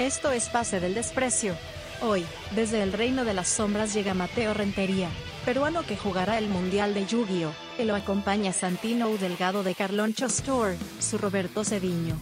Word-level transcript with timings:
Esto 0.00 0.32
es 0.32 0.48
Pase 0.48 0.80
del 0.80 0.94
Desprecio. 0.94 1.54
Hoy, 2.00 2.24
desde 2.56 2.82
el 2.82 2.94
reino 2.94 3.26
de 3.26 3.34
las 3.34 3.48
sombras 3.48 3.92
llega 3.92 4.14
Mateo 4.14 4.54
Rentería, 4.54 5.10
peruano 5.44 5.82
que 5.82 5.94
jugará 5.94 6.38
el 6.38 6.48
Mundial 6.48 6.94
de 6.94 7.04
Yu-Gi-Oh! 7.04 7.52
Y 7.78 7.84
lo 7.84 7.94
acompaña 7.94 8.54
Santino. 8.54 9.08
Delgado 9.18 9.62
de 9.62 9.74
Carloncho 9.74 10.24
Store, 10.24 10.78
su 11.00 11.18
Roberto 11.18 11.64
Cediño. 11.64 12.16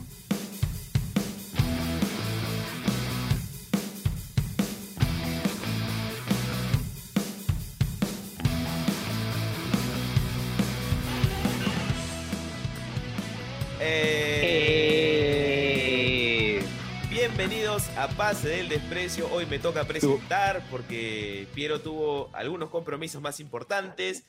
A 17.99 18.09
Pase 18.17 18.49
del 18.49 18.69
Desprecio. 18.69 19.29
Hoy 19.33 19.47
me 19.47 19.59
toca 19.59 19.85
presentar 19.85 20.63
porque 20.71 21.47
Piero 21.55 21.81
tuvo 21.81 22.31
algunos 22.35 22.71
compromisos 22.71 23.21
más 23.21 23.41
importantes. 23.41 24.27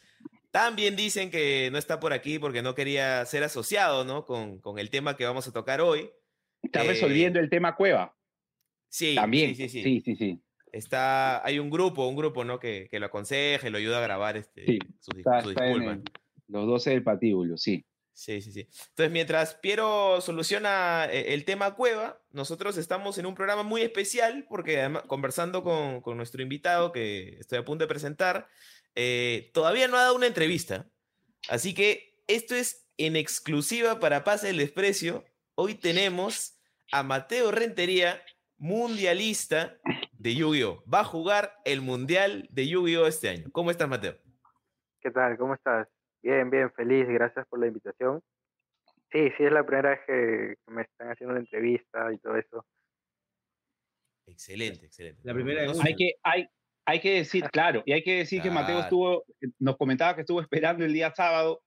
También 0.52 0.96
dicen 0.96 1.30
que 1.30 1.70
no 1.72 1.78
está 1.78 2.00
por 2.00 2.12
aquí 2.14 2.40
porque 2.40 2.62
no 2.64 2.74
quería 2.74 3.24
ser 3.26 3.44
asociado 3.44 4.04
¿no? 4.06 4.26
con, 4.26 4.60
con 4.60 4.80
el 4.80 4.90
tema 4.90 5.16
que 5.16 5.26
vamos 5.26 5.48
a 5.48 5.52
tocar 5.54 5.82
hoy. 5.82 6.10
Está 6.64 6.84
Eh, 6.84 6.88
resolviendo 6.88 7.40
el 7.40 7.50
tema 7.50 7.76
Cueva. 7.76 8.16
Sí, 8.90 9.14
También. 9.16 9.56
sí, 9.56 9.70
sí, 9.70 9.84
sí. 9.84 9.84
sí, 9.84 10.02
sí. 10.02 10.16
sí. 10.16 10.40
Está, 10.72 11.46
hay 11.46 11.58
un 11.60 11.70
grupo, 11.70 12.08
un 12.08 12.16
grupo 12.16 12.44
¿no? 12.44 12.60
que, 12.60 12.88
que 12.90 13.00
lo 13.00 13.08
aconseja 13.08 13.68
y 13.68 13.72
lo 13.72 13.78
ayuda 13.78 13.98
a 14.00 14.02
grabar 14.02 14.38
este, 14.38 14.66
Sí, 14.66 14.80
sus, 15.00 15.18
Está, 15.18 15.42
sus 15.42 15.52
está 15.52 15.68
en 15.68 15.82
el- 15.84 16.04
los 16.48 16.66
12 16.68 16.90
del 16.92 17.04
patíbulo, 17.04 17.58
sí. 17.58 17.86
Sí, 18.20 18.42
sí, 18.42 18.52
sí. 18.52 18.68
Entonces, 18.90 19.12
mientras 19.12 19.56
Piero 19.56 20.20
soluciona 20.20 21.06
eh, 21.06 21.34
el 21.34 21.46
tema 21.46 21.76
cueva, 21.76 22.22
nosotros 22.32 22.76
estamos 22.76 23.18
en 23.18 23.26
un 23.26 23.34
programa 23.34 23.64
muy 23.64 23.82
especial 23.82 24.46
porque 24.50 24.78
además, 24.78 25.04
conversando 25.08 25.64
con, 25.64 26.18
nuestro 26.18 26.42
invitado 26.42 26.92
que 26.92 27.38
estoy 27.40 27.60
a 27.60 27.64
punto 27.64 27.86
de 27.86 27.88
presentar, 27.88 28.50
eh, 28.94 29.52
todavía 29.54 29.88
no 29.88 29.96
ha 29.96 30.02
dado 30.02 30.18
una 30.18 30.28
entrevista. 30.28 30.86
Así 31.48 31.74
que 31.74 32.22
esto 32.28 32.56
es 32.56 32.90
en 32.98 33.16
exclusiva 33.16 34.02
para 34.02 34.26
Pase 34.26 34.48
del 34.48 34.58
Desprecio. 34.58 35.24
Hoy 35.56 35.76
tenemos 35.76 36.60
a 36.92 37.04
Mateo 37.04 37.52
Rentería, 37.52 38.22
mundialista 38.58 39.78
de 40.12 40.36
Yu-Gi-Oh! 40.36 40.84
Va 40.94 41.00
a 41.00 41.06
jugar 41.06 41.54
el 41.64 41.80
Mundial 41.80 42.50
de 42.52 42.68
Yu-Gi-Oh! 42.68 43.08
este 43.08 43.30
año. 43.30 43.46
¿Cómo 43.54 43.72
estás, 43.72 43.88
Mateo? 43.88 44.18
¿Qué 45.00 45.10
tal? 45.10 45.38
¿Cómo 45.38 45.54
estás? 45.54 45.88
Bien, 46.22 46.50
bien, 46.50 46.72
feliz, 46.74 47.08
gracias 47.08 47.46
por 47.48 47.60
la 47.60 47.68
invitación. 47.68 48.22
Sí, 49.12 49.30
sí, 49.38 49.44
es 49.44 49.52
la 49.52 49.66
primera 49.66 49.92
vez 49.92 50.00
que 50.06 50.56
que 50.66 50.72
me 50.74 50.82
están 50.84 51.12
haciendo 51.12 51.34
la 51.34 51.40
entrevista 51.40 52.12
y 52.14 52.18
todo 52.20 52.36
eso. 52.36 52.66
Excelente, 54.28 54.86
excelente. 54.86 55.22
La 55.24 55.34
primera 55.34 55.62
vez. 55.62 55.80
Hay 55.84 55.96
que, 55.96 56.14
hay, 56.24 56.48
hay 56.86 57.00
que 57.00 57.16
decir, 57.16 57.44
claro, 57.52 57.82
y 57.86 57.94
hay 57.94 58.04
que 58.04 58.18
decir 58.18 58.42
que 58.42 58.52
Mateo 58.52 58.80
estuvo, 58.82 59.26
nos 59.58 59.78
comentaba 59.78 60.16
que 60.16 60.22
estuvo 60.22 60.42
esperando 60.42 60.86
el 60.86 60.94
día 60.94 61.12
sábado 61.16 61.64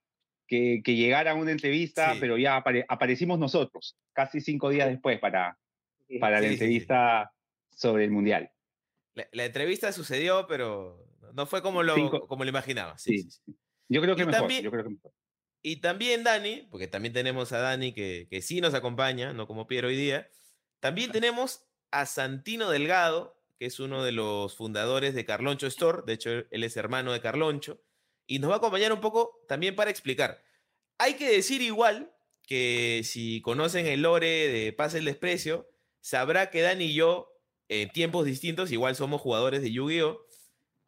que, 0.47 0.81
que 0.83 0.95
llegara 0.95 1.33
una 1.33 1.51
entrevista, 1.51 2.13
Sí. 2.13 2.19
pero 2.21 2.37
ya 2.37 2.57
apare- 2.63 2.85
aparecimos 2.87 3.39
nosotros, 3.39 3.97
casi 4.13 4.39
cinco 4.39 4.69
días 4.69 4.87
después 4.89 5.19
para, 5.19 5.57
para 6.19 6.37
Sí, 6.37 6.41
la 6.41 6.41
sí, 6.41 6.47
sí. 6.47 6.53
entrevista 6.53 7.31
sobre 7.71 8.05
el 8.05 8.11
Mundial. 8.11 8.51
La, 9.15 9.27
la 9.31 9.45
entrevista 9.45 9.91
sucedió, 9.91 10.47
pero 10.47 11.05
no 11.33 11.45
fue 11.45 11.61
como 11.61 11.83
lo, 11.83 11.95
Cinco- 11.95 12.27
como 12.27 12.43
lo 12.43 12.49
imaginaba. 12.49 12.97
Sí, 12.97 13.23
Sí. 13.29 13.41
Yo 13.89 14.01
creo 14.01 14.15
que 14.15 14.23
Y 14.23 14.25
mejor, 14.25 14.39
también- 14.41 14.63
yo 14.63 14.71
creo 14.71 14.83
que 14.83 14.89
mejor. 14.91 15.11
Y 15.61 15.77
también 15.77 16.23
Dani, 16.23 16.67
porque 16.69 16.87
también 16.87 17.13
tenemos 17.13 17.51
a 17.53 17.59
Dani 17.59 17.93
que, 17.93 18.27
que 18.29 18.41
sí 18.41 18.59
nos 18.59 18.73
acompaña, 18.73 19.31
no 19.33 19.47
como 19.47 19.65
Piero 19.65 19.87
hoy 19.87 19.95
día. 19.95 20.29
También 20.81 21.11
tenemos 21.11 21.63
a 21.91 22.05
Santino 22.05 22.69
Delgado, 22.69 23.39
que 23.57 23.67
es 23.67 23.79
uno 23.79 24.03
de 24.03 24.11
los 24.11 24.55
fundadores 24.57 25.13
de 25.15 25.23
Carloncho 25.25 25.67
Store. 25.67 26.01
De 26.05 26.13
hecho, 26.13 26.31
él 26.31 26.63
es 26.63 26.75
hermano 26.75 27.13
de 27.13 27.21
Carloncho. 27.21 27.81
Y 28.27 28.39
nos 28.39 28.49
va 28.49 28.55
a 28.55 28.57
acompañar 28.57 28.91
un 28.91 28.99
poco 28.99 29.41
también 29.47 29.75
para 29.75 29.89
explicar. 29.89 30.43
Hay 30.97 31.13
que 31.13 31.29
decir 31.29 31.61
igual 31.61 32.13
que 32.45 33.01
si 33.05 33.41
conocen 33.41 33.85
el 33.85 34.01
lore 34.01 34.49
de 34.49 34.73
Pase 34.73 34.97
el 34.97 35.05
Desprecio, 35.05 35.69
sabrá 36.01 36.49
que 36.49 36.61
Dani 36.61 36.85
y 36.85 36.93
yo, 36.93 37.31
en 37.69 37.89
tiempos 37.89 38.25
distintos, 38.25 38.71
igual 38.73 38.95
somos 38.97 39.21
jugadores 39.21 39.61
de 39.61 39.71
Yu-Gi-Oh! 39.71 40.25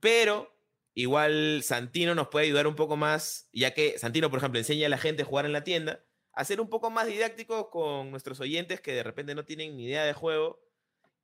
Pero 0.02 0.54
igual 0.96 1.62
Santino 1.62 2.16
nos 2.16 2.30
puede 2.30 2.48
ayudar 2.48 2.66
un 2.66 2.76
poco 2.76 2.98
más, 2.98 3.50
ya 3.54 3.74
que 3.74 4.00
Santino, 4.00 4.30
por 4.30 4.40
ejemplo, 4.40 4.60
enseña 4.60 4.88
a 4.88 4.90
la 4.90 4.98
gente 4.98 5.22
a 5.22 5.26
jugar 5.26 5.46
en 5.46 5.54
la 5.54 5.64
tienda, 5.64 6.04
a 6.34 6.44
ser 6.44 6.60
un 6.60 6.70
poco 6.70 6.90
más 6.90 7.08
didáctico 7.08 7.70
con 7.70 8.10
nuestros 8.10 8.40
oyentes 8.40 8.82
que 8.82 8.94
de 8.94 9.04
repente 9.04 9.36
no 9.36 9.46
tienen 9.46 9.78
ni 9.78 9.86
idea 9.86 10.04
de 10.06 10.14
juego 10.14 10.60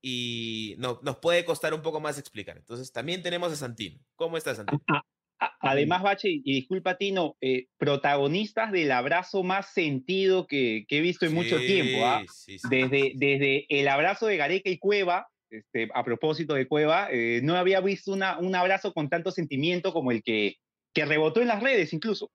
y 0.02 0.76
no, 0.78 1.00
nos 1.04 1.18
puede 1.18 1.46
costar 1.46 1.74
un 1.74 1.82
poco 1.82 2.00
más 2.00 2.20
explicar. 2.20 2.58
Entonces 2.58 2.92
también 2.92 3.24
tenemos 3.24 3.52
a 3.52 3.56
Santino. 3.56 4.00
¿Cómo 4.16 4.38
estás, 4.38 4.58
Santino? 4.58 4.82
Además, 5.59 6.03
Bache, 6.03 6.30
y 6.30 6.53
disculpa, 6.53 6.98
Tino, 6.98 7.36
eh, 7.42 7.68
protagonistas 7.78 8.72
del 8.72 8.92
abrazo 8.92 9.42
más 9.42 9.74
sentido 9.74 10.46
que, 10.46 10.86
que 10.88 11.00
he 11.00 11.02
visto 11.02 11.26
en 11.26 11.34
mucho 11.34 11.58
tiempo. 11.58 12.06
¿ah? 12.06 12.24
Sí, 12.32 12.59
sí. 12.59 12.68
desde, 12.70 13.14
desde 13.16 13.66
el 13.70 13.88
abrazo 13.88 14.28
de 14.28 14.38
Gareca 14.38 14.70
y 14.70 14.78
Cueva, 14.78 15.31
este, 15.52 15.90
a 15.94 16.04
propósito 16.04 16.54
de 16.56 16.68
Cueva, 16.68 17.10
eh, 17.12 17.42
no 17.44 17.56
había 17.56 17.80
visto 17.82 18.12
una, 18.14 18.40
un 18.40 18.56
abrazo 18.56 18.94
con 18.94 19.10
tanto 19.10 19.32
sentimiento 19.32 19.94
como 19.94 20.12
el 20.12 20.24
que, 20.24 20.56
que 20.94 21.06
rebotó 21.06 21.42
en 21.42 21.48
las 21.50 21.62
redes 21.62 21.94
incluso. 21.94 22.32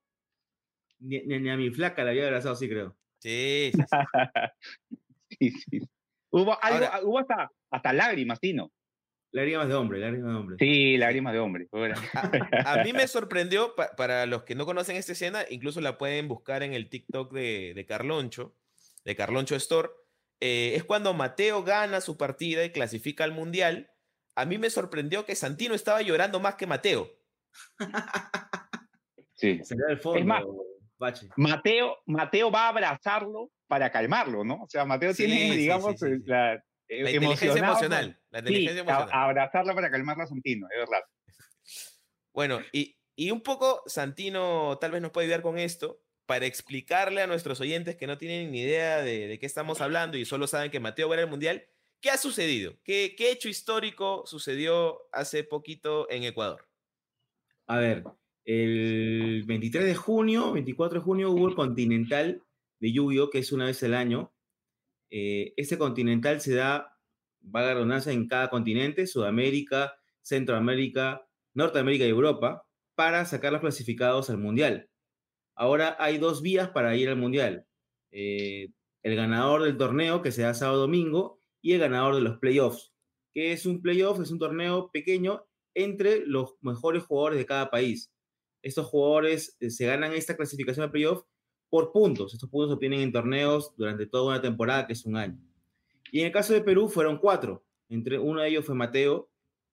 Ni, 0.99 1.21
ni- 1.21 1.41
ni 1.41 1.50
a 1.50 1.56
mi 1.56 1.71
flaca 1.71 2.04
la 2.04 2.10
había 2.10 2.27
abrazado, 2.27 2.54
sí, 2.56 2.69
creo. 2.69 2.97
Sí, 3.19 3.72
sí, 3.75 3.82
sí. 3.82 3.88
Sí, 5.38 5.50
sí. 5.50 5.81
Hubo, 6.31 6.56
algo, 6.62 6.87
Ahora- 6.87 7.00
hubo 7.03 7.19
hasta, 7.19 7.50
hasta 7.71 7.93
lágrimas, 7.93 8.38
Tino. 8.41 8.71
Lágrimas 9.33 9.69
de 9.69 9.75
hombre, 9.75 9.98
lágrimas 9.98 10.31
de 10.33 10.38
hombre. 10.38 10.56
Sí, 10.59 10.97
lágrimas 10.97 11.33
de 11.33 11.38
hombre. 11.41 11.66
A, 12.65 12.72
a 12.81 12.84
mí 12.84 12.93
me 12.93 13.06
sorprendió, 13.09 13.75
pa- 13.75 13.91
para 13.97 14.25
los 14.27 14.44
que 14.44 14.54
no 14.54 14.65
conocen 14.65 14.97
esta 14.97 15.12
escena, 15.12 15.44
incluso 15.50 15.81
la 15.81 15.98
pueden 15.98 16.28
buscar 16.28 16.62
en 16.62 16.72
el 16.75 16.88
TikTok 16.88 17.33
de, 17.33 17.72
de 17.75 17.84
Carloncho, 17.87 18.54
de 19.04 19.16
Carloncho 19.16 19.56
Store. 19.56 19.88
Eh, 20.41 20.74
es 20.76 20.84
cuando 20.84 21.14
Mateo 21.14 21.62
gana 21.62 22.00
su 22.00 22.16
partida 22.16 22.64
y 22.64 22.70
clasifica 22.72 23.24
al 23.24 23.32
Mundial. 23.32 23.91
A 24.34 24.44
mí 24.44 24.58
me 24.58 24.69
sorprendió 24.70 25.24
que 25.24 25.34
Santino 25.34 25.74
estaba 25.74 26.02
llorando 26.02 26.41
más 26.41 26.56
que 26.56 26.66
Mateo. 26.66 27.10
Sí. 29.34 29.60
Fondo, 30.02 30.24
más- 30.24 30.44
Bache. 30.98 31.28
Mateo, 31.36 31.98
Mateo 32.06 32.50
va 32.50 32.66
a 32.66 32.69
abrazarlo 32.69 33.50
para 33.66 33.91
calmarlo, 33.92 34.44
¿no? 34.44 34.62
O 34.62 34.69
sea, 34.69 34.86
Mateo 34.86 35.12
Sí, 35.12 35.26
tiene, 35.26 35.52
sí, 35.52 35.56
digamos, 35.58 35.92
sí, 36.00 36.06
sí, 36.06 36.16
sí. 36.16 36.22
la, 36.26 36.54
La 36.88 37.10
inteligencia 37.10 37.62
emocional. 37.62 38.18
La 38.30 38.38
Sí, 38.41 38.47
inteligencia 38.48 38.94
a- 38.97 39.24
abrazarla 39.24 39.74
para 39.74 39.91
calmarlo 39.91 40.22
a 40.22 40.26
Santino, 40.26 40.66
es 40.70 40.78
verdad. 40.78 41.00
Bueno, 42.32 42.60
y, 42.72 42.97
y 43.14 43.30
un 43.30 43.42
poco 43.42 43.82
Santino 43.86 44.78
tal 44.80 44.92
vez 44.92 45.03
nos 45.03 45.10
puede 45.10 45.26
ayudar 45.26 45.42
con 45.42 45.58
esto 45.58 46.00
para 46.26 46.47
explicarle 46.47 47.22
a 47.22 47.26
nuestros 47.26 47.60
oyentes 47.60 47.97
que 47.97 48.06
no 48.06 48.19
tienen 48.19 48.50
ni 48.50 48.60
idea 48.60 49.00
de, 49.03 49.38
qué 49.38 49.47
estamos 49.47 49.81
hablando 49.81 50.19
y 50.19 50.25
solo 50.25 50.47
saben 50.47 50.70
que 50.70 50.81
Mateo 50.81 51.09
va 51.09 51.14
a 51.14 51.19
ir 51.19 51.25
al 51.25 51.31
Mundial. 51.31 51.64
¿Qué 52.00 52.10
ha 52.10 52.19
sucedido? 52.19 52.76
¿Qué, 52.84 53.14
hecho 53.19 53.48
histórico 53.48 54.25
sucedió 54.26 54.98
hace 55.12 55.44
poquito 55.44 56.10
en 56.10 56.25
Ecuador? 56.25 56.69
A 57.66 57.78
ver, 57.78 58.04
el 58.44 59.44
23 59.47 59.84
de 59.84 59.94
junio, 59.94 60.53
24 60.53 60.98
de 60.98 61.04
junio, 61.04 61.31
hubo 61.31 61.48
el 61.48 61.54
Continental 61.54 62.42
de 62.81 62.92
Yu-Gi-Oh! 62.92 63.31
que 63.31 63.38
es 63.38 63.53
una 63.53 63.66
vez 63.66 63.82
al 63.82 63.94
año. 63.94 64.32
Eh, 65.10 65.54
este 65.56 65.78
Continental 65.78 66.41
se 66.41 66.54
da, 66.54 66.98
va 67.42 67.60
a 67.60 67.75
redundancia 67.75 68.12
en 68.12 68.26
cada 68.26 68.50
continente, 68.50 69.06
Sudamérica, 69.06 69.94
Centroamérica, 70.22 71.26
Norteamérica 71.54 72.04
y 72.04 72.10
Europa, 72.10 72.66
para 72.94 73.25
sacar 73.25 73.53
los 73.53 73.60
clasificados 73.60 74.28
al 74.31 74.38
Mundial. 74.38 74.91
Ahora 75.56 75.96
hay 75.98 76.18
dos 76.18 76.42
vías 76.42 76.68
para 76.68 76.94
ir 76.96 77.08
al 77.08 77.16
Mundial. 77.16 77.66
Eh, 78.12 78.68
el 79.02 79.16
ganador 79.16 79.62
del 79.62 79.76
torneo, 79.76 80.20
que 80.22 80.32
se 80.32 80.42
da 80.42 80.54
sábado 80.54 80.80
domingo, 80.80 81.41
y 81.62 81.72
el 81.72 81.80
ganador 81.80 82.14
de 82.14 82.20
los 82.20 82.38
playoffs, 82.38 82.92
que 83.32 83.53
es 83.53 83.66
un 83.66 83.82
playoff, 83.82 84.20
es 84.20 84.30
un 84.30 84.38
torneo 84.38 84.91
pequeño 84.92 85.47
entre 85.74 86.24
los 86.26 86.54
mejores 86.60 87.03
jugadores 87.03 87.38
de 87.38 87.47
cada 87.47 87.70
país. 87.70 88.12
Estos 88.62 88.86
jugadores 88.86 89.56
eh, 89.60 89.70
se 89.70 89.86
ganan 89.86 90.12
esta 90.12 90.36
clasificación 90.36 90.84
al 90.84 90.91
playoff 90.91 91.24
por 91.70 91.92
puntos. 91.92 92.34
Estos 92.34 92.50
puntos 92.50 92.70
se 92.70 92.74
obtienen 92.74 93.00
en 93.00 93.12
torneos 93.12 93.74
durante 93.76 94.06
toda 94.06 94.34
una 94.34 94.42
temporada, 94.42 94.86
que 94.86 94.92
es 94.92 95.04
un 95.06 95.16
año. 95.16 95.38
Y 96.12 96.20
en 96.20 96.26
el 96.26 96.32
caso 96.32 96.52
de 96.52 96.60
Perú 96.60 96.88
fueron 96.88 97.18
cuatro. 97.18 97.64
Entre 97.88 98.18
uno 98.18 98.41
de 98.41 98.48
ellos 98.48 98.64
fue 98.64 98.74
Mateo, 98.74 99.30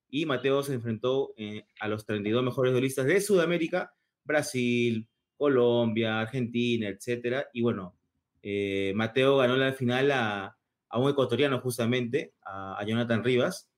y 0.10 0.26
Mateo 0.26 0.62
se 0.62 0.76
enfrentó 0.76 1.34
eh, 1.38 1.66
a 1.80 1.88
los 1.88 2.06
32 2.06 2.44
mejores 2.44 2.72
duelistas 2.72 3.08
de 3.08 3.20
Sudamérica, 3.20 3.96
Brasil, 4.24 5.08
Colombia, 5.38 6.20
Argentina, 6.22 6.88
etcétera. 6.90 7.48
Y 7.54 7.62
bueno, 7.62 7.98
eh, 8.42 8.94
Mateo 8.96 9.38
ganó 9.38 9.56
la 9.58 9.74
final 9.74 10.12
a, 10.12 10.58
a 10.90 11.00
un 11.00 11.10
ecuatoriano 11.12 11.60
justamente, 11.62 12.34
a, 12.46 12.80
a 12.80 12.86
Jonathan 12.86 13.24
Rivas. 13.24 13.70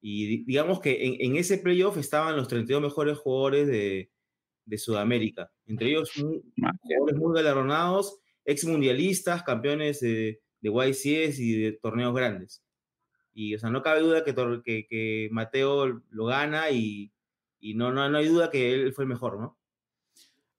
Y 0.00 0.26
di- 0.26 0.44
digamos 0.44 0.80
que 0.80 1.06
en, 1.06 1.16
en 1.20 1.36
ese 1.36 1.58
playoff 1.58 1.96
estaban 1.98 2.36
los 2.36 2.48
32 2.48 2.82
mejores 2.82 3.18
jugadores 3.18 3.66
de, 3.68 4.10
de 4.64 4.78
Sudamérica. 4.78 5.50
Entre 5.66 5.88
ellos, 5.90 6.10
jugadores 6.12 7.16
muy 7.16 7.34
galardonados, 7.34 8.20
ex 8.44 8.64
mundialistas, 8.64 9.42
campeones 9.42 10.00
de, 10.00 10.40
de 10.60 10.70
YCS 10.70 11.38
y 11.40 11.60
de 11.62 11.72
torneos 11.72 12.14
grandes. 12.14 12.62
Y, 13.34 13.54
o 13.54 13.58
sea, 13.58 13.70
no 13.70 13.82
cabe 13.82 14.00
duda 14.00 14.24
que, 14.24 14.34
que, 14.64 14.86
que 14.88 15.28
Mateo 15.30 16.02
lo 16.10 16.24
gana 16.26 16.70
y, 16.70 17.12
y 17.60 17.74
no, 17.74 17.92
no, 17.92 18.08
no 18.08 18.18
hay 18.18 18.28
duda 18.28 18.50
que 18.50 18.72
él 18.72 18.92
fue 18.94 19.04
el 19.04 19.08
mejor, 19.10 19.38
¿no? 19.40 19.55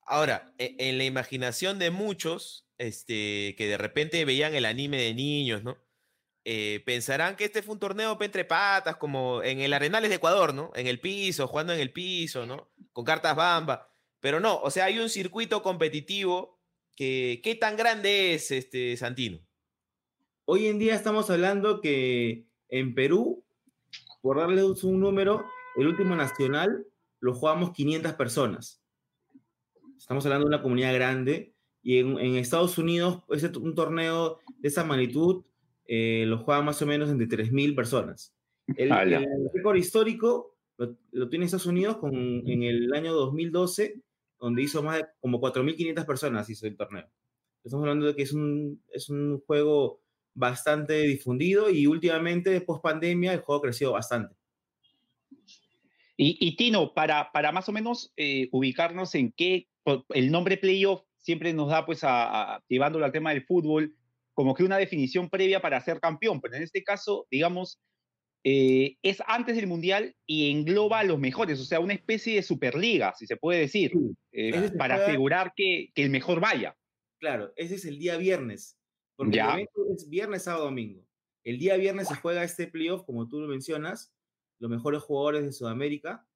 Ahora, 0.08 0.54
e, 0.58 0.76
en 0.80 0.98
la 0.98 1.04
imaginación 1.04 1.80
de 1.80 1.92
muchos, 1.92 2.66
este, 2.78 3.56
que 3.58 3.68
de 3.68 3.78
repente 3.78 4.24
veían 4.24 4.56
el 4.56 4.66
anime 4.66 4.98
de 4.98 5.14
niños, 5.14 5.64
¿no? 5.64 5.78
Eh, 6.46 6.82
pensarán 6.86 7.36
que 7.36 7.44
este 7.44 7.62
fue 7.62 7.74
un 7.74 7.80
torneo 7.80 8.18
entre 8.22 8.46
patas, 8.46 8.96
como 8.96 9.44
en 9.44 9.60
el 9.60 9.74
Arenales 9.74 10.10
de 10.10 10.16
Ecuador, 10.16 10.54
¿no? 10.54 10.72
En 10.76 10.88
el 10.88 11.02
piso, 11.02 11.46
jugando 11.48 11.74
en 11.74 11.82
el 11.82 11.92
piso, 11.92 12.46
¿no? 12.46 12.72
Con 12.94 13.04
cartas 13.04 13.36
bamba. 13.36 13.90
Pero 14.22 14.40
no, 14.40 14.62
o 14.62 14.72
sea, 14.72 14.86
hay 14.86 14.98
un 14.98 15.10
circuito 15.10 15.62
competitivo 15.62 16.58
que, 16.96 17.42
¿qué 17.44 17.56
tan 17.56 17.76
grande 17.76 18.34
es 18.34 18.50
este 18.52 18.96
Santino? 18.96 19.40
Hoy 20.46 20.68
en 20.68 20.80
día 20.80 20.96
estamos 20.96 21.30
hablando 21.30 21.82
que 21.82 22.48
en 22.70 22.96
Perú, 22.96 23.44
por 24.22 24.38
darles 24.38 24.86
un 24.86 25.02
número, 25.02 25.46
el 25.76 25.88
último 25.88 26.16
nacional 26.16 26.88
lo 27.20 27.34
jugamos 27.34 27.74
500 27.74 28.14
personas. 28.14 28.82
Estamos 29.98 30.26
hablando 30.26 30.46
de 30.46 30.56
una 30.56 30.62
comunidad 30.62 30.94
grande 30.94 31.54
y 31.82 32.00
en, 32.00 32.36
Estados 32.36 32.78
Unidos 32.78 33.24
ese, 33.30 33.50
un 33.58 33.76
torneo 33.76 34.40
de 34.60 34.68
esa 34.68 34.84
magnitud 34.84 35.44
eh, 35.86 36.26
lo 36.28 36.40
juegan 36.40 36.66
más 36.66 36.82
o 36.82 36.86
menos 36.86 37.10
entre 37.10 37.28
3.000 37.28 37.76
personas. 37.76 38.36
El, 38.76 38.92
récord 39.54 39.78
histórico 39.78 40.58
lo, 40.78 41.30
tiene 41.30 41.46
Estados 41.46 41.66
Unidos 41.66 41.98
con, 41.98 42.14
en 42.14 42.64
el 42.64 42.94
año 42.94 43.14
2012, 43.14 44.02
donde 44.40 44.62
hizo 44.62 44.84
más 44.84 44.98
de 44.98 45.06
como 45.20 45.40
4.500 45.40 46.06
personas 46.06 46.50
hizo 46.50 46.68
el 46.68 46.76
torneo. 46.76 47.08
Estamos 47.64 47.84
hablando 47.84 48.06
de 48.08 48.16
que 48.16 48.24
es 48.24 48.34
un, 48.34 48.82
es 48.90 49.10
un 49.10 49.42
juego 49.46 50.02
bastante 50.34 51.02
difundido 51.04 51.70
y 51.70 51.88
últimamente, 51.88 52.62
post 52.62 52.84
pandemia, 52.84 53.34
el 53.34 53.40
juego 53.40 53.60
ha 53.60 53.64
crecido 53.64 53.94
bastante. 53.94 54.36
Y, 56.20 56.56
Tino, 56.56 56.96
para, 56.96 57.32
para 57.32 57.52
más 57.52 57.70
o 57.70 57.72
menos 57.72 58.12
eh, 58.18 58.50
ubicarnos 58.52 59.14
en 59.14 59.32
qué, 59.32 59.68
el 60.10 60.32
nombre 60.32 60.58
playoff 60.58 61.02
siempre 61.18 61.54
nos 61.54 61.70
da, 61.70 61.86
pues, 61.86 62.02
a, 62.04 62.64
llevándolo 62.68 63.06
al 63.06 63.12
tema 63.12 63.32
del 63.32 63.46
fútbol, 63.46 63.94
como 64.34 64.54
que 64.54 64.64
una 64.64 64.78
definición 64.78 65.30
previa 65.30 65.62
para 65.62 65.82
ser 65.82 66.00
campeón, 66.00 66.42
pero 66.42 66.56
en 66.56 66.64
este 66.64 66.84
caso, 66.84 67.28
digamos, 67.32 67.80
eh, 68.44 68.98
es 69.02 69.22
antes 69.26 69.56
del 69.56 69.68
Mundial 69.68 70.16
y 70.26 70.52
engloba 70.52 71.00
a 71.00 71.04
los 71.04 71.20
mejores, 71.20 71.60
o 71.60 71.66
sea, 71.66 71.80
una 71.80 71.94
especie 71.94 72.36
de 72.36 72.44
superliga, 72.44 73.14
si 73.18 73.26
se 73.26 73.36
puede 73.36 73.62
decir, 73.62 73.92
eh, 74.32 74.72
para 74.78 74.96
asegurar 74.96 75.54
que, 75.56 75.90
que, 75.94 76.04
el 76.04 76.12
mejor 76.12 76.40
vaya. 76.40 76.78
Claro, 77.20 77.52
ese 77.56 77.76
es 77.76 77.86
el 77.86 77.98
día 77.98 78.16
viernes, 78.18 78.78
porque 79.16 79.40
el 79.40 79.50
evento 79.50 79.82
es 79.94 80.08
viernes, 80.08 80.44
sábado, 80.44 80.66
domingo. 80.66 81.04
El 81.44 81.58
día 81.58 81.78
viernes 81.78 82.10
se 82.10 82.16
juega 82.16 82.44
este 82.44 82.68
playoff, 82.68 83.06
como 83.06 83.28
tú 83.28 83.40
lo 83.42 83.48
mencionas, 83.48 84.14
los 84.60 84.70
mejores 84.70 85.02
jugadores 85.02 85.44
de 85.44 85.52
Sudamérica, 85.52 86.27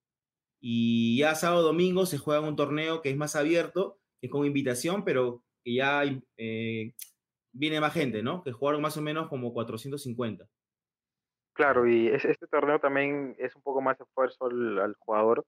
y 0.61 1.17
ya 1.17 1.33
sábado, 1.33 1.63
domingo 1.63 2.05
se 2.05 2.19
juega 2.19 2.47
un 2.47 2.55
torneo 2.55 3.01
que 3.01 3.09
es 3.09 3.17
más 3.17 3.35
abierto, 3.35 3.97
que 4.19 4.27
es 4.27 4.31
con 4.31 4.45
invitación, 4.45 5.03
pero 5.03 5.43
que 5.63 5.73
ya 5.73 6.03
eh, 6.37 6.93
viene 7.51 7.81
más 7.81 7.93
gente, 7.93 8.21
¿no? 8.21 8.43
Que 8.43 8.51
jugaron 8.51 8.81
más 8.81 8.95
o 8.95 9.01
menos 9.01 9.27
como 9.27 9.53
450. 9.53 10.47
Claro, 11.53 11.87
y 11.87 12.07
este 12.09 12.47
torneo 12.47 12.79
también 12.79 13.35
es 13.39 13.55
un 13.55 13.63
poco 13.63 13.81
más 13.81 13.99
esfuerzo 13.99 14.45
al, 14.45 14.95
jugador, 14.99 15.45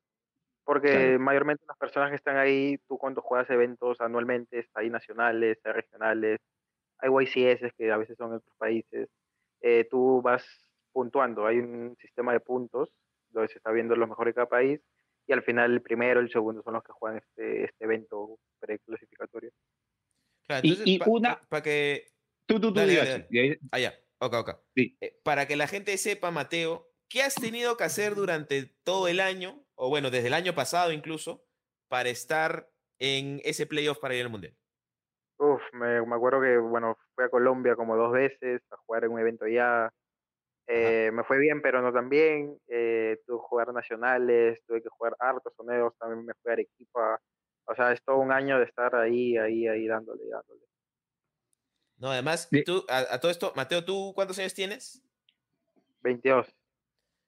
porque 0.63 1.18
mayormente 1.19 1.63
las 1.68 1.77
personas 1.77 2.09
que 2.09 2.16
están 2.16 2.38
ahí, 2.38 2.80
tú 2.88 2.98
cuando 2.98 3.21
juegas 3.21 3.50
eventos 3.51 4.01
anualmente, 4.01 4.68
hay 4.74 4.89
nacionales, 4.89 5.59
hay 5.63 5.71
regionales, 5.71 6.39
hay 6.98 7.09
YCS 7.09 7.71
que 7.77 7.92
a 7.92 7.98
veces 7.98 8.18
son 8.18 8.31
en 8.31 8.38
otros 8.38 8.56
países, 8.57 9.09
eh, 9.62 9.88
tú 9.89 10.21
vas 10.24 10.45
puntuando, 10.92 11.45
hay 11.45 11.59
un 11.59 11.95
sistema 12.00 12.33
de 12.33 12.39
puntos 12.39 12.89
donde 13.30 13.50
se 13.50 13.57
está 13.57 13.71
viendo 13.71 13.95
los 13.95 14.09
mejores 14.09 14.31
de 14.31 14.36
cada 14.36 14.50
país 14.50 14.81
y 15.28 15.34
al 15.34 15.44
final 15.44 15.72
el 15.72 15.81
primero 15.81 16.22
y 16.22 16.25
el 16.25 16.31
segundo 16.31 16.62
son 16.64 16.74
los 16.74 16.84
que 16.84 16.92
juegan 16.94 17.20
este, 17.20 17.66
este 17.66 17.84
evento 17.86 18.38
preclasificatorio 18.60 19.52
y, 20.64 21.00
una. 21.06 21.40
Para 21.50 21.64
que. 21.64 22.08
Tú, 22.46 22.60
tú, 22.60 22.74
tú, 22.74 22.80
Ah, 23.72 23.80
ya. 23.80 23.94
Ok, 24.20 24.34
ok. 24.36 24.50
Eh, 24.75 25.20
para 25.24 25.48
que 25.48 25.56
la 25.56 25.68
gente 25.68 25.98
sepa, 25.98 26.31
Mateo, 26.31 26.88
¿qué 27.10 27.24
has 27.24 27.36
tenido 27.36 27.78
que 27.78 27.84
hacer 27.84 28.16
durante 28.16 28.74
todo 28.84 29.08
el 29.08 29.20
año, 29.20 29.66
o 29.75 29.90
bueno, 29.90 30.12
desde 30.12 30.28
el 30.28 30.34
año 30.34 30.54
pasado 30.54 30.92
incluso, 30.92 31.46
para 31.90 32.10
estar 32.10 32.69
en 33.00 33.42
ese 33.44 33.66
playoff 33.66 34.00
para 34.00 34.16
ir 34.16 34.24
al 34.24 34.30
mundial? 34.30 34.56
Uf, 35.40 35.62
me, 35.74 35.98
acuerdo 35.98 36.42
que, 36.42 36.58
bueno, 36.58 36.98
fui 37.16 37.26
a 37.26 37.30
Colombia 37.30 37.76
como 37.76 37.98
dos 37.98 38.14
veces 38.14 38.62
a 38.72 38.78
jugar 38.78 39.04
en 39.04 39.12
un 39.12 39.19
evento 39.19 39.46
allá. 39.46 39.92
Eh, 40.68 41.12
me 41.13 41.24
fue 41.24 41.39
bien, 41.39 41.62
pero 41.62 41.81
no 41.81 41.92
tan 41.92 42.10
bien. 42.10 42.57
Eh, 42.68 43.19
tuve 43.25 43.38
que 43.38 43.48
jugar 43.48 43.74
nacionales, 43.74 44.62
tuve 44.65 44.81
que 44.81 44.89
jugar 44.89 45.15
hartos 45.19 45.54
torneos, 45.56 45.94
también 45.98 46.25
me 46.25 46.33
fui 46.42 46.51
a 46.51 46.54
Arequipa 46.54 47.21
o 47.65 47.75
sea, 47.75 47.92
es 47.92 48.04
todo 48.04 48.18
un 48.18 48.31
año 48.31 48.60
de 48.60 48.65
estar 48.65 48.94
ahí, 48.95 49.38
ahí, 49.38 49.68
ahí, 49.68 49.88
dándole, 49.88 50.24
dándole. 50.30 50.62
No, 51.98 52.10
además, 52.10 52.50
tú, 52.65 52.86
a, 52.89 53.19
todo 53.19 53.31
esto, 53.31 53.54
Mateo, 53.56 53.86
¿tú 53.86 54.12
cuántos 54.13 54.38
años 54.39 54.54
tienes? 54.54 55.01
22. 56.01 56.54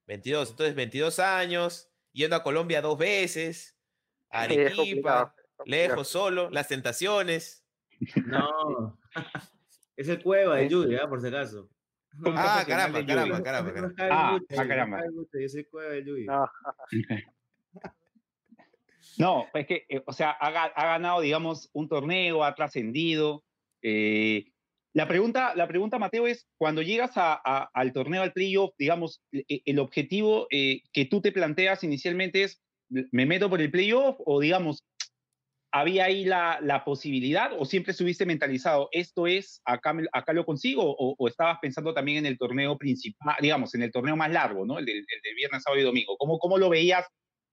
22, 0.08 0.52
entonces 0.52 0.76
22 0.76 1.20
años, 1.20 1.90
yendo 2.12 2.36
a 2.36 2.44
Colombia 2.44 2.82
dos 2.82 2.98
veces, 2.98 3.78
a 4.30 4.42
Arequipa, 4.42 5.34
lejos, 5.66 6.10
solo, 6.10 6.50
las 6.50 6.68
tentaciones. 6.68 7.66
No, 8.26 9.00
es 9.96 10.10
el 10.10 10.22
cueva 10.22 10.58
de 10.58 10.68
lluvia, 10.68 11.04
¿eh? 11.04 11.08
por 11.08 11.22
si 11.22 11.28
acaso. 11.28 11.70
Ah, 12.26 12.64
caramba, 12.68 13.06
caramba, 13.06 13.44
caramba, 13.44 13.92
Ah, 14.00 14.40
caramba. 14.50 15.02
Cueva 15.70 15.94
de 15.94 16.04
lluvia. 16.04 16.26
No. 17.78 17.96
No, 19.18 19.48
es 19.54 19.68
que, 19.68 19.86
eh, 19.88 20.02
o 20.06 20.14
sea, 20.14 20.32
ha, 20.32 20.52
ganado, 20.52 21.22
digamos, 21.22 21.70
un 21.74 21.88
torneo, 21.88 22.44
ha 22.44 22.56
trascendido. 22.56 23.44
Eh, 23.82 24.52
la, 24.94 25.08
pregunta, 25.08 25.54
la 25.56 25.68
pregunta, 25.68 26.00
Mateo, 26.00 26.28
es, 26.28 26.48
cuando 26.58 26.82
llegas 26.82 27.12
al 27.16 27.94
torneo, 27.94 28.24
al 28.24 28.34
playoff, 28.34 28.74
digamos, 28.78 29.22
e, 29.32 29.62
el 29.66 29.80
objetivo 29.80 30.48
eh, 30.52 30.82
que 30.92 31.06
tú 31.06 31.22
te 31.22 31.32
planteas 31.32 31.84
inicialmente 31.84 32.44
es, 32.44 32.62
¿me 32.90 33.26
meto 33.26 33.50
por 33.50 33.62
el 33.62 33.72
playoff? 33.72 34.18
O, 34.26 34.40
digamos, 34.40 34.84
¿había 35.76 36.06
ahí 36.06 36.24
la, 36.24 36.84
posibilidad 36.86 37.52
o 37.60 37.66
siempre 37.66 37.92
estuviste 37.92 38.26
mentalizado, 38.26 38.88
esto 38.92 39.28
es, 39.28 39.62
acá, 39.66 39.94
acá 40.14 40.32
lo 40.32 40.46
consigo? 40.46 40.96
O, 40.98 41.28
estabas 41.28 41.60
pensando 41.62 41.94
también 41.94 42.20
en 42.20 42.26
el 42.26 42.38
torneo 42.38 42.78
principal, 42.78 43.36
digamos, 43.42 43.76
en 43.76 43.84
el 43.84 43.92
torneo 43.92 44.16
más 44.16 44.32
largo, 44.32 44.66
¿no? 44.66 44.80
El 44.80 44.86
del, 44.86 45.06
viernes, 45.36 45.64
sábado 45.64 45.82
y 45.82 45.86
domingo. 45.86 46.16
¿Cómo, 46.18 46.40
¿Cómo 46.40 46.58
lo 46.58 46.70
veías 46.70 47.06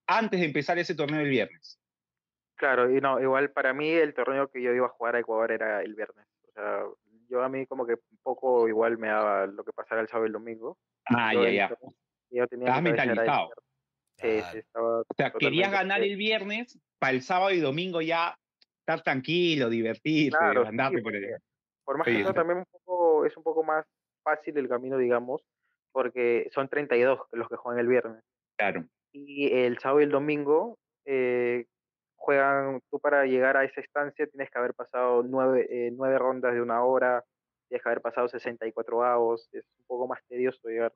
antes 0.07 0.39
de 0.39 0.45
empezar 0.45 0.77
ese 0.79 0.95
torneo 0.95 1.21
el 1.21 1.29
viernes. 1.29 1.79
Claro, 2.55 2.89
y 2.89 3.01
no, 3.01 3.19
igual 3.19 3.51
para 3.51 3.73
mí 3.73 3.89
el 3.89 4.13
torneo 4.13 4.47
que 4.47 4.61
yo 4.61 4.73
iba 4.73 4.85
a 4.85 4.89
jugar 4.89 5.15
a 5.15 5.19
Ecuador 5.19 5.51
era 5.51 5.81
el 5.81 5.95
viernes. 5.95 6.25
O 6.47 6.51
sea, 6.53 6.83
yo 7.29 7.43
a 7.43 7.49
mí 7.49 7.65
como 7.65 7.85
que 7.85 7.93
un 7.93 8.19
poco 8.21 8.67
igual 8.69 8.97
me 8.97 9.07
daba 9.07 9.47
lo 9.47 9.63
que 9.63 9.73
pasara 9.73 10.01
el 10.01 10.07
sábado 10.07 10.25
y 10.25 10.29
el 10.29 10.33
domingo. 10.33 10.77
Ah, 11.05 11.33
ya, 11.33 11.49
ya. 11.49 11.77
Yo 12.29 12.47
tenía 12.47 12.79
mentalizado. 12.79 13.49
Sí, 14.17 14.41
sí, 14.51 14.57
estaba 14.59 15.01
o 15.01 15.05
sea, 15.17 15.31
querías 15.31 15.71
ganar 15.71 16.01
el 16.01 16.15
viernes 16.15 16.79
para 16.99 17.13
el 17.13 17.21
sábado 17.21 17.51
y 17.51 17.59
domingo 17.59 18.01
ya 18.01 18.37
estar 18.79 19.01
tranquilo, 19.01 19.69
divertirte, 19.69 20.37
claro, 20.37 20.67
andarte 20.67 21.01
por 21.01 21.15
el... 21.15 21.37
Por 21.83 21.97
más 21.97 22.05
que 22.05 22.21
eso 22.21 22.33
también 22.33 22.59
un 22.59 22.65
poco, 22.71 23.25
es 23.25 23.35
un 23.35 23.43
poco 23.43 23.63
más 23.63 23.85
fácil 24.23 24.57
el 24.57 24.69
camino, 24.69 24.97
digamos, 24.97 25.41
porque 25.91 26.49
son 26.53 26.69
32 26.69 27.19
los 27.31 27.49
que 27.49 27.55
juegan 27.57 27.79
el 27.79 27.87
viernes. 27.87 28.23
Claro 28.57 28.85
y 29.13 29.53
el 29.53 29.77
sábado 29.79 30.01
y 30.01 30.03
el 30.03 30.09
domingo 30.09 30.77
eh, 31.05 31.65
juegan, 32.15 32.81
tú 32.89 32.99
para 32.99 33.25
llegar 33.25 33.55
a 33.55 33.63
esa 33.63 33.79
estancia 33.79 34.27
tienes 34.27 34.49
que 34.49 34.57
haber 34.57 34.73
pasado 34.73 35.23
nueve, 35.23 35.67
eh, 35.69 35.91
nueve 35.91 36.17
rondas 36.17 36.53
de 36.53 36.61
una 36.61 36.83
hora, 36.83 37.23
tienes 37.69 37.83
que 37.83 37.89
haber 37.89 38.01
pasado 38.01 38.27
64 38.27 39.03
avos, 39.03 39.47
es 39.53 39.63
un 39.79 39.85
poco 39.85 40.07
más 40.07 40.19
tedioso 40.27 40.67
llegar. 40.67 40.93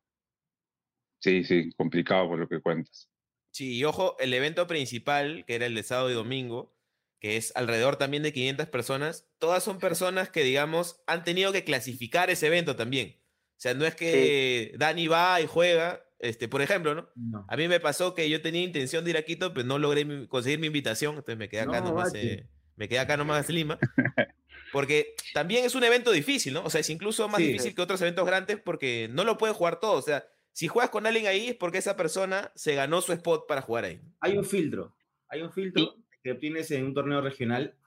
Sí, 1.19 1.43
sí, 1.43 1.71
complicado 1.77 2.29
por 2.29 2.39
lo 2.39 2.47
que 2.47 2.61
cuentas. 2.61 3.09
Sí, 3.51 3.77
y 3.77 3.83
ojo, 3.85 4.15
el 4.19 4.33
evento 4.33 4.67
principal, 4.67 5.43
que 5.45 5.55
era 5.55 5.65
el 5.65 5.75
de 5.75 5.83
sábado 5.83 6.11
y 6.11 6.13
domingo, 6.13 6.75
que 7.19 7.37
es 7.37 7.51
alrededor 7.55 7.95
también 7.95 8.23
de 8.23 8.31
500 8.31 8.67
personas, 8.67 9.27
todas 9.39 9.63
son 9.63 9.79
personas 9.79 10.29
que, 10.29 10.43
digamos, 10.43 11.01
han 11.07 11.23
tenido 11.23 11.51
que 11.51 11.63
clasificar 11.63 12.29
ese 12.29 12.47
evento 12.47 12.75
también. 12.75 13.17
O 13.57 13.59
sea, 13.59 13.73
no 13.73 13.85
es 13.85 13.95
que 13.95 14.73
Dani 14.77 15.07
va 15.07 15.41
y 15.41 15.47
juega, 15.47 16.03
este, 16.19 16.47
por 16.47 16.61
ejemplo, 16.61 16.93
¿no? 16.93 17.45
A 17.47 17.57
mí 17.57 17.67
me 17.67 17.79
pasó 17.79 18.13
que 18.13 18.29
yo 18.29 18.41
tenía 18.43 18.61
intención 18.61 19.03
de 19.03 19.09
ir 19.09 19.17
a 19.17 19.23
Quito, 19.23 19.53
pero 19.53 19.65
no 19.65 19.79
logré 19.79 20.27
conseguir 20.27 20.59
mi 20.59 20.67
invitación, 20.67 21.15
entonces 21.15 21.37
me 21.37 21.49
quedé 21.49 21.61
acá 21.61 21.81
nomás, 21.81 22.13
eh, 22.13 22.47
me 22.75 22.87
quedé 22.87 22.99
acá 22.99 23.17
nomás 23.17 23.49
en 23.49 23.55
Lima. 23.55 23.79
Porque 24.71 25.15
también 25.33 25.65
es 25.65 25.73
un 25.73 25.83
evento 25.83 26.11
difícil, 26.11 26.53
¿no? 26.53 26.63
O 26.63 26.69
sea, 26.69 26.81
es 26.81 26.89
incluso 26.89 27.27
más 27.27 27.39
difícil 27.39 27.73
que 27.73 27.81
otros 27.81 28.01
eventos 28.01 28.25
grandes 28.25 28.59
porque 28.63 29.07
no 29.09 29.23
lo 29.23 29.37
pueden 29.37 29.55
jugar 29.55 29.79
todos. 29.79 30.03
O 30.03 30.05
sea, 30.05 30.27
si 30.57 30.67
juegas 30.67 30.89
con 30.89 31.05
alguien 31.05 31.27
ahí 31.27 31.49
es 31.49 31.55
porque 31.55 31.77
esa 31.77 31.95
persona 31.95 32.51
se 32.55 32.73
ganó 32.73 32.99
su 33.01 33.13
spot 33.13 33.45
para 33.47 33.61
jugar 33.61 33.85
ahí. 33.85 34.01
Hay 34.21 34.39
un 34.39 34.43
filtro, 34.43 34.97
hay 35.27 35.43
un 35.43 35.51
filtro 35.51 35.97
que 36.23 36.31
obtienes 36.31 36.71
en 36.71 36.83
un 36.83 36.95
torneo 36.95 37.21
regional, 37.21 37.77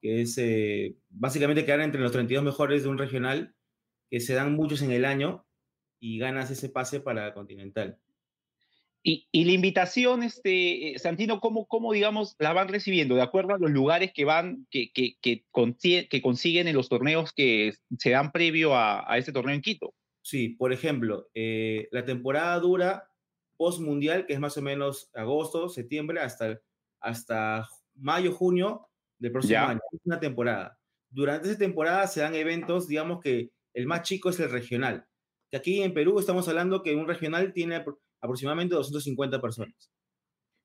que 0.00 0.20
es 0.20 0.38
eh, 0.38 0.96
básicamente 1.08 1.64
quedar 1.64 1.80
entre 1.80 2.00
los 2.00 2.12
32 2.12 2.44
mejores 2.44 2.84
de 2.84 2.88
un 2.88 2.98
regional, 2.98 3.56
que 4.10 4.20
se 4.20 4.34
dan 4.34 4.54
muchos 4.54 4.80
en 4.82 4.92
el 4.92 5.06
año, 5.06 5.44
y 5.98 6.20
ganas 6.20 6.52
ese 6.52 6.68
pase 6.68 7.00
para 7.00 7.34
Continental. 7.34 7.98
Y, 9.02 9.26
la 9.32 9.50
invitación, 9.50 10.22
este, 10.22 10.94
Santino, 10.98 11.40
¿cómo, 11.40 11.66
¿cómo, 11.66 11.92
digamos, 11.92 12.36
la 12.38 12.52
van 12.52 12.68
recibiendo? 12.68 13.16
¿De 13.16 13.22
acuerdo 13.22 13.56
a 13.56 13.58
los 13.58 13.72
lugares 13.72 14.12
que 14.14 14.24
van, 14.24 14.68
que, 14.70 14.92
que, 14.92 15.16
que, 15.20 15.42
consiguen 15.50 16.68
en 16.68 16.76
los 16.76 16.88
torneos 16.88 17.32
que 17.32 17.72
se 17.98 18.10
dan 18.10 18.30
previo 18.30 18.76
a, 18.76 19.12
a 19.12 19.18
este 19.18 19.32
torneo 19.32 19.56
en 19.56 19.62
Quito? 19.62 19.94
Sí, 20.30 20.50
por 20.50 20.72
ejemplo, 20.72 21.28
eh, 21.34 21.88
la 21.90 22.04
temporada 22.04 22.56
dura 22.60 23.10
post-mundial, 23.56 24.26
que 24.26 24.34
es 24.34 24.38
más 24.38 24.56
o 24.56 24.62
menos 24.62 25.10
agosto, 25.12 25.68
septiembre, 25.68 26.20
hasta, 26.20 26.62
hasta 27.00 27.68
mayo, 27.96 28.32
junio 28.32 28.86
del 29.18 29.32
próximo 29.32 29.58
año. 29.58 29.80
Es 29.90 30.00
una 30.04 30.20
temporada. 30.20 30.78
Durante 31.08 31.48
esa 31.48 31.58
temporada 31.58 32.06
se 32.06 32.20
dan 32.20 32.36
eventos, 32.36 32.86
digamos 32.86 33.18
que 33.20 33.50
el 33.74 33.88
más 33.88 34.02
chico 34.02 34.30
es 34.30 34.38
el 34.38 34.52
regional. 34.52 35.04
Que 35.50 35.56
aquí 35.56 35.82
en 35.82 35.92
Perú 35.94 36.20
estamos 36.20 36.46
hablando 36.46 36.84
que 36.84 36.94
un 36.94 37.08
regional 37.08 37.52
tiene 37.52 37.84
aproximadamente 38.20 38.76
250 38.76 39.40
personas. 39.40 39.90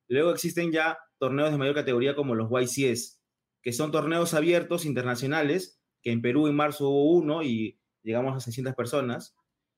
Luego 0.07 0.29
existen 0.29 0.71
ya 0.71 0.99
torneos 1.17 1.49
de 1.49 1.57
mayor 1.57 1.73
categoría 1.73 2.15
como 2.15 2.35
los 2.35 2.51
YCS, 2.51 3.19
que 3.63 3.73
son 3.73 3.91
torneos 3.91 4.35
abiertos 4.35 4.85
internacionales, 4.85 5.81
que 6.03 6.11
en 6.11 6.21
Perú 6.21 6.45
en 6.45 6.55
marzo 6.55 6.87
hubo 6.87 7.13
uno 7.13 7.41
y 7.41 7.79
llegamos 8.03 8.37
a 8.37 8.39
600 8.39 8.75
personas, 8.75 9.35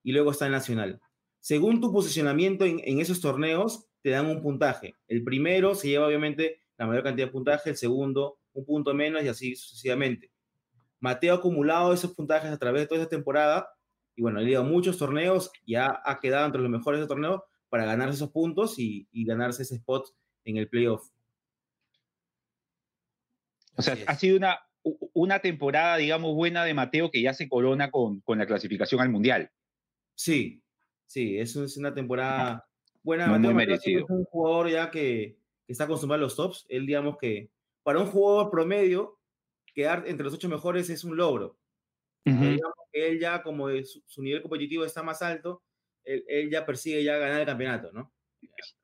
y 0.07 0.13
luego 0.13 0.31
está 0.31 0.45
el 0.45 0.53
nacional. 0.53 1.01
Según 1.41 1.81
tu 1.81 1.91
posicionamiento 1.91 2.63
en, 2.63 3.01
esos 3.01 3.19
torneos, 3.19 3.89
te 4.01 4.11
dan 4.11 4.27
un 4.27 4.41
puntaje. 4.41 4.95
El 5.09 5.21
primero 5.21 5.75
se 5.75 5.89
lleva 5.89 6.07
obviamente 6.07 6.61
la 6.77 6.87
mayor 6.87 7.03
cantidad 7.03 7.27
de 7.27 7.33
puntaje, 7.33 7.71
el 7.71 7.75
segundo 7.75 8.39
un 8.53 8.63
punto 8.63 8.93
menos 8.93 9.21
y 9.21 9.27
así 9.27 9.57
sucesivamente. 9.57 10.31
Mateo 11.01 11.33
ha 11.33 11.37
acumulado 11.39 11.91
esos 11.91 12.13
puntajes 12.13 12.49
a 12.49 12.57
través 12.57 12.83
de 12.83 12.87
toda 12.87 13.01
esta 13.01 13.09
temporada 13.09 13.67
y 14.15 14.21
bueno, 14.21 14.39
ha 14.39 14.43
ido 14.43 14.61
a 14.61 14.63
muchos 14.63 14.97
torneos 14.97 15.51
y 15.65 15.75
ha, 15.75 16.01
ha 16.05 16.21
quedado 16.21 16.45
entre 16.45 16.61
los 16.61 16.71
mejores 16.71 17.01
de 17.01 17.07
torneos 17.07 17.41
para 17.67 17.83
ganarse 17.83 18.15
esos 18.15 18.31
puntos 18.31 18.79
y, 18.79 19.09
ganarse 19.11 19.63
ese 19.63 19.75
spot 19.75 20.07
en 20.45 20.55
el 20.55 20.69
playoff. 20.69 21.05
O 23.75 23.81
sea, 23.81 23.97
ha 24.07 24.15
sido 24.15 24.37
una, 24.37 24.57
una 25.11 25.39
temporada, 25.39 25.97
digamos, 25.97 26.33
buena 26.33 26.63
de 26.63 26.73
Mateo 26.73 27.11
que 27.11 27.21
ya 27.21 27.33
se 27.33 27.49
corona 27.49 27.91
con, 27.91 28.21
con 28.21 28.37
la 28.37 28.45
clasificación 28.45 29.01
al 29.01 29.09
Mundial. 29.09 29.51
Sí, 30.17 30.63
sí, 31.05 31.37
eso 31.37 31.63
es 31.63 31.77
una 31.77 31.93
temporada 31.93 32.67
buena. 33.03 33.27
muy 33.27 33.53
merecido. 33.53 34.03
Es 34.03 34.09
un 34.09 34.25
jugador 34.25 34.69
ya 34.69 34.89
que, 34.89 35.37
está 35.67 35.83
acostumbrado 35.83 36.23
a 36.23 36.25
los 36.25 36.35
tops. 36.35 36.65
Él, 36.69 36.87
digamos 36.87 37.17
que 37.17 37.51
para 37.83 37.99
un 37.99 38.07
jugador 38.07 38.49
promedio, 38.49 39.19
quedar 39.75 40.03
entre 40.07 40.25
los 40.25 40.33
ocho 40.33 40.49
mejores 40.49 40.89
es 40.89 41.03
un 41.03 41.15
logro. 41.15 41.57
digamos 42.25 42.73
que 42.91 43.07
él 43.07 43.19
ya, 43.19 43.43
como 43.43 43.67
su, 43.83 44.23
nivel 44.23 44.41
competitivo 44.41 44.83
está 44.83 45.03
más 45.03 45.21
alto, 45.21 45.61
él, 46.03 46.49
ya 46.49 46.65
persigue 46.65 47.03
ya 47.03 47.17
ganar 47.17 47.41
el 47.41 47.45
campeonato, 47.45 47.91
¿no? 47.91 48.11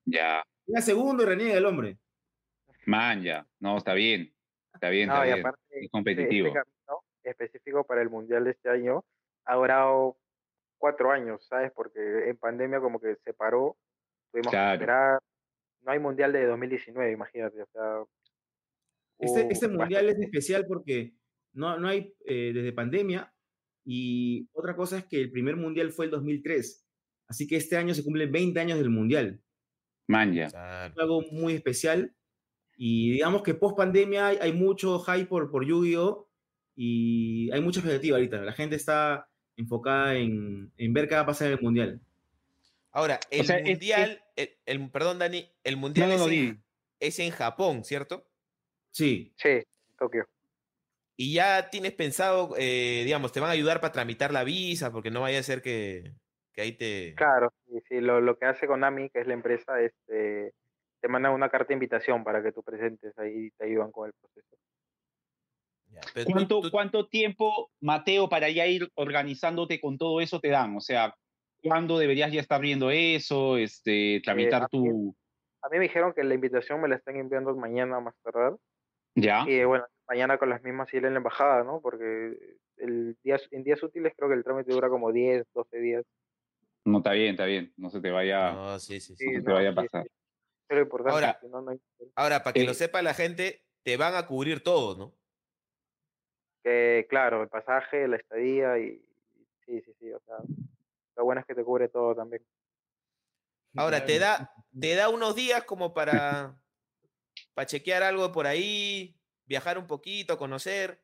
Ya. 0.06 0.46
Ya 0.68 0.82
segundo 0.82 1.24
y 1.24 1.26
reniega 1.26 1.58
el 1.58 1.66
hombre. 1.66 1.98
Man, 2.86 3.24
ya. 3.24 3.48
No, 3.60 3.78
está 3.78 3.96
bien. 3.96 4.32
Está 4.74 4.90
bien, 4.90 5.10
está 5.10 5.24
bien. 5.24 5.40
es 5.40 5.54
este 5.72 5.90
competitivo. 5.90 6.54
Este 7.24 7.30
específico 7.32 7.84
para 7.86 8.02
el 8.02 8.10
Mundial 8.10 8.44
de 8.44 8.52
este 8.52 8.70
año 8.70 9.04
ha 9.46 9.56
durado 9.56 10.18
cuatro 10.84 11.12
años, 11.12 11.46
¿sabes? 11.48 11.72
Porque 11.74 12.28
en 12.28 12.36
pandemia 12.36 12.82
como 12.82 13.00
que 13.00 13.16
se 13.24 13.34
paró, 13.34 13.78
tuvimos 14.34 14.52
que 14.52 14.74
esperar. 14.74 15.18
No 15.80 15.92
hay 15.94 16.00
Mundial 16.00 16.34
de 16.34 16.46
2019, 16.46 17.10
imagínate. 17.10 17.62
O 17.62 17.68
sea, 17.72 18.04
este, 19.18 19.48
este 19.50 19.70
Mundial 19.70 20.10
es 20.10 20.20
especial 20.20 20.66
porque 20.68 21.14
no, 21.54 21.80
no 21.80 21.88
hay 21.88 22.14
eh, 22.26 22.52
desde 22.54 22.74
pandemia 22.74 23.34
y 23.86 24.50
otra 24.52 24.76
cosa 24.76 24.98
es 24.98 25.06
que 25.06 25.22
el 25.22 25.32
primer 25.32 25.56
Mundial 25.56 25.90
fue 25.94 26.04
el 26.04 26.12
2003 26.12 26.86
Así 27.30 27.48
que 27.48 27.56
este 27.56 27.78
año 27.78 27.94
se 27.94 28.04
cumplen 28.04 28.30
20 28.30 28.60
años 28.60 28.78
del 28.78 28.90
Mundial. 28.90 29.42
Manja. 30.10 30.48
Es 30.88 30.98
algo 30.98 31.22
muy 31.32 31.54
especial. 31.54 32.14
Y 32.76 33.14
digamos 33.14 33.42
que 33.42 33.54
post 33.54 33.78
pandemia 33.78 34.28
hay, 34.28 34.52
mucho 34.52 35.00
hype 35.00 35.28
por, 35.28 35.50
por 35.50 35.66
Yu-Gi-Oh! 35.66 36.30
Y 36.76 37.50
hay 37.52 37.62
mucha 37.62 37.80
expectativa 37.80 38.18
ahorita. 38.18 38.42
La 38.42 38.52
gente 38.52 38.76
está 38.76 39.30
enfocada 39.58 40.16
en, 40.16 40.72
ver 40.78 41.08
qué 41.08 41.16
va 41.16 41.22
a 41.22 41.26
pasar 41.26 41.48
en 41.48 41.54
el 41.54 41.62
Mundial. 41.62 42.02
Ahora, 42.92 43.20
el 43.32 43.48
Mundial, 43.64 44.24
El, 44.36 44.90
perdón 44.92 45.20
Dani, 45.20 45.50
el 45.64 45.78
Mundial 45.78 46.12
es, 47.00 47.20
en, 47.20 47.32
Japón, 47.32 47.84
¿cierto? 47.84 48.26
Sí. 48.92 49.34
Sí, 49.38 49.64
Tokio. 49.98 50.28
Y 51.16 51.34
ya 51.34 51.70
tienes 51.70 51.94
pensado, 51.94 52.56
eh, 52.58 53.04
digamos, 53.04 53.32
te 53.32 53.40
van 53.40 53.50
a 53.50 53.54
ayudar 53.54 53.82
para 53.82 53.94
tramitar 53.94 54.32
la 54.32 54.44
visa, 54.44 54.92
porque 54.92 55.12
no 55.12 55.22
vaya 55.22 55.40
a 55.40 55.44
ser 55.44 55.62
que, 55.62 56.14
que 56.54 56.62
ahí 56.62 56.72
te... 56.74 57.14
Claro, 57.16 57.52
sí, 57.66 57.80
sí 57.88 58.00
lo, 58.00 58.22
lo, 58.22 58.38
que 58.38 58.46
hace 58.46 58.68
Konami, 58.68 59.10
que 59.10 59.22
es 59.22 59.28
la 59.28 59.34
empresa, 59.34 59.80
este, 59.82 60.54
te 61.02 61.08
manda 61.08 61.32
una 61.32 61.50
carta 61.50 61.68
de 61.68 61.74
invitación 61.74 62.24
para 62.24 62.42
que 62.42 62.52
tú 62.52 62.64
presentes 62.64 63.18
ahí 63.20 63.48
y 63.48 63.52
te 63.52 63.66
ayudan 63.66 63.92
con 63.92 64.08
el 64.08 64.14
proceso. 64.14 64.58
¿Cuánto, 66.26 66.62
¿Cuánto 66.72 67.08
tiempo, 67.08 67.72
Mateo, 67.82 68.30
para 68.30 68.50
ya 68.50 68.66
ir 68.68 68.90
organizándote 68.96 69.80
con 69.80 69.98
todo 69.98 70.22
eso 70.22 70.40
te 70.40 70.50
dan? 70.50 70.76
O 70.76 70.82
sea, 70.82 71.16
¿cuándo 71.62 71.98
deberías 71.98 72.32
ya 72.32 72.42
estar 72.42 72.62
viendo 72.62 72.92
eso, 72.92 73.58
este, 73.58 74.22
tramitar 74.24 74.64
eh, 74.64 74.68
tu...? 74.72 75.16
a 75.64 75.70
mí 75.70 75.78
me 75.78 75.84
dijeron 75.84 76.14
que 76.14 76.24
la 76.24 76.34
invitación 76.34 76.82
me 76.82 76.90
la 76.90 76.98
están 76.98 77.16
enviando 77.16 77.56
mañana 77.56 78.00
más 78.02 78.14
tardar. 78.22 78.58
Ya. 79.16 79.46
Y 79.48 79.64
bueno, 79.64 79.86
mañana 80.08 80.38
con 80.38 80.50
las 80.50 80.62
mismas 80.62 80.94
ir 80.94 81.06
en 81.06 81.14
la 81.14 81.20
embajada, 81.20 81.64
¿no? 81.64 81.80
Porque 81.82 82.58
el 82.78 83.18
día, 83.24 83.40
en 83.52 83.64
días 83.64 83.82
útiles 83.82 84.14
creo 84.18 84.30
que 84.30 84.36
el 84.36 84.44
trámite 84.44 84.74
dura 84.74 84.90
como 84.90 85.12
10, 85.14 85.46
12 85.54 85.78
días. 85.78 86.06
No, 86.84 86.98
está 86.98 87.14
bien, 87.14 87.32
está 87.32 87.46
bien. 87.46 87.74
No 87.78 87.90
se 87.90 88.02
te 88.02 88.12
vaya, 88.12 88.52
no, 88.52 88.80
sí, 88.80 89.00
sí, 89.00 89.16
sí. 89.16 89.42
te 89.42 89.52
vaya 89.54 89.70
a 89.70 89.76
pasar. 89.76 90.06
Pero 90.68 90.82
importante 90.82 91.14
ahora, 91.14 91.40
no, 91.50 91.66
ahora, 92.16 92.44
para 92.44 92.54
que 92.54 92.66
lo 92.66 92.72
eh 92.72 92.76
sepa 92.76 93.02
la 93.02 93.14
gente, 93.14 93.64
te 93.84 93.96
van 93.96 94.16
a 94.16 94.28
cubrir 94.28 94.64
todo, 94.64 94.98
¿no? 94.98 95.14
Que, 96.64 97.06
claro, 97.10 97.44
el 97.44 97.50
pasaje, 97.50 98.08
la 98.08 98.16
estadía 98.16 98.80
y, 98.80 99.04
sí, 99.66 99.82
sí, 99.82 99.94
sí. 100.00 100.12
O 100.12 100.20
sea, 100.22 100.38
lo 101.18 101.26
bueno 101.26 101.42
es 101.42 101.48
que 101.48 101.56
te 101.56 101.64
cubre 101.64 101.90
todo 101.90 102.16
también. 102.16 102.44
Ahora, 103.76 104.06
te 104.06 104.20
da, 104.20 104.54
te 104.80 104.96
da 104.96 105.10
unos 105.10 105.36
días 105.36 105.64
como 105.64 105.94
para, 105.94 106.56
para 107.54 107.66
chequear 107.66 108.04
algo 108.04 108.32
por 108.32 108.46
ahí, 108.46 109.20
viajar 109.46 109.78
un 109.78 109.88
poquito, 109.88 110.38
conocer. 110.38 111.02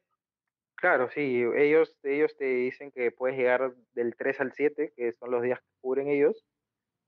Claro, 0.75 1.09
sí, 1.09 1.43
ellos, 1.57 1.93
ellos 2.03 2.37
te 2.37 2.45
dicen 2.45 2.91
que 2.91 3.11
puedes 3.11 3.37
llegar 3.37 3.73
del 3.93 4.15
3 4.15 4.39
al 4.39 4.53
7, 4.53 4.93
que 4.95 5.13
son 5.13 5.31
los 5.31 5.41
días 5.41 5.59
que 5.59 5.67
cubren 5.81 6.07
ellos. 6.09 6.45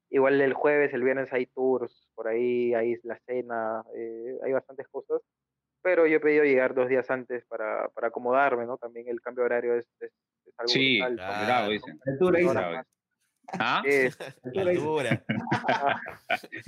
Igual 0.10 0.42
el 0.42 0.54
jueves, 0.54 0.94
el 0.94 1.04
viernes 1.04 1.32
hay 1.32 1.46
tours, 1.46 2.10
por 2.16 2.28
ahí 2.28 2.74
hay 2.74 2.98
la 3.04 3.18
cena, 3.26 3.82
eh, 3.96 4.38
hay 4.44 4.52
bastantes 4.52 4.88
cosas. 4.90 5.22
Pero 5.82 6.06
yo 6.06 6.18
he 6.18 6.20
pedido 6.20 6.44
llegar 6.44 6.74
dos 6.74 6.90
días 6.90 7.10
antes 7.10 7.46
para, 7.46 7.88
para 7.90 8.08
acomodarme, 8.08 8.66
¿no? 8.66 8.78
También 8.78 9.08
el 9.08 9.22
cambio 9.22 9.46
horario 9.46 9.76
es, 9.76 9.88
es, 10.00 10.12
algo 10.58 10.68
Sí, 10.68 11.00
claro, 11.00 11.70
dicen. 11.70 11.98
¿Ah? 13.54 13.84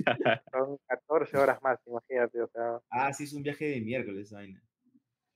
son 0.52 0.78
14 0.86 1.38
horas 1.38 1.62
más, 1.62 1.78
imagínate, 1.86 2.42
o 2.42 2.48
sea. 2.48 2.80
Ah, 2.90 3.12
sí, 3.12 3.24
es 3.24 3.32
un 3.32 3.42
viaje 3.42 3.66
de 3.66 3.80
miércoles, 3.80 4.30
vaina. 4.32 4.62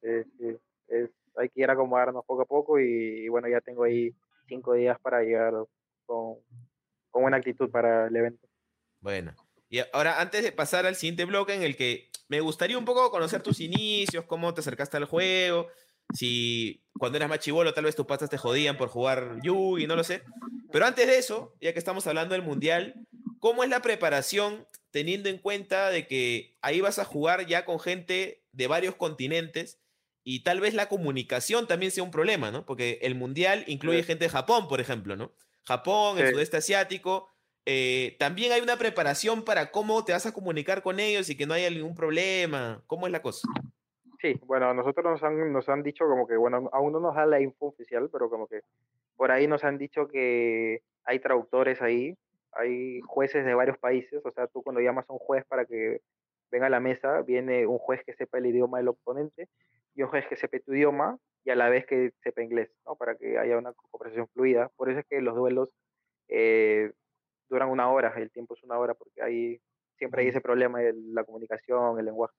Sí, 0.02 0.24
sí, 0.38 0.56
es, 0.88 1.10
hay 1.36 1.48
que 1.48 1.62
ir 1.62 1.70
a 1.70 1.74
acomodarnos 1.74 2.24
poco 2.24 2.42
a 2.42 2.46
poco 2.46 2.80
y, 2.80 3.28
bueno, 3.28 3.48
ya 3.48 3.60
tengo 3.60 3.84
ahí 3.84 4.12
cinco 4.46 4.74
días 4.74 4.98
para 5.00 5.22
llegar 5.22 5.54
con, 6.04 6.38
con 7.10 7.22
buena 7.22 7.36
actitud 7.36 7.70
para 7.70 8.08
el 8.08 8.16
evento. 8.16 8.48
Bueno, 9.00 9.32
y 9.68 9.80
ahora 9.92 10.20
antes 10.20 10.42
de 10.42 10.52
pasar 10.52 10.86
al 10.86 10.96
siguiente 10.96 11.24
bloque 11.24 11.54
en 11.54 11.62
el 11.62 11.76
que 11.76 12.10
me 12.28 12.40
gustaría 12.40 12.78
un 12.78 12.84
poco 12.84 13.10
conocer 13.10 13.42
tus 13.42 13.60
inicios, 13.60 14.24
cómo 14.24 14.52
te 14.54 14.60
acercaste 14.60 14.96
al 14.96 15.04
juego, 15.04 15.68
si 16.14 16.84
cuando 16.98 17.16
eras 17.16 17.28
más 17.28 17.40
chivolo 17.40 17.74
tal 17.74 17.84
vez 17.84 17.96
tus 17.96 18.06
patas 18.06 18.30
te 18.30 18.38
jodían 18.38 18.76
por 18.76 18.88
jugar 18.88 19.38
Yugi, 19.42 19.86
no 19.86 19.96
lo 19.96 20.04
sé. 20.04 20.22
Pero 20.72 20.86
antes 20.86 21.06
de 21.06 21.18
eso, 21.18 21.54
ya 21.60 21.72
que 21.72 21.78
estamos 21.78 22.06
hablando 22.06 22.34
del 22.34 22.42
Mundial, 22.42 22.94
¿cómo 23.40 23.62
es 23.62 23.70
la 23.70 23.82
preparación 23.82 24.66
teniendo 24.90 25.28
en 25.28 25.38
cuenta 25.38 25.90
de 25.90 26.06
que 26.06 26.56
ahí 26.62 26.80
vas 26.80 26.98
a 26.98 27.04
jugar 27.04 27.46
ya 27.46 27.64
con 27.64 27.78
gente 27.78 28.44
de 28.52 28.66
varios 28.66 28.94
continentes 28.94 29.80
y 30.24 30.40
tal 30.40 30.60
vez 30.60 30.74
la 30.74 30.88
comunicación 30.88 31.66
también 31.66 31.92
sea 31.92 32.04
un 32.04 32.10
problema, 32.10 32.50
¿no? 32.50 32.66
Porque 32.66 32.98
el 33.02 33.14
mundial 33.14 33.64
incluye 33.66 34.02
gente 34.02 34.24
de 34.24 34.30
Japón, 34.30 34.68
por 34.68 34.80
ejemplo, 34.80 35.16
¿no? 35.16 35.32
Japón, 35.64 36.18
el 36.18 36.32
sudeste 36.32 36.58
asiático. 36.58 37.28
Eh, 37.70 38.16
también 38.18 38.50
hay 38.52 38.62
una 38.62 38.78
preparación 38.78 39.44
para 39.44 39.70
cómo 39.70 40.02
te 40.02 40.12
vas 40.12 40.24
a 40.24 40.32
comunicar 40.32 40.80
con 40.80 40.98
ellos 40.98 41.28
y 41.28 41.36
que 41.36 41.44
no 41.44 41.52
haya 41.52 41.68
ningún 41.68 41.94
problema. 41.94 42.82
¿Cómo 42.86 43.04
es 43.04 43.12
la 43.12 43.20
cosa? 43.20 43.46
Sí, 44.22 44.40
bueno, 44.46 44.72
nosotros 44.72 45.04
nos 45.04 45.22
han, 45.22 45.52
nos 45.52 45.68
han 45.68 45.82
dicho 45.82 46.06
como 46.06 46.26
que, 46.26 46.38
bueno, 46.38 46.70
aún 46.72 46.94
no 46.94 47.00
nos 47.00 47.14
da 47.14 47.26
la 47.26 47.42
info 47.42 47.66
oficial, 47.66 48.08
pero 48.10 48.30
como 48.30 48.46
que 48.46 48.62
por 49.16 49.30
ahí 49.30 49.46
nos 49.46 49.64
han 49.64 49.76
dicho 49.76 50.08
que 50.08 50.80
hay 51.04 51.18
traductores 51.18 51.82
ahí, 51.82 52.16
hay 52.52 53.00
jueces 53.02 53.44
de 53.44 53.52
varios 53.52 53.76
países, 53.76 54.24
o 54.24 54.30
sea, 54.30 54.46
tú 54.46 54.62
cuando 54.62 54.80
llamas 54.80 55.04
a 55.10 55.12
un 55.12 55.18
juez 55.18 55.44
para 55.44 55.66
que 55.66 56.00
venga 56.50 56.68
a 56.68 56.70
la 56.70 56.80
mesa, 56.80 57.20
viene 57.20 57.66
un 57.66 57.76
juez 57.76 58.02
que 58.02 58.14
sepa 58.14 58.38
el 58.38 58.46
idioma 58.46 58.78
del 58.78 58.88
oponente 58.88 59.46
y 59.94 60.00
un 60.00 60.08
juez 60.08 60.26
que 60.26 60.36
sepa 60.36 60.58
tu 60.60 60.72
idioma 60.72 61.18
y 61.44 61.50
a 61.50 61.54
la 61.54 61.68
vez 61.68 61.84
que 61.84 62.12
sepa 62.22 62.42
inglés, 62.42 62.70
¿no? 62.86 62.96
Para 62.96 63.14
que 63.16 63.36
haya 63.36 63.58
una 63.58 63.74
conversación 63.90 64.26
fluida. 64.28 64.70
Por 64.74 64.88
eso 64.88 65.00
es 65.00 65.06
que 65.06 65.20
los 65.20 65.36
duelos 65.36 65.68
eh, 66.28 66.92
duran 67.48 67.68
una 67.68 67.90
hora, 67.90 68.12
el 68.16 68.30
tiempo 68.30 68.54
es 68.54 68.62
una 68.62 68.78
hora 68.78 68.94
porque 68.94 69.22
hay, 69.22 69.60
siempre 69.96 70.22
hay 70.22 70.28
ese 70.28 70.40
problema 70.40 70.80
de 70.80 70.94
la 71.12 71.24
comunicación, 71.24 71.98
el 71.98 72.04
lenguaje. 72.06 72.36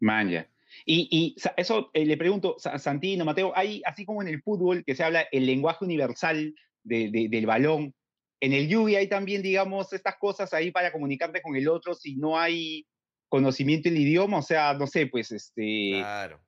Manja. 0.00 0.48
Y, 0.84 1.08
y 1.10 1.36
eso 1.56 1.90
eh, 1.94 2.04
le 2.04 2.16
pregunto, 2.16 2.56
Santino, 2.58 3.24
Mateo, 3.24 3.52
hay, 3.54 3.82
así 3.84 4.04
como 4.04 4.22
en 4.22 4.28
el 4.28 4.42
fútbol, 4.42 4.84
que 4.84 4.94
se 4.94 5.02
habla 5.02 5.26
el 5.32 5.46
lenguaje 5.46 5.84
universal 5.84 6.54
del 6.82 7.46
balón, 7.46 7.94
en 8.40 8.52
el 8.52 8.68
Yugi 8.68 8.96
hay 8.96 9.08
también, 9.08 9.42
digamos, 9.42 9.92
estas 9.92 10.16
cosas 10.16 10.52
ahí 10.54 10.70
para 10.70 10.92
comunicarte 10.92 11.42
con 11.42 11.56
el 11.56 11.68
otro 11.68 11.94
si 11.94 12.16
no 12.16 12.38
hay 12.38 12.86
conocimiento 13.28 13.88
del 13.88 13.98
idioma, 13.98 14.38
o 14.38 14.42
sea, 14.42 14.74
no 14.74 14.86
sé, 14.86 15.06
pues, 15.06 15.32
este... 15.32 15.92
Claro. 15.98 16.40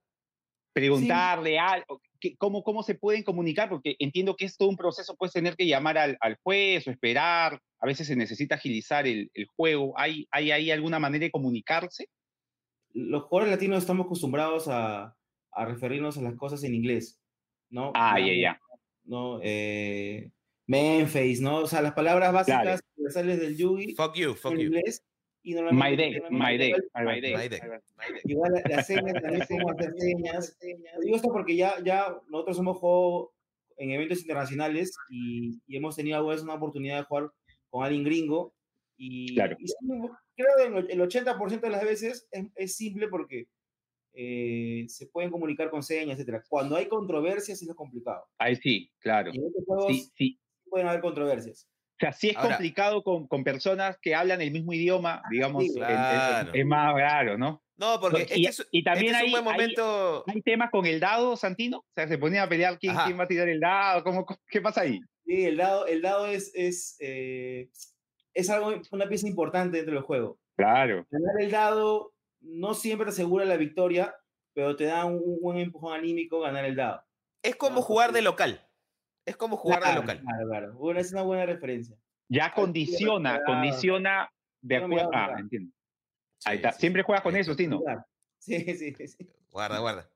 Preguntarle 0.72 1.58
algo, 1.58 2.00
cómo, 2.38 2.62
cómo 2.62 2.82
se 2.82 2.94
pueden 2.94 3.22
comunicar, 3.22 3.68
porque 3.68 3.96
entiendo 3.98 4.36
que 4.36 4.44
es 4.44 4.56
todo 4.56 4.68
un 4.68 4.76
proceso, 4.76 5.16
puedes 5.16 5.32
tener 5.32 5.56
que 5.56 5.66
llamar 5.66 5.98
al, 5.98 6.16
al 6.20 6.36
juez 6.42 6.86
o 6.86 6.90
esperar, 6.90 7.60
a 7.78 7.86
veces 7.86 8.06
se 8.06 8.16
necesita 8.16 8.56
agilizar 8.56 9.06
el, 9.06 9.30
el 9.34 9.46
juego, 9.46 9.94
¿Hay, 9.96 10.26
¿hay 10.30 10.50
ahí 10.50 10.70
alguna 10.70 10.98
manera 10.98 11.24
de 11.24 11.30
comunicarse? 11.30 12.08
Los 12.92 13.24
jugadores 13.24 13.52
latinos 13.52 13.78
estamos 13.78 14.06
acostumbrados 14.06 14.68
a, 14.68 15.16
a 15.52 15.64
referirnos 15.64 16.18
a 16.18 16.22
las 16.22 16.36
cosas 16.36 16.62
en 16.64 16.74
inglés, 16.74 17.18
¿no? 17.70 17.92
Ah, 17.94 18.18
ya, 18.18 18.34
ya. 18.34 18.60
¿No? 19.04 19.40
Eh, 19.42 20.30
Memphis, 20.66 21.40
¿no? 21.40 21.58
O 21.58 21.66
sea, 21.66 21.82
las 21.82 21.94
palabras 21.94 22.32
básicas 22.32 22.80
universales 22.96 23.40
del 23.40 23.56
Yugi. 23.56 23.94
Fuck 23.94 24.14
you, 24.14 24.34
fuck 24.34 24.52
en 24.52 24.58
you. 24.58 24.66
inglés. 24.66 25.04
Y 25.42 25.54
my 25.54 25.96
day, 25.96 26.20
my 26.30 26.58
day, 26.58 26.74
my 26.94 27.20
day. 27.20 27.60
Igual 28.24 28.62
las 28.68 28.86
señas 28.86 29.14
también 29.22 29.46
podemos 29.48 29.72
hacer 29.72 29.94
señas. 29.96 30.58
Digo 31.02 31.16
esto 31.16 31.28
porque 31.32 31.56
ya, 31.56 31.74
ya 31.82 32.14
nosotros 32.28 32.58
hemos 32.58 32.76
jugado 32.76 33.32
en 33.78 33.90
eventos 33.92 34.20
internacionales 34.20 34.94
y, 35.08 35.60
y 35.66 35.76
hemos 35.76 35.96
tenido 35.96 36.16
alguna 36.18 36.34
vez 36.34 36.44
una 36.44 36.54
oportunidad 36.54 36.98
de 36.98 37.04
jugar 37.04 37.30
con 37.70 37.84
alguien 37.84 38.04
gringo. 38.04 38.54
Y, 38.98 39.34
claro. 39.34 39.56
y 39.58 39.66
creo 40.36 40.84
que 40.84 40.92
el 40.92 41.00
80% 41.00 41.60
de 41.60 41.70
las 41.70 41.84
veces 41.84 42.28
es, 42.30 42.46
es 42.54 42.76
simple 42.76 43.08
porque 43.08 43.46
eh, 44.12 44.84
se 44.88 45.06
pueden 45.06 45.30
comunicar 45.30 45.70
con 45.70 45.82
señas, 45.82 46.16
etcétera. 46.16 46.42
Cuando 46.48 46.76
hay 46.76 46.86
controversias 46.86 47.62
es 47.62 47.68
lo 47.68 47.74
complicado. 47.74 48.24
Ahí 48.38 48.56
sí, 48.56 48.90
claro. 48.98 49.30
Y 49.32 49.38
en 49.38 49.46
estos 49.46 49.64
juegos 49.64 49.86
sí, 49.92 50.10
sí. 50.14 50.40
pueden 50.68 50.88
haber 50.88 51.00
controversias. 51.00 51.69
O 52.00 52.06
sea, 52.06 52.12
sí 52.14 52.30
es 52.30 52.36
Ahora, 52.36 52.56
complicado 52.56 53.02
con, 53.02 53.26
con, 53.28 53.44
personas 53.44 53.98
que 54.00 54.14
hablan 54.14 54.40
el 54.40 54.52
mismo 54.52 54.72
idioma, 54.72 55.22
digamos, 55.30 55.64
claro. 55.74 56.48
es, 56.48 56.60
es, 56.60 56.66
más 56.66 56.94
raro, 56.94 57.36
¿no? 57.36 57.62
No, 57.76 58.00
porque 58.00 58.26
y, 58.36 58.46
es, 58.46 58.66
y 58.70 58.82
también 58.82 59.14
este 59.14 59.18
hay, 59.18 59.26
es 59.26 59.34
un 59.34 59.44
buen 59.44 59.44
momento... 59.44 60.24
hay, 60.26 60.36
hay, 60.36 60.40
temas 60.42 60.70
con 60.70 60.86
el 60.86 60.98
dado, 60.98 61.36
Santino. 61.36 61.80
O 61.80 61.92
sea, 61.94 62.08
se 62.08 62.16
ponía 62.16 62.44
a 62.44 62.48
pelear 62.48 62.78
quién, 62.78 62.96
quién 63.04 63.18
va 63.18 63.24
a 63.24 63.28
tirar 63.28 63.50
el 63.50 63.60
dado, 63.60 64.02
¿cómo, 64.02 64.24
¿qué 64.48 64.62
pasa 64.62 64.80
ahí? 64.80 64.98
Sí, 65.26 65.44
el 65.44 65.58
dado, 65.58 65.86
el 65.86 66.00
dado 66.00 66.26
es, 66.26 66.52
es, 66.54 66.96
eh, 67.00 67.68
es 68.32 68.48
algo, 68.48 68.72
una 68.92 69.06
pieza 69.06 69.28
importante 69.28 69.76
dentro 69.76 69.94
del 69.94 70.04
juego. 70.04 70.38
Claro. 70.56 71.06
Ganar 71.10 71.34
el 71.38 71.50
dado 71.50 72.14
no 72.40 72.72
siempre 72.72 73.10
asegura 73.10 73.44
la 73.44 73.58
victoria, 73.58 74.14
pero 74.54 74.74
te 74.74 74.84
da 74.84 75.04
un, 75.04 75.20
un 75.22 75.38
buen 75.42 75.58
empujón 75.58 75.92
anímico 75.92 76.40
ganar 76.40 76.64
el 76.64 76.76
dado. 76.76 77.02
Es 77.42 77.56
como 77.56 77.76
¿no? 77.76 77.82
jugar 77.82 78.12
de 78.12 78.22
local. 78.22 78.66
Es 79.30 79.36
como 79.36 79.56
jugar 79.56 79.78
claro, 79.78 80.00
de 80.00 80.06
local. 80.06 80.20
Claro, 80.22 80.48
claro. 80.48 80.72
Bueno, 80.74 80.98
es 80.98 81.12
una 81.12 81.22
buena 81.22 81.46
referencia. 81.46 81.96
Ya 82.28 82.52
condiciona, 82.52 83.40
condiciona 83.46 84.28
de 84.60 84.76
acuerdo. 84.76 85.10
Ah, 85.14 85.36
entiendo. 85.38 85.72
Sí, 86.38 86.50
Ahí 86.50 86.56
está. 86.56 86.72
sí, 86.72 86.80
Siempre 86.80 87.04
juegas 87.04 87.22
con 87.22 87.32
sí, 87.34 87.38
eso, 87.38 87.54
Tino. 87.54 87.80
Sí, 88.40 88.58
sí, 88.76 88.92
sí. 89.06 89.30
Guarda, 89.50 89.78
guarda. 89.78 90.10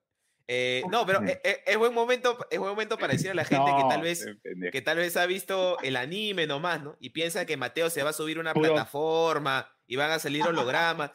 Eh, 0.48 0.82
no, 0.90 1.06
pero 1.06 1.22
es, 1.22 1.38
es, 1.64 1.78
buen 1.78 1.94
momento, 1.94 2.36
es 2.50 2.58
buen 2.58 2.72
momento 2.72 2.98
para 2.98 3.12
decir 3.12 3.30
a 3.30 3.34
la 3.34 3.44
gente 3.44 3.70
no, 3.70 3.76
que 3.76 3.84
tal 3.88 4.02
vez 4.02 4.26
que 4.72 4.82
tal 4.82 4.96
vez 4.96 5.16
ha 5.16 5.26
visto 5.26 5.78
el 5.84 5.94
anime 5.94 6.48
nomás, 6.48 6.82
¿no? 6.82 6.96
Y 6.98 7.10
piensa 7.10 7.46
que 7.46 7.56
Mateo 7.56 7.88
se 7.88 8.02
va 8.02 8.10
a 8.10 8.14
subir 8.14 8.38
a 8.38 8.40
una 8.40 8.52
Puro. 8.52 8.72
plataforma 8.72 9.70
y 9.86 9.94
van 9.94 10.10
a 10.10 10.18
salir 10.18 10.42
hologramas. 10.42 11.12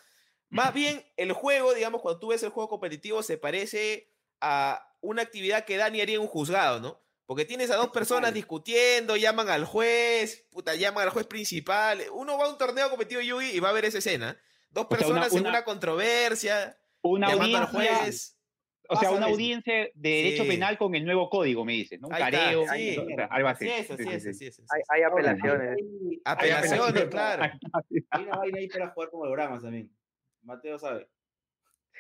Más 0.48 0.74
bien, 0.74 1.04
el 1.18 1.34
juego, 1.34 1.74
digamos, 1.74 2.02
cuando 2.02 2.18
tú 2.22 2.30
ves 2.30 2.44
el 2.44 2.50
juego 2.50 2.70
competitivo, 2.70 3.22
se 3.24 3.38
parece 3.38 4.14
a 4.40 4.86
una 5.02 5.22
actividad 5.22 5.66
que 5.66 5.76
Dani 5.76 6.00
haría 6.00 6.16
en 6.16 6.22
un 6.22 6.28
juzgado, 6.28 6.80
¿no? 6.80 7.02
Porque 7.30 7.46
tienes 7.46 7.70
a 7.70 7.76
dos 7.76 7.90
personas 7.90 8.34
discutiendo, 8.34 9.16
llaman 9.16 9.50
al 9.50 9.64
juez, 9.64 10.48
puta, 10.50 10.74
llaman 10.74 11.04
al 11.04 11.10
juez 11.12 11.28
principal. 11.28 12.02
Uno 12.12 12.40
va 12.40 12.46
a 12.46 12.50
un 12.50 12.58
torneo 12.58 12.90
competitivo 12.90 13.22
Yugi 13.22 13.52
y 13.52 13.60
va 13.60 13.70
a 13.70 13.72
ver 13.72 13.86
esa 13.86 14.00
escena. 14.00 14.36
Dos 14.72 14.88
personas 14.88 15.28
o 15.28 15.30
sea, 15.30 15.34
una, 15.34 15.42
una, 15.42 15.50
en 15.50 15.56
una 15.56 15.64
controversia, 15.64 16.76
una 17.04 17.30
llamando 17.30 17.60
al 17.60 17.68
juez. 17.68 18.36
O 18.88 18.96
sea, 18.96 19.12
una 19.12 19.28
audiencia 19.28 19.76
de 19.94 20.10
derecho 20.10 20.42
sí. 20.42 20.50
penal 20.50 20.80
con 20.80 20.96
el 20.96 21.06
nuevo 21.06 21.30
código, 21.30 21.64
me 21.64 21.74
dices, 21.74 22.02
¿no? 22.02 22.08
Un 22.08 22.16
careo, 22.16 22.66
sí. 22.74 22.98
algo 23.30 23.48
así. 23.48 23.70
Sí, 24.34 24.52
Hay, 24.72 24.82
hay 24.90 25.04
apelaciones. 25.04 25.78
Hay, 26.26 26.50
apelaciones, 26.50 27.06
claro. 27.10 27.44
Hay 28.10 28.24
una 28.24 28.38
vaina 28.38 28.58
ahí 28.58 28.68
para 28.68 28.90
jugar 28.90 29.12
con 29.12 29.22
hologramas 29.22 29.62
también. 29.62 29.96
Mateo 30.42 30.80
sabe. 30.80 31.08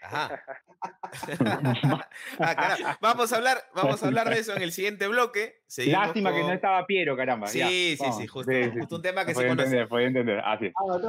Ajá. 0.01 0.43
ah, 2.39 2.97
vamos 3.01 3.33
a 3.33 3.37
hablar, 3.37 3.57
vamos 3.73 4.01
a 4.01 4.07
hablar 4.07 4.29
de 4.29 4.39
eso 4.39 4.55
en 4.55 4.61
el 4.61 4.71
siguiente 4.71 5.07
bloque. 5.07 5.61
Seguimos 5.67 6.07
Lástima 6.07 6.31
con... 6.31 6.39
que 6.39 6.47
no 6.47 6.53
estaba 6.53 6.85
Piero, 6.85 7.17
caramba. 7.17 7.47
Sí, 7.47 7.59
ya, 7.59 7.67
sí, 7.67 8.21
sí, 8.21 8.27
justo, 8.27 8.51
sí, 8.51 8.71
justo 8.77 8.95
un 8.97 9.01
tema 9.01 9.25
que 9.25 9.33
se 9.33 9.47
conoce. 9.47 9.63
Entender, 9.63 9.87
puede 9.87 10.05
entender. 10.05 10.39
Ah, 10.43 10.59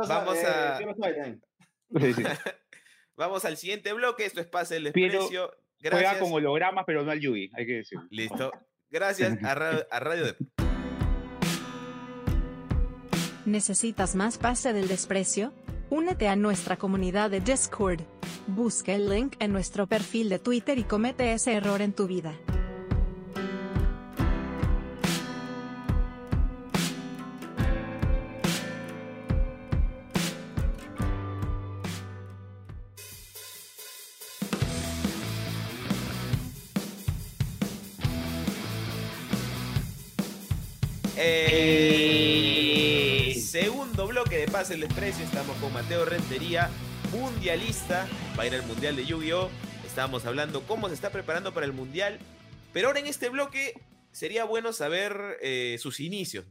vamos 0.08 0.36
eh, 0.38 0.46
a. 0.46 0.78
Sí, 1.98 2.14
sí. 2.14 2.22
vamos 3.16 3.44
al 3.44 3.56
siguiente 3.56 3.92
bloque. 3.92 4.24
Esto 4.24 4.40
es 4.40 4.46
Pase 4.46 4.76
el 4.76 4.84
Desprecio. 4.84 5.52
Gracias. 5.80 6.10
Juega 6.10 6.18
con 6.18 6.32
hologramas, 6.32 6.84
pero 6.86 7.02
no 7.04 7.10
al 7.10 7.20
Yugi, 7.20 7.50
hay 7.54 7.66
que 7.66 7.72
decirlo. 7.76 8.06
Listo. 8.10 8.52
Gracias 8.90 9.42
a 9.44 9.54
Radio, 9.54 9.86
a 9.90 10.00
Radio 10.00 10.24
de... 10.24 10.36
¿Necesitas 13.46 14.14
más 14.14 14.36
Pase 14.36 14.72
del 14.72 14.88
Desprecio? 14.88 15.52
Únete 15.90 16.28
a 16.28 16.36
nuestra 16.36 16.76
comunidad 16.76 17.30
de 17.30 17.40
Discord. 17.40 18.02
Busca 18.46 18.92
el 18.92 19.08
link 19.08 19.34
en 19.40 19.52
nuestro 19.52 19.88
perfil 19.88 20.28
de 20.28 20.38
Twitter 20.38 20.78
y 20.78 20.84
comete 20.84 21.32
ese 21.32 21.52
error 21.54 21.82
en 21.82 21.92
tu 21.92 22.06
vida. 22.06 22.32
Bloque 44.10 44.38
de 44.38 44.48
Pase 44.48 44.74
el 44.74 44.80
Desprecio. 44.80 45.24
Estamos 45.24 45.56
con 45.58 45.72
Mateo 45.72 46.04
Rentería, 46.04 46.68
mundialista. 47.12 48.08
Va 48.36 48.42
a 48.42 48.46
ir 48.48 48.54
al 48.56 48.66
Mundial 48.66 48.96
de 48.96 49.06
Yu-Gi-Oh! 49.06 49.48
Estábamos 49.86 50.26
hablando 50.26 50.62
cómo 50.62 50.88
se 50.88 50.94
está 50.94 51.10
preparando 51.10 51.54
para 51.54 51.64
el 51.64 51.72
Mundial. 51.72 52.18
Pero 52.72 52.88
ahora 52.88 52.98
en 52.98 53.06
este 53.06 53.28
bloque 53.28 53.80
sería 54.10 54.44
bueno 54.44 54.72
saber 54.72 55.38
eh, 55.42 55.76
sus 55.78 56.00
inicios. 56.00 56.44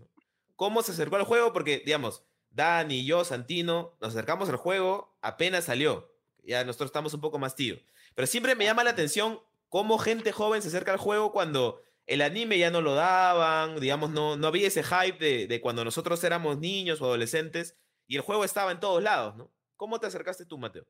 ¿Cómo 0.56 0.82
se 0.84 0.93
acercó 0.93 1.17
al 1.17 1.26
juego? 1.26 1.52
Porque, 1.52 1.82
digamos, 1.86 2.24
Dani, 2.52 3.04
yo, 3.06 3.26
Santino, 3.26 3.98
nos 4.00 4.12
acercamos 4.12 4.48
al 4.48 4.56
juego 4.56 5.17
apenas 5.22 5.65
salió. 5.65 6.13
Ya 6.43 6.63
nosotros 6.63 6.88
estamos 6.88 7.13
un 7.13 7.19
poco 7.19 7.39
más 7.39 7.58
tíos. 7.58 7.82
Pero 8.15 8.26
siempre 8.26 8.56
me 8.56 8.63
llama 8.63 8.86
la 8.86 8.91
atención 8.91 9.41
cómo 9.67 9.98
gente 9.98 10.32
joven 10.32 10.62
se 10.62 10.69
acerca 10.69 10.93
al 10.93 10.98
juego 10.98 11.34
cuando 11.34 11.82
el 12.10 12.22
anime 12.22 12.58
ya 12.58 12.72
no 12.72 12.82
lo 12.82 12.95
daban, 12.95 13.80
digamos, 13.80 14.10
no, 14.10 14.36
no 14.36 14.48
había 14.48 14.67
ese 14.67 14.82
hype 14.84 15.24
de, 15.24 15.48
de, 15.48 15.62
cuando 15.62 15.86
nosotros 15.86 16.24
éramos 16.24 16.60
niños 16.60 17.02
o 17.02 17.06
adolescentes 17.06 17.78
y 18.08 18.15
el 18.15 18.24
juego 18.24 18.43
estaba 18.43 18.72
en 18.72 18.80
todos 18.80 19.02
lados, 19.04 19.38
¿no? 19.38 19.52
¿Cómo 19.78 20.00
te 20.00 20.08
acercaste 20.08 20.45
tú, 20.45 20.58
Mateo? 20.58 20.86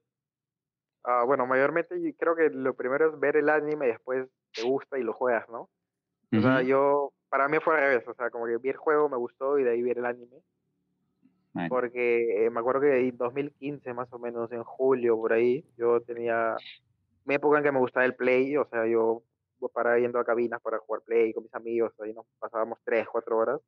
Uh, 1.03 1.25
bueno, 1.25 1.45
mayormente 1.45 1.95
creo 2.17 2.35
que 2.35 2.49
lo 2.49 2.73
primero 2.73 3.09
es 3.09 3.19
ver 3.19 3.35
el 3.35 3.49
anime 3.49 3.87
y 3.87 3.89
después 3.89 4.27
te 4.53 4.63
gusta 4.63 4.97
y 4.97 5.03
lo 5.03 5.11
juegas, 5.13 5.47
¿no? 5.49 5.63
Uh 6.31 6.35
-huh. 6.35 6.39
O 6.39 6.41
sea, 6.41 6.61
yo, 6.61 7.13
para 7.27 7.49
mí 7.49 7.57
fue 7.59 7.75
al 7.75 7.81
revés, 7.81 8.07
o 8.07 8.13
sea, 8.13 8.29
como 8.29 8.45
que 8.45 8.57
vi 8.57 8.69
el 8.69 8.77
juego, 8.77 9.09
me 9.09 9.17
gustó 9.17 9.59
y 9.59 9.63
de 9.63 9.71
ahí 9.71 9.81
vi 9.81 9.91
el 9.91 10.05
anime. 10.05 10.37
Porque 11.67 12.45
eh, 12.45 12.49
me 12.49 12.61
acuerdo 12.61 12.81
que 12.81 13.09
en 13.09 13.17
2015, 13.17 13.93
más 13.93 14.07
o 14.13 14.19
menos, 14.19 14.49
en 14.53 14.63
julio, 14.63 15.17
por 15.17 15.33
ahí, 15.33 15.65
yo 15.77 15.99
tenía 15.99 16.55
mi 17.25 17.35
época 17.35 17.57
en 17.57 17.63
que 17.65 17.71
me 17.73 17.79
gustaba 17.79 18.05
el 18.05 18.15
play, 18.15 18.55
o 18.55 18.65
sea, 18.69 18.87
yo 18.87 19.23
para 19.67 19.99
yendo 19.99 20.19
a 20.19 20.25
cabinas 20.25 20.61
para 20.61 20.79
jugar 20.79 21.01
play 21.01 21.33
con 21.33 21.43
mis 21.43 21.53
amigos, 21.53 21.91
ahí 21.99 22.13
nos 22.13 22.25
pasábamos 22.39 22.79
tres, 22.85 23.07
cuatro 23.09 23.37
horas. 23.37 23.59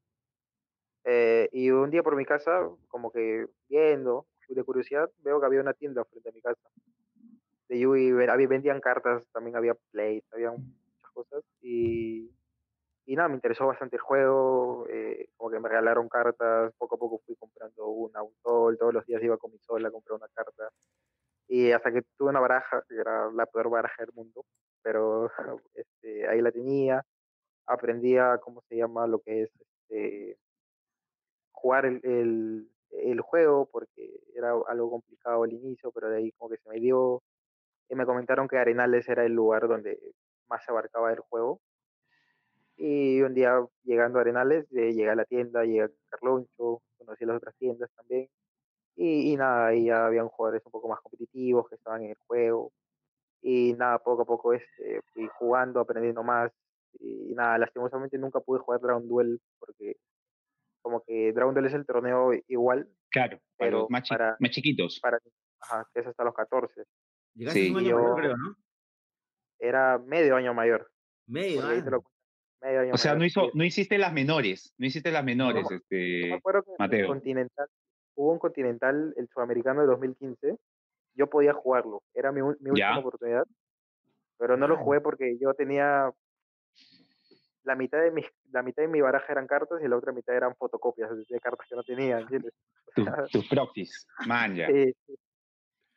Eh, 1.03 1.49
y 1.51 1.71
un 1.71 1.89
día 1.89 2.03
por 2.03 2.15
mi 2.15 2.25
casa, 2.25 2.69
como 2.87 3.11
que 3.11 3.47
viendo, 3.67 4.27
de 4.53 4.63
curiosidad, 4.63 5.09
veo 5.19 5.39
que 5.39 5.45
había 5.45 5.61
una 5.61 5.73
tienda 5.73 6.03
frente 6.05 6.29
a 6.29 6.31
mi 6.31 6.41
casa. 6.41 6.69
De 7.67 7.79
Yui, 7.79 8.11
vendían 8.11 8.81
cartas, 8.81 9.23
también 9.31 9.55
había 9.55 9.75
play, 9.91 10.23
había 10.31 10.51
muchas 10.51 11.11
cosas. 11.13 11.43
Y, 11.61 12.29
y 13.05 13.15
nada, 13.15 13.29
me 13.29 13.35
interesó 13.35 13.65
bastante 13.67 13.95
el 13.95 14.01
juego, 14.01 14.85
eh, 14.89 15.29
como 15.37 15.51
que 15.51 15.59
me 15.59 15.69
regalaron 15.69 16.09
cartas, 16.09 16.73
poco 16.77 16.95
a 16.95 16.99
poco 16.99 17.21
fui 17.25 17.35
comprando 17.35 17.87
una, 17.87 18.21
un 18.21 18.33
sol, 18.43 18.77
todos 18.77 18.93
los 18.93 19.05
días 19.05 19.23
iba 19.23 19.37
con 19.37 19.51
mi 19.51 19.59
sol 19.59 19.85
a 19.85 19.91
comprar 19.91 20.17
una 20.17 20.27
carta. 20.29 20.69
Y 21.47 21.71
hasta 21.71 21.91
que 21.91 22.03
tuve 22.17 22.29
una 22.29 22.39
baraja, 22.39 22.83
que 22.87 22.95
era 22.95 23.31
la 23.31 23.45
peor 23.45 23.69
baraja 23.69 24.03
del 24.03 24.13
mundo, 24.13 24.45
pero 24.83 25.29
este, 25.73 26.27
ahí 26.27 26.41
la 26.41 26.51
tenía, 26.51 27.05
aprendía 27.65 28.39
cómo 28.43 28.61
se 28.69 28.77
llama 28.77 29.07
lo 29.07 29.19
que 29.19 29.43
es 29.43 29.51
este, 29.59 30.37
jugar 31.51 31.85
el, 31.85 32.69
el, 32.91 33.21
juego 33.21 33.67
porque 33.71 34.19
era 34.35 34.51
algo 34.67 34.89
complicado 34.91 35.43
al 35.43 35.53
inicio, 35.53 35.91
pero 35.91 36.09
de 36.09 36.17
ahí 36.17 36.31
como 36.33 36.49
que 36.49 36.57
se 36.57 36.69
me 36.69 36.79
dio. 36.79 37.21
Y 37.89 37.95
me 37.95 38.05
comentaron 38.05 38.47
que 38.47 38.57
Arenales 38.57 39.07
era 39.09 39.25
el 39.25 39.33
lugar 39.33 39.67
donde 39.67 39.99
más 40.49 40.63
se 40.63 40.71
abarcaba 40.71 41.11
el 41.11 41.19
juego. 41.19 41.59
Y 42.77 43.21
un 43.21 43.33
día 43.33 43.63
llegando 43.83 44.17
a 44.17 44.21
Arenales, 44.21 44.65
eh, 44.71 44.93
llegué 44.93 45.09
a 45.09 45.15
la 45.15 45.25
tienda, 45.25 45.63
llegué 45.63 45.83
a 45.83 45.91
Carloncho, 46.09 46.81
conocí 46.97 47.25
las 47.25 47.37
otras 47.37 47.55
tiendas 47.57 47.91
también. 47.95 48.27
Y, 48.95 49.33
y 49.33 49.37
nada, 49.37 49.67
ahí 49.67 49.85
ya 49.85 50.05
habían 50.07 50.29
jugadores 50.29 50.63
un 50.65 50.71
poco 50.71 50.87
más 50.89 50.99
competitivos 51.01 51.69
que 51.69 51.75
estaban 51.75 52.03
en 52.03 52.11
el 52.11 52.17
juego. 52.27 52.71
Y 53.41 53.73
nada, 53.73 53.99
poco 53.99 54.21
a 54.21 54.25
poco 54.25 54.53
este, 54.53 55.01
fui 55.13 55.27
jugando, 55.39 55.79
aprendiendo 55.79 56.23
más. 56.23 56.51
Y 56.99 57.33
nada, 57.33 57.57
lastimosamente 57.57 58.17
nunca 58.17 58.39
pude 58.39 58.59
jugar 58.59 58.81
Dragon 58.81 59.07
Duel 59.07 59.39
porque 59.59 59.95
como 60.81 61.01
que 61.03 61.31
Dragon 61.33 61.53
Duel 61.53 61.67
es 61.67 61.73
el 61.73 61.85
torneo 61.85 62.31
igual. 62.47 62.87
Claro, 63.09 63.37
para 63.57 63.69
pero 63.69 63.79
los 63.81 63.89
más, 63.89 64.03
chi- 64.03 64.09
para, 64.13 64.35
más 64.39 64.51
chiquitos. 64.51 64.99
para 65.01 65.17
ajá, 65.61 65.87
que 65.93 66.01
es 66.01 66.07
hasta 66.07 66.23
los 66.23 66.33
14. 66.33 66.83
Llegaste 67.35 67.59
Sí. 67.61 67.69
un 67.71 67.77
año 67.77 67.89
Yo- 67.89 67.97
mayor, 67.99 68.15
creo, 68.19 68.37
¿no? 68.37 68.55
Era 69.59 69.97
medio 69.99 70.35
año 70.35 70.53
mayor. 70.53 70.91
Medio 71.27 71.61
te 71.61 71.67
año. 71.67 71.89
lo 71.91 72.01
cuento, 72.01 72.11
medio 72.61 72.79
año 72.81 72.93
O 72.93 72.97
sea, 72.97 73.11
mayor, 73.11 73.19
no, 73.19 73.25
hizo, 73.25 73.51
no 73.53 73.63
hiciste 73.63 73.97
las 73.97 74.11
menores, 74.13 74.73
no 74.77 74.85
hiciste 74.87 75.11
las 75.11 75.23
menores, 75.23 75.65
No, 75.69 75.75
este, 75.77 76.29
me 76.29 76.33
acuerdo 76.35 76.63
que 76.63 76.71
Mateo. 76.79 77.07
Continental, 77.07 77.67
hubo 78.15 78.31
un 78.33 78.39
Continental, 78.39 79.13
el 79.17 79.27
sudamericano 79.29 79.81
de 79.81 79.87
2015, 79.87 80.57
yo 81.15 81.27
podía 81.27 81.53
jugarlo, 81.53 82.01
era 82.13 82.31
mi, 82.31 82.41
última 82.41 82.99
oportunidad, 82.99 83.45
pero 84.37 84.57
no 84.57 84.67
lo 84.67 84.75
Ah. 84.75 84.83
jugué 84.83 85.01
porque 85.01 85.37
yo 85.39 85.53
tenía 85.53 86.11
la 87.63 87.75
mitad 87.75 88.01
de 88.01 88.11
mi, 88.11 88.23
la 88.51 88.63
mitad 88.63 88.83
de 88.83 88.89
mi 88.89 89.01
baraja 89.01 89.31
eran 89.31 89.47
cartas 89.47 89.79
y 89.83 89.87
la 89.87 89.97
otra 89.97 90.11
mitad 90.11 90.35
eran 90.35 90.55
fotocopias 90.55 91.09
de 91.11 91.39
cartas 91.39 91.67
que 91.69 91.75
no 91.75 91.83
tenía, 91.83 92.19
¿entiendes? 92.19 92.53
tus, 92.95 93.05
tus 93.31 93.47
proxies, 93.47 94.07
man, 94.25 94.55
ya. 94.55 94.67
Sí, 94.67 94.93
sí. 95.05 95.15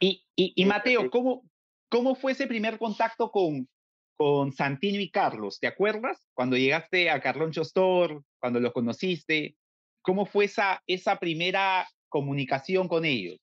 Y, 0.01 0.25
y, 0.37 0.53
y 0.57 0.63
Sí, 0.63 0.69
Mateo, 0.69 1.03
sí. 1.03 1.11
¿cómo, 1.11 1.43
¿cómo 1.89 2.15
fue 2.15 2.33
ese 2.33 2.47
primer 2.47 2.79
contacto 2.79 3.31
con, 3.31 3.69
con 4.17 4.53
Santino 4.53 5.01
y 5.01 5.11
Carlos? 5.11 5.59
¿Te 5.59 5.67
acuerdas? 5.67 6.27
Cuando 6.35 6.57
llegaste 6.57 7.11
a 7.11 7.21
Carloncho 7.21 7.63
Store, 7.63 8.21
cuando 8.39 8.61
los 8.61 8.73
conociste, 8.73 9.57
¿cómo 10.03 10.27
fue 10.27 10.45
esa, 10.45 10.83
esa 10.87 11.19
primera 11.19 11.89
comunicación 12.09 12.89
con 12.89 13.05
ellos? 13.05 13.39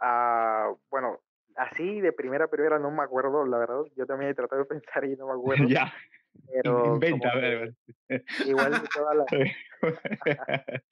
Ah, 0.00 0.72
bueno, 0.90 1.20
así 1.56 2.00
de 2.00 2.12
primera 2.12 2.46
a 2.46 2.48
primera 2.48 2.78
no 2.78 2.90
me 2.90 3.02
acuerdo, 3.02 3.44
la 3.46 3.58
verdad, 3.58 3.82
yo 3.96 4.06
también 4.06 4.30
he 4.30 4.34
tratado 4.34 4.62
de 4.62 4.68
pensar 4.80 5.04
y 5.04 5.16
no 5.16 5.26
me 5.26 5.32
acuerdo, 5.38 5.68
ya, 5.68 5.92
pero 6.52 6.94
inventa, 6.94 7.30
a 7.30 7.36
ver. 7.36 7.74
igual 8.46 8.72
de 8.72 8.88
todas 8.94 9.16
las... 9.16 9.26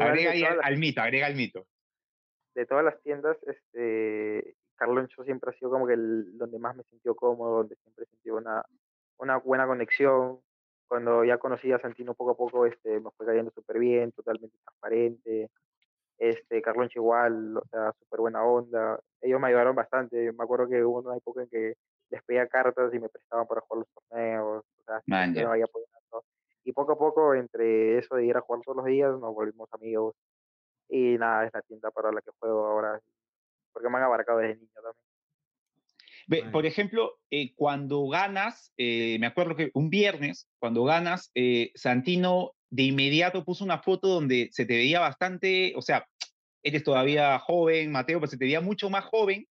agrega 0.00 0.30
ahí 0.30 0.44
al, 0.44 0.78
mito, 0.78 1.00
agrega 1.00 1.26
al 1.26 1.34
mito. 1.34 1.66
de 2.54 2.66
todas 2.66 2.84
las 2.84 3.00
tiendas, 3.02 3.36
este, 3.46 4.54
Carloncho 4.80 5.22
siempre 5.24 5.50
ha 5.50 5.58
sido 5.58 5.70
como 5.70 5.86
que 5.86 5.92
el, 5.92 6.38
donde 6.38 6.58
más 6.58 6.74
me 6.74 6.84
sintió 6.84 7.14
cómodo, 7.14 7.58
donde 7.58 7.76
siempre 7.76 8.06
sentí 8.06 8.30
una, 8.30 8.64
una 9.18 9.36
buena 9.36 9.66
conexión. 9.66 10.40
Cuando 10.88 11.22
ya 11.22 11.36
conocí 11.36 11.70
a 11.70 11.78
Santino 11.78 12.14
poco 12.14 12.30
a 12.30 12.36
poco, 12.36 12.64
este, 12.64 12.98
me 12.98 13.10
fue 13.10 13.26
cayendo 13.26 13.50
súper 13.50 13.78
bien, 13.78 14.10
totalmente 14.12 14.56
transparente. 14.64 15.50
Este, 16.20 16.60
Carloncho 16.60 16.98
igual, 16.98 17.56
o 17.56 17.64
sea, 17.70 17.92
súper 17.98 18.20
buena 18.20 18.44
onda. 18.44 19.00
Ellos 19.22 19.40
me 19.40 19.48
ayudaron 19.48 19.74
bastante. 19.74 20.32
Me 20.32 20.44
acuerdo 20.44 20.68
que 20.68 20.84
hubo 20.84 21.00
una 21.00 21.16
época 21.16 21.42
en 21.42 21.48
que 21.48 21.74
les 22.10 22.22
pedía 22.24 22.46
cartas 22.46 22.92
y 22.92 22.98
me 22.98 23.08
prestaban 23.08 23.46
para 23.46 23.62
jugar 23.62 23.86
los 23.86 24.04
torneos. 24.08 24.62
O 24.62 24.84
sea, 24.84 25.00
Man, 25.06 25.30
había 25.30 25.64
apoyado. 25.64 26.24
Y 26.62 26.72
poco 26.72 26.92
a 26.92 26.98
poco, 26.98 27.34
entre 27.34 27.96
eso 27.96 28.16
de 28.16 28.26
ir 28.26 28.36
a 28.36 28.42
jugar 28.42 28.60
todos 28.62 28.76
los 28.76 28.84
días, 28.84 29.10
nos 29.12 29.34
volvimos 29.34 29.72
amigos. 29.72 30.14
Y 30.90 31.16
nada, 31.16 31.46
es 31.46 31.54
la 31.54 31.62
tienda 31.62 31.90
para 31.90 32.12
la 32.12 32.20
que 32.20 32.30
juego 32.38 32.66
ahora. 32.66 33.00
Porque 33.72 33.88
me 33.88 33.96
han 33.96 34.04
abarcado 34.04 34.40
desde 34.40 34.56
niño 34.56 34.68
también. 34.74 34.94
Ve. 36.26 36.44
Por 36.52 36.66
ejemplo, 36.66 37.18
eh, 37.30 37.54
cuando 37.56 38.06
ganas, 38.08 38.74
eh, 38.76 39.16
me 39.20 39.26
acuerdo 39.26 39.56
que 39.56 39.70
un 39.72 39.88
viernes, 39.88 40.50
cuando 40.58 40.84
ganas, 40.84 41.30
eh, 41.34 41.72
Santino 41.74 42.52
de 42.68 42.84
inmediato 42.84 43.44
puso 43.44 43.64
una 43.64 43.78
foto 43.78 44.08
donde 44.08 44.48
se 44.52 44.64
te 44.64 44.76
veía 44.76 45.00
bastante, 45.00 45.72
o 45.76 45.82
sea, 45.82 46.06
eres 46.62 46.84
todavía 46.84 47.38
joven, 47.38 47.92
Mateo, 47.92 48.20
pero 48.20 48.30
se 48.30 48.38
te 48.38 48.44
veía 48.44 48.60
mucho 48.60 48.90
más 48.90 49.04
joven, 49.04 49.46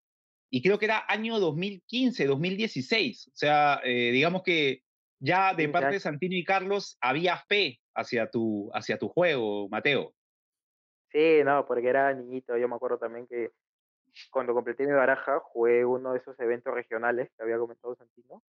y 0.50 0.62
creo 0.62 0.80
que 0.80 0.86
era 0.86 1.04
año 1.08 1.40
2015, 1.40 2.26
2016, 2.26 3.28
o 3.28 3.36
sea, 3.36 3.82
eh, 3.84 4.12
digamos 4.12 4.42
que 4.44 4.84
ya 5.20 5.54
de 5.54 5.64
15 5.64 5.72
parte 5.72 5.94
de. 5.94 6.00
Santino 6.00 6.36
y 6.36 6.44
Carlos 6.44 6.98
había 7.02 7.38
fe 7.38 7.80
hacia 7.94 8.30
tu, 8.30 8.70
hacia 8.74 8.98
tu 8.98 9.10
juego, 9.10 9.68
Mateo. 9.70 10.14
Sí, 11.12 11.42
no, 11.44 11.66
porque 11.66 11.90
era 11.90 12.14
niñito. 12.14 12.56
Yo 12.58 12.68
me 12.68 12.76
acuerdo 12.76 12.98
también 12.98 13.28
que 13.28 13.52
cuando 14.32 14.54
completé 14.54 14.86
mi 14.86 14.94
baraja, 14.94 15.40
jugué 15.40 15.86
uno 15.86 16.14
de 16.14 16.20
esos 16.20 16.40
eventos 16.40 16.74
regionales 16.74 17.30
que 17.36 17.44
había 17.44 17.58
comentado 17.58 17.96
Santino. 17.96 18.44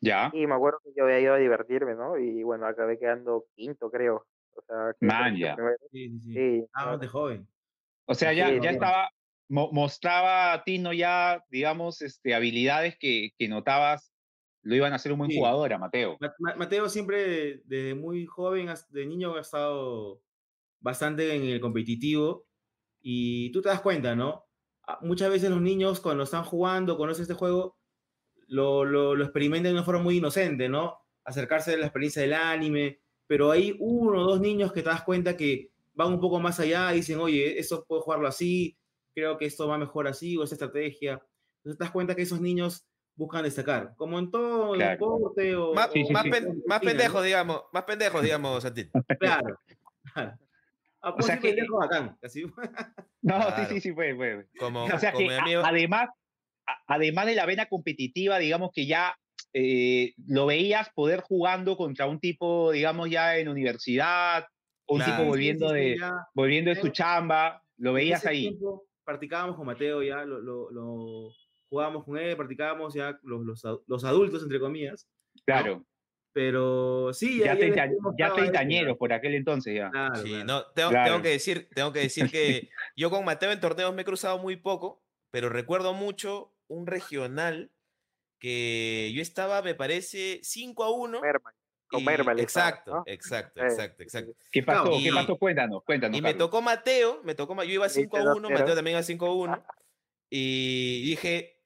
¿Ya? 0.00 0.30
Y 0.32 0.46
me 0.46 0.54
acuerdo 0.54 0.80
que 0.84 0.92
yo 0.96 1.04
había 1.04 1.20
ido 1.20 1.34
a 1.34 1.38
divertirme, 1.38 1.94
¿no? 1.94 2.18
Y 2.18 2.42
bueno, 2.42 2.66
acabé 2.66 2.98
quedando 2.98 3.46
quinto, 3.54 3.90
creo. 3.90 4.26
O 4.54 4.62
sea, 4.62 4.94
Man, 5.00 5.36
ya. 5.36 5.56
Sí, 5.92 6.08
sí, 6.08 6.20
sí. 6.20 6.32
Sí, 6.34 6.66
Ah, 6.72 6.86
no, 6.86 6.98
de 6.98 7.08
joven. 7.08 7.48
O 8.08 8.14
sea, 8.14 8.32
ya, 8.32 8.50
ya 8.60 8.70
estaba, 8.70 9.10
mo- 9.48 9.70
mostraba 9.70 10.54
a 10.54 10.64
Tino 10.64 10.92
ya, 10.94 11.44
digamos, 11.50 12.00
este, 12.02 12.34
habilidades 12.34 12.96
que, 12.98 13.30
que 13.38 13.48
notabas 13.48 14.12
lo 14.62 14.74
iban 14.74 14.92
a 14.92 14.96
hacer 14.96 15.12
un 15.12 15.18
buen 15.18 15.30
Sí. 15.30 15.36
jugador 15.36 15.72
a 15.72 15.78
Mateo. 15.78 16.16
Ma- 16.20 16.34
Ma- 16.38 16.56
Mateo 16.56 16.88
siempre, 16.88 17.60
desde 17.64 17.94
muy 17.94 18.26
joven, 18.26 18.68
de 18.88 19.06
niño, 19.06 19.36
ha 19.36 19.40
estado 19.40 20.22
bastante 20.80 21.34
en 21.34 21.42
el 21.44 21.60
competitivo 21.60 22.46
y 23.00 23.50
tú 23.52 23.62
te 23.62 23.68
das 23.68 23.80
cuenta, 23.82 24.16
¿no? 24.16 24.46
Ah, 24.86 24.98
Muchas 25.02 25.30
veces 25.30 25.50
los 25.50 25.60
niños 25.60 26.00
cuando 26.00 26.24
están 26.24 26.44
jugando, 26.44 26.96
conocen 26.96 27.22
este 27.22 27.34
juego, 27.34 27.78
lo, 28.46 28.84
lo, 28.84 29.14
lo 29.14 29.24
experimentan 29.24 29.72
de 29.72 29.78
una 29.78 29.84
forma 29.84 30.02
muy 30.02 30.16
inocente, 30.16 30.68
¿no? 30.68 30.98
Acercarse 31.24 31.74
a 31.74 31.76
la 31.76 31.86
experiencia 31.86 32.22
del 32.22 32.32
anime, 32.32 33.00
pero 33.26 33.50
hay 33.50 33.76
uno 33.78 34.22
o 34.22 34.24
dos 34.24 34.40
niños 34.40 34.72
que 34.72 34.82
te 34.82 34.88
das 34.88 35.02
cuenta 35.02 35.36
que 35.36 35.70
van 35.98 36.12
un 36.12 36.20
poco 36.20 36.38
más 36.38 36.60
allá 36.60 36.92
y 36.92 36.98
dicen, 36.98 37.18
oye, 37.18 37.58
esto 37.58 37.84
puedo 37.86 38.02
jugarlo 38.02 38.28
así, 38.28 38.76
creo 39.14 39.36
que 39.36 39.46
esto 39.46 39.66
va 39.66 39.76
mejor 39.78 40.06
así, 40.06 40.36
o 40.36 40.44
esta 40.44 40.54
estrategia. 40.54 41.20
Entonces 41.58 41.76
te 41.78 41.84
das 41.84 41.90
cuenta 41.90 42.14
que 42.14 42.22
esos 42.22 42.40
niños 42.40 42.86
buscan 43.16 43.42
destacar, 43.42 43.94
como 43.96 44.16
en 44.20 44.30
todo 44.30 44.74
Claro. 44.74 44.92
deporte 44.92 45.56
o... 45.56 45.74
Más, 45.74 45.88
o- 45.88 45.92
Sí, 45.92 46.04
sí, 46.06 46.12
más 46.12 46.22
sí. 46.22 46.30
pen- 46.30 46.46
o 46.46 46.68
más 46.68 46.80
pendejos, 46.80 47.24
digamos. 47.24 47.62
Más 47.72 47.82
pendejos, 47.82 48.22
digamos, 48.22 48.62
Santín. 48.62 48.90
Claro. 49.18 49.58
claro. 50.14 50.38
Ah, 51.00 51.14
pues 51.14 51.26
sea 51.26 51.38
que- 51.38 51.48
pendejo 51.48 51.78
bacán. 51.78 52.16
Así. 52.22 52.42
No, 53.22 53.36
Claro. 53.36 53.56
sí, 53.68 53.74
sí, 53.74 53.80
sí, 53.80 53.92
fue, 53.92 54.14
fue. 54.16 54.46
Como, 54.58 54.84
O 54.84 54.98
sea 54.98 55.12
como 55.12 55.28
que 55.28 55.34
a- 55.34 55.66
además, 55.66 56.08
a- 56.66 56.78
además 56.94 57.26
de 57.26 57.34
la 57.36 57.46
vena 57.46 57.66
competitiva, 57.66 58.38
digamos 58.38 58.70
que 58.72 58.86
ya 58.86 59.16
eh, 59.52 60.14
lo 60.26 60.46
veías 60.46 60.90
poder 60.94 61.20
jugando 61.20 61.76
contra 61.76 62.06
un 62.06 62.20
tipo, 62.20 62.70
digamos, 62.72 63.10
ya 63.10 63.36
en 63.38 63.48
universidad, 63.48 64.44
o 64.44 64.48
un 64.88 64.98
Claro. 64.98 65.12
tipo 65.12 65.22
Sí, 65.24 65.28
volviendo 65.28 65.72
de, 65.72 65.98
ya. 65.98 66.12
volviendo 66.34 66.70
de 66.70 66.80
su 66.80 66.88
chamba, 66.88 67.62
lo 67.76 67.92
veías 67.92 68.24
ahí. 68.26 68.48
tiempo 68.48 68.84
practicábamos 69.04 69.56
con 69.56 69.66
Mateo 69.66 70.02
ya, 70.02 70.24
lo, 70.24 70.38
lo, 70.40 70.70
lo- 70.70 71.30
jugábamos 71.70 72.04
con 72.04 72.18
él, 72.18 72.36
practicábamos 72.36 72.94
ya 72.94 73.18
los, 73.22 73.44
los, 73.44 73.82
los 73.86 74.04
adultos, 74.04 74.42
entre 74.42 74.58
comillas. 74.60 75.08
Claro, 75.46 75.84
Pero 76.32 77.12
sí, 77.14 77.38
ya, 77.38 77.54
ya, 78.18 78.34
treintañeros 78.34 78.96
por 78.96 79.12
aquel 79.12 79.34
entonces 79.34 79.74
ya. 79.76 79.90
Claro, 79.90 80.16
Sí, 80.16 80.28
claro. 80.30 80.44
no, 80.44 80.64
tengo, 80.74 80.90
Claro. 80.90 81.10
tengo 81.10 81.22
que 81.22 81.28
decir, 81.30 81.68
tengo 81.74 81.92
que 81.92 82.00
decir 82.00 82.30
que 82.30 82.68
yo 82.96 83.10
con 83.10 83.24
Mateo 83.24 83.50
en 83.50 83.60
torneos 83.60 83.94
me 83.94 84.02
he 84.02 84.04
cruzado 84.04 84.38
muy 84.38 84.56
poco, 84.56 85.02
pero 85.30 85.48
recuerdo 85.48 85.92
mucho 85.94 86.54
un 86.68 86.86
regional 86.86 87.72
que 88.38 89.10
yo 89.14 89.22
estaba, 89.22 89.62
me 89.62 89.74
parece, 89.74 90.40
5 90.42 90.84
a 90.84 90.90
1. 90.94 91.20
Merman, 91.20 91.52
estabas, 91.90 92.38
exacto, 92.38 92.94
¿no? 92.96 93.02
exacto, 93.06 93.62
exacto, 93.62 94.02
exacto. 94.02 94.32
¿Qué 94.52 94.62
pasó? 94.62 94.90
¿Qué 95.02 95.10
pasó? 95.12 95.36
Cuéntanos, 95.38 95.82
cuéntanos. 95.84 96.16
Y 96.18 96.22
me 96.22 96.30
Carlos. 96.32 96.46
tocó 96.46 96.62
Mateo, 96.62 97.20
me 97.24 97.34
tocó, 97.34 97.54
yo 97.62 97.72
iba 97.72 97.86
Dice 97.88 98.02
5 98.02 98.16
a 98.18 98.20
1, 98.34 98.48
2-0. 98.48 98.52
Mateo 98.52 98.74
también 98.74 98.94
iba 98.96 99.02
5 99.02 99.26
a 99.26 99.34
1. 99.34 99.64
Y 100.30 101.02
dije, 101.10 101.62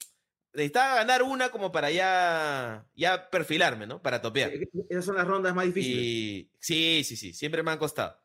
necesitaba 0.52 0.94
ganar 0.96 1.22
una 1.22 1.50
como 1.50 1.72
para 1.72 1.90
ya, 1.90 2.86
ya 2.94 3.28
perfilarme, 3.30 3.86
¿no? 3.86 4.00
Para 4.00 4.20
topear. 4.22 4.52
Eh, 4.52 4.68
Esas 4.88 5.04
son 5.06 5.16
las 5.16 5.26
rondas 5.26 5.54
más 5.54 5.66
difíciles. 5.66 5.98
Y 6.04 6.50
sí, 6.60 7.02
sí, 7.04 7.16
sí, 7.16 7.32
siempre 7.32 7.62
me 7.62 7.70
han 7.72 7.78
costado. 7.78 8.20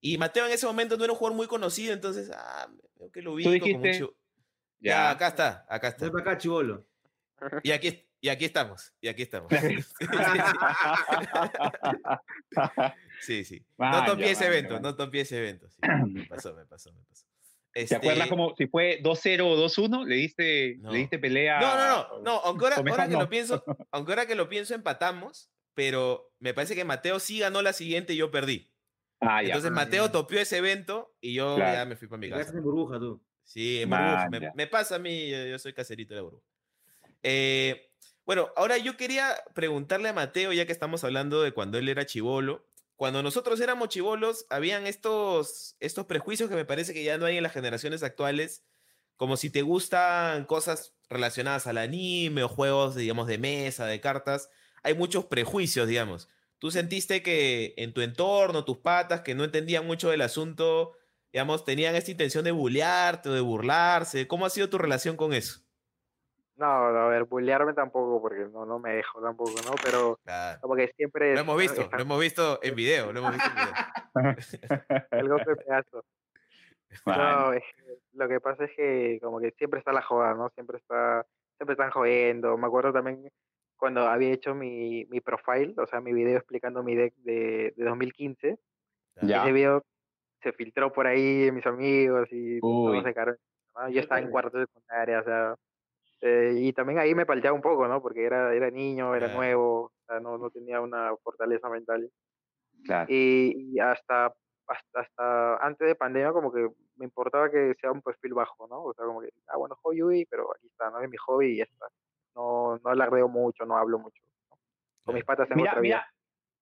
Y 0.00 0.18
Mateo 0.18 0.46
en 0.46 0.52
ese 0.52 0.66
momento 0.66 0.96
no 0.96 1.04
era 1.04 1.12
un 1.12 1.18
jugador 1.18 1.36
muy 1.36 1.46
conocido, 1.46 1.92
entonces, 1.92 2.30
ah, 2.34 2.68
veo 2.96 3.10
que 3.10 3.22
lo 3.22 3.32
ubico 3.34 3.50
como 3.50 3.84
chivo- 3.84 4.14
Ya, 4.80 4.90
Ya. 4.94 5.10
acá 5.10 5.28
está, 5.28 5.66
acá 5.68 5.88
está. 5.88 6.04
Ven 6.06 6.12
para 6.12 6.22
acá, 6.32 6.38
chivolo. 6.38 6.86
Y 7.62 7.70
aquí, 7.72 8.04
y 8.22 8.28
aquí 8.30 8.46
estamos, 8.46 8.92
y 9.02 9.08
aquí 9.08 9.20
estamos. 9.22 9.50
Sí, 13.20 13.44
sí. 13.44 13.64
No 13.78 14.04
topié 14.04 14.30
ese 14.32 14.46
evento, 14.46 14.74
vaya. 14.74 14.82
no 14.82 14.96
topié 14.96 15.20
ese 15.22 15.38
evento. 15.38 15.68
sí. 15.70 15.78
Me 16.08 16.24
pasó, 16.26 16.54
me 16.54 16.66
pasó, 16.66 16.92
me 16.92 17.02
pasó. 17.04 17.26
¿Te 17.72 17.94
acuerdas 17.96 18.18
Este, 18.24 18.28
como 18.28 18.54
si 18.56 18.66
fue 18.66 19.00
2-0 19.02 19.40
o 19.44 19.56
2-1? 19.56 20.04
¿Le 20.06 20.16
diste, 20.16 20.76
No. 20.80 20.92
¿le 20.92 20.98
diste 20.98 21.18
pelea? 21.18 21.60
No, 21.60 21.76
no, 21.76 21.88
no, 21.88 22.18
no, 22.22 22.30
aunque 22.44 22.64
ahora, 22.66 22.76
ahora 22.76 23.06
que 23.06 23.12
no. 23.14 23.20
lo 23.20 23.28
pienso, 23.30 23.64
aunque 23.90 24.12
ahora 24.12 24.26
que 24.26 24.34
lo 24.34 24.48
pienso 24.48 24.74
empatamos, 24.74 25.50
pero 25.74 26.30
me 26.38 26.52
parece 26.52 26.74
que 26.74 26.84
Mateo 26.84 27.18
sí 27.20 27.38
ganó 27.38 27.62
la 27.62 27.72
siguiente 27.72 28.12
y 28.12 28.16
yo 28.16 28.30
perdí. 28.30 28.70
Ah, 29.20 29.40
ya. 29.40 29.48
Entonces 29.48 29.70
Mateo 29.70 30.10
topió 30.10 30.40
ese 30.40 30.58
evento 30.58 31.14
y 31.20 31.32
yo 31.34 31.54
Claro. 31.56 31.74
ya 31.78 31.84
me 31.86 31.96
fui 31.96 32.08
para 32.08 32.18
mi 32.18 32.28
casa. 32.28 32.50
en 32.52 32.62
burbuja 32.62 32.98
tú. 32.98 33.22
Sí, 33.44 33.82
en 33.82 33.88
burbuja. 33.90 34.28
Me, 34.30 34.40
ya. 34.40 34.52
me 34.54 34.66
pasa 34.66 34.96
a 34.96 34.98
mí, 34.98 35.30
yo, 35.30 35.46
yo 35.46 35.58
soy 35.58 35.72
caserito 35.72 36.12
de 36.12 36.16
la 36.16 36.22
burbuja. 36.24 36.44
Eh, 37.22 37.90
bueno, 38.24 38.50
ahora 38.56 38.78
yo 38.78 38.96
quería 38.96 39.36
preguntarle 39.54 40.08
a 40.08 40.12
Mateo, 40.12 40.52
ya 40.52 40.66
que 40.66 40.72
estamos 40.72 41.02
hablando 41.04 41.42
de 41.42 41.52
cuando 41.52 41.78
él 41.78 41.88
era 41.88 42.06
chivolo. 42.06 42.66
Cuando 42.96 43.22
nosotros 43.22 43.60
éramos 43.60 43.88
chivolos, 43.88 44.46
habían 44.48 44.86
estos, 44.86 45.76
estos 45.80 46.06
prejuicios 46.06 46.48
que 46.48 46.54
me 46.54 46.64
parece 46.64 46.94
que 46.94 47.02
ya 47.02 47.18
no 47.18 47.26
hay 47.26 47.36
en 47.36 47.42
las 47.42 47.52
generaciones 47.52 48.04
actuales, 48.04 48.64
como 49.16 49.36
si 49.36 49.50
te 49.50 49.62
gustan 49.62 50.44
cosas 50.44 50.94
relacionadas 51.08 51.66
al 51.66 51.78
anime 51.78 52.44
o 52.44 52.48
juegos, 52.48 52.94
digamos, 52.94 53.26
de 53.26 53.38
mesa, 53.38 53.86
de 53.86 54.00
cartas. 54.00 54.50
Hay 54.84 54.94
muchos 54.94 55.26
prejuicios, 55.26 55.88
digamos. 55.88 56.28
¿Tú 56.58 56.70
sentiste 56.70 57.22
que 57.24 57.74
en 57.76 57.92
tu 57.92 58.02
entorno, 58.02 58.64
tus 58.64 58.78
patas, 58.78 59.22
que 59.22 59.34
no 59.34 59.42
entendían 59.42 59.84
mucho 59.84 60.10
del 60.10 60.20
asunto, 60.20 60.92
digamos, 61.32 61.64
tenían 61.64 61.96
esta 61.96 62.12
intención 62.12 62.44
de 62.44 62.52
bullearte 62.52 63.30
o 63.30 63.32
de 63.32 63.40
burlarse? 63.40 64.28
¿Cómo 64.28 64.46
ha 64.46 64.50
sido 64.50 64.68
tu 64.70 64.78
relación 64.78 65.16
con 65.16 65.32
eso? 65.32 65.60
No, 66.56 66.66
a 66.66 67.08
ver, 67.08 67.24
bullearme 67.24 67.72
tampoco, 67.72 68.20
porque 68.20 68.46
no, 68.52 68.66
no 68.66 68.78
me 68.78 68.94
dejo 68.94 69.20
tampoco, 69.22 69.52
¿no? 69.64 69.72
Pero 69.82 70.18
Claro. 70.24 70.60
como 70.60 70.76
que 70.76 70.88
siempre... 70.96 71.34
Lo 71.34 71.40
hemos 71.40 71.58
visto, 71.58 71.88
lo 71.90 71.98
hemos 72.02 72.20
visto 72.20 72.58
en 72.62 72.74
video, 72.74 73.12
lo 73.12 73.20
hemos 73.20 73.32
visto 73.32 73.48
en 73.48 74.24
video. 74.24 74.36
el 75.12 75.28
golpe 75.28 75.50
de 75.50 75.56
pedazo. 75.56 76.04
Man, 77.06 77.18
No, 77.18 77.52
es 77.54 77.62
que 77.74 77.82
lo 78.12 78.28
que 78.28 78.40
pasa 78.40 78.64
es 78.66 78.70
que 78.76 79.18
como 79.22 79.40
que 79.40 79.52
siempre 79.52 79.78
está 79.78 79.92
la 79.92 80.02
joda, 80.02 80.34
¿no? 80.34 80.50
Siempre 80.50 80.76
está, 80.78 81.24
siempre 81.56 81.72
están 81.72 81.90
jodiendo. 81.90 82.56
Me 82.58 82.66
acuerdo 82.66 82.92
también 82.92 83.28
cuando 83.76 84.02
había 84.06 84.30
hecho 84.32 84.54
mi, 84.54 85.06
mi 85.06 85.20
profile, 85.20 85.74
o 85.78 85.86
sea, 85.86 86.00
mi 86.00 86.12
video 86.12 86.36
explicando 86.36 86.82
mi 86.82 86.94
deck 86.94 87.14
de, 87.16 87.72
de 87.76 87.84
2015. 87.84 88.58
Ya. 89.22 89.42
Ese 89.42 89.52
video 89.52 89.82
se 90.42 90.52
filtró 90.52 90.92
por 90.92 91.06
ahí 91.06 91.50
mis 91.50 91.66
amigos 91.66 92.28
y 92.30 92.56
Uy. 92.62 93.02
todos 93.02 93.04
se. 93.04 93.14
¿no? 93.74 93.88
Yo 93.88 94.00
estaba 94.00 94.20
en 94.20 94.30
cuarto 94.30 94.58
de 94.58 94.66
secundaria, 94.66 95.20
o 95.20 95.24
sea, 95.24 95.56
eh, 96.22 96.54
y 96.56 96.72
también 96.72 96.98
ahí 96.98 97.14
me 97.14 97.26
palteaba 97.26 97.54
un 97.54 97.62
poco, 97.62 97.86
¿no? 97.88 98.00
Porque 98.00 98.24
era, 98.24 98.54
era 98.54 98.70
niño, 98.70 99.14
era 99.14 99.26
Claro. 99.26 99.38
nuevo, 99.40 99.80
o 99.84 99.92
sea, 100.06 100.20
no, 100.20 100.38
no 100.38 100.50
tenía 100.50 100.80
una 100.80 101.14
fortaleza 101.22 101.68
mental. 101.68 102.10
claro. 102.84 103.06
Y, 103.12 103.72
y 103.74 103.78
hasta, 103.80 104.32
hasta, 104.66 105.00
hasta 105.00 105.56
antes 105.58 105.86
de 105.86 105.94
pandemia 105.94 106.32
como 106.32 106.52
que 106.52 106.68
me 106.96 107.04
importaba 107.04 107.50
que 107.50 107.74
sea 107.80 107.90
un 107.92 108.00
perfil 108.02 108.34
bajo, 108.34 108.66
¿no? 108.68 108.82
O 108.84 108.94
sea, 108.94 109.04
como 109.04 109.20
que, 109.20 109.28
ah, 109.48 109.56
bueno, 109.56 109.76
juego 109.82 110.10
Yui, 110.10 110.24
pero 110.30 110.50
aquí 110.54 110.66
está, 110.68 110.90
¿no? 110.90 111.00
Es 111.00 111.10
mi 111.10 111.16
hobby 111.18 111.52
y 111.52 111.56
ya 111.58 111.64
está. 111.64 111.86
No, 112.34 112.78
no 112.82 112.90
alardeo 112.90 113.28
mucho, 113.28 113.66
no 113.66 113.76
hablo 113.76 113.98
mucho. 113.98 114.22
¿no? 114.50 114.56
Con 115.04 115.14
mis 115.16 115.24
patas 115.24 115.48
tengo 115.48 115.60
Mira, 115.60 115.72
otra 115.72 115.80
vida. 115.82 115.96
mira, 115.96 116.06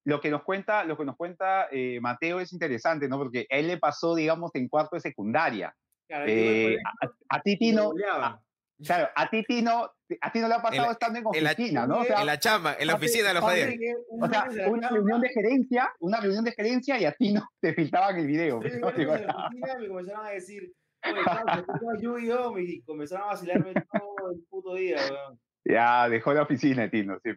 lo 0.04 0.20
que 0.20 0.30
nos 0.30 0.42
cuenta, 0.42 0.82
lo 0.84 0.96
que 0.96 1.04
nos 1.04 1.16
cuenta 1.16 1.68
eh, 1.70 2.00
Mateo 2.00 2.40
es 2.40 2.52
interesante, 2.52 3.08
¿no? 3.08 3.18
Porque 3.18 3.46
a 3.50 3.56
él 3.56 3.66
le 3.66 3.76
pasó, 3.78 4.14
digamos, 4.14 4.50
en 4.54 4.68
cuarto 4.68 4.96
de 4.96 5.00
secundaria. 5.00 5.74
Claro, 6.08 6.24
Eh, 6.26 6.78
a, 7.02 7.36
a 7.36 7.40
ti, 7.42 7.56
Tino, 7.58 7.92
Tino. 7.92 8.42
Claro, 8.84 9.08
a 9.14 9.28
ti, 9.30 9.42
Tino, 9.44 9.90
a 10.20 10.32
ti 10.32 10.38
no 10.40 10.48
le 10.48 10.54
ha 10.54 10.62
pasado 10.62 10.86
la- 10.86 10.92
estando 10.92 11.18
en 11.18 11.24
en 11.34 11.44
la- 11.44 11.52
oficina, 11.52 11.86
¿no? 11.86 11.98
O 12.00 12.04
sea, 12.04 12.20
En 12.20 12.26
la 12.26 12.38
chamba, 12.38 12.74
en 12.78 12.86
la 12.86 12.94
oficina 12.94 13.32
lo 13.32 13.40
papi, 13.40 13.60
jodían. 13.60 13.96
o 14.20 14.28
sea, 14.28 14.48
una 14.68 14.88
reunión 14.88 15.20
de 15.20 15.28
gerencia, 15.30 15.92
una 16.00 16.20
reunión 16.20 16.44
de 16.44 16.52
gerencia 16.52 16.98
y 16.98 17.04
a 17.04 17.12
ti 17.12 17.32
no 17.32 17.48
te 17.60 17.74
filtraban 17.74 18.16
el 18.18 18.26
video. 18.26 18.60
Sí, 18.62 18.68
¿no? 18.80 18.90
bueno, 18.92 19.14
en 19.16 19.26
la 19.26 19.46
oficina 19.46 19.78
me 19.78 19.88
comenzaron 19.88 20.26
a 20.26 20.30
decir, 20.30 20.72
oye, 21.04 21.20
Carlos, 21.24 21.66
tú 21.66 21.72
juegas 21.80 22.02
Yu-Gi-Oh! 22.02 22.58
y 22.58 22.82
comenzaron 22.82 23.24
a 23.24 23.28
vacilarme 23.32 23.72
todo 23.74 24.30
el 24.32 24.42
puto 24.48 24.74
día, 24.74 24.96
weón. 25.10 25.40
Ya, 25.64 26.08
dejó 26.08 26.32
la 26.32 26.42
oficina, 26.42 26.90
Tino. 26.90 27.18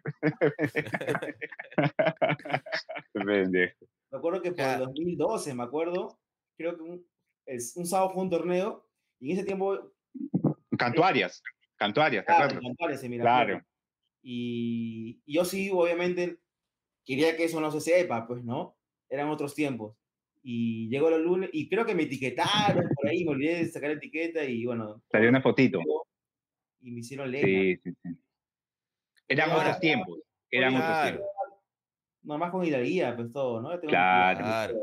Pendejo. 3.12 3.86
Me 4.10 4.18
acuerdo 4.18 4.42
que 4.42 4.50
por 4.52 4.60
el 4.60 4.64
Claro. 4.66 4.84
2012, 4.86 5.54
me 5.54 5.62
acuerdo, 5.62 6.18
creo 6.56 6.76
que 6.76 6.82
un, 6.82 7.06
es, 7.46 7.76
un 7.76 7.86
sábado 7.86 8.10
fue 8.12 8.22
un 8.22 8.30
torneo, 8.30 8.86
y 9.20 9.32
en 9.32 9.38
ese 9.38 9.46
tiempo, 9.46 9.92
Cantuarias, 10.76 11.42
Cantuarias, 11.76 12.24
¿te 12.24 12.32
claro, 12.34 12.58
en 12.60 12.60
Miraflores. 13.10 13.20
Claro. 13.20 13.62
Y, 14.22 15.20
y 15.26 15.34
yo 15.34 15.44
sí, 15.44 15.70
obviamente, 15.72 16.38
quería 17.04 17.36
que 17.36 17.44
eso 17.44 17.60
no 17.60 17.70
se 17.70 17.80
sepa, 17.80 18.26
pues, 18.26 18.42
¿no? 18.44 18.76
Eran 19.08 19.28
otros 19.28 19.54
tiempos. 19.54 19.96
Y 20.42 20.88
llegó 20.88 21.10
los 21.10 21.20
lunes, 21.20 21.50
y 21.52 21.68
creo 21.68 21.86
que 21.86 21.94
me 21.94 22.02
etiquetaron 22.04 22.88
por 22.94 23.08
ahí, 23.08 23.24
me 23.24 23.30
olvidé 23.32 23.56
de 23.56 23.66
sacar 23.66 23.90
la 23.90 23.96
etiqueta, 23.96 24.44
y 24.44 24.64
bueno, 24.66 25.02
Salió 25.10 25.28
una 25.30 25.40
fotito. 25.42 25.80
y 26.80 26.90
me 26.90 27.00
hicieron 27.00 27.30
leña. 27.30 27.46
Sí, 27.46 27.76
sí, 27.82 27.90
sí. 28.02 28.10
Eran 29.28 29.50
Ahora- 29.50 29.62
otros 29.64 29.80
tiempos. 29.80 30.18
Eran 30.50 30.74
otros 30.76 31.02
tiempos. 31.02 31.26
Nomás 32.22 32.50
con 32.50 32.64
hidalguía, 32.64 33.16
pues 33.16 33.32
todo, 33.32 33.60
¿no? 33.60 33.78
Claro. 33.80 34.38
Claro. 34.38 34.74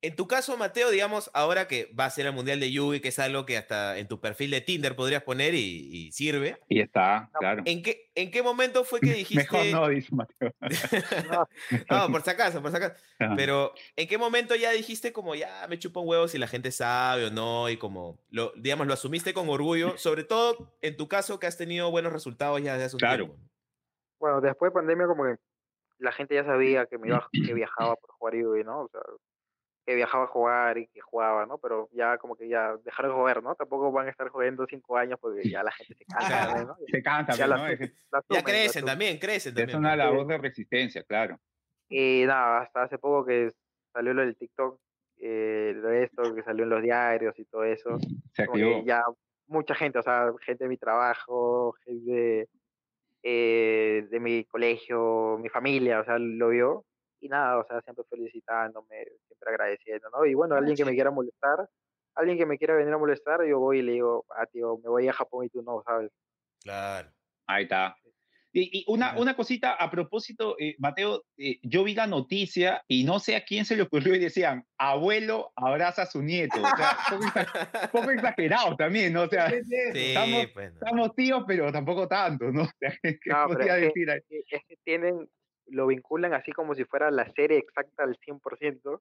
En 0.00 0.14
tu 0.14 0.28
caso, 0.28 0.56
Mateo, 0.56 0.90
digamos, 0.90 1.28
ahora 1.34 1.66
que 1.66 1.92
va 1.98 2.04
a 2.04 2.10
ser 2.10 2.26
el 2.26 2.32
Mundial 2.32 2.60
de 2.60 2.70
Yugi, 2.70 3.00
que 3.00 3.08
es 3.08 3.18
algo 3.18 3.44
que 3.44 3.56
hasta 3.56 3.98
en 3.98 4.06
tu 4.06 4.20
perfil 4.20 4.52
de 4.52 4.60
Tinder 4.60 4.94
podrías 4.94 5.24
poner 5.24 5.54
y, 5.54 5.88
y 5.90 6.12
sirve. 6.12 6.56
Y 6.68 6.80
está, 6.80 7.28
claro. 7.38 7.62
¿En 7.64 7.82
qué, 7.82 8.08
¿En 8.14 8.30
qué 8.30 8.42
momento 8.44 8.84
fue 8.84 9.00
que 9.00 9.12
dijiste... 9.12 9.42
Mejor 9.42 9.66
no, 9.72 9.88
dice 9.88 10.14
Mateo. 10.14 10.52
no, 11.90 12.12
por 12.12 12.22
si 12.22 12.30
acaso, 12.30 12.62
por 12.62 12.70
si 12.70 12.76
acaso. 12.76 12.94
Ajá. 13.18 13.34
Pero, 13.36 13.72
¿en 13.96 14.06
qué 14.06 14.18
momento 14.18 14.54
ya 14.54 14.70
dijiste 14.70 15.12
como, 15.12 15.34
ya 15.34 15.66
me 15.68 15.80
chupo 15.80 16.00
un 16.00 16.08
huevo 16.08 16.28
si 16.28 16.38
la 16.38 16.46
gente 16.46 16.70
sabe 16.70 17.26
o 17.26 17.30
no? 17.30 17.68
Y 17.68 17.76
como, 17.76 18.20
lo, 18.30 18.52
digamos, 18.56 18.86
lo 18.86 18.94
asumiste 18.94 19.34
con 19.34 19.48
orgullo, 19.48 19.98
sobre 19.98 20.22
todo 20.22 20.76
en 20.80 20.96
tu 20.96 21.08
caso 21.08 21.40
que 21.40 21.48
has 21.48 21.56
tenido 21.56 21.90
buenos 21.90 22.12
resultados 22.12 22.62
ya 22.62 22.74
desde 22.74 22.84
hace 22.84 22.96
un 22.96 23.00
Claro. 23.00 23.24
tiempo. 23.26 23.48
Bueno, 24.20 24.40
después 24.40 24.70
de 24.70 24.74
pandemia 24.74 25.06
como 25.06 25.24
que 25.24 25.36
la 25.98 26.12
gente 26.12 26.36
ya 26.36 26.44
sabía 26.44 26.86
que 26.86 26.98
me 26.98 27.08
iba, 27.08 27.28
que 27.32 27.32
viajaba 27.54 27.96
por 27.96 28.10
jugar 28.12 28.34
Yui, 28.34 28.62
¿no? 28.62 28.82
O 28.82 28.88
sea, 28.88 29.00
que 29.88 29.94
viajaba 29.94 30.24
a 30.24 30.26
jugar 30.26 30.76
y 30.76 30.86
que 30.88 31.00
jugaba, 31.00 31.46
¿no? 31.46 31.56
Pero 31.56 31.88
ya 31.92 32.18
como 32.18 32.36
que 32.36 32.46
ya 32.46 32.76
dejaron 32.84 33.10
de 33.10 33.16
jugar, 33.16 33.42
¿no? 33.42 33.54
Tampoco 33.54 33.90
van 33.90 34.06
a 34.06 34.10
estar 34.10 34.28
jugando 34.28 34.66
cinco 34.68 34.98
años 34.98 35.18
porque 35.18 35.48
ya 35.48 35.62
la 35.62 35.72
gente 35.72 35.94
se 35.94 36.04
cansa, 36.04 36.62
¿no? 36.62 36.76
Se 36.86 37.02
cansa, 37.02 37.32
Ya 37.32 37.56
pues, 37.56 37.80
Es, 37.80 37.92
Ya 38.28 38.44
crecen 38.44 38.84
también, 38.84 39.18
crecen 39.18 39.52
es 39.52 39.56
también. 39.56 39.78
una 39.78 39.88
pues. 39.92 39.98
labor 39.98 40.26
de 40.26 40.36
resistencia, 40.36 41.02
claro. 41.04 41.40
Y 41.88 42.24
nada, 42.26 42.60
hasta 42.60 42.82
hace 42.82 42.98
poco 42.98 43.24
que 43.24 43.50
salió 43.90 44.12
lo 44.12 44.20
del 44.20 44.36
TikTok, 44.36 44.78
eh, 45.20 45.72
lo 45.74 45.88
de 45.88 46.04
esto, 46.04 46.34
que 46.34 46.42
salió 46.42 46.64
en 46.64 46.70
los 46.70 46.82
diarios 46.82 47.38
y 47.38 47.46
todo 47.46 47.64
eso. 47.64 47.98
Se 48.34 48.44
como 48.44 48.58
que 48.58 48.64
activó. 48.64 48.84
ya 48.84 49.02
mucha 49.46 49.74
gente, 49.74 50.00
o 50.00 50.02
sea, 50.02 50.30
gente 50.44 50.64
de 50.64 50.68
mi 50.68 50.76
trabajo, 50.76 51.72
gente 51.86 52.46
eh, 53.22 54.06
de 54.10 54.20
mi 54.20 54.44
colegio, 54.44 55.38
mi 55.40 55.48
familia, 55.48 56.00
o 56.00 56.04
sea, 56.04 56.18
lo 56.18 56.50
vio. 56.50 56.84
Y 57.20 57.28
nada, 57.28 57.58
o 57.58 57.66
sea, 57.66 57.80
siempre 57.82 58.04
felicitándome, 58.08 59.04
siempre 59.26 59.48
agradeciendo, 59.50 60.08
¿no? 60.10 60.24
Y 60.24 60.34
bueno, 60.34 60.54
alguien 60.54 60.76
que 60.76 60.84
me 60.84 60.94
quiera 60.94 61.10
molestar, 61.10 61.68
alguien 62.14 62.38
que 62.38 62.46
me 62.46 62.58
quiera 62.58 62.74
venir 62.76 62.92
a 62.94 62.98
molestar, 62.98 63.44
yo 63.44 63.58
voy 63.58 63.78
y 63.80 63.82
le 63.82 63.92
digo, 63.92 64.24
ah, 64.30 64.46
tío, 64.46 64.78
me 64.82 64.88
voy 64.88 65.08
a 65.08 65.12
Japón 65.12 65.46
y 65.46 65.48
tú 65.48 65.62
no, 65.62 65.82
¿sabes? 65.84 66.10
Claro. 66.62 67.10
Ahí 67.46 67.64
está. 67.64 67.96
Y, 68.50 68.80
y 68.80 68.84
una, 68.88 69.16
una 69.18 69.36
cosita 69.36 69.74
a 69.74 69.90
propósito, 69.90 70.56
eh, 70.58 70.74
Mateo, 70.78 71.22
eh, 71.36 71.58
yo 71.62 71.84
vi 71.84 71.94
la 71.94 72.06
noticia 72.06 72.82
y 72.88 73.04
no 73.04 73.20
sé 73.20 73.36
a 73.36 73.44
quién 73.44 73.64
se 73.66 73.76
le 73.76 73.82
ocurrió 73.82 74.14
y 74.14 74.18
decían, 74.18 74.64
abuelo 74.78 75.52
abraza 75.54 76.02
a 76.02 76.06
su 76.06 76.22
nieto. 76.22 76.56
O 76.56 76.76
sea, 76.76 76.96
un 77.12 77.20
poco, 77.30 77.30
poco 77.92 78.10
exagerado 78.10 78.74
también, 78.76 79.12
¿no? 79.12 79.24
O 79.24 79.28
sea, 79.28 79.50
Sí, 79.50 79.58
Estamos- 79.94 80.46
pues. 80.54 80.72
no. 80.72 80.78
estamos 80.78 81.14
tíos, 81.14 81.44
pero 81.46 81.70
tampoco 81.70 82.08
tanto, 82.08 82.50
¿no? 82.50 82.62
O 82.68 82.70
sea, 82.80 82.92
¿qué 83.02 83.18
No, 83.26 83.46
pero 83.48 83.74
es 83.74 83.80
decir 83.82 84.10
ahí? 84.10 84.20
Es 84.50 84.62
que 84.66 84.76
tienen, 84.82 85.28
lo 85.70 85.86
vinculan 85.86 86.34
así 86.34 86.52
como 86.52 86.74
si 86.74 86.84
fuera 86.84 87.10
la 87.10 87.28
serie 87.32 87.58
exacta 87.58 88.04
al 88.04 88.16
100%. 88.18 89.00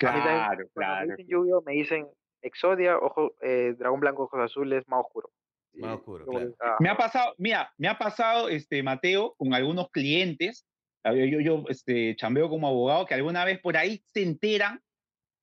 A 0.00 0.12
mí 0.12 0.20
también, 0.20 0.22
Claro, 0.22 0.68
Cuando 0.72 0.92
me 0.92 1.06
claro. 1.06 1.10
dicen 1.16 1.26
Yu-Gi-Oh, 1.28 1.62
me 1.62 1.72
dicen 1.72 2.08
Exodia, 2.40 2.98
ojo, 2.98 3.34
eh, 3.42 3.74
dragón 3.76 4.00
blanco, 4.00 4.24
ojos 4.24 4.40
azules, 4.40 4.84
más 4.86 5.00
oscuro. 5.00 5.30
Más 5.74 5.96
oscuro, 5.96 6.24
claro. 6.26 6.54
ah, 6.60 6.76
Me 6.80 6.88
ha 6.88 6.96
pasado, 6.96 7.34
mira, 7.38 7.72
me 7.78 7.88
ha 7.88 7.98
pasado, 7.98 8.48
este, 8.48 8.82
Mateo, 8.82 9.34
con 9.36 9.52
algunos 9.54 9.90
clientes, 9.90 10.66
yo, 11.04 11.40
yo 11.40 11.64
este, 11.68 12.14
chambeo 12.16 12.48
como 12.48 12.68
abogado, 12.68 13.06
que 13.06 13.14
alguna 13.14 13.44
vez 13.44 13.60
por 13.60 13.76
ahí 13.76 14.02
se 14.06 14.22
enteran 14.22 14.80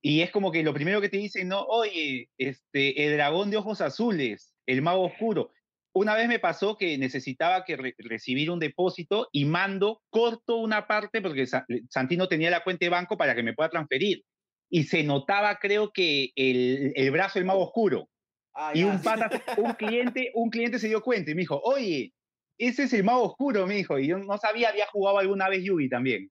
y 0.02 0.22
es 0.22 0.32
como 0.32 0.52
que 0.52 0.64
lo 0.64 0.74
primero 0.74 1.02
que 1.02 1.10
te 1.10 1.18
dicen, 1.18 1.48
no, 1.48 1.64
oye, 1.64 2.30
este, 2.38 3.06
el 3.08 3.14
dragón 3.18 3.50
de 3.50 3.58
ojos 3.58 3.82
azules, 3.82 4.54
el 4.68 4.82
mago 4.82 5.06
oscuro. 5.06 5.50
Una 5.98 6.14
vez 6.16 6.28
me 6.28 6.40
pasó 6.40 6.76
que 6.78 6.98
necesitaba 6.98 7.64
que 7.64 7.78
re- 7.78 7.96
recibir 8.00 8.52
un 8.52 8.60
depósito 8.60 9.30
y 9.32 9.46
mando 9.46 10.02
corto 10.10 10.58
una 10.58 10.88
parte 10.88 11.22
porque 11.22 11.48
Sa- 11.48 11.66
Santino 11.90 12.28
tenía 12.28 12.50
la 12.52 12.64
cuenta 12.66 12.86
de 12.86 12.90
banco 12.90 13.16
para 13.18 13.34
que 13.34 13.44
me 13.44 13.54
pueda 13.54 13.70
transferir. 13.70 14.24
Y 14.70 14.84
se 14.84 15.04
notaba, 15.04 15.58
creo 15.58 15.92
que, 15.94 16.32
el, 16.36 16.92
el 16.96 17.12
brazo 17.12 17.40
del 17.40 17.46
mago 17.46 17.64
oscuro. 17.64 18.10
Ah, 18.54 18.72
Y 18.76 18.84
un 18.84 19.02
pata, 19.02 19.30
un 19.58 19.72
cliente, 19.74 20.32
un 20.34 20.50
cliente 20.50 20.80
se 20.80 20.88
dio 20.90 21.02
cuenta 21.02 21.32
y 21.32 21.36
me 21.36 21.42
dijo, 21.44 21.62
oye, 21.64 22.14
ese 22.58 22.84
es 22.84 22.94
el 22.94 23.04
mago 23.06 23.24
oscuro, 23.24 23.66
me 23.66 23.76
dijo. 23.76 23.98
Y 23.98 24.08
yo 24.08 24.18
no 24.18 24.38
sabía, 24.38 24.70
había 24.70 24.88
jugado 24.88 25.20
alguna 25.20 25.48
vez 25.48 25.64
Yugi 25.64 25.88
también. 25.88 26.30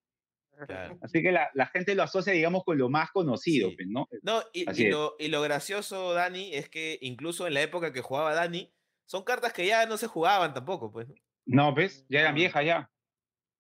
claro. 0.67 0.99
Así 1.01 1.23
que 1.23 1.33
la, 1.33 1.49
la 1.55 1.67
gente 1.69 1.95
lo 1.95 2.03
asocia, 2.03 2.33
digamos, 2.35 2.65
con 2.65 2.77
lo 2.77 2.91
más 2.91 3.11
conocido, 3.13 3.71
Sí. 3.71 3.77
pues, 3.77 3.89
¿no? 3.89 4.09
No, 4.23 4.43
y, 4.53 4.71
y 4.79 4.91
lo, 4.91 5.17
y 5.19 5.29
lo 5.29 5.41
gracioso, 5.41 6.13
Dani, 6.13 6.55
es 6.55 6.69
que 6.69 6.99
incluso 7.01 7.47
en 7.47 7.55
la 7.55 7.63
época 7.63 7.93
que 7.95 8.03
jugaba 8.03 8.35
Dani, 8.35 8.71
son 9.07 9.23
cartas 9.25 9.53
que 9.53 9.67
ya 9.67 9.87
no 9.87 9.97
se 9.97 10.07
jugaban 10.07 10.55
tampoco, 10.55 10.91
pues. 10.93 11.09
¿no? 11.09 11.15
No, 11.47 11.75
pues, 11.75 12.07
ya 12.09 12.21
eran 12.21 12.33
No. 12.35 12.37
viejas 12.41 12.65
ya. 12.65 12.91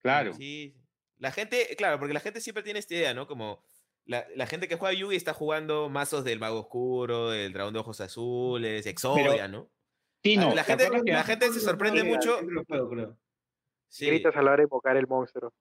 Claro. 0.03 0.33
Sí. 0.35 0.75
La 1.19 1.31
gente, 1.33 1.75
claro, 1.77 1.99
porque 1.99 2.15
la 2.15 2.21
gente 2.21 2.41
siempre 2.41 2.63
tiene 2.63 2.79
esta 2.79 2.95
idea, 2.95 3.15
¿no? 3.15 3.27
Como 3.27 3.63
la, 4.07 4.27
la 4.35 4.47
gente 4.47 4.69
que 4.69 4.77
juega 4.77 4.93
Yugi 4.99 5.17
está 5.17 5.33
jugando 5.33 5.89
mazos 5.89 6.25
del 6.25 6.39
Mago 6.41 6.61
Oscuro, 6.61 7.31
del 7.31 7.53
Dragón 7.53 7.73
de 7.75 7.81
Ojos 7.81 8.01
Azules, 8.01 8.85
Exodia, 8.87 9.49
¿no? 9.49 9.71
Tino, 10.21 10.51
Ah, 10.51 10.55
la 10.55 10.65
¿te 10.65 10.77
gente- 10.79 11.13
la 11.13 11.23
gente 11.25 11.53
se 11.53 11.61
sorprende 11.61 12.01
Sí, 12.01 12.07
mucho. 12.09 12.39
creo. 12.89 13.19
Sí, 13.89 14.07
Gritas 14.07 14.35
a 14.37 14.43
la 14.43 14.51
hora 14.53 14.57
de 14.59 14.65
invocar 14.65 14.97
el 14.97 15.07
monstruo. 15.07 15.53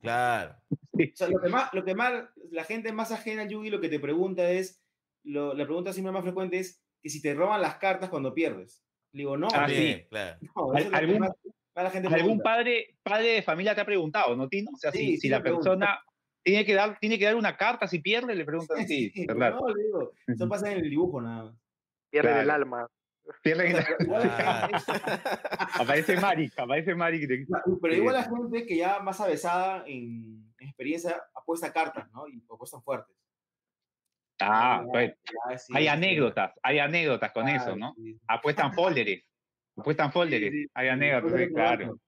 claro. 0.00 0.56
O 0.70 0.98
sea, 1.14 1.28
lo 1.28 1.40
que 1.40 1.48
más, 1.48 1.72
lo 1.74 1.84
que 1.84 1.94
más, 1.94 2.24
la 2.50 2.64
gente 2.64 2.92
más 2.92 3.12
ajena 3.12 3.42
al 3.42 3.48
Yugi 3.48 3.70
lo 3.70 3.80
que 3.80 3.88
te 3.88 4.00
pregunta 4.00 4.50
es, 4.50 4.82
lo- 5.24 5.54
la 5.54 5.64
pregunta 5.64 5.92
siempre 5.92 6.12
más 6.12 6.22
frecuente 6.22 6.58
es 6.58 6.82
que 7.02 7.08
si 7.10 7.20
te 7.20 7.34
roban 7.34 7.60
las 7.60 7.76
cartas 7.76 8.08
cuando 8.10 8.34
pierdes. 8.34 8.82
Le 9.12 9.18
digo, 9.18 9.36
no, 9.36 9.48
Ah, 9.52 9.62
no, 9.66 9.68
sí. 9.68 10.06
Eso 10.10 10.72
¿Algún- 10.92 11.18
más- 11.20 11.32
más 11.74 11.84
la 11.84 11.90
gente 11.90 12.08
¿Algún 12.08 12.18
pregunta. 12.38 12.44
padre, 12.44 12.96
padre 13.02 13.28
de 13.28 13.42
familia 13.42 13.74
te 13.74 13.80
ha 13.80 13.84
preguntado, 13.86 14.36
no, 14.36 14.48
Tino? 14.48 14.70
O 14.74 14.76
sea, 14.76 14.92
Sí, 14.92 14.98
si, 14.98 15.06
sí 15.14 15.16
si 15.22 15.28
la 15.28 15.42
persona 15.42 15.98
tiene 16.42 16.64
que, 16.66 16.74
dar, 16.74 16.98
tiene 16.98 17.18
que 17.18 17.24
dar 17.24 17.36
una 17.36 17.56
carta 17.56 17.86
si 17.86 18.00
pierde, 18.00 18.34
le 18.34 18.44
preguntan. 18.44 18.86
Sí, 18.86 19.10
Sí, 19.14 19.26
¿verdad? 19.26 19.52
No, 19.54 19.68
le 19.68 19.82
digo, 19.84 20.12
eso 20.26 20.48
pasa 20.48 20.70
en 20.72 20.78
el 20.78 20.90
dibujo 20.90 21.20
nada 21.22 21.44
más. 21.44 21.54
Pierden 22.10 22.36
el 22.38 22.50
alma. 22.50 22.86
Pierden- 23.42 23.76
Ah. 24.12 24.68
aparece 25.80 26.16
Maric, 26.20 26.58
aparece 26.58 26.94
Maric. 26.94 27.28
de- 27.28 27.46
Pero 27.80 27.94
igual 27.94 28.14
la 28.16 28.24
gente 28.24 28.66
que 28.66 28.76
ya 28.76 28.98
más 29.00 29.20
avesada 29.20 29.84
en, 29.86 30.52
en 30.58 30.68
experiencia 30.68 31.22
apuesta 31.34 31.72
cartas, 31.72 32.10
¿no? 32.12 32.26
Y 32.28 32.42
apuestan 32.52 32.82
fuertes. 32.82 33.14
Ah, 34.44 34.84
pues, 34.90 35.12
sí, 35.58 35.72
hay 35.74 35.84
sí, 35.84 35.88
anécdotas, 35.88 36.52
hay 36.62 36.78
anécdotas 36.78 37.32
con 37.32 37.48
eso, 37.48 37.76
¿no? 37.76 37.94
Apuestan 38.28 38.72
folders, 38.72 39.22
apuestan 39.76 40.12
folders, 40.12 40.50
sí, 40.52 40.66
hay 40.74 40.88
anécdotas, 40.88 41.48
claro. 41.48 41.98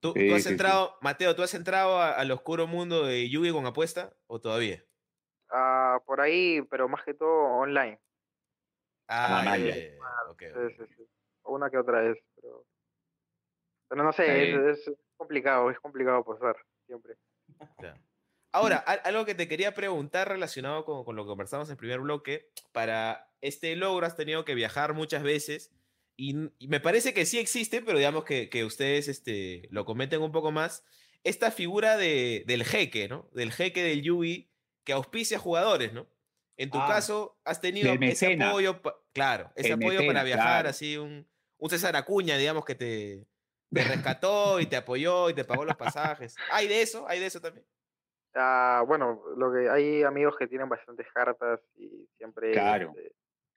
¿Tú, 0.00 0.14
Sí, 0.14 0.28
tú 0.28 0.34
has 0.34 0.40
sí, 0.42 0.48
sí. 0.48 0.52
entrado, 0.52 0.96
Mateo, 1.00 1.36
¿tú 1.36 1.42
has 1.42 1.54
entrado 1.54 1.98
a- 1.98 2.12
al 2.12 2.30
oscuro 2.32 2.66
mundo 2.66 3.06
de 3.06 3.28
Yugi 3.30 3.52
con 3.52 3.66
apuesta 3.66 4.16
o 4.26 4.40
todavía? 4.40 4.82
Ah, 5.48 6.00
por 6.06 6.20
ahí, 6.20 6.60
pero 6.62 6.88
más 6.88 7.04
que 7.04 7.14
todo 7.14 7.28
online. 7.60 8.00
Ah, 9.06 9.44
Ah, 9.46 9.56
ya, 9.58 9.58
ya. 9.58 9.74
ya, 9.76 9.76
ya, 9.76 10.30
ok, 10.30 10.42
Sí, 10.42 10.48
ok. 10.48 10.88
sí, 10.88 10.94
sí. 10.96 11.08
Una 11.44 11.70
que 11.70 11.78
otra 11.78 12.00
vez, 12.00 12.18
pero. 12.34 12.64
Pero 13.88 14.02
no 14.04 14.12
sé, 14.12 14.70
es, 14.70 14.88
es 14.88 14.96
complicado, 15.16 15.70
es 15.70 15.78
complicado 15.78 16.18
apostar, 16.18 16.56
siempre. 16.86 17.16
Claro. 17.78 18.00
Ahora, 18.52 18.76
al- 18.76 19.00
algo 19.04 19.24
que 19.24 19.34
te 19.34 19.48
quería 19.48 19.74
preguntar 19.74 20.28
relacionado 20.28 20.84
con, 20.84 21.04
con 21.04 21.16
lo 21.16 21.24
que 21.24 21.28
conversamos 21.28 21.68
en 21.68 21.72
el 21.72 21.78
primer 21.78 22.00
bloque, 22.00 22.50
para 22.72 23.32
este 23.40 23.74
logro 23.76 24.06
has 24.06 24.16
tenido 24.16 24.44
que 24.44 24.54
viajar 24.54 24.92
muchas 24.94 25.22
veces 25.22 25.72
y, 26.16 26.36
y 26.58 26.68
me 26.68 26.78
parece 26.80 27.14
que 27.14 27.24
sí 27.26 27.38
existe, 27.38 27.80
pero 27.82 27.98
digamos 27.98 28.24
que, 28.24 28.48
que 28.50 28.64
ustedes 28.64 29.08
este, 29.08 29.66
lo 29.70 29.84
comenten 29.84 30.20
un 30.20 30.32
poco 30.32 30.52
más, 30.52 30.84
esta 31.24 31.50
figura 31.50 31.96
de, 31.96 32.44
del 32.46 32.64
jeque, 32.64 33.08
¿no? 33.08 33.28
Del 33.32 33.52
jeque 33.52 33.82
del 33.82 34.02
Yugi 34.02 34.50
que 34.84 34.92
auspicia 34.92 35.38
jugadores, 35.38 35.92
¿no? 35.92 36.06
En 36.56 36.70
tu 36.70 36.78
Ah. 36.78 36.86
caso, 36.88 37.40
has 37.44 37.60
tenido 37.60 37.94
ese 37.94 38.34
apoyo, 38.40 38.82
claro, 39.14 39.50
ese 39.56 39.72
apoyo 39.72 40.00
para 40.00 40.22
mecena, 40.22 40.24
viajar, 40.24 40.44
claro. 40.62 40.68
así, 40.68 40.98
un, 40.98 41.26
un 41.58 41.70
César 41.70 41.96
Acuña, 41.96 42.36
digamos, 42.36 42.64
que 42.64 42.74
te, 42.74 43.26
te 43.72 43.84
rescató 44.20 44.60
y 44.60 44.66
te 44.66 44.76
apoyó 44.76 45.30
y 45.30 45.34
te 45.34 45.44
pagó 45.44 45.64
los 45.64 45.76
pasajes. 45.76 46.34
¿Hay 46.50 46.68
de 46.68 46.82
eso? 46.82 47.08
¿Hay 47.08 47.18
de 47.20 47.26
eso 47.26 47.40
también? 47.40 47.64
Ah, 48.34 48.82
bueno, 48.86 49.22
lo 49.36 49.52
que 49.52 49.68
hay 49.68 50.02
amigos 50.02 50.36
que 50.38 50.46
tienen 50.48 50.68
bastantes 50.68 51.06
cartas 51.12 51.60
y 51.76 52.06
siempre 52.16 52.52
Claro. 52.52 52.94
este, 52.96 53.14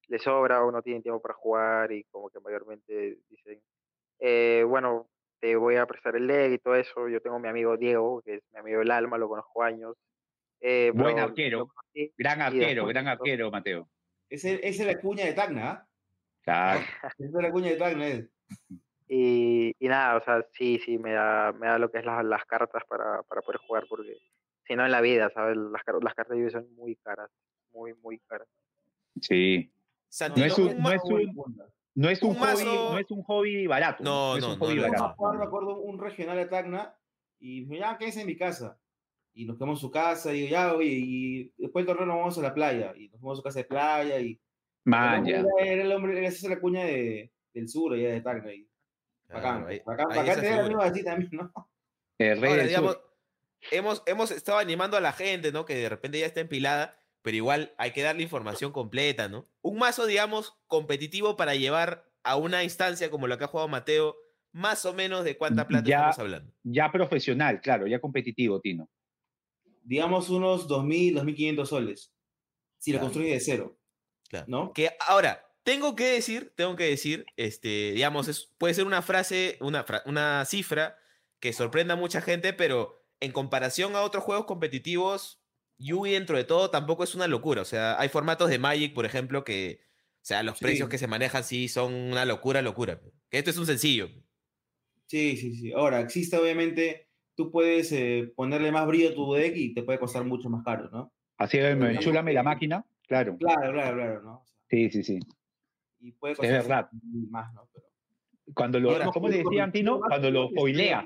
les 0.08 0.22
sobra 0.22 0.64
o 0.64 0.72
no 0.72 0.82
tienen 0.82 1.02
tiempo 1.02 1.22
para 1.22 1.34
jugar 1.34 1.92
y 1.92 2.04
como 2.06 2.30
que 2.30 2.40
mayormente 2.40 3.20
dicen, 3.30 3.62
eh, 4.20 4.64
bueno, 4.68 5.08
te 5.40 5.56
voy 5.56 5.76
a 5.78 5.86
prestar 5.86 6.16
el 6.16 6.28
leg 6.28 6.54
y 6.54 6.58
todo 6.60 6.76
eso. 6.76 7.08
Yo 7.08 7.22
tengo 7.22 7.40
mi 7.40 7.48
amigo 7.48 7.78
Diego, 7.78 8.22
que 8.22 8.36
es 8.36 8.44
mi 8.52 8.60
amigo 8.60 8.80
del 8.80 8.92
alma, 8.92 9.18
lo 9.18 9.30
conozco 9.30 9.64
años. 9.64 9.96
eh, 10.60 10.92
Buen 10.94 11.20
arquero. 11.20 11.68
conocí 11.68 12.14
Gran 12.18 12.42
arquero, 12.42 12.86
gran 12.88 13.08
arquero, 13.08 13.52
Mateo. 13.52 13.90
Ese, 14.30 14.56
ese 14.68 14.82
es 14.84 14.88
la 14.96 15.00
cuña 15.00 15.26
de 15.26 15.34
Tacna, 15.34 15.70
¿ah? 15.72 15.88
Claro. 16.44 16.80
Esa 16.80 17.08
es 17.18 17.32
la 17.32 17.52
cuña 17.52 17.70
de 17.72 17.78
Tacna. 17.78 18.08
Y, 19.08 19.76
y 19.78 19.88
nada, 19.88 20.18
o 20.18 20.24
sea, 20.24 20.46
sí, 20.54 20.80
sí, 20.80 20.98
me 20.98 21.14
da, 21.14 21.52
me 21.54 21.68
da 21.68 21.78
lo 21.78 21.92
que 21.92 22.00
es 22.00 22.06
la- 22.06 22.24
las 22.24 22.44
cartas 22.46 22.84
para, 22.90 23.22
para 23.24 23.42
poder 23.42 23.60
jugar, 23.60 23.86
porque 23.88 24.18
si 24.68 24.76
no 24.76 24.86
en 24.86 24.92
la 24.92 25.02
vida, 25.02 25.30
¿sabes? 25.34 25.58
Las, 25.58 25.84
car- 25.84 26.04
las 26.04 26.14
cartas 26.14 26.36
de 26.38 26.44
Yu-Gi-Oh 26.44 26.62
son 26.62 26.76
muy 26.76 26.96
caras, 26.98 27.30
muy, 27.72 27.94
muy 28.02 28.20
caras. 28.28 28.48
Sí. 29.22 29.72
Santino, 30.10 30.46
es 30.46 30.58
un- 30.58 30.78
no 30.82 30.92
es 30.92 31.02
un- 31.04 31.58
No 31.98 32.10
es 32.10 32.22
un, 32.22 32.32
Un 32.32 32.36
hobby, 32.36 32.46
mazo- 32.64 32.92
no 32.92 32.98
es 33.00 33.12
un 33.12 33.24
hobby 33.24 33.68
barato. 33.68 34.04
No, 34.04 34.36
es 34.36 34.42
no, 34.42 34.50
no, 34.50 34.56
no, 34.58 34.70
Yo 34.70 34.76
me 34.76 34.82
barato. 34.82 35.06
acuerdo, 35.06 35.40
me 35.40 35.46
acuerdo 35.46 35.78
un 35.80 35.98
regional 36.00 36.36
de 36.38 36.46
Tacna 36.48 36.94
y 37.40 37.62
me 37.62 37.76
dijo, 37.76 37.86
ya, 37.88 37.98
quédense 37.98 38.22
en 38.22 38.28
mi 38.28 38.36
casa. 38.38 38.78
Y 39.34 39.46
nos 39.46 39.56
quedamos 39.58 39.80
en 39.80 39.82
su 39.82 39.92
casa 39.92 40.34
y 40.34 40.42
digo, 40.42 40.50
ya, 40.50 40.74
oye, 40.74 40.90
y 40.92 41.54
después 41.58 41.86
del 41.86 41.96
torneo 41.96 42.06
nos 42.08 42.18
vamos 42.22 42.38
a 42.38 42.42
la 42.42 42.54
playa. 42.54 42.94
Y 42.98 43.08
nos 43.10 43.20
fuimos 43.22 43.38
a 43.38 43.40
su 43.40 43.44
casa 43.44 43.60
de 43.60 43.66
playa 43.66 44.20
y... 44.20 44.40
Man, 44.86 45.26
ya. 45.26 45.44
Era, 45.60 45.84
el 45.84 45.92
hombre, 45.94 46.18
era 46.18 46.28
esa 46.28 46.46
es 46.48 46.50
la 46.50 46.60
cuña 46.60 46.84
de, 46.86 47.32
del 47.54 47.68
sur, 47.70 47.94
allá 47.94 48.10
de 48.10 48.22
Tacna. 48.22 48.54
Y 48.54 48.68
bacán, 49.30 49.66
ahí- 49.68 49.82
bacán, 49.86 50.12
ahí 50.12 50.18
bacán 50.20 50.36
tener 50.42 50.60
amigos 50.60 50.84
así 50.86 51.04
también, 51.04 51.30
¿no? 51.34 51.52
El 52.18 52.42
rey 52.42 52.50
Ahora, 52.52 52.62
del 52.62 52.68
digamos, 52.70 52.94
sur. 52.94 53.15
Hemos, 53.72 54.04
hemos 54.06 54.32
estado 54.32 54.58
animando 54.58 54.98
a 54.98 55.02
la 55.02 55.14
gente, 55.14 55.52
¿no? 55.52 55.66
Que 55.66 55.76
de 55.76 55.90
repente 55.90 56.20
ya 56.20 56.26
está 56.26 56.40
empilada, 56.42 57.00
pero 57.22 57.38
igual 57.38 57.74
hay 57.78 57.92
que 57.92 58.02
darle 58.04 58.24
información 58.24 58.72
completa, 58.72 59.28
¿no? 59.28 59.50
Un 59.62 59.78
mazo, 59.80 60.06
digamos, 60.06 60.58
competitivo 60.68 61.36
para 61.38 61.56
llevar 61.56 62.10
a 62.24 62.36
una 62.38 62.64
instancia 62.64 63.10
como 63.10 63.28
la 63.28 63.38
que 63.38 63.44
ha 63.46 63.48
jugado 63.48 63.68
Mateo, 63.68 64.16
más 64.52 64.86
o 64.86 64.94
menos 64.94 65.24
de 65.26 65.38
cuánta 65.38 65.68
plata 65.68 65.88
Ya- 65.88 65.98
estamos 65.98 66.20
hablando. 66.20 66.54
Ya 66.64 66.92
profesional, 66.92 67.62
claro, 67.62 67.88
ya 67.88 68.00
competitivo, 68.00 68.62
Tino. 68.62 68.90
Digamos 69.84 70.30
unos 70.30 70.68
2.000, 70.68 71.14
2.500 71.16 71.70
soles. 71.70 72.12
Si 72.80 72.92
lo 72.92 72.98
Claro. 73.00 73.06
construyes 73.08 73.34
de 73.34 73.40
cero, 73.40 73.78
Claro. 74.30 74.46
¿no? 74.48 74.74
Que 74.74 74.92
ahora, 75.08 75.48
tengo 75.64 75.96
que 75.96 76.06
decir, 76.06 76.54
tengo 76.56 76.76
que 76.76 76.86
decir, 76.86 77.26
este, 77.38 77.92
digamos, 77.94 78.28
es, 78.28 78.52
puede 78.58 78.74
ser 78.74 78.86
una 78.86 79.02
frase, 79.02 79.58
una, 79.62 79.84
fra- 79.84 80.04
una 80.06 80.46
cifra 80.46 80.98
que 81.40 81.54
sorprenda 81.54 81.94
a 81.96 81.98
mucha 81.98 82.22
gente, 82.22 82.54
pero 82.54 83.05
en 83.26 83.32
comparación 83.32 83.96
a 83.96 84.02
otros 84.04 84.24
juegos 84.24 84.46
competitivos, 84.46 85.42
Yugi 85.78 86.12
dentro 86.12 86.38
de 86.38 86.44
todo 86.46 86.70
tampoco 86.70 87.04
es 87.04 87.16
una 87.16 87.28
locura. 87.28 87.62
O 87.62 87.66
sea, 87.66 88.00
hay 88.00 88.08
formatos 88.10 88.50
de 88.50 88.60
Magic, 88.60 88.94
por 88.94 89.06
ejemplo, 89.06 89.44
que, 89.44 89.82
o 89.82 90.20
sea, 90.26 90.44
los 90.44 90.58
Sí. 90.58 90.66
precios 90.66 90.88
que 90.90 90.98
se 90.98 91.08
manejan 91.08 91.44
sí 91.44 91.68
son 91.68 91.94
una 91.94 92.24
locura, 92.26 92.62
locura. 92.62 93.02
Que 93.30 93.38
esto 93.40 93.50
es 93.50 93.58
un 93.58 93.66
sencillo. 93.66 94.08
Sí, 95.08 95.38
sí, 95.38 95.56
sí. 95.56 95.72
Ahora, 95.74 96.00
existe 96.00 96.38
obviamente, 96.38 97.10
tú 97.36 97.52
puedes 97.52 97.92
eh, 97.92 98.32
ponerle 98.36 98.72
más 98.72 98.88
brillo 98.88 99.10
a 99.10 99.14
tu 99.14 99.34
deck 99.34 99.56
y 99.56 99.74
te 99.74 99.84
puede 99.84 100.00
costar 100.00 100.24
mucho 100.24 100.50
más 100.50 100.64
caro, 100.64 100.90
¿no? 100.92 101.14
Así 101.38 101.58
es, 101.58 101.76
enchúlame 101.76 102.32
la 102.34 102.44
máquina. 102.44 102.86
Claro. 103.08 103.38
Claro, 103.38 103.74
claro, 103.74 103.96
claro, 103.98 104.22
¿no? 104.24 104.34
O 104.38 104.46
sea, 104.46 104.56
Sí, 104.70 104.90
sí, 104.90 105.04
sí. 105.04 105.20
y 106.00 106.12
puede 106.14 106.34
Es 106.34 106.40
costar 106.40 106.62
verdad. 106.64 106.90
más, 107.30 107.54
¿no? 107.54 107.70
Pero, 107.74 107.86
Cuando 108.56 108.80
lo, 108.80 108.92
Ahora, 108.92 109.08
¿cómo 109.12 109.28
le 109.28 109.44
decían, 109.44 109.72
Tino? 109.72 110.00
Cuando 110.00 110.32
lo 110.32 110.50
foileas, 110.52 111.06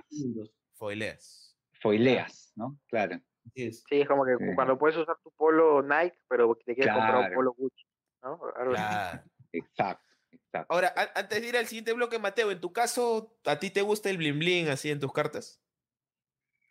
Foileas. 0.75 1.48
Foileas, 1.79 2.51
¿no? 2.55 2.77
Claro. 2.87 3.19
Sí, 3.55 3.71
es 3.89 4.07
como 4.07 4.25
que 4.25 4.35
Sí. 4.37 4.45
cuando 4.55 4.77
puedes 4.77 4.97
usar 4.97 5.17
tu 5.23 5.31
polo 5.31 5.81
Nike, 5.81 6.19
pero 6.27 6.55
te 6.65 6.75
quieres 6.75 6.93
comprar 6.93 7.29
un 7.29 7.33
polo 7.35 7.53
Gucci, 7.57 7.83
¿no? 8.21 8.39
Claro. 8.39 9.23
Exacto, 9.51 10.05
exacto. 10.31 10.73
Ahora, 10.73 10.93
a- 10.95 11.19
antes 11.19 11.41
de 11.41 11.47
ir 11.47 11.57
al 11.57 11.65
siguiente 11.65 11.93
bloque, 11.93 12.19
Mateo, 12.19 12.51
en 12.51 12.61
tu 12.61 12.71
caso, 12.71 13.35
¿a 13.45 13.57
ti 13.57 13.71
te 13.71 13.81
gusta 13.81 14.09
el 14.09 14.17
bling 14.17 14.37
bling 14.39 14.69
así 14.69 14.91
en 14.91 14.99
tus 14.99 15.11
cartas? 15.11 15.61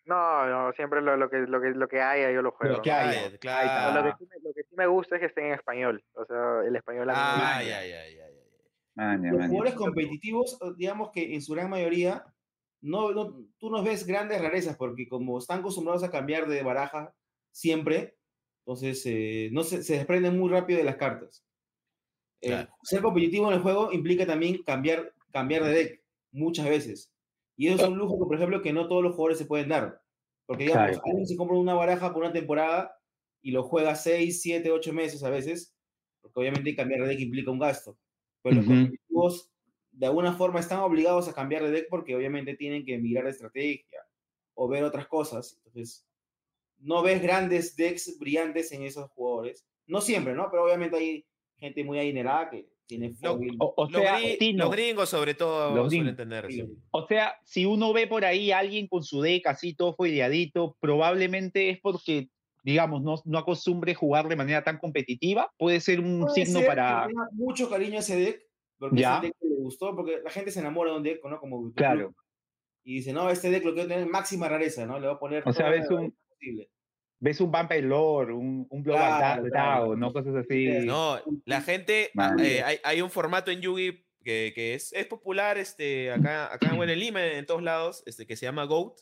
No, 0.06 0.46
no, 0.46 0.72
siempre 0.72 1.02
lo, 1.02 1.16
lo 1.18 1.28
que, 1.28 1.38
lo, 1.38 1.60
que, 1.60 1.68
lo 1.70 1.86
que 1.88 2.00
haya 2.00 2.30
yo 2.32 2.40
lo 2.40 2.52
juego. 2.52 2.80
que 2.80 2.90
¿no? 2.90 2.96
haya. 2.96 3.38
Claro. 3.38 4.02
Lo, 4.02 4.10
que 4.10 4.16
sí 4.24 4.30
me, 4.30 4.48
lo 4.48 4.54
que 4.54 4.62
sí 4.62 4.74
me 4.76 4.86
gusta 4.86 5.16
es 5.16 5.20
que 5.20 5.26
estén 5.26 5.46
en 5.46 5.52
español. 5.54 6.02
O 6.14 6.24
sea, 6.24 6.60
el 6.66 6.74
español 6.76 7.08
Ah, 7.10 7.60
ya, 7.62 7.84
ya, 7.84 8.08
ya, 8.08 8.26
ya, 8.26 8.26
Los 8.94 8.96
maña. 8.96 9.48
jugadores 9.48 9.74
competitivos, 9.74 10.58
digamos 10.78 11.10
que 11.12 11.34
en 11.34 11.42
su 11.42 11.52
gran 11.54 11.68
mayoría, 11.68 12.24
no, 12.80 13.12
no- 13.12 13.46
tú 13.58 13.70
no 13.70 13.82
ves 13.82 14.06
grandes 14.06 14.40
rarezas 14.40 14.76
porque 14.76 15.08
como 15.08 15.38
están 15.38 15.60
acostumbrados 15.60 16.02
a 16.04 16.10
cambiar 16.10 16.48
de 16.48 16.62
baraja 16.62 17.14
siempre, 17.52 18.18
entonces 18.66 19.02
eh, 19.06 19.50
no 19.52 19.62
se, 19.64 19.82
se 19.82 19.96
desprenden 19.98 20.38
muy 20.38 20.50
rápido 20.50 20.78
de 20.78 20.84
las 20.84 20.96
cartas. 20.96 21.44
Eh, 22.40 22.48
Claro. 22.48 22.70
Ser 22.82 23.02
competitivo 23.02 23.48
en 23.48 23.54
el 23.54 23.62
juego 23.62 23.92
implica 23.92 24.26
también 24.26 24.62
cambiar, 24.62 25.12
cambiar 25.32 25.64
de 25.64 25.70
deck 25.74 26.02
muchas 26.32 26.68
veces. 26.68 27.12
Y 27.56 27.68
eso 27.68 27.82
es 27.84 27.88
un 27.88 27.98
lujo, 27.98 28.18
que, 28.18 28.26
por 28.26 28.36
ejemplo, 28.36 28.62
que 28.62 28.72
no 28.72 28.86
todos 28.88 29.02
los 29.02 29.14
jugadores 29.14 29.38
se 29.38 29.46
pueden 29.46 29.68
dar. 29.68 30.02
Porque, 30.46 30.64
digamos, 30.64 30.92
Claro. 30.92 31.02
alguien 31.04 31.26
se 31.26 31.36
compra 31.36 31.56
una 31.56 31.74
baraja 31.74 32.12
por 32.12 32.22
una 32.22 32.32
temporada 32.32 32.96
y 33.42 33.50
lo 33.50 33.64
juega 33.64 33.94
6, 33.96 34.40
7, 34.42 34.70
8 34.70 34.92
meses 34.92 35.22
a 35.24 35.30
veces, 35.30 35.74
porque 36.20 36.40
obviamente 36.40 36.76
cambiar 36.76 37.02
de 37.02 37.08
deck 37.08 37.20
implica 37.20 37.50
un 37.50 37.58
gasto. 37.58 37.98
Pero 38.42 38.56
los 38.56 38.66
Ujú. 38.66 38.74
competitivos, 38.74 39.50
de 39.98 40.06
alguna 40.06 40.32
forma, 40.32 40.60
están 40.60 40.78
obligados 40.78 41.28
a 41.28 41.34
cambiar 41.34 41.64
de 41.64 41.72
deck 41.72 41.88
porque 41.90 42.14
obviamente 42.14 42.54
tienen 42.54 42.84
que 42.84 42.96
mirar 42.98 43.24
de 43.24 43.30
estrategia 43.30 44.00
o 44.54 44.68
ver 44.68 44.84
otras 44.84 45.08
cosas. 45.08 45.60
Entonces, 45.66 46.06
no 46.78 47.02
ves 47.02 47.20
grandes 47.20 47.74
decks 47.74 48.16
brillantes 48.18 48.70
en 48.70 48.84
esos 48.84 49.10
jugadores. 49.10 49.66
No 49.86 50.00
siempre, 50.00 50.34
¿no? 50.34 50.48
Pero 50.50 50.64
obviamente 50.64 50.96
hay 50.96 51.26
gente 51.56 51.82
muy 51.82 51.98
adinerada 51.98 52.48
que 52.50 52.68
tiene 52.86 53.10
foil. 53.10 53.56
O, 53.58 53.74
o 53.76 53.90
Los, 53.90 54.00
sea, 54.02 54.20
los 54.54 54.70
gringos, 54.70 55.08
sobre 55.08 55.34
todo, 55.34 55.74
Los 55.74 55.92
suelen 55.92 56.14
tener. 56.14 56.50
sí. 56.50 56.64
o 56.92 57.06
sea, 57.06 57.34
si 57.44 57.66
uno 57.66 57.92
ve 57.92 58.06
por 58.06 58.24
ahí 58.24 58.52
a 58.52 58.58
alguien 58.60 58.86
con 58.86 59.02
su 59.02 59.20
deck 59.20 59.48
así 59.48 59.74
todo 59.74 59.94
foileadito, 59.96 60.76
probablemente 60.78 61.70
es 61.70 61.80
porque, 61.80 62.28
digamos, 62.62 63.02
no, 63.02 63.16
no 63.24 63.38
acostumbre 63.38 63.94
jugar 63.96 64.28
de 64.28 64.36
manera 64.36 64.62
tan 64.62 64.78
competitiva, 64.78 65.52
puede 65.58 65.80
ser 65.80 65.98
un 65.98 66.20
Puede 66.20 66.44
signo 66.46 66.60
ser 66.60 66.68
para... 66.68 67.02
que 67.02 67.08
tenga 67.14 67.28
mucho 67.32 67.68
cariño 67.68 67.96
a 67.96 68.00
ese 68.00 68.16
deck, 68.16 68.47
porque 68.78 69.00
Ya. 69.00 69.18
ese 69.18 69.26
deck 69.26 69.36
le 69.40 69.56
gustó, 69.56 69.94
porque 69.96 70.20
la 70.22 70.30
gente 70.30 70.50
se 70.50 70.60
enamora 70.60 70.90
de 70.92 70.96
un 70.98 71.02
deck, 71.02 71.24
¿no? 71.24 71.38
Como 71.40 71.72
Claro. 71.74 72.14
Y 72.84 72.96
dice, 72.96 73.12
no, 73.12 73.28
este 73.30 73.50
deck 73.50 73.64
lo 73.64 73.74
quiero 73.74 73.88
tener 73.88 74.04
en 74.04 74.10
máxima 74.10 74.48
rareza, 74.48 74.86
¿no? 74.86 74.98
Le 74.98 75.06
voy 75.08 75.16
a 75.16 75.18
poner 75.18 75.42
O 75.46 75.52
sea, 75.52 75.68
ves 75.68 75.90
un- 75.90 76.16
posible. 76.28 76.70
Ves 77.20 77.40
un 77.40 77.50
Vampire 77.50 77.82
Lord, 77.82 78.30
un, 78.30 78.66
un 78.70 78.82
Blood 78.82 78.96
Claro, 78.96 79.42
Dragon, 79.42 79.50
claro. 79.50 79.96
¿no? 79.96 80.12
Cosas 80.12 80.36
así. 80.36 80.68
No, 80.84 81.18
la 81.44 81.60
gente, 81.60 82.10
ah, 82.16 82.30
Vale. 82.36 82.58
eh, 82.58 82.62
hay, 82.62 82.78
hay 82.84 83.02
un 83.02 83.10
formato 83.10 83.50
en 83.50 83.60
Yugi 83.60 84.04
que, 84.22 84.52
que 84.54 84.74
es, 84.74 84.92
es 84.92 85.06
popular 85.06 85.58
este, 85.58 86.12
acá, 86.12 86.52
acá 86.54 86.72
bueno, 86.74 86.92
en 86.92 86.98
Lima, 87.00 87.26
en 87.26 87.44
todos 87.44 87.62
lados, 87.62 88.04
este, 88.06 88.24
que 88.26 88.36
se 88.36 88.46
llama 88.46 88.64
GOAT, 88.64 89.00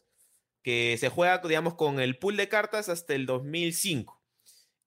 que 0.63 0.97
se 0.99 1.11
juega, 1.11 1.39
digamos, 1.47 1.75
con 1.75 2.01
el 2.01 2.19
pool 2.19 2.37
de 2.39 2.49
cartas 2.49 2.89
hasta 2.89 3.15
el 3.15 3.27
2005. 3.27 4.21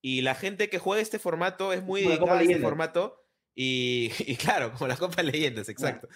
Y 0.02 0.22
la 0.22 0.34
gente 0.34 0.68
que 0.68 0.78
juega 0.78 1.00
este 1.00 1.18
formato 1.20 1.72
es 1.72 1.82
muy 1.84 2.02
dedicada 2.02 2.38
a 2.38 2.42
este 2.42 2.58
formato. 2.58 3.19
Y, 3.54 4.10
y 4.26 4.36
claro, 4.36 4.72
como 4.72 4.88
la 4.88 4.96
Copa 4.96 5.22
Leyendas, 5.22 5.68
exacto. 5.68 6.08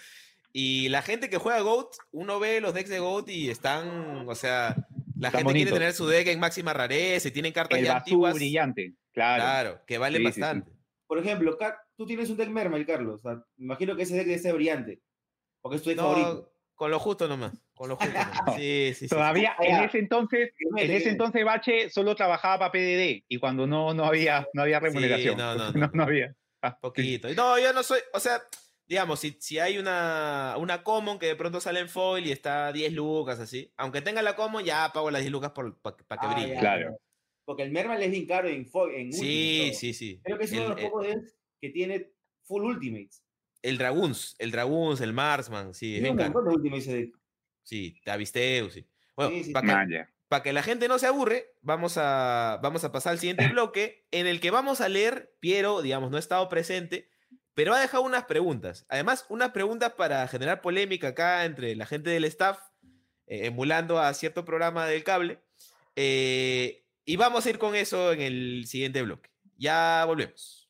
Y 0.53 0.87
la 0.89 1.01
gente 1.01 1.29
que 1.29 1.37
juega 1.37 1.59
GOAT, 1.61 1.93
uno 2.11 2.39
ve 2.39 2.61
los 2.61 2.73
decks 2.73 2.89
de 2.89 2.99
GOAT 2.99 3.27
y 3.29 3.49
están, 3.49 4.27
o 4.27 4.35
sea, 4.35 4.75
la 5.17 5.27
Están 5.27 5.41
gente 5.41 5.53
quiere 5.53 5.71
bonitos. 5.71 5.73
tener 5.73 5.93
su 5.93 6.07
deck 6.07 6.27
en 6.27 6.39
máxima 6.39 6.73
rareza 6.73 7.27
y 7.27 7.31
tienen 7.31 7.51
cartas 7.51 7.77
el 7.79 7.85
ya 7.85 7.97
antiguas. 7.97 8.35
brillante, 8.35 8.93
claro. 9.13 9.43
Claro, 9.43 9.81
que 9.85 9.97
valen 9.97 10.21
Sí, 10.21 10.27
sí, 10.27 10.33
sí. 10.33 10.39
bastante. 10.41 10.71
Por 11.07 11.19
ejemplo, 11.19 11.57
tú 11.97 12.05
tienes 12.05 12.29
un 12.29 12.37
deck 12.37 12.49
Mermaid, 12.49 12.87
Carlos. 12.87 13.19
O 13.19 13.21
sea, 13.29 13.35
me 13.57 13.65
imagino 13.65 13.95
que 13.95 14.03
ese 14.03 14.15
deck 14.15 14.27
debe 14.27 14.39
ser 14.39 14.53
brillante, 14.55 15.01
porque 15.61 15.75
es 15.77 15.83
tu 15.83 15.89
deck 15.89 15.97
No, 15.97 16.03
favorito. 16.03 16.51
con 16.73 16.89
lo 16.89 16.99
justo 16.99 17.27
nomás. 17.27 17.51
Con 17.73 17.89
lo 17.89 17.97
justo 17.97 18.13
nomás. 18.13 18.31
Sí, 18.57 18.93
sí, 18.93 18.95
sí. 18.95 19.07
Todavía 19.09 19.55
sí. 19.59 19.65
en 19.67 19.83
ese 19.83 19.99
entonces, 19.99 20.51
en 20.77 20.89
ese 20.91 21.09
entonces 21.09 21.43
Bache 21.43 21.89
solo 21.89 22.15
trabajaba 22.15 22.59
para 22.59 22.71
PDD 22.71 23.25
y 23.27 23.37
cuando 23.39 23.67
no, 23.67 23.93
no 23.93 24.05
había, 24.05 24.47
no 24.53 24.61
había 24.61 24.79
remuneración. 24.79 25.37
no, 25.37 25.53
no, 25.55 25.71
no, 25.73 25.79
no. 25.79 25.91
no 25.93 26.03
había. 26.03 26.33
Ah. 26.67 26.79
Poquito. 26.79 27.27
No, 27.35 27.59
yo 27.59 27.73
no 27.73 27.83
soy, 27.83 27.99
o 28.13 28.19
sea, 28.19 28.41
digamos, 28.87 29.19
si, 29.19 29.37
si 29.39 29.59
hay 29.59 29.77
una, 29.77 30.55
una 30.57 30.83
common 30.83 31.19
que 31.19 31.27
de 31.27 31.35
pronto 31.35 31.59
sale 31.61 31.79
en 31.79 31.89
foil 31.89 32.25
y 32.27 32.31
está 32.31 32.71
10 32.71 32.93
lucas 32.93 33.39
así, 33.39 33.71
aunque 33.77 34.01
tenga 34.01 34.21
la 34.21 34.35
common, 34.35 34.63
ya 34.63 34.91
pago 34.93 35.11
las 35.11 35.21
10 35.21 35.31
lucas 35.31 35.51
para 35.51 35.97
que 35.97 36.05
Ah, 36.27 36.33
brille. 36.33 36.53
ya, 36.55 36.59
Claro. 36.59 36.97
Porque 37.45 37.61
el 37.63 37.71
Mermaid 37.71 38.01
es 38.01 38.09
bien 38.11 38.25
caro 38.25 38.47
en, 38.47 38.65
fo- 38.65 38.91
en 38.91 39.13
Sí, 39.13 39.71
sí, 39.75 39.93
sí. 39.93 40.19
Creo 40.23 40.37
que 40.39 40.45
es 40.45 40.51
uno 40.53 40.61
de 40.63 40.69
los 40.69 40.77
el, 40.79 40.83
pocos 40.89 41.07
que 41.61 41.69
tiene 41.69 42.11
full 42.43 42.63
Ultimates. 42.63 43.23
el 43.61 43.77
Dragoons, 43.77 44.35
el 44.39 44.49
Dragoons, 44.51 45.01
el 45.01 45.13
Marsman, 45.13 45.73
sí, 45.75 45.95
es 45.97 46.09
un 46.09 46.17
montón 46.17 46.45
de 46.45 46.49
Ultimates. 46.55 47.09
Sí, 47.63 47.99
Avisteu, 48.05 48.69
sí. 48.71 48.87
Bueno, 49.15 49.31
Sí, 49.31 49.43
sí, 49.45 49.51
para 49.51 49.65
sí. 49.67 49.69
que, 49.71 49.75
Man, 49.75 49.89
ya. 49.91 50.14
Para 50.35 50.43
que 50.43 50.51
la 50.51 50.63
gente 50.63 50.89
no 50.89 50.99
se 50.99 51.07
aburre, 51.07 51.53
vamos 51.61 51.97
a, 51.97 52.59
vamos 52.61 52.83
a 52.83 52.91
pasar 52.91 53.13
al 53.13 53.19
siguiente 53.19 53.47
bloque 53.53 54.05
en 54.11 54.27
el 54.27 54.41
que 54.41 54.51
vamos 54.51 54.81
a 54.81 54.89
leer, 54.89 55.33
Piero, 55.39 55.81
digamos, 55.81 56.11
no 56.11 56.17
ha 56.17 56.19
estado 56.19 56.49
presente, 56.49 57.09
pero 57.53 57.73
ha 57.73 57.79
dejado 57.79 58.03
unas 58.03 58.25
preguntas. 58.25 58.85
Además, 58.89 59.25
unas 59.29 59.51
preguntas 59.51 59.93
para 59.93 60.27
generar 60.27 60.59
polémica 60.59 61.07
acá 61.07 61.45
entre 61.45 61.73
la 61.77 61.85
gente 61.85 62.09
del 62.09 62.25
staff, 62.25 62.59
eh, 63.27 63.45
emulando 63.45 63.97
a 63.97 64.13
cierto 64.13 64.43
programa 64.43 64.85
del 64.87 65.05
cable. 65.05 65.39
Eh, 65.95 66.83
y 67.05 67.15
vamos 67.15 67.45
a 67.45 67.49
ir 67.49 67.57
con 67.57 67.73
eso 67.73 68.11
en 68.11 68.19
el 68.19 68.65
siguiente 68.67 69.03
bloque. 69.03 69.29
Ya 69.55 70.03
volvemos. 70.05 70.69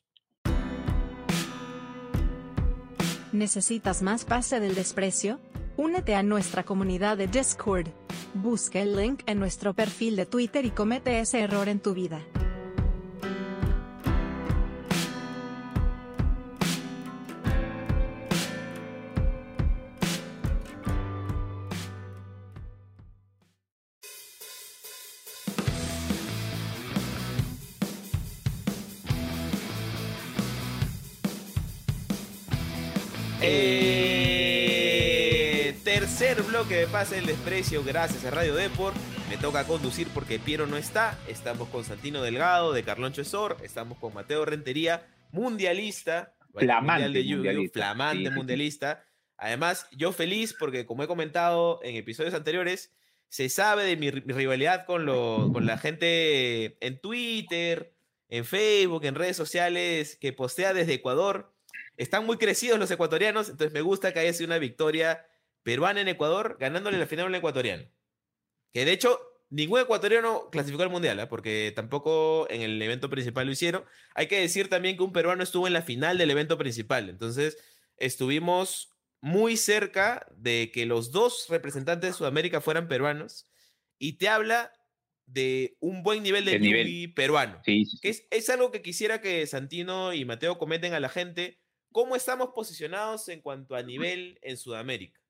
¿Necesitas 3.32 4.00
más 4.00 4.24
pase 4.24 4.60
del 4.60 4.76
desprecio? 4.76 5.40
Únete 5.78 6.14
a 6.14 6.22
nuestra 6.22 6.64
comunidad 6.64 7.18
de 7.18 7.26
Discord. 7.26 7.88
Busca 8.32 8.80
el 8.80 8.96
link 8.96 9.20
en 9.26 9.38
nuestro 9.38 9.74
perfil 9.74 10.16
de 10.16 10.24
Twitter 10.24 10.64
y 10.64 10.70
comete 10.70 11.20
ese 11.20 11.40
error 11.40 11.68
en 11.68 11.80
tu 11.80 11.92
vida. 11.92 12.22
Bloque 36.56 36.76
de 36.76 36.86
Pase 36.86 37.16
del 37.16 37.26
Desprecio, 37.26 37.84
gracias 37.84 38.24
a 38.24 38.30
Radio 38.30 38.54
Deport. 38.54 38.96
Me 39.28 39.36
toca 39.36 39.64
conducir 39.66 40.08
porque 40.14 40.38
Piero 40.38 40.66
no 40.66 40.78
está. 40.78 41.18
Estamos 41.28 41.68
con 41.68 41.84
Santino 41.84 42.22
Delgado 42.22 42.72
de 42.72 42.82
Carloncho 42.82 43.20
Esor. 43.20 43.58
Estamos 43.62 43.98
con 43.98 44.14
Mateo 44.14 44.42
Rentería, 44.46 45.06
mundialista. 45.32 46.34
Flamante 46.54 47.02
mundial 47.08 47.12
de 47.12 47.24
Yu-Gi-Oh, 47.24 47.36
mundialista, 47.36 47.78
Flamante 47.80 48.28
sí, 48.30 48.34
mundialista. 48.34 49.04
Además, 49.36 49.86
yo 49.92 50.12
feliz 50.12 50.54
porque, 50.58 50.86
como 50.86 51.02
he 51.02 51.06
comentado 51.06 51.78
en 51.82 51.94
episodios 51.96 52.32
anteriores, 52.32 52.90
se 53.28 53.50
sabe 53.50 53.84
de 53.84 53.96
mi, 53.98 54.10
mi 54.10 54.32
rivalidad 54.32 54.86
con, 54.86 55.04
lo- 55.04 55.50
con 55.52 55.66
la 55.66 55.76
gente 55.76 56.78
en 56.80 56.98
Twitter, 57.02 57.92
en 58.30 58.46
Facebook, 58.46 59.04
en 59.04 59.14
redes 59.14 59.36
sociales, 59.36 60.16
que 60.18 60.32
postea 60.32 60.72
desde 60.72 60.94
Ecuador. 60.94 61.52
Están 61.98 62.24
muy 62.24 62.38
crecidos 62.38 62.78
los 62.78 62.90
ecuatorianos, 62.90 63.50
entonces 63.50 63.74
me 63.74 63.82
gusta 63.82 64.14
que 64.14 64.20
haya 64.20 64.32
sido 64.32 64.46
una 64.46 64.58
victoria 64.58 65.26
peruana 65.66 66.00
en 66.00 66.06
Ecuador, 66.06 66.58
ganándole 66.60 66.96
la 66.96 67.08
final 67.08 67.24
a 67.24 67.28
un 67.28 67.34
ecuatoriano. 67.34 67.90
Que 68.72 68.84
de 68.84 68.92
hecho, 68.92 69.18
ningún 69.50 69.80
ecuatoriano 69.80 70.48
clasificó 70.48 70.84
al 70.84 70.90
mundial, 70.90 71.18
¿ah? 71.18 71.28
porque 71.28 71.72
tampoco 71.74 72.46
en 72.50 72.62
el 72.62 72.80
evento 72.80 73.10
principal 73.10 73.46
lo 73.46 73.52
hicieron. 73.52 73.84
Hay 74.14 74.28
que 74.28 74.38
decir 74.38 74.68
también 74.68 74.96
que 74.96 75.02
un 75.02 75.12
peruano 75.12 75.42
estuvo 75.42 75.66
en 75.66 75.72
la 75.72 75.82
final 75.82 76.18
del 76.18 76.30
evento 76.30 76.56
principal, 76.56 77.08
entonces 77.08 77.58
estuvimos 77.96 78.90
muy 79.20 79.56
cerca 79.56 80.24
de 80.36 80.70
que 80.72 80.86
los 80.86 81.10
dos 81.10 81.46
representantes 81.48 82.10
de 82.10 82.16
Sudamérica 82.16 82.60
fueran 82.60 82.86
peruanos 82.86 83.50
y 83.98 84.18
te 84.18 84.28
habla 84.28 84.72
de 85.26 85.78
un 85.80 86.04
buen 86.04 86.22
nivel 86.22 86.44
de 86.44 86.54
El 86.54 86.62
nivel. 86.62 87.12
Peruano. 87.12 87.60
Sí, 87.64 87.86
sí, 87.86 87.98
Que 88.00 88.10
es, 88.10 88.28
es 88.30 88.48
algo 88.50 88.70
que 88.70 88.82
quisiera 88.82 89.20
que 89.20 89.44
Santino 89.48 90.12
y 90.12 90.24
Mateo 90.24 90.58
comenten 90.58 90.94
a 90.94 91.00
la 91.00 91.08
gente. 91.08 91.58
¿Cómo 91.90 92.14
estamos 92.14 92.50
posicionados 92.54 93.28
en 93.28 93.40
cuanto 93.40 93.74
a 93.74 93.82
nivel 93.82 94.38
en 94.42 94.56
Sudamérica? 94.56 95.20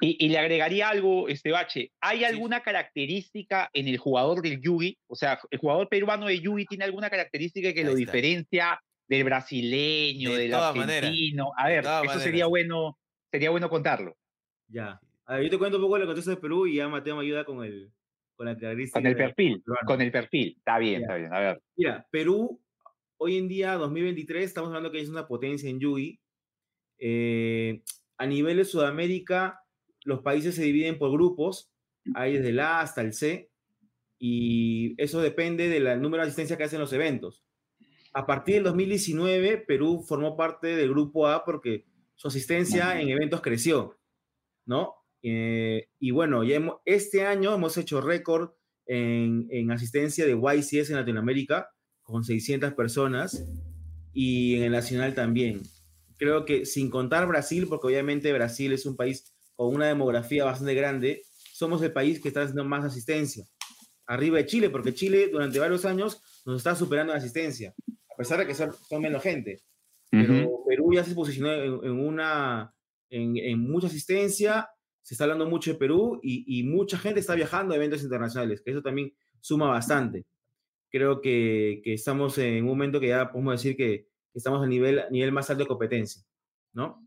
Y, 0.00 0.16
y 0.24 0.28
le 0.30 0.38
agregaría 0.38 0.88
algo, 0.88 1.28
este 1.28 1.50
Bache. 1.50 1.92
¿Hay 2.00 2.18
Sí. 2.20 2.24
alguna 2.24 2.60
característica 2.62 3.68
en 3.72 3.86
el 3.88 3.98
jugador 3.98 4.40
del 4.42 4.60
Yugi? 4.60 4.96
O 5.08 5.14
sea, 5.14 5.38
¿el 5.50 5.58
jugador 5.58 5.88
peruano 5.88 6.26
de 6.26 6.40
Yugi 6.40 6.64
tiene 6.66 6.84
alguna 6.84 7.10
característica 7.10 7.72
que 7.72 7.80
Ahí 7.80 7.84
lo 7.84 7.90
está. 7.92 7.98
diferencia 8.00 8.80
del 9.08 9.24
brasileño, 9.24 10.30
De 10.32 10.38
del 10.38 10.54
argentino? 10.54 11.52
A 11.56 11.68
de 11.68 11.74
ver, 11.76 11.84
eso 11.84 12.18
sería 12.20 12.46
maneras. 12.46 12.48
bueno, 12.48 12.98
sería 13.30 13.50
bueno 13.50 13.68
contarlo. 13.68 14.16
Ya. 14.68 15.00
A 15.26 15.34
ver, 15.34 15.44
yo 15.44 15.50
te 15.50 15.58
cuento 15.58 15.76
un 15.76 15.84
poco 15.84 15.96
el 15.98 16.06
contexto 16.06 16.30
de 16.30 16.36
Perú 16.38 16.66
y 16.66 16.76
ya 16.76 16.88
Mateo 16.88 17.16
me 17.16 17.22
ayuda 17.22 17.44
con, 17.44 17.62
el, 17.64 17.92
con 18.36 18.46
la 18.46 18.54
característica. 18.56 18.98
Con 19.00 19.06
el 19.06 19.16
perfil, 19.16 19.62
con 19.86 20.00
el 20.00 20.10
perfil. 20.10 20.54
Está 20.58 20.78
bien, 20.78 21.00
Ya. 21.00 21.06
está 21.06 21.16
bien. 21.16 21.34
A 21.34 21.38
ver. 21.40 21.62
Mira, 21.76 22.06
Perú, 22.10 22.60
hoy 23.18 23.36
en 23.36 23.48
día, 23.48 23.74
2023, 23.74 24.44
estamos 24.44 24.68
hablando 24.68 24.90
que 24.90 25.00
es 25.00 25.08
una 25.08 25.26
potencia 25.28 25.68
en 25.68 25.78
Yugi. 25.78 26.18
Eh, 26.98 27.82
a 28.18 28.26
nivel 28.26 28.56
de 28.58 28.64
Sudamérica, 28.64 29.60
los 30.04 30.20
países 30.20 30.54
se 30.54 30.62
dividen 30.64 30.98
por 30.98 31.12
grupos, 31.12 31.70
hay 32.14 32.34
desde 32.36 32.50
el 32.50 32.60
A 32.60 32.80
hasta 32.80 33.00
el 33.02 33.12
C, 33.12 33.50
y 34.18 34.94
eso 35.02 35.20
depende 35.20 35.68
del 35.68 36.00
número 36.00 36.22
de 36.22 36.28
asistencia 36.28 36.56
que 36.56 36.64
hacen 36.64 36.80
los 36.80 36.92
eventos. 36.92 37.44
A 38.12 38.26
partir 38.26 38.56
del 38.56 38.64
2019, 38.64 39.58
Perú 39.58 40.04
formó 40.06 40.36
parte 40.36 40.68
del 40.76 40.90
grupo 40.90 41.28
A 41.28 41.44
porque 41.44 41.86
su 42.16 42.28
asistencia 42.28 43.00
en 43.00 43.08
eventos 43.08 43.40
creció, 43.40 43.98
¿no? 44.66 44.94
Eh, 45.22 45.88
y 45.98 46.10
bueno, 46.10 46.44
ya 46.44 46.56
hemos- 46.56 46.76
este 46.84 47.24
año 47.26 47.54
hemos 47.54 47.76
hecho 47.76 48.00
récord 48.00 48.50
en, 48.86 49.46
en 49.50 49.70
asistencia 49.70 50.26
de 50.26 50.32
YCS 50.32 50.90
en 50.90 50.96
Latinoamérica, 50.96 51.70
con 52.02 52.24
600 52.24 52.72
personas, 52.74 53.46
y 54.12 54.56
en 54.56 54.64
el 54.64 54.72
nacional 54.72 55.14
también. 55.14 55.60
Creo 56.16 56.44
que 56.44 56.66
sin 56.66 56.90
contar 56.90 57.26
Brasil, 57.28 57.66
porque 57.68 57.86
obviamente 57.86 58.32
Brasil 58.32 58.72
es 58.72 58.84
un 58.84 58.96
país 58.96 59.32
con 59.60 59.74
una 59.74 59.88
demografía 59.88 60.46
bastante 60.46 60.72
grande, 60.72 61.22
somos 61.52 61.82
el 61.82 61.92
país 61.92 62.18
que 62.18 62.28
está 62.28 62.40
haciendo 62.40 62.64
más 62.64 62.82
asistencia. 62.82 63.44
Arriba 64.06 64.38
de 64.38 64.46
Chile, 64.46 64.70
porque 64.70 64.94
Chile 64.94 65.28
durante 65.30 65.58
varios 65.58 65.84
años 65.84 66.22
nos 66.46 66.56
está 66.56 66.74
superando 66.74 67.12
en 67.12 67.18
asistencia, 67.18 67.74
a 68.10 68.16
pesar 68.16 68.38
de 68.38 68.46
que 68.46 68.54
son, 68.54 68.72
menos 69.02 69.22
gente. 69.22 69.60
Pero 70.10 70.32
Ujú. 70.32 70.64
Perú 70.66 70.94
ya 70.94 71.04
se 71.04 71.14
posicionó 71.14 71.52
en, 71.52 71.84
en 71.84 71.90
una, 71.90 72.74
en, 73.10 73.36
en 73.36 73.60
mucha 73.60 73.88
asistencia, 73.88 74.66
se 75.02 75.12
está 75.12 75.24
hablando 75.24 75.44
mucho 75.44 75.72
de 75.72 75.78
Perú 75.78 76.18
y, 76.22 76.58
y 76.58 76.62
mucha 76.62 76.96
gente 76.96 77.20
está 77.20 77.34
viajando 77.34 77.74
a 77.74 77.76
eventos 77.76 78.02
internacionales, 78.02 78.62
que 78.64 78.70
eso 78.70 78.80
también 78.80 79.12
suma 79.42 79.66
bastante. 79.66 80.24
Creo 80.88 81.20
que, 81.20 81.82
que 81.84 81.92
estamos 81.92 82.38
en 82.38 82.62
un 82.62 82.70
momento 82.70 82.98
que 82.98 83.08
ya 83.08 83.30
podemos 83.30 83.52
decir 83.52 83.76
que 83.76 84.06
estamos 84.32 84.62
a 84.62 84.66
nivel, 84.66 85.02
nivel 85.10 85.32
más 85.32 85.50
alto 85.50 85.64
de 85.64 85.68
competencia, 85.68 86.22
¿no? 86.72 87.06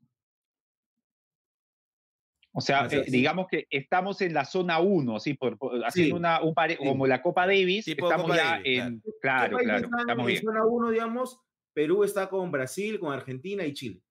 O 2.55 2.61
sea, 2.61 2.87
eh, 2.91 3.05
digamos 3.07 3.47
que 3.49 3.65
estamos 3.71 4.21
en 4.21 4.33
la 4.33 4.45
zona 4.45 4.79
1, 4.79 5.19
¿sí? 5.19 5.33
Por, 5.33 5.57
por- 5.57 5.83
haciendo 5.83 6.15
Sí, 6.15 6.19
una, 6.19 6.41
un 6.43 6.53
pare- 6.53 6.77
sí. 6.77 6.85
como 6.85 7.07
la 7.07 7.21
Copa 7.21 7.47
Davis, 7.47 7.85
Tipo 7.85 8.05
estamos 8.05 8.27
Copa 8.27 8.37
ya 8.37 8.49
Davis, 8.51 8.79
en... 8.79 9.01
¿Qué 9.01 9.11
Claro, 9.21 9.57
claro, 9.57 9.85
están 9.85 9.99
estamos 10.01 10.23
en 10.23 10.27
bien. 10.27 10.43
zona 10.43 10.65
1, 10.65 10.89
digamos, 10.91 11.39
Perú 11.73 12.03
está 12.03 12.29
con 12.29 12.51
Brasil, 12.51 12.99
con 12.99 13.11
Argentina 13.11 13.65
y 13.65 13.73
Chile, 13.73 14.01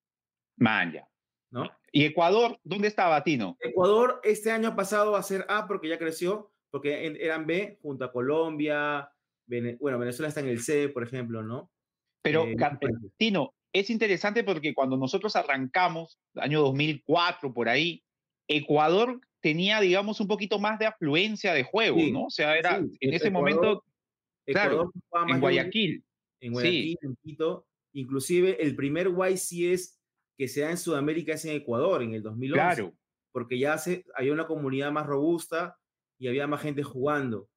Man, 0.56 0.92
ya. 0.92 1.08
¿no? 1.52 1.70
¿Y 1.92 2.04
Ecuador? 2.04 2.58
¿Dónde 2.64 2.88
estaba, 2.88 3.22
Tino? 3.22 3.56
Ecuador 3.60 4.20
este 4.24 4.50
año 4.50 4.68
ha 4.70 4.76
pasado 4.76 5.14
a 5.14 5.22
ser 5.22 5.46
A 5.48 5.68
porque 5.68 5.88
ya 5.88 5.98
creció, 5.98 6.50
porque 6.70 7.06
en- 7.06 7.16
eran 7.20 7.46
B 7.46 7.78
junto 7.80 8.04
a 8.04 8.10
Colombia, 8.12 9.08
Vene- 9.46 9.76
bueno, 9.80 9.98
Venezuela 10.00 10.28
está 10.28 10.40
en 10.40 10.48
el 10.48 10.60
C, 10.62 10.88
por 10.88 11.02
ejemplo, 11.04 11.42
¿no? 11.42 11.70
Pero, 12.22 12.44
Eh, 12.46 12.56
países. 12.56 13.12
Tino, 13.16 13.54
es 13.72 13.88
interesante 13.90 14.42
porque 14.42 14.74
cuando 14.74 14.96
nosotros 14.96 15.36
arrancamos, 15.36 16.18
año 16.36 16.60
2004, 16.62 17.52
por 17.52 17.68
ahí, 17.68 18.02
Ecuador 18.48 19.20
tenía, 19.40 19.80
digamos, 19.80 20.20
un 20.20 20.28
poquito 20.28 20.58
más 20.58 20.78
de 20.78 20.86
afluencia 20.86 21.52
de 21.52 21.64
juego, 21.64 21.98
Sí, 21.98 22.12
¿no? 22.12 22.24
O 22.26 22.30
sea, 22.30 22.56
era 22.56 22.78
sí, 22.80 22.96
en 23.00 23.14
ese 23.14 23.28
Ecuador- 23.28 23.32
momento 23.32 23.84
Ecuador 24.46 24.70
claro, 24.70 24.92
jugaba 25.08 25.26
más 25.26 25.34
en 25.36 25.40
Guayaquil. 25.40 26.04
en 26.40 26.52
Guayaquil, 26.52 26.98
en 27.02 27.16
Quito, 27.22 27.66
inclusive 27.92 28.62
el 28.62 28.74
primer 28.76 29.08
YCS 29.08 29.98
que 30.36 30.48
se 30.48 30.60
da 30.62 30.70
en 30.70 30.78
Sudamérica 30.78 31.34
es 31.34 31.44
en 31.44 31.56
Ecuador, 31.56 32.02
en 32.02 32.14
el 32.14 32.22
2011. 32.22 32.54
Claro, 32.60 32.94
porque 33.32 33.58
ya 33.58 33.78
se, 33.78 34.04
había 34.16 34.32
una 34.32 34.46
comunidad 34.46 34.90
más 34.92 35.06
robusta 35.06 35.78
y 36.18 36.28
había 36.28 36.46
más 36.46 36.60
gente 36.62 36.82
jugando. 36.82 37.48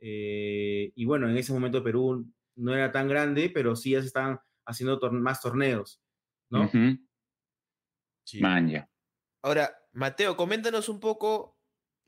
Eh, 0.00 0.92
y 0.94 1.04
bueno, 1.04 1.28
en 1.28 1.36
ese 1.36 1.52
momento 1.52 1.82
Perú 1.82 2.26
no 2.56 2.74
era 2.74 2.92
tan 2.92 3.08
grande, 3.08 3.50
pero 3.50 3.74
sí 3.76 3.90
ya 3.90 4.00
se 4.00 4.06
estaban 4.06 4.38
haciendo 4.66 4.98
tor- 5.00 5.10
más 5.12 5.40
torneos, 5.40 6.00
¿no? 6.50 6.68
Sí. 8.24 8.40
Man, 8.40 8.68
ya. 8.68 8.88
Ahora, 9.42 9.70
Mateo, 9.92 10.36
coméntanos 10.36 10.88
un 10.88 11.00
poco 11.00 11.56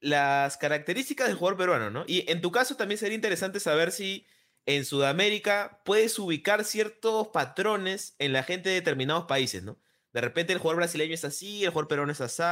las 0.01 0.57
características 0.57 1.29
del 1.29 1.37
jugador 1.37 1.59
peruano, 1.59 1.91
¿no? 1.91 2.05
Y 2.07 2.31
en 2.31 2.41
tu 2.41 2.51
caso 2.51 2.77
también 2.77 2.99
sería 2.99 3.15
interesante 3.15 3.61
saber 3.61 3.93
si 3.93 4.27
en 4.67 4.85
Sudamérica 4.85 5.81
puedes 5.85 6.19
ubicar 6.19 6.65
ciertos 6.65 7.29
patrones 7.29 8.15
en 8.19 8.33
la 8.33 8.43
gente 8.43 8.69
de 8.69 8.77
determinados 8.77 9.27
países, 9.27 9.63
¿no? 9.63 9.79
De 10.13 10.21
repente 10.21 10.53
el 10.53 10.59
jugador 10.59 10.79
brasileño 10.79 11.15
es 11.15 11.25
así, 11.25 11.65
el 11.65 11.71
jugador 11.71 11.89
peruano 11.89 12.13
es 12.13 12.21
así. 12.21 12.43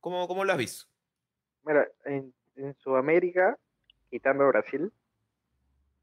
¿Cómo, 0.00 0.28
cómo 0.28 0.44
lo 0.44 0.52
has 0.52 0.58
visto? 0.58 0.86
Mira, 1.64 1.88
en, 2.04 2.32
en 2.54 2.74
Sudamérica, 2.76 3.58
quitando 4.10 4.46
Brasil, 4.48 4.92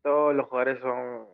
todos 0.02 0.36
los 0.36 0.48
jugadores 0.48 0.82
son, 0.82 1.28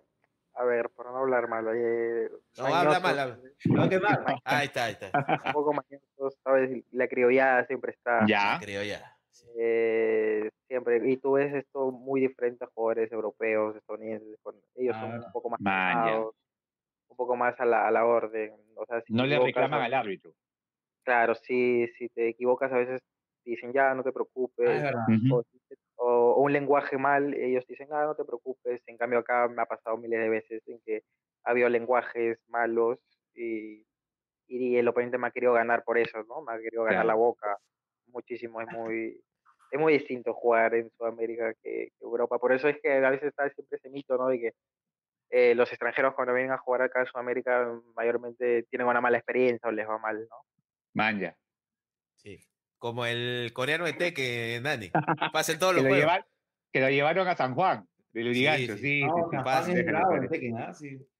a 0.59 0.65
ver, 0.65 0.89
por 0.89 1.05
no 1.09 1.17
hablar 1.17 1.47
mal, 1.47 1.65
eh, 1.73 2.29
No, 2.57 2.65
habla 2.65 2.99
mal, 2.99 3.17
habla. 3.19 3.39
No, 3.65 3.89
qué 3.89 3.99
mal. 3.99 4.25
Ahí 4.45 4.65
está, 4.67 4.85
ahí 4.85 4.91
está. 4.99 5.11
un 5.47 5.53
poco 5.53 5.73
mañosos, 5.73 6.37
¿sabes? 6.43 6.83
La 6.91 7.07
criollada 7.07 7.65
siempre 7.65 7.93
está. 7.93 8.25
Ya. 8.27 8.59
Sí. 9.31 9.45
eh, 9.57 10.49
siempre, 10.67 10.99
y 11.09 11.15
tú 11.17 11.33
ves 11.33 11.53
esto 11.53 11.91
muy 11.91 12.19
diferente 12.19 12.65
a 12.65 12.67
jugadores 12.67 13.09
europeos, 13.11 13.75
estadounidenses, 13.77 14.37
con, 14.41 14.55
ellos 14.75 14.97
son 14.97 15.11
Ah, 15.11 15.23
un 15.27 15.31
poco 15.31 15.49
más 15.49 15.59
calmados, 15.63 16.35
un 17.09 17.15
poco 17.17 17.35
más 17.37 17.57
a 17.59 17.65
la, 17.65 17.87
a 17.87 17.91
la 17.91 18.05
orden. 18.05 18.53
O 18.75 18.85
sea, 18.85 19.01
si 19.01 19.13
No 19.13 19.23
te 19.23 19.29
le 19.29 19.39
reclaman 19.39 19.79
o- 19.79 19.83
al 19.83 19.93
árbitro. 19.93 20.33
Claro, 21.05 21.35
si, 21.35 21.87
si 21.97 22.09
te 22.09 22.27
equivocas 22.29 22.71
a 22.73 22.77
veces 22.77 23.01
dicen 23.45 23.71
ya, 23.71 23.93
no 23.93 24.03
te 24.03 24.11
preocupes, 24.11 24.67
Ah, 24.69 24.75
es 24.75 24.83
verdad. 24.83 25.03
Ujú. 25.07 25.45
O, 25.99 26.35
un 26.41 26.53
lenguaje 26.53 26.97
mal, 26.97 27.33
ellos 27.33 27.65
dicen, 27.67 27.89
ah, 27.91 28.05
no 28.05 28.15
te 28.15 28.25
preocupes. 28.25 28.81
En 28.87 28.97
cambio, 28.97 29.19
acá 29.19 29.47
me 29.47 29.61
ha 29.61 29.65
pasado 29.65 29.97
miles 29.97 30.19
de 30.19 30.29
veces 30.29 30.63
en 30.67 30.79
que 30.85 31.03
ha 31.43 31.51
habido 31.51 31.69
lenguajes 31.69 32.39
malos 32.47 32.99
y, 33.33 33.85
y 34.47 34.77
el 34.77 34.87
oponente 34.87 35.17
me 35.17 35.27
ha 35.27 35.31
querido 35.31 35.53
ganar 35.53 35.83
por 35.83 35.97
eso, 35.97 36.23
¿no? 36.23 36.41
Me 36.41 36.53
ha 36.53 36.59
querido 36.59 36.83
ganar 36.83 37.03
Claro. 37.03 37.07
la 37.07 37.15
boca 37.15 37.57
muchísimo. 38.07 38.61
Es 38.61 38.67
muy, 38.71 39.21
es 39.71 39.79
muy 39.79 39.93
distinto 39.93 40.33
jugar 40.33 40.73
en 40.75 40.89
Sudamérica 40.91 41.53
que, 41.61 41.91
que 41.97 42.03
Europa. 42.05 42.39
Por 42.39 42.53
eso 42.53 42.67
es 42.67 42.77
que 42.81 42.91
a 42.93 43.09
veces 43.09 43.29
está 43.29 43.49
siempre 43.49 43.77
ese 43.77 43.89
mito, 43.89 44.17
¿no? 44.17 44.27
De 44.27 44.39
que 44.39 44.53
eh, 45.31 45.53
los 45.55 45.69
extranjeros 45.69 46.15
cuando 46.15 46.33
vienen 46.33 46.51
a 46.53 46.57
jugar 46.57 46.81
acá 46.81 47.01
en 47.01 47.05
Sudamérica 47.05 47.79
mayormente 47.95 48.63
tienen 48.63 48.87
una 48.87 49.01
mala 49.01 49.17
experiencia 49.17 49.69
o 49.69 49.71
les 49.71 49.87
va 49.87 49.99
mal, 49.99 50.19
¿no? 50.27 50.37
Man, 50.93 51.19
ya. 51.19 51.35
Sí. 52.15 52.39
Como 52.79 53.05
el 53.05 53.51
coreano 53.53 53.85
de 53.85 53.93
que 54.13 54.59
Nani. 54.63 54.89
Pasa 55.33 55.51
en 55.51 55.59
todos 55.59 55.73
Que 55.73 55.81
los 55.81 55.83
lo, 55.83 55.89
juegos. 55.89 55.99
llevar- 56.05 56.25
que 56.71 56.79
lo 56.79 56.89
llevaron 56.89 57.27
a 57.27 57.35
San 57.35 57.53
Juan, 57.55 57.85
del 58.13 58.29
Urigancho. 58.29 58.77
sí. 58.77 59.03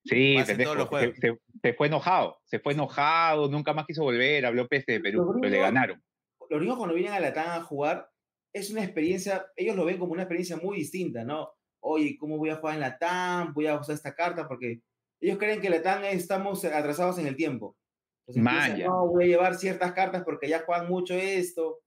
Sí, 0.06 0.36
se, 0.46 0.56
juegos. 0.88 1.16
se- 1.20 1.38
se 1.62 1.74
fue 1.74 1.88
enojado, 1.88 2.40
se 2.46 2.60
fue 2.60 2.74
enojado, 2.74 3.50
nunca 3.50 3.74
más 3.74 3.86
quiso 3.86 4.04
volver, 4.04 4.46
habló 4.46 4.68
peste 4.68 4.94
de 4.94 5.00
Perú, 5.02 5.24
Los 5.26 5.36
pero 5.42 5.50
le 5.52 5.60
ganaron. 5.60 6.04
Los 6.50 6.60
gringos 6.60 6.78
cuando 6.78 6.96
vienen 6.96 7.14
a 7.14 7.20
Latam 7.20 7.50
a 7.62 7.64
jugar, 7.64 8.10
es 8.54 8.72
una 8.72 8.84
experiencia, 8.84 9.46
ellos 9.56 9.76
lo 9.76 9.86
ven 9.86 9.98
como 10.00 10.14
una 10.14 10.24
experiencia 10.24 10.58
muy 10.58 10.78
distinta, 10.78 11.24
¿no? 11.24 11.50
Oye, 11.82 12.18
¿cómo 12.20 12.38
voy 12.38 12.50
a 12.50 12.56
jugar 12.56 12.76
en 12.76 12.82
Latam? 12.82 13.54
Voy 13.54 13.68
a 13.68 13.76
usar 13.80 13.96
esta 13.96 14.16
carta 14.16 14.48
porque 14.48 14.80
ellos 15.22 15.38
creen 15.38 15.62
que 15.62 15.70
Latam 15.70 16.04
estamos 16.06 16.64
atrasados 16.66 17.20
en 17.20 17.28
el 17.28 17.36
tiempo. 17.36 17.76
Entonces 18.30 18.52
piensan, 18.52 18.72
Maya. 18.74 18.88
no, 18.88 19.08
voy 19.08 19.24
a 19.24 19.28
llevar 19.28 19.56
ciertas 19.56 19.92
cartas 19.94 20.24
porque 20.24 20.48
ya 20.48 20.60
juegan 20.62 20.88
mucho 20.88 21.14
esto. 21.16 21.80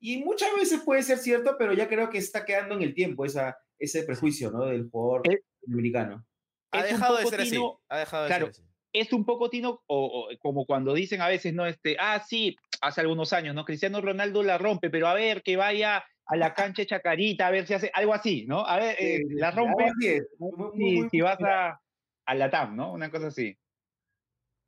Y 0.00 0.18
muchas 0.24 0.48
veces 0.56 0.80
puede 0.84 1.02
ser 1.02 1.18
cierto, 1.18 1.56
pero 1.58 1.72
ya 1.72 1.88
creo 1.88 2.10
que 2.10 2.18
está 2.18 2.44
quedando 2.44 2.74
en 2.74 2.82
el 2.82 2.94
tiempo 2.94 3.24
esa, 3.24 3.56
ese 3.78 4.02
prejuicio, 4.04 4.50
¿no? 4.50 4.66
Del 4.66 4.88
jugador 4.90 5.22
Eh, 5.32 5.40
americano. 5.68 6.24
Ha 6.72 6.82
dejado 6.84 7.18
de 7.18 7.26
ser 7.26 7.40
así. 7.40 7.60
Ha 7.88 7.98
dejado 7.98 8.22
de 8.24 8.28
claro, 8.28 8.46
ser 8.46 8.50
así. 8.50 8.62
es 8.92 9.12
un 9.12 9.24
poco, 9.24 9.50
Tino, 9.50 9.82
o, 9.86 10.06
o 10.28 10.28
como 10.40 10.66
cuando 10.66 10.94
dicen 10.94 11.20
a 11.20 11.28
veces, 11.28 11.52
¿no? 11.54 11.66
Este, 11.66 11.96
ah, 11.98 12.22
sí, 12.26 12.56
hace 12.80 13.00
algunos 13.00 13.32
años, 13.32 13.54
¿no? 13.54 13.64
Cristiano 13.64 14.00
Ronaldo 14.00 14.42
la 14.42 14.58
rompe, 14.58 14.90
pero 14.90 15.06
a 15.08 15.14
ver, 15.14 15.42
que 15.42 15.56
vaya 15.56 16.04
a 16.26 16.36
la 16.36 16.54
cancha 16.54 16.82
de 16.82 16.86
Chacarita, 16.86 17.46
a 17.46 17.50
ver 17.50 17.66
si 17.66 17.74
hace 17.74 17.90
algo 17.94 18.14
así, 18.14 18.46
¿no? 18.46 18.66
A 18.66 18.78
ver, 18.78 18.96
eh, 18.98 19.18
Sí, 19.28 19.34
la 19.34 19.50
rompe 19.50 19.84
así 19.84 20.06
es, 20.08 20.26
muy- 20.38 20.52
muy- 20.56 20.70
si, 20.76 20.98
muy- 21.00 21.08
si 21.10 21.20
vas 21.20 21.38
a, 21.42 21.80
a 22.26 22.34
la 22.34 22.50
TAM, 22.50 22.74
¿no? 22.76 22.92
Una 22.92 23.10
cosa 23.10 23.26
así. 23.28 23.56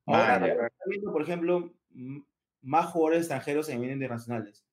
Ahora, 0.06 0.70
viendo, 0.86 1.12
por 1.12 1.22
ejemplo, 1.22 1.74
más 2.62 2.86
jugadores 2.86 3.20
extranjeros 3.20 3.68
en 3.68 3.80
medios 3.80 3.94
internacionales. 3.94 4.64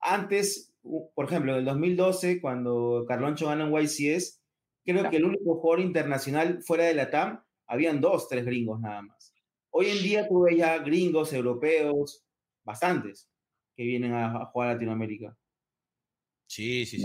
Antes, 0.00 0.74
por 1.14 1.26
ejemplo, 1.26 1.52
en 1.52 1.58
el 1.58 1.64
2012, 1.64 2.40
cuando 2.40 3.04
Carloncho 3.06 3.46
gana 3.46 3.64
en 3.64 3.74
YCS, 3.74 4.40
creo 4.84 5.10
que 5.10 5.16
el 5.16 5.24
único 5.24 5.56
jugador 5.56 5.80
internacional 5.80 6.62
fuera 6.62 6.84
de 6.84 6.94
la 6.94 7.10
TAM, 7.10 7.42
habían 7.66 8.00
dos, 8.00 8.28
tres 8.28 8.44
gringos 8.44 8.80
nada 8.80 9.02
más. 9.02 9.34
Hoy 9.70 9.90
en 9.90 10.02
día 10.02 10.26
tú 10.26 10.42
ves 10.42 10.56
ya 10.56 10.78
gringos, 10.78 11.32
europeos, 11.32 12.24
bastantes, 12.64 13.30
que 13.76 13.84
vienen 13.84 14.14
a, 14.14 14.42
a 14.42 14.46
jugar 14.46 14.70
a 14.70 14.72
Latinoamérica. 14.74 15.36
Sí, 16.46 16.86
sí, 16.86 16.98
sí. 16.98 17.04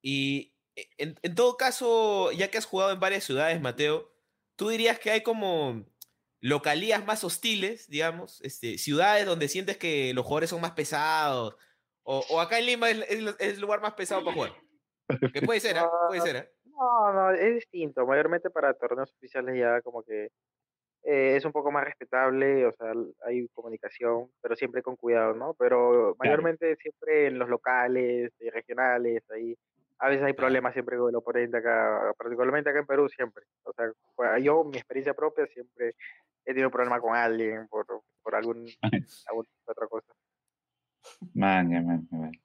Y 0.00 0.54
e, 0.74 0.88
en, 0.96 1.14
en 1.22 1.34
todo 1.34 1.56
caso, 1.56 2.32
ya 2.32 2.50
que 2.50 2.58
has 2.58 2.64
jugado 2.64 2.92
en 2.92 3.00
varias 3.00 3.24
ciudades, 3.24 3.60
Mateo, 3.60 4.10
¿tú 4.56 4.70
dirías 4.70 4.98
que 4.98 5.10
hay 5.10 5.22
como 5.22 5.84
localías 6.42 7.06
más 7.06 7.24
hostiles, 7.24 7.88
digamos? 7.88 8.42
Este, 8.42 8.76
ciudades 8.76 9.24
donde 9.24 9.48
sientes 9.48 9.78
que 9.78 10.12
los 10.12 10.24
jugadores 10.26 10.50
son 10.50 10.60
más 10.60 10.72
pesados? 10.72 11.56
O, 12.02 12.22
o 12.28 12.40
acá 12.40 12.58
en 12.58 12.66
Lima 12.66 12.90
es, 12.90 12.98
es- 13.08 13.36
es 13.38 13.54
el 13.54 13.60
lugar 13.60 13.80
más 13.80 13.94
pesado 13.94 14.22
para 14.24 14.34
jugar. 14.34 14.52
Que 15.32 15.40
puede 15.42 15.60
ser, 15.60 15.78
¿ah? 15.78 15.88
Puede 16.08 16.20
ser, 16.20 16.36
¿ah? 16.36 16.46
No, 16.64 17.12
no, 17.12 17.30
es 17.30 17.54
distinto. 17.54 18.04
Mayormente 18.06 18.50
para 18.50 18.74
torneos 18.74 19.12
oficiales 19.12 19.56
ya 19.58 19.80
como 19.82 20.02
que 20.02 20.30
eh, 21.04 21.36
es 21.36 21.44
un 21.44 21.52
poco 21.52 21.70
más 21.70 21.84
respetable, 21.84 22.66
o 22.66 22.72
sea, 22.72 22.92
hay 23.26 23.46
comunicación, 23.54 24.30
pero 24.40 24.56
siempre 24.56 24.82
con 24.82 24.96
cuidado, 24.96 25.34
¿no? 25.34 25.54
Pero 25.54 26.14
mayormente 26.18 26.76
siempre 26.76 27.26
en 27.28 27.38
los 27.38 27.48
locales, 27.48 28.32
eh, 28.40 28.50
regionales, 28.50 29.22
ahí 29.30 29.56
a 30.02 30.08
veces 30.08 30.24
hay 30.24 30.32
problemas 30.34 30.72
siempre 30.72 30.96
con 30.98 31.08
el 31.10 31.16
oponente 31.16 31.56
acá, 31.58 32.12
particularmente 32.18 32.70
acá 32.70 32.80
en 32.80 32.86
Perú 32.86 33.08
siempre. 33.08 33.44
O 33.62 33.72
sea, 33.72 33.86
cua- 34.16 34.38
yo, 34.42 34.64
mi 34.64 34.76
experiencia 34.78 35.14
propia, 35.14 35.46
siempre 35.46 35.94
he 36.44 36.52
tenido 36.52 36.70
problema 36.70 37.00
con 37.00 37.14
alguien 37.14 37.68
por, 37.68 37.86
por 38.22 38.34
algún, 38.34 38.66
alguna 39.28 39.48
otra 39.66 39.86
cosa. 39.86 40.12
Manja, 41.34 41.80
manja, 41.80 42.06
manja. 42.16 42.38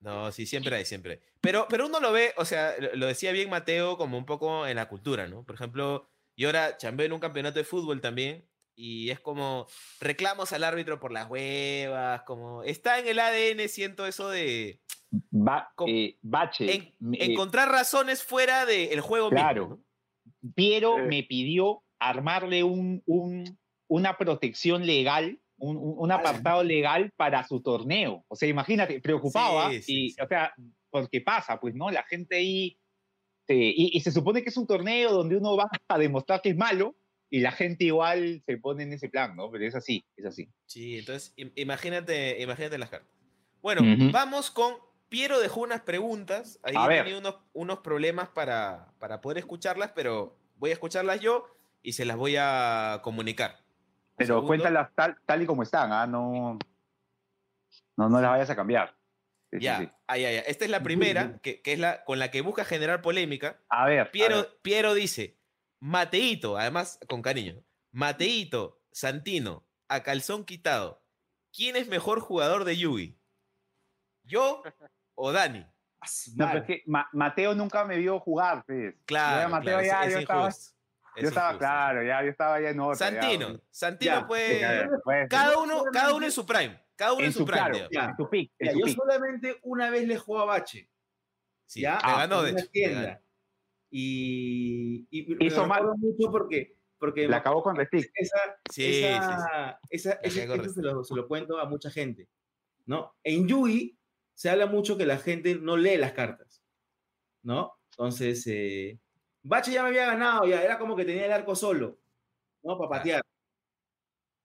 No, 0.00 0.30
sí, 0.32 0.46
siempre 0.46 0.76
hay, 0.76 0.84
siempre 0.84 1.12
hay. 1.12 1.20
Pero, 1.40 1.66
pero 1.68 1.86
uno 1.86 2.00
lo 2.00 2.12
ve, 2.12 2.32
o 2.36 2.44
sea, 2.44 2.74
lo, 2.78 2.94
lo 2.94 3.06
decía 3.06 3.32
bien 3.32 3.50
Mateo, 3.50 3.96
como 3.96 4.16
un 4.16 4.26
poco 4.26 4.66
en 4.66 4.76
la 4.76 4.88
cultura, 4.88 5.26
¿no? 5.26 5.44
Por 5.44 5.56
ejemplo, 5.56 6.08
yo 6.36 6.48
ahora 6.48 6.76
chambeo 6.76 7.06
en 7.06 7.12
un 7.12 7.20
campeonato 7.20 7.58
de 7.58 7.64
fútbol 7.64 8.00
también, 8.00 8.48
y 8.80 9.10
es 9.10 9.18
como 9.18 9.66
reclamos 10.00 10.52
al 10.52 10.62
árbitro 10.62 11.00
por 11.00 11.10
las 11.10 11.28
huevas, 11.28 12.22
como 12.22 12.62
está 12.62 13.00
en 13.00 13.08
el 13.08 13.18
ADN, 13.18 13.68
siento 13.68 14.06
eso 14.06 14.30
de 14.30 14.80
Ba- 15.30 15.72
Com- 15.74 15.88
eh, 15.90 16.16
Bache. 16.22 16.72
en- 16.74 16.94
me- 17.00 17.22
encontrar 17.24 17.68
razones 17.70 18.22
fuera 18.22 18.66
del 18.66 19.00
juego 19.00 19.30
mismo, 19.30 19.40
Claro. 19.42 19.68
¿no? 19.68 20.52
Piero 20.54 20.98
Eh. 20.98 21.02
me 21.08 21.22
pidió 21.24 21.82
armarle 21.98 22.62
un, 22.62 23.02
un- 23.06 23.58
una 23.88 24.16
protección 24.16 24.86
legal, 24.86 25.40
un, 25.56 25.76
un- 25.76 25.94
un 25.98 26.12
apartado 26.12 26.62
legal 26.62 27.10
para 27.16 27.44
su 27.48 27.60
torneo. 27.60 28.24
O 28.28 28.36
sea, 28.36 28.48
imagínate, 28.48 29.00
preocupaba, 29.00 29.70
Sí, 29.72 29.82
sí, 29.82 30.04
y, 30.04 30.10
sí. 30.10 30.20
o 30.22 30.28
sea, 30.28 30.52
porque 30.90 31.20
pasa, 31.20 31.58
pues, 31.58 31.74
¿no? 31.74 31.90
La 31.90 32.04
gente 32.04 32.36
ahí, 32.36 32.78
eh, 33.48 33.72
y, 33.76 33.96
y 33.96 34.00
se 34.02 34.12
supone 34.12 34.42
que 34.44 34.50
es 34.50 34.56
un 34.56 34.66
torneo 34.68 35.10
donde 35.12 35.36
uno 35.36 35.56
va 35.56 35.68
a 35.88 35.98
demostrar 35.98 36.40
que 36.42 36.50
es 36.50 36.56
malo, 36.56 36.94
y 37.30 37.40
la 37.40 37.52
gente 37.52 37.84
igual 37.84 38.42
se 38.46 38.56
pone 38.58 38.82
en 38.84 38.92
ese 38.92 39.08
plan, 39.08 39.36
¿no? 39.36 39.50
Pero 39.50 39.64
es 39.66 39.74
así, 39.74 40.04
es 40.16 40.24
así. 40.26 40.48
Sí, 40.66 40.98
entonces 40.98 41.34
im- 41.36 41.52
imagínate, 41.56 42.40
imagínate 42.42 42.78
las 42.78 42.90
cartas. 42.90 43.08
Bueno, 43.60 43.82
vamos 44.12 44.50
con 44.50 44.74
Piero 45.08 45.40
dejó 45.40 45.60
unas 45.62 45.80
preguntas. 45.82 46.60
Ahí 46.62 46.74
A 46.76 46.86
he 46.94 46.98
tenido 46.98 47.18
unos, 47.18 47.36
unos 47.54 47.78
problemas 47.80 48.28
para, 48.28 48.92
para 48.98 49.20
poder 49.20 49.38
escucharlas, 49.38 49.92
pero 49.94 50.38
voy 50.56 50.70
a 50.70 50.74
escucharlas 50.74 51.20
yo 51.20 51.46
y 51.82 51.92
se 51.94 52.04
las 52.04 52.16
voy 52.16 52.36
a 52.38 53.00
comunicar. 53.02 53.56
Un 53.60 54.14
Pero 54.16 54.26
segundo. 54.28 54.46
cuéntalas 54.48 54.94
tal, 54.94 55.16
tal 55.26 55.42
y 55.42 55.46
como 55.46 55.62
están, 55.62 55.92
¿ah? 55.92 56.06
No, 56.06 56.58
no, 57.96 58.08
no 58.08 58.20
las 58.20 58.30
vayas 58.30 58.50
a 58.50 58.56
cambiar. 58.56 58.94
Sí, 59.50 59.58
Ya, 59.60 59.78
sí. 59.78 59.88
ah, 60.06 60.18
ya, 60.18 60.30
ya. 60.30 60.40
Esta 60.40 60.64
es 60.66 60.70
la 60.70 60.82
primera, 60.82 61.38
que, 61.42 61.62
que 61.62 61.72
es 61.72 61.78
la 61.78 62.04
con 62.04 62.18
la 62.18 62.30
que 62.30 62.42
busca 62.42 62.64
generar 62.64 63.00
polémica. 63.00 63.60
A 63.70 63.86
ver. 63.86 64.00
a 64.00 64.10
Piero, 64.10 64.36
ver. 64.36 64.58
Piero 64.62 64.94
dice, 64.94 65.37
Mateito, 65.80 66.56
además 66.58 66.98
con 67.08 67.22
cariño, 67.22 67.62
Mateito, 67.92 68.80
Santino, 68.90 69.66
a 69.88 70.02
calzón 70.02 70.44
quitado, 70.44 71.02
¿quién 71.52 71.76
es 71.76 71.86
mejor 71.88 72.20
jugador 72.20 72.64
de 72.64 72.76
Yugi? 72.76 73.18
¿Yo 74.24 74.62
o 75.14 75.32
Dani? 75.32 75.66
No, 76.36 76.46
pero 76.46 76.58
es 76.60 76.64
que 76.66 76.82
Ma- 76.86 77.08
Mateo 77.12 77.54
nunca 77.54 77.84
me 77.84 77.96
vio 77.96 78.20
jugar, 78.20 78.64
pues. 78.66 78.94
Yo 78.94 79.00
Claro, 79.04 79.46
a 79.46 79.48
Mateo 79.48 79.78
claro, 79.78 79.80
es- 79.80 79.86
ya, 79.88 80.04
es, 80.04 80.12
yo 80.12 80.18
estaba, 80.20 80.40
injusto. 80.46 80.74
es 81.16 81.22
yo 81.22 81.28
estaba 81.28 81.58
claro, 81.58 82.02
ya, 82.04 82.22
yo 82.22 82.30
estaba 82.30 82.60
ya 82.60 82.70
en 82.70 82.80
otra. 82.80 83.10
ya, 83.10 83.20
Santino, 83.22 83.48
pues. 83.48 83.62
Santino 83.70 84.12
Ya, 84.14 84.26
puede... 84.26 84.58
Sí, 84.58 84.62
a 84.64 84.70
ver, 84.70 84.88
puede 85.02 85.20
ser. 85.22 85.28
cada, 85.28 85.58
uno, 85.58 85.84
cada 85.92 86.14
uno 86.14 86.26
en 86.26 86.32
su 86.32 86.46
prime, 86.46 86.80
cada 86.96 87.12
uno 87.12 87.20
en, 87.22 87.26
en 87.26 87.32
su, 87.32 87.38
su 87.40 87.44
prime. 87.46 87.60
claro. 87.70 87.88
Ya. 87.90 88.04
en 88.04 88.16
su 88.16 88.28
pick, 88.30 88.52
en 88.58 88.66
Ya, 88.66 88.72
su 88.72 88.78
yo 88.78 88.84
pick. 88.84 88.96
solamente 88.96 89.58
una 89.62 89.90
vez 89.90 90.06
le 90.06 90.18
juego 90.18 90.42
a 90.42 90.46
Bache. 90.46 90.88
Sí, 91.66 91.80
¿ya? 91.82 91.98
me 92.04 92.12
ganó, 92.12 92.42
de 92.42 92.62
tienda. 92.68 93.22
Y, 93.90 95.06
y 95.10 95.46
Hizo 95.46 95.66
mal. 95.66 95.84
mucho 95.96 96.30
porque, 96.30 96.76
porque 96.98 97.26
La 97.28 97.38
acabó 97.38 97.62
con 97.62 97.76
Restic. 97.76 98.10
esa, 98.14 98.38
Sí, 98.70 98.82
sí, 98.84 98.92
sí. 98.92 99.06
esa, 99.90 100.20
esa- 100.20 100.20
se 100.72 100.82
lo, 100.82 101.02
se 101.04 101.14
lo 101.14 101.26
cuento 101.26 101.58
a 101.58 101.68
mucha 101.68 101.90
gente. 101.90 102.28
¿no? 102.86 103.14
En 103.22 103.46
Yugi 103.48 103.98
se 104.34 104.50
habla 104.50 104.66
mucho 104.66 104.96
que 104.96 105.06
la 105.06 105.18
gente 105.18 105.54
no 105.56 105.76
lee 105.76 105.96
las 105.96 106.12
cartas. 106.12 106.62
¿no? 107.42 107.72
Entonces, 107.92 108.46
eh, 108.46 108.98
Bache 109.42 109.72
ya 109.72 109.82
me 109.82 109.88
había 109.88 110.06
ganado, 110.06 110.46
ya 110.46 110.62
era 110.62 110.78
como 110.78 110.94
que 110.96 111.04
tenía 111.04 111.26
el 111.26 111.32
arco 111.32 111.54
solo, 111.54 111.98
¿no? 112.62 112.76
Para 112.76 112.90
patear. 112.90 113.22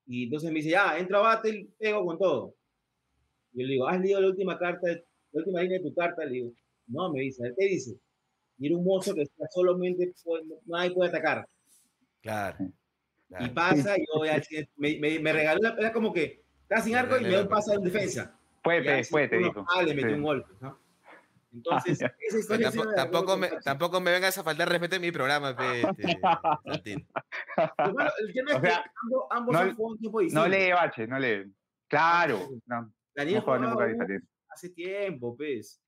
Y 0.05 0.25
entonces 0.25 0.49
me 0.51 0.57
dice, 0.57 0.69
ya, 0.71 0.97
entra 0.97 1.19
a 1.19 1.21
battle, 1.21 1.67
pego 1.77 2.05
con 2.05 2.17
todo. 2.17 2.55
Y 3.53 3.61
yo 3.61 3.67
le 3.67 3.73
digo, 3.73 3.87
¿has 3.87 3.99
leído 3.99 4.21
la 4.21 4.27
última 4.27 4.57
carta, 4.57 4.87
la 4.87 5.01
última 5.39 5.61
línea 5.61 5.79
de 5.79 5.83
tu 5.89 5.93
carta? 5.95 6.23
Le 6.25 6.31
digo, 6.31 6.51
no, 6.87 7.11
me 7.11 7.21
dice, 7.21 7.43
¿qué 7.57 7.65
dice? 7.65 7.99
Y 8.63 8.67
era 8.67 8.77
un 8.77 8.85
mozo 8.85 9.13
que 9.13 9.23
está 9.23 9.45
solamente, 9.51 10.13
puede- 10.23 10.45
nadie 10.67 10.91
puede 10.91 11.09
atacar. 11.09 11.45
Claro. 12.21 12.57
Y 13.41 13.49
pasa, 13.49 13.97
y 13.97 14.05
yo 14.05 14.21
me, 14.77 14.97
me, 14.99 15.19
me 15.19 15.33
regaló, 15.33 15.59
la- 15.61 15.75
era 15.77 15.91
como 15.91 16.13
que, 16.13 16.41
está 16.61 16.79
sin 16.79 16.95
arco 16.95 17.17
y 17.17 17.23
me 17.23 17.31
da 17.31 17.41
un 17.41 17.49
pase 17.49 17.73
en 17.73 17.81
defensa. 17.83 18.39
Te 18.63 19.37
dijo. 19.37 19.65
ah, 19.75 19.81
le 19.83 19.93
metió 19.93 20.11
Sí. 20.11 20.15
un 20.15 20.23
golpe, 20.23 20.53
¿no? 20.61 20.79
Entonces, 21.51 22.01
Ah, 22.03 22.13
esa 22.19 22.39
historia 22.39 22.71
tampoco, 22.71 22.95
tampoco, 22.95 23.37
me, 23.37 23.47
tampoco 23.61 24.01
vengas 24.01 24.37
a 24.37 24.43
faltar 24.45 24.69
respeto 24.69 24.95
en 24.95 25.01
mi 25.01 25.11
programa, 25.11 25.53
pe, 25.57 25.81
este, 25.81 26.19
Santino. 26.65 27.05
Pero 27.75 27.93
bueno, 27.93 28.11
el 28.21 28.33
tema 28.33 28.51
es 28.51 28.57
O 28.57 28.61
sea, 28.61 28.69
que 28.83 28.89
ambos, 29.03 29.23
ambos 29.29 29.53
no- 29.53 29.59
han 29.59 29.75
jugado 29.75 29.91
un 29.93 29.99
tiempo 29.99 30.19
No 30.19 30.23
distinto. 30.23 30.47
lee 30.47 30.71
bache, 30.71 31.05
no 31.07 31.19
lee. 31.19 31.53
Claro. 31.89 32.39
No, 32.65 32.93
Daniel 33.13 33.35
no 33.35 33.41
jugaba 33.43 33.87
hace 34.51 34.69
tiempo, 34.69 35.35
pues. 35.35 35.81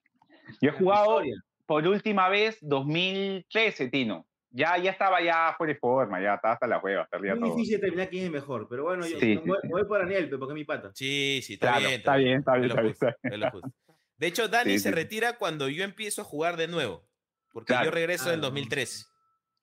Yo 0.61 0.71
he 0.71 0.73
jugado. 0.73 1.21
Por 1.66 1.88
última 1.88 2.30
vez 2.30 2.57
2013, 2.61 3.89
Tino. 3.89 4.28
Ya, 4.51 4.78
ya 4.78 4.91
estaba 4.91 5.22
ya 5.22 5.53
fuera 5.57 5.74
de 5.74 5.80
forma, 5.80 6.22
ya 6.22 6.36
estaba 6.36 6.53
hasta 6.53 6.66
la 6.68 6.80
hueva, 6.80 7.01
hasta 7.03 7.18
arriba 7.18 7.36
Muy 7.36 7.49
todo. 7.49 7.57
difícil 7.57 7.76
determinar 7.80 8.09
quién 8.09 8.26
es 8.26 8.32
mejor, 8.32 8.68
pero 8.70 8.84
bueno, 8.84 9.05
yo 9.05 9.20
Sí, 9.20 9.36
me 9.36 9.41
sí, 9.41 9.47
voy, 9.49 9.57
sí. 9.61 9.68
me 9.68 9.74
voy 9.74 9.86
por 9.86 9.99
Daniel, 9.99 10.30
porque 10.30 10.45
es 10.53 10.55
mi 10.55 10.63
pata. 10.63 10.91
Sí, 10.93 11.41
sí, 11.43 11.53
está 11.55 11.68
Claro, 11.68 11.82
bien. 11.88 11.93
está 11.99 12.16
bien, 12.16 12.39
está 12.39 12.53
bien, 12.53 12.66
está 12.66 12.82
bien, 12.82 12.91
está. 13.34 13.51
De 14.18 14.28
hecho, 14.28 14.47
Dani 14.47 14.72
Sí, 14.74 14.80
se 14.80 14.89
sí. 14.89 14.95
retira 14.95 15.38
cuando 15.38 15.68
yo 15.68 15.84
empiezo 15.84 16.22
a 16.22 16.26
jugar 16.26 16.55
de 16.55 16.70
nuevo. 16.70 17.05
Porque 17.51 17.74
Claro. 17.74 17.86
yo 17.86 17.91
regreso 17.91 18.26
en 18.30 18.39
Claro. 18.39 18.41
2013. 18.43 19.05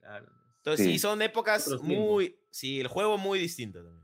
Claro. 0.00 0.26
Entonces, 0.58 0.86
sí, 0.86 0.92
Sí. 0.92 0.98
son 0.98 1.22
épocas 1.22 1.66
Otros 1.66 1.82
tiempos. 1.82 2.06
muy. 2.06 2.36
Sí, 2.50 2.78
el 2.80 2.88
juego 2.88 3.16
muy 3.16 3.38
distinto 3.38 3.82
también. 3.82 4.02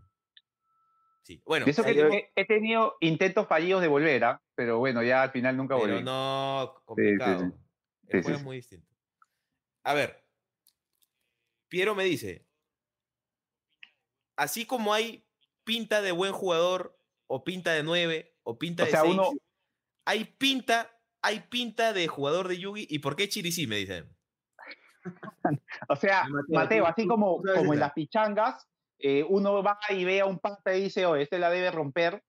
Sí, 1.23 1.43
bueno, 1.45 1.67
eso 1.67 1.85
que 1.85 1.95
Yo- 1.95 2.09
he, 2.35 2.45
tenido 2.47 2.97
intentos 3.01 3.47
fallidos 3.47 3.83
de 3.83 3.89
volver, 3.89 4.25
¿ah? 4.25 4.41
pero 4.55 4.79
bueno, 4.79 5.03
ya 5.03 5.23
al 5.25 5.31
final 5.31 5.55
nunca 5.59 5.77
pero 5.77 5.93
volví. 5.93 6.03
no 6.03 6.73
sí, 6.79 6.83
complicado. 6.87 7.41
sí. 7.41 7.47
El 8.09 8.21
Sí, 8.21 8.23
juego 8.23 8.29
sí, 8.29 8.33
es 8.33 8.39
sí. 8.39 8.45
muy 8.45 8.57
distinto. 8.57 8.95
A 9.85 9.95
ver, 9.95 10.25
Piero 11.69 11.95
me 11.95 12.05
dice: 12.05 12.49
así 14.37 14.67
como 14.67 14.95
hay 14.95 15.27
pinta 15.65 16.01
de 16.03 16.13
buen 16.13 16.33
jugador, 16.33 16.99
o 17.27 17.45
pinta 17.45 17.73
de 17.73 17.83
9, 17.83 18.37
o 18.43 18.59
pinta 18.59 18.83
O 18.85 18.87
de 18.87 18.93
sea, 18.93 19.03
6, 19.03 19.15
uno- 19.15 19.33
hay 20.07 20.25
pinta, 20.25 20.91
hay 21.23 21.41
pinta 21.41 21.93
de 21.93 22.09
jugador 22.09 22.49
de 22.49 22.59
Yugi. 22.59 22.87
¿Y 22.89 23.01
por 23.01 23.17
qué 23.17 23.29
Chiricí? 23.29 23.67
Me 23.67 23.77
dicen. 23.77 24.17
O 25.89 25.97
sea, 25.97 26.27
Mateo, 26.49 26.87
así 26.87 27.07
como, 27.07 27.43
como 27.43 27.73
en 27.73 27.81
las 27.81 27.93
pichangas, 27.93 28.67
eh, 28.99 29.25
uno 29.29 29.63
va 29.63 29.79
y 29.91 30.05
ve 30.05 30.21
a 30.21 30.27
un 30.27 30.39
pata 30.39 30.75
y 30.77 30.83
dice, 30.83 31.07
oh, 31.07 31.17
este 31.17 31.39
la 31.39 31.51
debe 31.51 31.71
romper, 31.71 32.25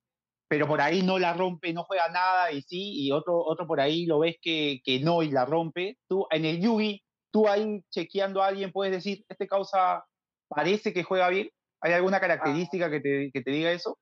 pero 0.50 0.68
por 0.68 0.82
ahí 0.82 1.04
no 1.04 1.20
la 1.20 1.34
rompe, 1.34 1.74
no 1.74 1.84
juega 1.86 2.10
nada 2.10 2.52
y 2.52 2.62
sí, 2.64 3.06
y 3.06 3.12
otro, 3.12 3.38
otro 3.38 3.68
por 3.68 3.80
ahí 3.80 4.06
lo 4.08 4.20
ves 4.20 4.38
que, 4.42 4.82
que 4.84 5.00
no 5.00 5.24
y 5.24 5.32
la 5.32 5.46
rompe. 5.46 5.98
Tú 6.08 6.28
en 6.32 6.44
el 6.46 6.60
Yugi, 6.60 7.04
tú 7.32 7.48
ahí 7.48 7.82
chequeando 7.92 8.42
a 8.42 8.48
alguien 8.48 8.72
puedes 8.72 8.94
decir, 8.94 9.24
este 9.30 9.48
causa 9.48 10.06
parece 10.50 10.92
que 10.94 11.04
juega 11.04 11.30
bien. 11.30 11.50
¿Hay 11.82 11.94
alguna 11.94 12.20
característica 12.20 12.90
que, 12.90 13.00
te, 13.00 13.32
que 13.32 13.42
te 13.42 13.52
diga 13.52 13.72
eso? 13.72 14.00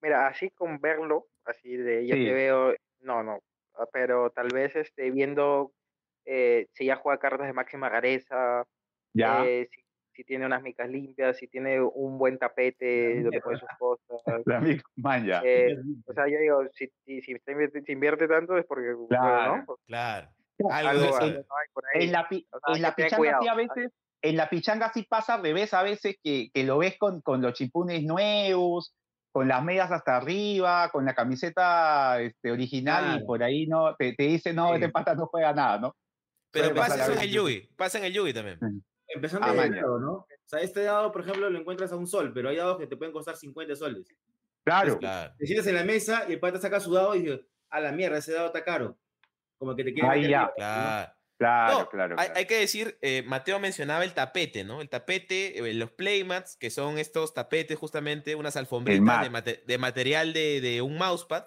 Mira, 0.00 0.26
así 0.26 0.50
con 0.50 0.80
verlo, 0.80 1.26
así 1.44 1.76
de 1.76 2.06
ya 2.06 2.16
Sí. 2.16 2.24
te 2.24 2.32
veo, 2.32 2.74
no, 3.00 3.22
no, 3.22 3.40
ah, 3.74 3.86
pero 3.92 4.30
tal 4.30 4.48
vez 4.48 4.74
este, 4.74 5.10
viendo 5.10 5.72
eh, 6.24 6.68
si 6.72 6.86
ya 6.86 6.96
juega 6.96 7.20
cartas 7.20 7.46
de 7.46 7.52
máxima 7.52 7.88
rareza, 7.90 8.64
Ya. 9.14 9.44
eh, 9.44 9.68
si, 9.70 9.81
si 10.22 10.26
tiene 10.26 10.46
unas 10.46 10.62
micas 10.62 10.88
limpias, 10.88 11.36
si 11.36 11.48
tiene 11.48 11.80
un 11.80 12.16
buen 12.16 12.38
tapete 12.38 13.22
donde 13.22 13.40
pone 13.40 13.58
sus 13.58 13.68
cosas. 13.78 14.42
La 14.46 15.18
ya. 15.18 15.42
eh, 15.44 15.76
o 16.06 16.12
sea, 16.12 16.28
yo 16.28 16.38
digo, 16.38 16.62
si, 16.72 16.88
si, 17.04 17.20
si 17.22 17.36
se 17.38 17.52
invierte, 17.52 17.82
si 17.82 17.92
invierte 17.92 18.28
tanto 18.28 18.56
es 18.56 18.64
porque, 18.66 18.92
bueno, 18.94 19.08
Claro. 19.08 19.56
¿no? 19.56 19.64
Pues, 19.66 19.80
Claro. 19.86 20.28
Algo 20.70 20.88
algo, 20.90 21.16
algo 21.16 21.44
ahí. 21.94 22.04
En 22.04 22.12
la, 22.12 22.28
O 22.30 22.74
sea, 22.74 22.88
en 22.88 22.94
pichanga 22.94 23.16
cuidado. 23.16 23.42
sí 23.42 23.48
a 23.48 23.54
veces, 23.54 23.92
en 24.22 24.36
la 24.36 24.48
pichanga 24.48 24.92
sí 24.92 25.02
pasa 25.08 25.34
al 25.34 25.42
revés 25.42 25.74
a 25.74 25.82
veces 25.82 26.16
que, 26.22 26.50
que 26.54 26.62
lo 26.62 26.78
ves 26.78 26.96
con, 26.98 27.20
con 27.22 27.42
los 27.42 27.54
chipunes 27.54 28.04
nuevos, 28.04 28.94
con 29.32 29.48
las 29.48 29.64
medias 29.64 29.90
hasta 29.90 30.16
arriba, 30.18 30.90
con 30.92 31.04
la 31.04 31.14
camiseta 31.14 32.20
este, 32.20 32.52
original 32.52 33.20
y 33.20 33.24
por 33.24 33.42
ahí 33.42 33.66
no 33.66 33.96
te, 33.96 34.14
te 34.14 34.24
dice 34.24 34.52
no, 34.52 34.68
Sí. 34.68 34.74
este 34.74 34.88
pata 34.90 35.14
no 35.16 35.26
juega 35.26 35.52
nada, 35.52 35.78
¿no? 35.80 35.96
Pero 36.52 36.74
pasa 36.74 37.02
eso 37.04 37.12
en 37.14 37.18
el. 37.20 37.30
Yugi. 37.30 37.68
Pasa 37.76 37.96
en 37.98 38.04
el 38.04 38.12
Yugi 38.12 38.34
también. 38.34 38.58
Empezando 39.14 39.46
Ah, 39.48 39.52
maña. 39.54 39.82
dado, 39.82 39.98
¿no? 39.98 40.12
O 40.12 40.26
sea, 40.46 40.60
este 40.60 40.82
dado, 40.82 41.12
por 41.12 41.22
ejemplo, 41.22 41.48
lo 41.50 41.58
encuentras 41.58 41.92
a 41.92 41.96
un 41.96 42.06
sol, 42.06 42.32
pero 42.34 42.48
hay 42.48 42.56
dados 42.56 42.78
que 42.78 42.86
te 42.86 42.96
pueden 42.96 43.12
costar 43.12 43.36
50 43.36 43.74
soles. 43.76 44.06
Claro, 44.64 44.98
Claro. 44.98 45.34
Te 45.38 45.46
sientas 45.46 45.66
en 45.66 45.74
la 45.74 45.84
mesa 45.84 46.24
y 46.28 46.32
el 46.34 46.40
pata 46.40 46.58
saca 46.60 46.78
su 46.80 46.92
dado 46.92 47.14
y 47.14 47.22
dice, 47.22 47.46
a 47.70 47.80
la 47.80 47.92
mierda, 47.92 48.18
ese 48.18 48.32
dado 48.32 48.46
está 48.46 48.62
caro. 48.64 48.96
Como 49.58 49.74
que 49.76 49.84
te 49.84 49.92
quiere 49.92 50.08
Ahí 50.08 50.28
ya. 50.28 50.52
Claro. 50.56 51.12
claro, 51.38 51.78
No, 51.80 51.88
claro. 51.88 52.14
hay, 52.18 52.26
claro. 52.26 52.38
hay 52.38 52.46
que 52.46 52.58
decir, 52.58 52.98
eh, 53.02 53.22
Mateo 53.26 53.58
mencionaba 53.58 54.04
el 54.04 54.12
tapete, 54.14 54.62
¿no? 54.64 54.80
El 54.80 54.88
tapete, 54.88 55.58
eh, 55.58 55.74
los 55.74 55.90
playmats, 55.92 56.56
que 56.56 56.70
son 56.70 56.98
estos 56.98 57.34
tapetes 57.34 57.78
justamente, 57.78 58.34
unas 58.34 58.56
alfombritas 58.56 59.02
mat. 59.02 59.24
de, 59.24 59.30
mate- 59.30 59.62
de 59.66 59.78
material 59.78 60.32
de, 60.32 60.60
de 60.60 60.82
un 60.82 60.96
mousepad, 60.98 61.46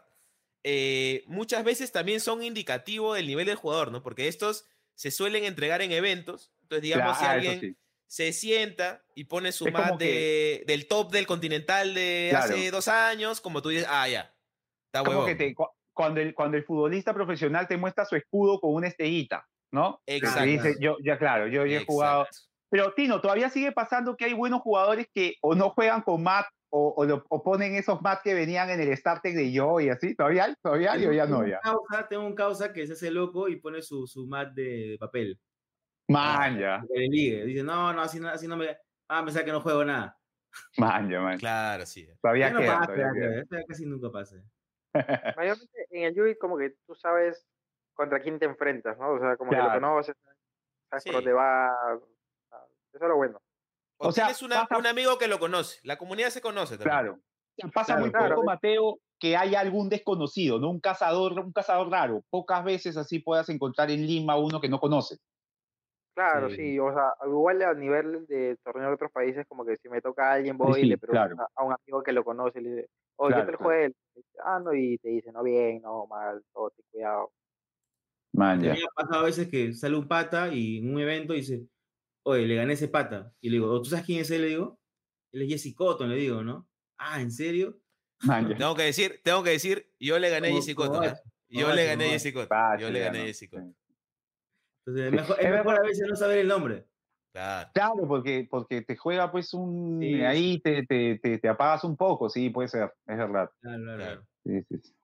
eh, 0.64 1.24
muchas 1.28 1.64
veces 1.64 1.92
también 1.92 2.20
son 2.20 2.44
indicativo 2.44 3.14
del 3.14 3.28
nivel 3.28 3.46
del 3.46 3.56
jugador, 3.56 3.92
¿no? 3.92 4.02
Porque 4.02 4.28
estos 4.28 4.66
se 4.96 5.12
suelen 5.12 5.44
entregar 5.46 5.82
en 5.82 5.92
eventos, 5.92 6.52
entonces 6.66 6.82
digamos 6.84 7.18
Claro, 7.18 7.42
si 7.42 7.48
alguien 7.48 7.60
sí. 7.62 7.78
se 8.08 8.34
sienta 8.34 9.04
y 9.16 9.26
pone 9.26 9.52
su 9.52 9.66
mat 9.72 9.98
de- 10.00 10.64
del 10.68 10.88
top 10.88 11.12
del 11.12 11.26
continental 11.28 11.94
de 11.94 12.28
Claro. 12.32 12.46
hace 12.54 12.72
dos 12.72 12.88
años, 12.88 13.40
como 13.42 13.62
tú 13.62 13.70
dices, 13.70 13.88
ah, 13.90 14.08
ya, 14.10 14.34
está 14.88 15.00
Como 15.00 15.12
huevón. 15.12 15.26
que 15.28 15.36
te, 15.36 15.54
cu- 15.56 15.68
cuando, 15.94 16.20
el, 16.22 16.34
cuando 16.34 16.58
el 16.58 16.64
futbolista 16.66 17.14
profesional 17.14 17.68
te 17.68 17.78
muestra 17.78 18.06
su 18.06 18.16
escudo 18.16 18.60
con 18.60 18.74
una 18.74 18.88
estellita, 18.88 19.48
¿no? 19.72 20.02
Que 20.06 20.18
Exacto. 20.18 20.44
dice, 20.44 20.76
yo, 20.80 20.98
ya 21.04 21.18
claro, 21.18 21.48
yo, 21.48 21.66
yo 21.66 21.80
he 21.80 21.86
jugado. 21.86 22.28
Pero 22.70 22.94
Tino, 22.94 23.22
todavía 23.22 23.50
sigue 23.50 23.72
pasando 23.72 24.18
que 24.18 24.26
hay 24.26 24.34
buenos 24.34 24.62
jugadores 24.62 25.08
que 25.14 25.36
o 25.42 25.56
no 25.56 25.70
juegan 25.70 26.02
con 26.02 26.22
mat 26.24 26.46
o, 26.70 26.94
o, 26.98 27.06
lo- 27.06 27.24
o 27.30 27.42
ponen 27.44 27.76
esos 27.76 28.02
mat 28.02 28.20
que 28.24 28.34
venían 28.34 28.70
en 28.70 28.82
el 28.82 28.98
starter 28.98 29.34
de 29.34 29.52
yo 29.54 29.80
y 29.80 29.88
así. 29.90 30.14
¿Todavía 30.16 30.46
hay? 30.46 30.54
¿Todavía 30.62 30.92
hay 30.94 31.06
o 31.06 31.12
ya 31.14 31.26
no? 31.26 31.48
Ya. 31.48 31.60
causa- 31.62 32.08
tengo 32.10 32.26
un 32.26 32.36
causa 32.36 32.74
que 32.74 32.86
se 32.86 32.94
hace 32.94 33.12
loco 33.12 33.48
y 33.48 33.56
pone 33.58 33.82
su, 33.82 34.06
su 34.08 34.28
mat 34.28 34.52
de, 34.54 34.88
de 34.90 34.98
papel. 34.98 35.40
Man, 36.08 36.60
ya. 36.60 36.84
Que 36.88 37.00
le 37.00 37.08
ligue. 37.08 37.46
Dice, 37.46 37.64
no, 37.64 37.92
no, 37.94 38.02
así 38.02 38.20
no, 38.20 38.30
así 38.30 38.48
no 38.48 38.58
me. 38.58 38.78
Ah, 39.08 39.22
me 39.22 39.32
sabe 39.32 39.46
que 39.46 39.52
no 39.52 39.62
juego 39.62 39.84
nada. 39.86 40.18
Man, 40.78 41.10
ya, 41.10 41.20
man. 41.22 41.38
Claro, 41.38 41.86
sí. 41.86 42.08
Todavía 42.22 42.48
Ya 42.48 42.54
no 42.54 42.60
queda, 42.60 42.80
pasa, 42.80 42.94
todavía 42.94 43.06
ya, 43.08 43.44
queda. 43.46 43.60
ya, 43.60 43.66
casi 43.68 43.86
nunca 43.86 44.10
pasa. 44.12 44.36
Mayormente 45.36 45.88
en 45.92 46.04
el 46.04 46.16
Yugi 46.16 46.36
como 46.38 46.58
que 46.58 46.76
tú 46.88 46.96
sabes 46.96 47.46
contra 47.94 48.22
quién 48.22 48.40
te 48.40 48.46
enfrentas, 48.46 48.98
¿no? 48.98 49.12
O 49.14 49.20
sea, 49.20 49.36
como 49.38 49.52
que 49.52 49.58
Claro. 49.58 49.74
lo 49.80 49.88
conoces, 49.88 50.16
sabes 50.90 51.04
por 51.04 51.12
Sí. 51.12 51.12
dónde 51.12 51.34
va. 51.34 51.70
sea, 52.50 52.60
Eso 52.94 53.04
es 53.06 53.10
lo 53.10 53.16
bueno. 53.18 53.42
O, 53.98 54.08
O 54.10 54.12
sea, 54.12 54.28
una- 54.44 54.62
pasa- 54.68 54.78
un 54.78 54.88
amigo 54.88 55.18
que 55.18 55.28
lo 55.28 55.40
conoce. 55.40 55.80
La 55.84 55.98
comunidad 55.98 56.30
se 56.30 56.42
conoce 56.42 56.78
también. 56.78 56.90
Claro. 56.92 57.20
Pasa 57.74 57.94
Claro, 57.94 58.02
muy 58.02 58.12
claro. 58.12 58.36
poco, 58.36 58.46
Mateo, 58.48 59.00
que 59.20 59.38
haya 59.38 59.62
algún 59.62 59.88
desconocido, 59.90 60.60
¿no? 60.60 60.70
Un 60.70 60.80
cazador, 60.82 61.34
un 61.40 61.54
cazador 61.54 61.90
raro. 61.90 62.22
Pocas 62.30 62.64
veces 62.66 62.98
así 62.98 63.20
puedas 63.20 63.48
encontrar 63.50 63.90
en 63.92 64.06
Lima 64.06 64.38
uno 64.38 64.60
que 64.60 64.68
no 64.70 64.80
conoces. 64.80 65.20
Claro, 66.16 66.50
Sí. 66.50 66.56
sí, 66.56 66.80
o 66.80 66.94
sea, 66.94 67.14
igual 67.28 67.62
a 67.62 67.74
nivel 67.74 68.26
de 68.28 68.58
torneo 68.64 68.88
de 68.88 68.94
otros 68.96 69.12
países, 69.12 69.46
como 69.48 69.66
que 69.66 69.76
si 69.78 69.90
me 69.90 70.02
toca 70.02 70.30
a 70.30 70.34
alguien, 70.36 70.58
voy 70.58 70.80
y 70.80 70.84
sí, 70.84 70.90
le 70.90 70.98
pregunto 70.98 71.36
claro. 71.36 71.50
a, 71.56 71.64
un 71.64 71.74
amigo 71.74 72.02
que 72.04 72.14
lo 72.14 72.24
conoce, 72.24 72.62
le 72.62 72.70
dice, 72.70 72.90
oye, 73.18 73.34
Claro, 73.36 73.46
¿qué 73.46 73.52
tal 73.58 73.68
claro. 73.68 73.84
Y 73.84 73.88
dice, 74.20 74.38
Ah, 74.44 74.60
no, 74.64 74.74
y 74.74 74.98
te 74.98 75.10
dice, 75.10 75.32
no, 75.34 75.44
bien, 75.44 75.82
no, 75.82 76.08
mal, 76.08 76.42
todo, 76.54 76.70
ten 76.72 76.86
cuidado. 76.90 77.32
Man, 78.34 78.62
Me 78.62 78.68
ya. 78.68 78.74
ha 78.74 79.04
pasado 79.04 79.22
a 79.22 79.26
veces 79.26 79.48
que 79.50 79.74
sale 79.74 79.96
un 79.98 80.08
pata 80.08 80.48
y 80.54 80.80
en 80.80 80.94
un 80.94 81.00
evento 81.02 81.34
dice, 81.34 81.68
oye, 82.24 82.46
le 82.46 82.56
gané 82.56 82.74
ese 82.74 82.88
pata. 82.88 83.32
Y 83.42 83.50
le 83.50 83.58
digo, 83.58 83.82
¿tú 83.82 83.90
sabes 83.90 84.06
quién 84.06 84.22
es 84.22 84.32
él? 84.32 84.42
Le 84.42 84.48
digo, 84.50 84.80
él 85.34 85.42
es 85.42 85.50
Jesse 85.50 85.76
Cotton, 85.76 86.10
le 86.10 86.16
digo, 86.16 86.44
¿no? 86.44 86.68
Ah, 86.98 87.22
¿en 87.22 87.32
serio? 87.32 87.78
Man. 88.24 88.48
Tengo 88.58 88.76
que 88.76 88.84
decir, 88.84 89.20
tengo 89.24 89.44
que 89.44 89.50
decir, 89.52 89.90
yo 90.00 90.18
le 90.18 90.30
gané 90.30 90.48
a 90.48 90.52
Como- 90.52 90.62
Jesse 90.62 90.76
Cotton. 90.76 91.14
Yo 91.50 91.74
le 91.74 91.86
gané 91.86 92.06
a 92.06 92.10
Jesse 92.12 92.34
Cotton. 92.34 92.58
Yo 92.80 92.90
le 92.90 93.00
gané 93.02 93.20
a. 93.22 93.26
Jesse 93.26 93.50
Cotton. 93.50 93.76
Entonces, 94.86 95.10
Sí. 95.12 95.16
mejor, 95.16 95.38
Es 95.40 95.52
mejor 95.52 95.80
a 95.80 95.82
veces 95.82 96.08
no 96.08 96.16
saber 96.16 96.40
el 96.40 96.48
nombre. 96.48 96.86
Claro. 97.34 97.70
Claro, 97.74 98.08
porque, 98.08 98.48
porque 98.50 98.82
te 98.82 98.96
juega 98.96 99.32
pues 99.32 99.54
un... 99.54 100.00
Sí, 100.02 100.22
ahí 100.24 100.60
te, 100.62 100.86
te, 100.86 101.20
te, 101.20 101.38
te 101.38 101.50
apagas 101.50 101.84
un 101.84 101.98
poco, 101.98 102.30
sí, 102.30 102.50
puede 102.50 102.70
ser, 102.70 102.94
es 103.06 103.18
verdad. 103.18 103.50
Claro, 103.62 103.84
claro. 103.98 104.28
Sí, 104.46 104.62
sí, 104.70 104.78
sí. 104.84 104.96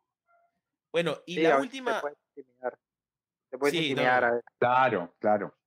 Bueno, 0.94 1.18
y 1.26 1.36
Sí, 1.36 1.42
la 1.42 1.58
última. 1.58 1.96
Te 1.96 2.02
puedes 2.02 2.18
intimidar. 2.36 2.80
Te 3.50 3.58
puedes 3.58 3.72
Sí, 3.74 3.82
intimidar 3.90 4.22
no. 4.22 4.28
a 4.28 4.32
veces. 4.32 4.46
Claro, 4.60 5.16
claro. 5.20 5.58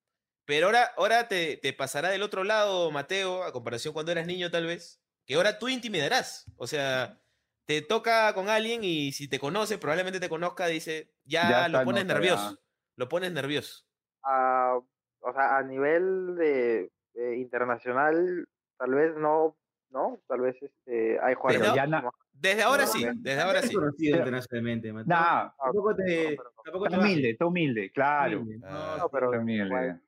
Pero 0.47 0.67
ahora, 0.67 0.91
ahora 0.97 1.29
te, 1.29 1.57
te 1.57 1.73
pasará 1.73 2.11
del 2.11 2.23
otro 2.23 2.45
lado, 2.45 2.91
Mateo, 2.91 3.43
a 3.45 3.53
comparación 3.53 3.95
cuando 3.95 4.13
eras 4.13 4.27
niño, 4.27 4.51
tal 4.51 4.67
vez, 4.67 5.03
que 5.27 5.35
ahora 5.35 5.59
tú 5.59 5.69
intimidarás. 5.69 6.45
O 6.57 6.67
sea, 6.67 7.21
te 7.67 7.81
toca 7.83 8.33
con 8.35 8.49
alguien 8.51 8.85
y 8.85 9.13
si 9.13 9.27
te 9.29 9.39
conoce, 9.39 9.79
probablemente 9.79 10.21
te 10.21 10.29
conozca, 10.29 10.67
dice, 10.67 11.15
ya, 11.25 11.51
Ya 11.51 11.69
lo 11.69 11.85
pones 11.85 12.05
nervioso. 12.07 12.59
Lo 12.97 13.09
pones 13.09 13.33
nervioso. 13.33 13.85
Ah, 14.25 14.79
o 15.21 15.33
sea, 15.33 15.57
a 15.59 15.63
nivel 15.63 16.35
de, 16.37 16.91
de 17.15 17.37
internacional, 17.39 18.47
tal 18.79 18.95
vez 18.95 19.15
no, 19.17 19.57
¿no? 19.91 20.21
Tal 20.27 20.41
vez 20.41 20.57
este, 20.63 21.19
hay 21.21 21.35
jugadores 21.35 21.71
Pero 21.73 21.75
ya 21.77 22.01
como- 22.01 22.13
Desde 22.33 22.63
ahora 22.63 22.85
No, 22.85 22.91
sí, 22.91 23.05
no, 23.05 23.13
desde 23.17 23.41
ahora 23.41 23.63
sí. 23.63 23.75
conocido 23.75 24.13
Pero- 24.13 24.25
internacionalmente, 24.25 24.93
Mateo. 24.93 25.09
Nah, 25.09 25.51
Tampoco 25.57 25.95
te, 25.95 26.03
no, 26.03 26.29
pero- 26.37 26.53
tampoco 26.65 26.85
te 26.85 26.89
está 26.89 26.97
bajes. 26.99 27.13
humilde, 27.13 27.31
está 27.31 27.47
humilde, 27.47 27.91
claro. 27.93 28.41
Humilde, 28.41 28.67
Ah, 28.69 28.95
no, 28.97 29.03
no, 29.05 29.09
pero 29.09 29.31
humilde. 29.31 29.67
igual, 29.67 30.03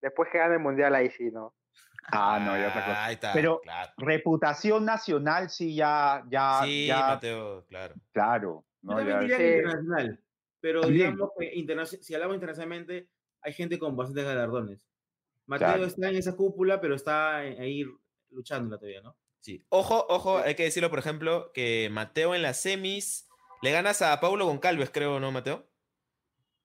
después 0.00 0.28
que 0.30 0.38
gane 0.38 0.54
el 0.54 0.60
mundial 0.60 0.94
ahí 0.94 1.10
sí, 1.10 1.30
¿no? 1.30 1.52
Ah, 2.12 2.38
no, 2.38 2.56
ya 2.56 2.68
otra 2.68 2.84
cosa. 2.84 3.00
Ah, 3.02 3.04
Ahí 3.06 3.14
está, 3.14 3.32
Pero- 3.32 3.60
claro. 3.62 3.92
Reputación 3.96 4.84
nacional 4.84 5.48
sí 5.50 5.74
ya, 5.74 6.22
ya, 6.28 6.60
Sí, 6.64 6.86
ya, 6.86 7.00
Mateo, 7.08 7.64
claro. 7.66 7.94
claro. 8.12 8.64
Yo 8.82 8.90
¿no? 8.90 8.96
también 8.96 9.16
Ya- 9.16 9.20
diría 9.22 9.36
que 9.38 9.56
internacional. 9.56 10.20
Pero 10.60 10.80
También. 10.82 11.10
digamos 11.66 11.90
que 11.90 11.96
si 12.02 12.14
hablamos 12.14 12.34
internacionalmente, 12.36 13.08
hay 13.44 13.52
gente 13.52 13.78
con 13.78 13.96
bastantes 13.96 14.24
galardones. 14.24 14.80
Mateo 15.46 15.68
Claro. 15.68 15.84
está 15.84 16.08
en 16.08 16.16
esa 16.16 16.34
cúpula, 16.36 16.80
pero 16.80 16.94
está 16.94 17.36
ahí 17.36 17.84
luchándola 18.30 18.78
todavía, 18.78 19.02
¿no? 19.02 19.16
Sí. 19.40 19.62
Ojo, 19.68 20.06
ojo, 20.08 20.38
hay 20.38 20.54
que 20.54 20.62
decirlo, 20.64 20.88
por 20.90 20.98
ejemplo, 20.98 21.52
que 21.52 21.88
Mateo 21.92 22.34
en 22.34 22.40
las 22.42 22.60
semis 22.62 23.28
le 23.62 23.70
ganas 23.72 24.00
a 24.02 24.18
Paulo 24.20 24.46
Goncalves, 24.46 24.90
creo, 24.90 25.20
¿no, 25.20 25.30
Mateo? 25.32 25.66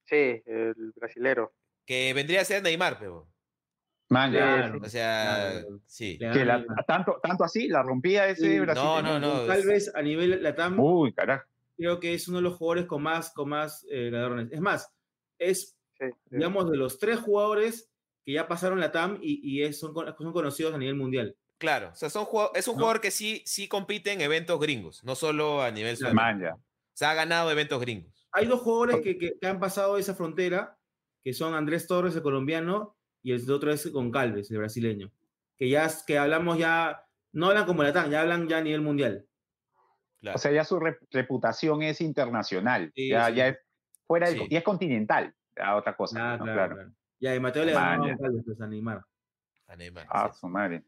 Sí, 0.06 0.42
el 0.46 0.74
brasilero. 0.96 1.52
Que 1.86 2.12
vendría 2.14 2.40
a 2.40 2.44
ser 2.44 2.62
Neymar, 2.62 2.98
pero. 2.98 3.28
Man. 4.08 4.32
Claro. 4.32 4.80
O 4.82 4.88
sea, 4.88 5.50
Claro. 5.52 5.80
sí. 5.86 6.18
Que 6.18 6.44
la- 6.44 6.64
tanto, 6.86 7.20
tanto 7.22 7.44
así, 7.44 7.68
la 7.68 7.82
rompía 7.82 8.26
ese 8.28 8.48
Sí, 8.54 8.58
brasileño. 8.60 9.02
no, 9.02 9.20
no. 9.20 9.46
Tal 9.46 9.62
vez 9.64 9.94
a 9.94 10.02
nivel 10.02 10.42
Latam, 10.42 10.80
Uy, 10.80 11.12
carajo. 11.12 11.44
creo 11.76 12.00
que 12.00 12.14
es 12.14 12.26
uno 12.28 12.38
de 12.38 12.42
los 12.42 12.56
jugadores 12.56 12.86
con 12.86 13.02
más, 13.02 13.30
con 13.32 13.48
más 13.50 13.86
eh, 13.90 14.10
galardones. 14.10 14.50
Es 14.52 14.60
más, 14.60 14.92
es, 15.38 15.76
Sí, 16.00 16.06
sí. 16.10 16.36
digamos, 16.36 16.70
de 16.70 16.76
los 16.78 16.98
tres 16.98 17.18
jugadores 17.20 17.90
que 18.24 18.32
ya 18.32 18.48
pasaron 18.48 18.80
Latam 18.80 19.18
y, 19.22 19.40
y 19.42 19.62
es- 19.62 19.78
son, 19.78 19.94
son 19.94 20.32
conocidos 20.32 20.74
a 20.74 20.78
nivel 20.78 20.94
mundial. 20.96 21.36
Claro. 21.58 21.90
O 21.92 21.94
sea, 21.94 22.08
son 22.08 22.26
es 22.54 22.66
un 22.68 22.74
¿No? 22.76 22.80
jugador 22.80 23.00
que 23.02 23.10
sí, 23.10 23.42
sí 23.44 23.68
compite 23.68 24.12
en 24.12 24.22
eventos 24.22 24.58
gringos, 24.58 25.04
no 25.04 25.14
solo 25.14 25.62
a 25.62 25.70
nivel 25.70 25.96
sudamericano. 25.96 26.56
O 26.56 26.96
sea, 27.00 27.10
ha 27.10 27.14
ganado 27.14 27.50
eventos 27.50 27.80
gringos. 27.80 28.26
Hay 28.32 28.46
dos 28.46 28.60
jugadores 28.60 29.00
que, 29.02 29.18
que- 29.18 29.38
que 29.38 29.46
han 29.46 29.60
pasado 29.60 29.98
esa 29.98 30.14
frontera, 30.14 30.78
que 31.22 31.34
son 31.34 31.54
Andrés 31.54 31.86
Torres, 31.86 32.16
el 32.16 32.22
colombiano, 32.22 32.96
y 33.22 33.32
el 33.32 33.50
otro 33.50 33.70
es 33.72 33.86
Goncalves, 33.92 34.50
el 34.50 34.58
brasileño. 34.58 35.12
Que 35.58 35.68
ya 35.68 35.90
que 36.06 36.16
hablamos 36.16 36.56
ya, 36.56 37.04
no 37.32 37.48
hablan 37.48 37.66
como 37.66 37.82
Latam, 37.82 38.10
ya 38.10 38.22
hablan 38.22 38.48
ya 38.48 38.58
a 38.58 38.62
nivel 38.62 38.80
mundial. 38.80 39.26
Claro. 40.20 40.36
O 40.36 40.38
sea, 40.38 40.52
ya 40.52 40.64
su 40.64 40.78
rep- 40.78 41.06
reputación 41.10 41.82
es 41.82 42.00
internacional. 42.00 42.90
Sí, 42.94 43.08
ya, 43.08 43.26
sí. 43.28 43.34
ya 43.34 43.48
es 43.48 43.58
fuera 44.06 44.28
del, 44.28 44.38
Sí. 44.38 44.46
y 44.50 44.56
es 44.56 44.62
continental. 44.62 45.34
Ya 45.60 45.76
otra 45.76 45.96
cosa. 45.96 46.32
Ah, 46.34 46.36
¿no? 46.36 46.44
claro, 46.44 46.74
Claro. 46.74 47.36
y 47.36 47.40
Mateo 47.40 47.64
le 47.64 47.72
ganó 47.72 48.04
a 48.04 48.16
pues, 48.44 48.60
a 48.60 48.66
Neymar. 48.66 49.02
a 49.68 49.76
Neymar. 49.76 50.06
Ah, 50.10 50.30
sí. 50.32 50.38
su 50.40 50.48
madre. 50.48 50.82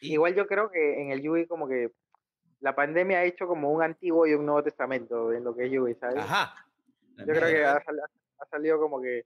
Y- 0.00 0.12
Igual 0.14 0.34
yo 0.34 0.46
creo 0.46 0.70
que 0.70 1.02
en 1.02 1.10
el 1.12 1.22
Yui 1.22 1.46
como 1.46 1.68
que 1.68 1.90
la 2.60 2.74
pandemia 2.74 3.18
ha 3.18 3.24
hecho 3.24 3.46
como 3.46 3.70
un 3.72 3.82
antiguo 3.82 4.26
y 4.26 4.34
un 4.34 4.44
nuevo 4.46 4.62
testamento 4.62 5.32
en 5.32 5.44
lo 5.44 5.54
que 5.54 5.66
es 5.66 5.72
Yui, 5.72 5.94
¿sabes? 5.94 6.16
Ajá. 6.18 6.54
Yo 7.16 7.26
creo 7.26 7.48
que 7.48 7.64
ha, 7.64 7.82
sal- 7.84 8.00
ha 8.40 8.46
salido 8.46 8.78
como 8.78 9.00
que 9.00 9.24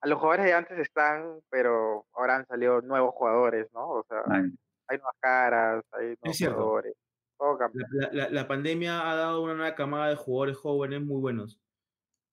a 0.00 0.06
los 0.08 0.18
jugadores 0.18 0.46
de 0.46 0.52
antes 0.54 0.78
están, 0.78 1.40
pero 1.50 2.06
ahora 2.14 2.36
han 2.36 2.46
salido 2.46 2.80
nuevos 2.82 3.14
jugadores, 3.14 3.66
¿no? 3.74 3.88
O 3.88 4.04
sea, 4.08 4.22
Man, 4.26 4.56
hay 4.88 4.98
nuevas 4.98 5.16
caras, 5.20 5.84
hay 5.92 6.06
nuevos 6.22 6.36
cierto. 6.36 6.56
jugadores. 6.56 6.94
Todo. 7.38 7.58
La, 7.90 8.08
la- 8.12 8.28
la 8.30 8.48
pandemia 8.48 9.10
ha 9.10 9.14
dado 9.14 9.42
una 9.42 9.54
nueva 9.54 9.74
camada 9.74 10.08
de 10.08 10.16
jugadores 10.16 10.56
jóvenes 10.56 11.02
muy 11.02 11.20
buenos. 11.20 11.60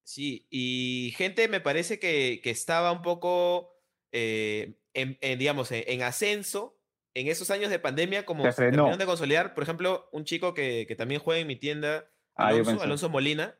Sí, 0.03 0.47
y 0.49 1.13
gente 1.17 1.47
me 1.47 1.61
parece 1.61 1.97
que, 1.99 2.41
que 2.43 2.49
estaba 2.49 2.91
un 2.91 3.01
poco, 3.01 3.73
eh, 4.11 4.75
en, 4.93 5.17
en, 5.21 5.39
digamos, 5.39 5.71
en, 5.71 5.83
en 5.87 6.01
ascenso 6.03 6.77
en 7.15 7.27
esos 7.27 7.51
años 7.51 7.69
de 7.69 7.77
pandemia, 7.79 8.25
como 8.25 8.43
Se 8.51 8.53
terminaron 8.63 8.97
de 8.97 9.05
consolidar. 9.05 9.53
Por 9.53 9.63
ejemplo, 9.63 10.09
un 10.11 10.25
chico 10.25 10.53
que, 10.55 10.85
que 10.87 10.95
también 10.95 11.21
juega 11.21 11.41
en 11.41 11.47
mi 11.47 11.55
tienda, 11.55 12.09
Ah, 12.35 12.47
Alonso. 12.47 12.81
Alonso 12.81 13.09
Molina. 13.09 13.55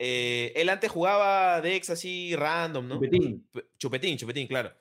eh, 0.00 0.52
él 0.56 0.68
antes 0.68 0.90
jugaba 0.90 1.60
de 1.60 1.76
ex 1.76 1.90
así 1.90 2.34
random, 2.36 2.88
¿no? 2.88 2.94
Chupetín. 2.96 3.48
Chupetín, 3.78 4.18
chupetín, 4.18 4.46
claro. 4.48 4.74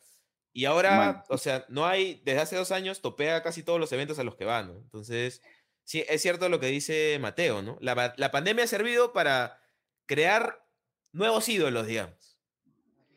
Y 0.53 0.65
ahora, 0.65 0.97
Man. 0.97 1.23
o 1.29 1.37
sea, 1.37 1.65
no 1.69 1.85
hay, 1.85 2.21
desde 2.25 2.39
hace 2.41 2.55
dos 2.55 2.71
años, 2.71 3.01
topea 3.01 3.43
casi 3.43 3.61
todos 3.61 3.79
los 3.79 3.91
eventos 3.91 4.17
a 4.17 4.23
los 4.23 4.35
que 4.35 4.45
va, 4.45 4.63
¿no? 4.63 4.73
Entonces, 4.79 5.43
sí, 5.83 6.03
es 6.09 6.21
cierto 6.23 6.49
lo 6.49 6.59
que 6.59 6.67
dice 6.67 7.19
Mateo, 7.21 7.61
¿no? 7.61 7.77
La, 7.79 8.15
la 8.17 8.31
pandemia 8.31 8.63
ha 8.63 8.67
servido 8.67 9.13
para 9.13 9.61
crear 10.07 10.66
nuevos 11.11 11.47
ídolos, 11.49 11.87
digamos. 11.87 12.39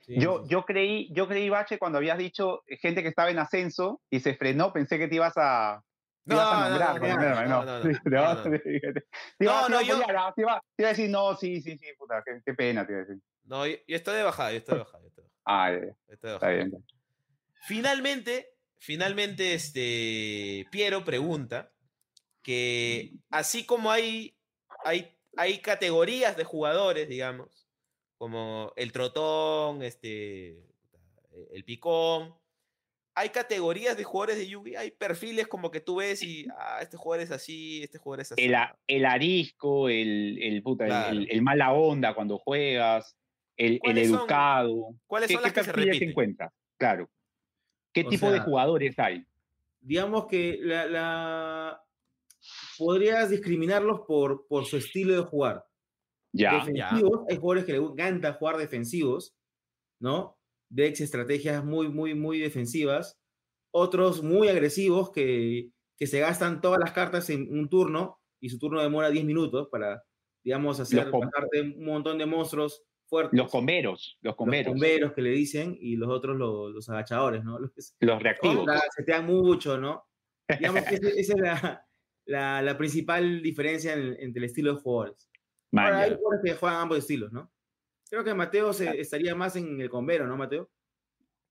Sí, 0.01 0.19
Yo, 0.19 0.43
sí. 0.43 0.49
yo 0.51 0.65
creí, 0.65 1.09
yo 1.13 1.29
creí, 1.29 1.49
Bache, 1.49 1.79
cuando 1.79 1.99
habías 1.99 2.19
dicho 2.19 2.63
eh, 2.67 2.77
gente 2.79 3.03
que 3.03 3.09
estaba 3.09 3.31
en 3.31 3.39
ascenso 3.39 4.01
y 4.11 4.21
se 4.21 4.35
frenó, 4.35 4.73
pensé 4.73 4.99
que 4.99 5.09
te 5.09 5.17
ibas 5.17 5.35
a, 5.37 5.85
No, 6.25 6.37
ibas 6.37 6.53
a 6.53 6.55
no, 6.57 6.69
nombrar, 6.69 6.95
no, 9.39 9.69
no, 9.69 9.81
yo- 9.83 9.99
te 10.35 10.43
iba, 10.43 10.55
a 10.57 10.63
decir, 10.77 11.11
no, 11.11 11.37
sí, 11.37 11.61
sí, 11.61 11.77
sí, 11.79 11.87
puta, 11.99 12.23
qué, 12.25 12.41
qué 12.45 12.55
pena, 12.55 12.87
te 12.87 12.93
iba 12.93 13.03
a 13.03 13.05
decir. 13.05 13.23
No, 13.45 13.67
yo, 13.67 13.77
yo 13.87 13.97
estoy 13.97 14.17
de 14.17 14.23
bajada, 14.23 14.51
yo 14.53 14.59
estoy 14.59 14.75
de 14.75 14.79
bajada. 14.85 15.03
Yo 15.03 15.09
estoy 15.09 15.25
de 15.25 15.29
bajada, 15.29 15.43
Ah, 15.45 15.73
estoy 15.73 15.91
de 16.07 16.13
está 16.13 16.33
bajada. 16.35 16.53
bien. 16.55 16.85
Finalmente, 17.67 18.47
finalmente, 18.79 19.55
este, 19.55 20.67
Piero 20.71 21.05
pregunta 21.05 21.73
que 22.43 23.13
así 23.31 23.65
como 23.67 23.91
hay, 23.91 24.37
hay, 24.85 25.17
hay 25.37 25.61
categorías 25.61 26.37
de 26.37 26.45
jugadores, 26.45 27.09
digamos, 27.09 27.60
como 28.21 28.71
el 28.77 28.93
trotón, 28.93 29.83
este, 29.83 30.63
el 31.53 31.65
picón, 31.65 32.35
hay 33.15 33.31
categorías 33.31 33.97
de 33.97 34.05
jugadores 34.05 34.37
de 34.37 34.47
Yugi, 34.47 34.77
hay 34.77 34.91
perfiles 34.91 35.49
como 35.49 35.71
que 35.71 35.81
tú 35.81 35.97
ves 35.97 36.23
y, 36.23 36.47
ah, 36.59 36.81
este 36.83 36.99
jugador 36.99 37.25
es 37.25 37.31
así, 37.31 37.83
este 37.83 37.97
jugador 37.97 38.21
es 38.21 38.33
así. 38.33 38.43
El, 38.87 39.07
arisco, 39.07 39.89
el, 39.89 40.39
el, 40.43 40.63
puta, 40.63 40.85
el- 40.85 40.91
Claro. 40.91 41.13
el, 41.17 41.29
el 41.31 41.41
mala 41.41 41.73
onda 41.73 42.13
cuando 42.15 42.37
juegas, 42.37 43.17
el, 43.57 43.73
el 43.73 43.79
¿Cuáles 43.81 44.09
son- 44.11 44.19
educado. 44.19 44.95
¿Cuáles 45.07 45.29
¿Qué, 45.29 45.35
son 45.35 45.43
qué 45.43 45.49
las 45.49 45.55
que 45.55 45.65
se 45.65 45.73
repiten? 45.73 46.37
Claro. 46.77 47.11
¿Qué 47.95 48.03
O 48.05 48.09
tipo 48.11 48.31
de 48.31 48.41
jugadores 48.41 48.99
hay? 48.99 49.25
digamos 49.83 50.27
que 50.27 50.59
la, 50.61 50.85
la- 50.85 51.83
podrías 52.77 53.31
discriminarlos 53.31 54.03
por, 54.07 54.47
por 54.47 54.67
su 54.67 54.77
estilo 54.77 55.15
de 55.17 55.23
jugar. 55.23 55.65
Ya. 56.33 56.65
defensivos, 56.65 57.23
hay 57.29 57.37
jugadores 57.37 57.65
que 57.65 57.73
les 57.73 57.83
encanta 57.83 58.33
jugar 58.35 58.57
defensivos, 58.57 59.35
¿no? 60.01 60.39
De 60.71 60.87
ex 60.87 61.01
estrategias 61.01 61.65
muy, 61.65 61.89
muy, 61.89 62.15
muy 62.15 62.39
defensivas. 62.39 63.19
Otros 63.73 64.23
muy 64.23 64.49
agresivos 64.49 65.11
que, 65.11 65.71
que 65.97 66.07
se 66.07 66.21
gastan 66.21 66.61
todas 66.61 66.79
las 66.81 66.93
cartas 66.93 67.31
en 67.31 67.53
un 67.57 67.69
turno 67.69 68.19
y 68.41 68.49
su 68.51 68.59
turno 68.59 68.81
demora 68.83 69.11
10 69.11 69.25
minutos 69.25 69.69
para, 69.71 70.03
digamos, 70.45 70.81
hacer 70.81 71.09
un 71.13 71.85
montón 71.85 72.19
de 72.19 72.27
monstruos 72.27 72.83
fuertes. 73.09 73.37
Los 73.39 73.51
comberos, 73.51 74.17
los 74.21 74.31
Los 74.31 74.37
comberos. 74.37 74.73
bomberos 74.73 75.13
que 75.13 75.23
le 75.23 75.31
dicen 75.31 75.77
y 75.81 75.97
los 75.97 76.09
otros 76.11 76.37
los, 76.37 76.73
los 76.73 76.89
agachadores, 76.89 77.45
¿no? 77.45 77.59
Los 77.61 77.73
que 77.73 77.83
se- 77.83 77.95
Los 78.01 78.23
reactivos. 78.23 78.67
la- 78.67 78.81
setean 78.97 79.27
mucho, 79.27 79.79
¿no? 79.79 80.05
Digamos 80.49 80.83
que 80.85 80.95
esa 80.97 81.09
es 81.35 81.41
la, 81.41 81.87
la, 82.27 82.63
la 82.63 82.79
principal 82.79 83.43
diferencia 83.43 83.93
en- 83.95 84.17
entre 84.21 84.39
el 84.41 84.45
estilo 84.45 84.75
de 84.75 84.81
jugadores. 84.81 85.30
Ahora, 85.73 86.01
hay 86.01 86.15
jugadores 86.17 86.41
que 86.45 86.55
juegan 86.59 86.81
ambos 86.81 86.99
estilos, 86.99 87.33
¿no? 87.33 87.51
Creo 88.09 88.25
que 88.25 88.35
Mateo 88.35 88.73
se- 88.73 89.01
estaría 89.01 89.35
más 89.35 89.55
en 89.57 89.81
el 89.81 89.89
convero, 89.89 90.27
¿no, 90.27 90.37
Mateo? 90.37 90.69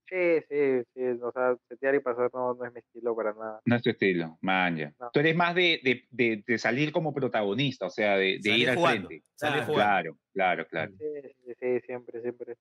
Sí, 0.09 0.41
sí, 0.49 0.81
sí. 0.93 1.01
O 1.21 1.31
sea, 1.31 1.55
setear 1.69 1.95
y 1.95 1.99
pasar 1.99 2.31
no, 2.33 2.55
no 2.55 2.65
es 2.65 2.73
mi 2.73 2.79
estilo 2.79 3.15
para 3.15 3.31
nada. 3.33 3.61
No 3.63 3.75
es 3.75 3.83
tu 3.83 3.91
estilo, 3.91 4.37
man, 4.41 4.75
ya. 4.75 4.93
No. 4.99 5.11
Tú 5.13 5.19
eres 5.19 5.35
más 5.35 5.53
de, 5.53 5.79
de, 5.83 6.07
de, 6.09 6.43
de 6.45 6.57
salir 6.57 6.91
como 6.91 7.13
protagonista, 7.13 7.85
o 7.85 7.89
sea, 7.91 8.17
de, 8.17 8.39
ir 8.43 8.69
al 8.69 8.75
jugando, 8.75 9.07
frente. 9.07 9.25
salir 9.35 9.63
Claro. 9.65 9.73
Claro, 9.73 10.17
claro, 10.33 10.67
claro. 10.67 10.91
Sí, 10.97 11.05
sí, 11.45 11.53
sí, 11.59 11.79
siempre, 11.85 12.21
siempre. 12.21 12.57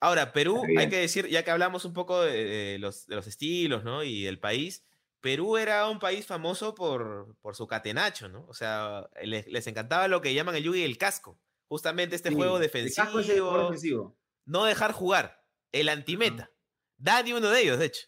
Ahora, 0.00 0.32
Perú, 0.32 0.62
hay 0.76 0.88
que 0.88 0.96
decir, 1.00 1.28
ya 1.28 1.42
que 1.44 1.50
hablamos 1.50 1.84
un 1.84 1.92
poco 1.92 2.22
de, 2.22 2.44
de 2.44 2.78
los, 2.78 3.06
de 3.06 3.16
los 3.16 3.26
estilos, 3.26 3.84
¿no? 3.84 4.02
Y 4.02 4.24
del 4.24 4.38
país, 4.38 4.84
Perú 5.24 5.56
era 5.56 5.88
un 5.88 5.98
país 5.98 6.26
famoso 6.26 6.74
por, 6.74 7.34
por 7.40 7.56
su 7.56 7.66
catenacho, 7.66 8.28
¿no? 8.28 8.44
O 8.46 8.52
sea, 8.52 9.08
les, 9.22 9.46
les 9.46 9.66
encantaba 9.66 10.06
lo 10.06 10.20
que 10.20 10.34
llaman 10.34 10.54
el 10.54 10.62
yugi 10.64 10.84
el 10.84 10.98
casco. 10.98 11.40
Justamente 11.66 12.14
este 12.14 12.28
Sí, 12.28 12.34
juego 12.34 12.58
el 12.58 12.62
casco 12.70 12.78
defensivo, 12.78 13.20
es 13.20 13.28
el 13.30 13.62
defensivo. 13.62 14.16
no 14.44 14.64
dejar 14.66 14.92
jugar, 14.92 15.42
el 15.72 15.88
antimeta. 15.88 16.50
Dani 16.98 17.32
uno 17.32 17.48
de 17.48 17.62
ellos, 17.62 17.78
de 17.78 17.86
hecho. 17.86 18.06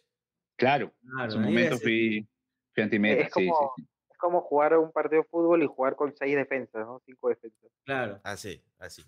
Claro, 0.57 0.93
Claro, 1.01 1.25
en 1.25 1.31
su 1.31 1.41
momento 1.41 1.79
fui, 1.79 2.29
fui 2.75 2.83
antimeta, 2.83 3.23
Es 3.23 3.33
sí, 3.33 3.41
sí, 3.41 3.49
como- 3.49 3.73
sí. 3.77 3.87
Es 4.11 4.19
como 4.19 4.41
jugar 4.43 4.77
un 4.79 4.93
partido 4.93 5.23
de 5.23 5.29
fútbol 5.29 5.63
y 5.63 5.67
jugar 5.67 5.97
con 5.97 6.15
seis 6.17 6.37
defensas, 6.37 6.87
¿no? 6.87 7.03
Cinco 7.07 7.29
defensas. 7.31 7.71
Claro. 7.85 8.21
Así, 8.25 8.63
así. 8.79 9.03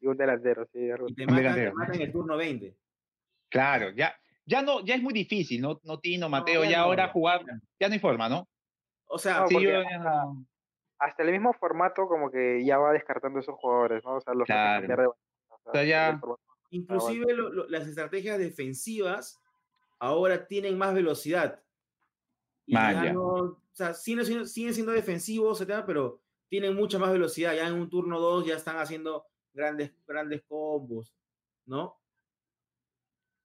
Y 0.00 0.06
un 0.06 0.16
delantero, 0.16 0.66
sí. 0.72 0.78
Y 1.08 1.14
te 1.14 1.24
Un 1.24 1.26
matan, 1.26 1.26
te 1.26 1.34
delantero. 1.42 1.74
matan 1.74 1.94
en 1.96 2.00
el 2.02 2.12
turno 2.12 2.36
20. 2.36 2.76
Claro, 3.50 3.90
ya, 3.90 4.14
ya 4.52 4.62
no, 4.62 4.84
ya 4.84 4.94
es 4.94 5.02
muy 5.02 5.12
difícil, 5.14 5.60
¿no? 5.62 5.80
No 5.84 5.98
Tino, 5.98 6.28
Mateo, 6.28 6.62
ya 6.64 6.70
ya 6.70 6.78
no, 6.78 6.84
ahora 6.84 7.08
jugar, 7.08 7.42
ya 7.80 7.88
no 7.88 7.94
hay 7.94 7.98
forma, 8.00 8.28
¿no? 8.28 8.46
O 9.06 9.18
sea, 9.18 9.46
Sí, 9.48 9.60
yo 9.60 9.70
hasta 10.98 11.22
el 11.24 11.32
mismo 11.32 11.52
formato 11.54 12.06
como 12.06 12.30
que 12.30 12.64
ya 12.64 12.78
va 12.78 12.92
descartando 12.92 13.40
esos 13.40 13.56
jugadores, 13.56 14.04
¿no? 14.04 14.16
O 14.16 14.20
sea, 14.20 14.34
los 14.34 14.46
Claro. 14.46 14.80
cambiar 14.80 15.00
de 15.00 15.06
o 15.06 15.16
O 15.64 15.72
sea, 15.72 15.84
ya- 15.84 16.20
inclusive 16.70 17.34
lo- 17.34 17.50
lo- 17.52 17.68
las 17.68 17.86
estrategias 17.88 18.38
defensivas 18.38 19.40
ahora 19.98 20.46
tienen 20.46 20.76
más 20.78 20.92
velocidad. 20.94 21.60
Y 22.66 22.74
Man, 22.74 22.94
ya 22.94 23.04
ya. 23.06 23.12
no, 23.12 23.24
o 23.26 23.58
sea, 23.72 23.94
siguen, 23.94 24.24
siendo- 24.26 24.44
siguen 24.46 24.74
siendo 24.74 24.92
defensivos, 24.92 25.60
etcétera, 25.60 25.84
pero 25.86 26.20
tienen 26.48 26.74
mucha 26.76 26.98
más 26.98 27.10
velocidad. 27.12 27.54
Ya 27.54 27.66
en 27.66 27.74
un 27.74 27.88
turno 27.90 28.20
2 28.20 28.46
ya 28.46 28.54
están 28.56 28.76
haciendo 28.78 29.24
grandes, 29.52 29.92
grandes 30.06 30.42
combos, 30.48 31.12
¿no? 31.66 31.96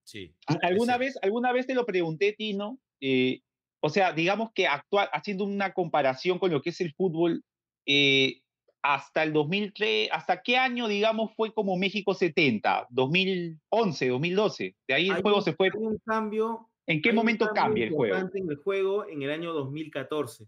Sí. 0.08 0.34
¿Al- 0.46 0.60
¿Alguna 0.62 0.94
cierto. 0.94 1.00
vez, 1.00 1.20
alguna 1.22 1.52
vez 1.52 1.68
te 1.68 1.76
lo 1.76 1.86
pregunté, 1.86 2.32
Tino? 2.32 2.80
eh, 3.02 3.42
o 3.82 3.90
sea, 3.90 4.12
digamos 4.14 4.52
que 4.54 4.66
actual, 4.66 5.10
haciendo 5.12 5.44
una 5.44 5.74
comparación 5.74 6.40
con 6.40 6.50
lo 6.50 6.62
que 6.62 6.70
es 6.72 6.80
el 6.82 6.94
fútbol, 6.94 7.44
eh, 7.86 8.42
hasta 8.82 9.22
el 9.24 9.34
2003, 9.34 10.10
¿hasta 10.14 10.42
qué 10.42 10.56
año, 10.58 10.88
digamos, 10.88 11.32
fue 11.36 11.54
como 11.54 11.76
México 11.78 12.14
70? 12.14 12.88
¿2011, 12.90 14.08
2012? 14.10 14.76
De 14.88 14.94
ahí 14.94 15.10
el 15.10 15.22
juego 15.22 15.38
un- 15.40 15.44
se 15.44 15.54
fue. 15.54 15.68
Hay 15.68 15.80
un 15.80 15.98
cambio. 16.06 16.70
¿En 16.88 17.02
qué 17.02 17.12
momento 17.12 17.50
cambia 17.54 17.84
el 17.86 17.92
juego? 17.94 18.16
En 18.34 18.50
el 18.50 18.56
juego 18.56 19.06
en 19.10 19.22
el 19.24 19.30
año 19.30 19.52
2014. 19.54 20.46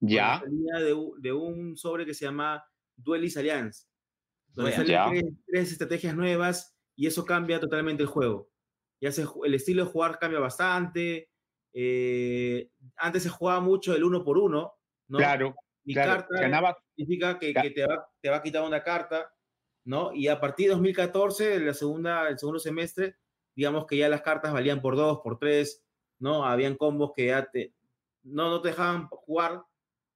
Ya, 0.00 0.40
salía 0.40 0.78
de, 0.84 0.96
de 1.18 1.32
un 1.32 1.76
sobre 1.76 2.06
que 2.06 2.14
se 2.14 2.24
llama 2.24 2.64
Duelis 2.96 3.36
Alliance, 3.36 3.84
donde 4.48 4.70
Wea. 4.70 4.84
salen 5.04 5.20
tres, 5.20 5.34
tres 5.46 5.72
estrategias 5.72 6.16
nuevas 6.16 6.74
y 6.96 7.06
eso 7.06 7.24
cambia 7.26 7.60
totalmente 7.60 8.02
el 8.02 8.08
juego. 8.08 8.48
Ya 9.02 9.10
se, 9.12 9.26
el 9.44 9.54
estilo 9.54 9.84
de 9.84 9.90
jugar 9.90 10.18
cambia 10.18 10.38
bastante. 10.40 11.28
eh, 11.74 12.70
antes 12.96 13.24
se 13.24 13.28
jugaba 13.30 13.60
mucho 13.60 13.94
el 13.94 14.04
uno 14.04 14.22
por 14.24 14.38
uno, 14.38 14.74
¿no? 15.08 15.18
claro, 15.18 15.56
Mi 15.84 15.94
claro. 15.94 16.12
carta 16.20 16.40
Ganaba, 16.40 16.76
significa 16.96 17.38
que, 17.38 17.52
que 17.52 17.70
te, 17.70 17.84
va, 17.86 18.08
te 18.20 18.30
va 18.30 18.36
a 18.36 18.42
quitar 18.42 18.62
una 18.62 18.82
carta, 18.84 19.32
¿no? 19.84 20.12
Y 20.14 20.28
a 20.28 20.40
partir 20.40 20.66
de 20.68 20.74
2014, 20.74 21.58
la 21.60 21.74
segunda, 21.74 22.28
el 22.28 22.38
segundo 22.38 22.60
semestre, 22.60 23.16
digamos 23.56 23.86
que 23.86 23.96
ya 23.96 24.08
las 24.08 24.22
cartas 24.22 24.52
valían 24.52 24.80
por 24.80 24.94
dos, 24.96 25.20
por 25.24 25.38
tres, 25.38 25.84
¿no? 26.20 26.44
Habían 26.44 26.76
combos 26.76 27.12
que 27.16 27.26
ya 27.26 27.50
te, 27.50 27.74
no, 28.22 28.50
no 28.50 28.60
te 28.62 28.68
dejaban 28.68 29.08
jugar, 29.08 29.64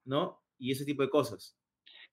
¿no? 0.04 0.40
Y 0.58 0.70
ese 0.72 0.84
tipo 0.84 1.02
de 1.02 1.10
cosas. 1.10 1.55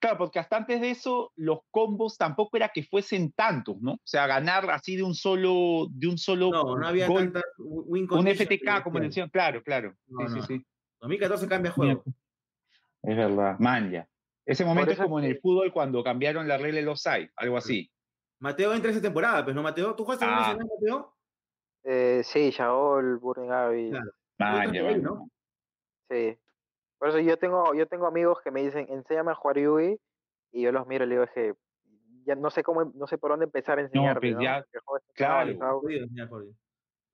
Claro, 0.04 0.18
porque 0.18 0.40
hasta 0.40 0.58
antes 0.58 0.82
de 0.82 0.92
eso, 0.92 1.32
los 1.36 1.60
combos 1.72 2.18
tampoco 2.18 2.58
era 2.58 2.70
que 2.70 2.84
fuesen 2.84 3.32
tantos, 3.32 3.78
¿no? 3.82 3.94
O 3.94 4.00
sea, 4.04 4.28
ganar 4.28 4.70
así 4.70 4.96
de 4.96 5.04
un 5.04 5.16
solo, 5.16 5.88
de 5.90 6.08
un 6.08 6.18
solo 6.18 6.52
No, 6.52 6.78
no 6.78 6.88
había 6.88 7.08
gol, 7.08 7.32
tanta 7.32 7.42
win 7.58 8.08
un 8.12 8.28
FTK 8.28 8.84
como 8.84 9.00
decían. 9.00 9.30
claro, 9.30 9.64
claro. 9.64 9.96
No, 10.08 10.28
sí, 10.28 10.36
no. 10.36 10.42
sí, 10.44 10.58
sí. 10.60 10.66
2014 11.02 11.48
cambia 11.48 11.70
el 11.70 11.74
juego. 11.76 12.04
Es 13.02 13.18
verdad. 13.18 13.58
Man, 13.60 13.92
ya. 13.92 14.08
Ese 14.46 14.66
momento 14.66 14.92
es 14.92 14.98
como 15.00 15.20
en 15.20 15.26
el 15.26 15.40
fútbol 15.40 15.72
cuando 15.72 16.04
cambiaron 16.04 16.48
la 16.48 16.58
regla 16.58 16.80
del 16.80 16.90
offside, 16.90 17.32
algo 17.36 17.58
así. 17.58 17.90
Mateo 18.40 18.74
entra 18.74 18.92
esa 18.92 19.02
temporada, 19.02 19.44
pues, 19.44 19.56
¿no, 19.56 19.64
Mateo? 19.64 19.96
¿Tú 19.96 20.04
jugaste 20.04 20.26
en 20.26 20.32
Ah. 20.32 20.36
Nacional, 20.40 20.68
Mateo? 20.80 21.16
Eh, 21.86 22.22
sí, 22.26 22.50
Shaol, 22.52 23.18
Burning 23.20 23.48
Claro. 23.48 24.12
Man, 24.38 24.68
Tú 24.68 24.74
ya, 24.74 24.82
también, 24.82 24.86
man. 24.86 25.02
¿no? 25.04 25.30
Sí. 26.10 26.38
Por 27.04 27.10
eso 27.10 27.20
yo 27.20 27.38
tengo, 27.38 27.74
yo 27.76 27.86
tengo 27.86 28.08
amigos 28.08 28.38
que 28.42 28.50
me 28.50 28.64
dicen, 28.64 28.88
enséñame 28.90 29.32
a 29.32 29.36
jugar 29.36 29.60
Yugi, 29.60 29.98
y 30.54 30.62
yo 30.62 30.72
los 30.72 30.88
miro 30.88 31.04
y 31.04 31.08
le 31.08 31.16
digo, 31.16 31.26
es 31.26 31.32
que 31.32 31.54
ya 32.26 32.34
no 32.34 32.50
sé 32.50 32.64
cómo, 32.64 32.86
no 32.96 33.08
sé 33.08 33.18
por 33.18 33.32
dónde 33.32 33.44
empezar 33.44 33.78
a 33.78 33.82
enseñarle, 33.82 34.22
pues 34.22 34.36
¿no? 34.36 34.42
ya, 34.42 34.66
claro. 35.14 35.82
Jodido, 35.82 36.08
ya, 36.14 36.28
jodido. 36.28 36.54
hay 36.54 36.58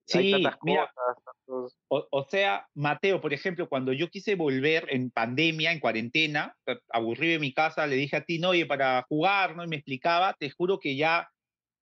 Sí, 0.06 0.32
tantas 0.44 0.60
mira, 0.62 0.92
cosas, 0.94 1.24
tantos- 1.26 1.78
O, 1.88 2.08
o 2.12 2.24
sea, 2.26 2.68
Mateo, 2.76 3.20
por 3.20 3.34
ejemplo, 3.34 3.68
cuando 3.68 3.92
yo 3.92 4.10
quise 4.12 4.36
volver 4.36 4.86
en 4.90 5.10
pandemia, 5.10 5.72
en 5.72 5.80
cuarentena, 5.80 6.56
sea, 6.66 6.78
aburrido 6.90 7.34
en 7.34 7.42
mi 7.42 7.52
casa, 7.52 7.88
le 7.88 7.96
dije 7.96 8.16
a 8.16 8.24
ti, 8.24 8.38
no, 8.38 8.50
oye, 8.50 8.68
para 8.68 9.04
jugar, 9.10 9.56
¿no? 9.56 9.64
Y 9.64 9.68
me 9.68 9.78
explicaba, 9.78 10.36
te 10.38 10.52
juro 10.52 10.80
que 10.80 10.98
ya, 10.98 11.32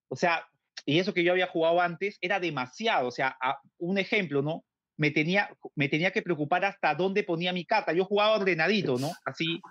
o 0.08 0.16
sea, 0.16 0.48
y 0.86 1.00
eso 1.00 1.14
que 1.14 1.26
yo 1.26 1.34
había 1.34 1.48
jugado 1.48 1.82
antes 1.82 2.18
era 2.22 2.40
demasiado, 2.40 3.10
o 3.10 3.12
sea, 3.12 3.36
a- 3.42 3.60
un 3.80 3.98
ejemplo, 3.98 4.42
¿no? 4.42 4.64
Me 4.98 5.12
tenía, 5.12 5.50
me 5.76 5.88
tenía 5.90 6.12
que 6.12 6.22
preocupar 6.24 6.66
hasta 6.66 6.96
dónde 6.96 7.24
ponía 7.24 7.54
mi 7.54 7.66
carta. 7.66 7.94
Yo 7.94 8.04
jugaba 8.06 8.36
ordenadito, 8.38 8.98
¿no? 8.98 9.12
Así, 9.26 9.62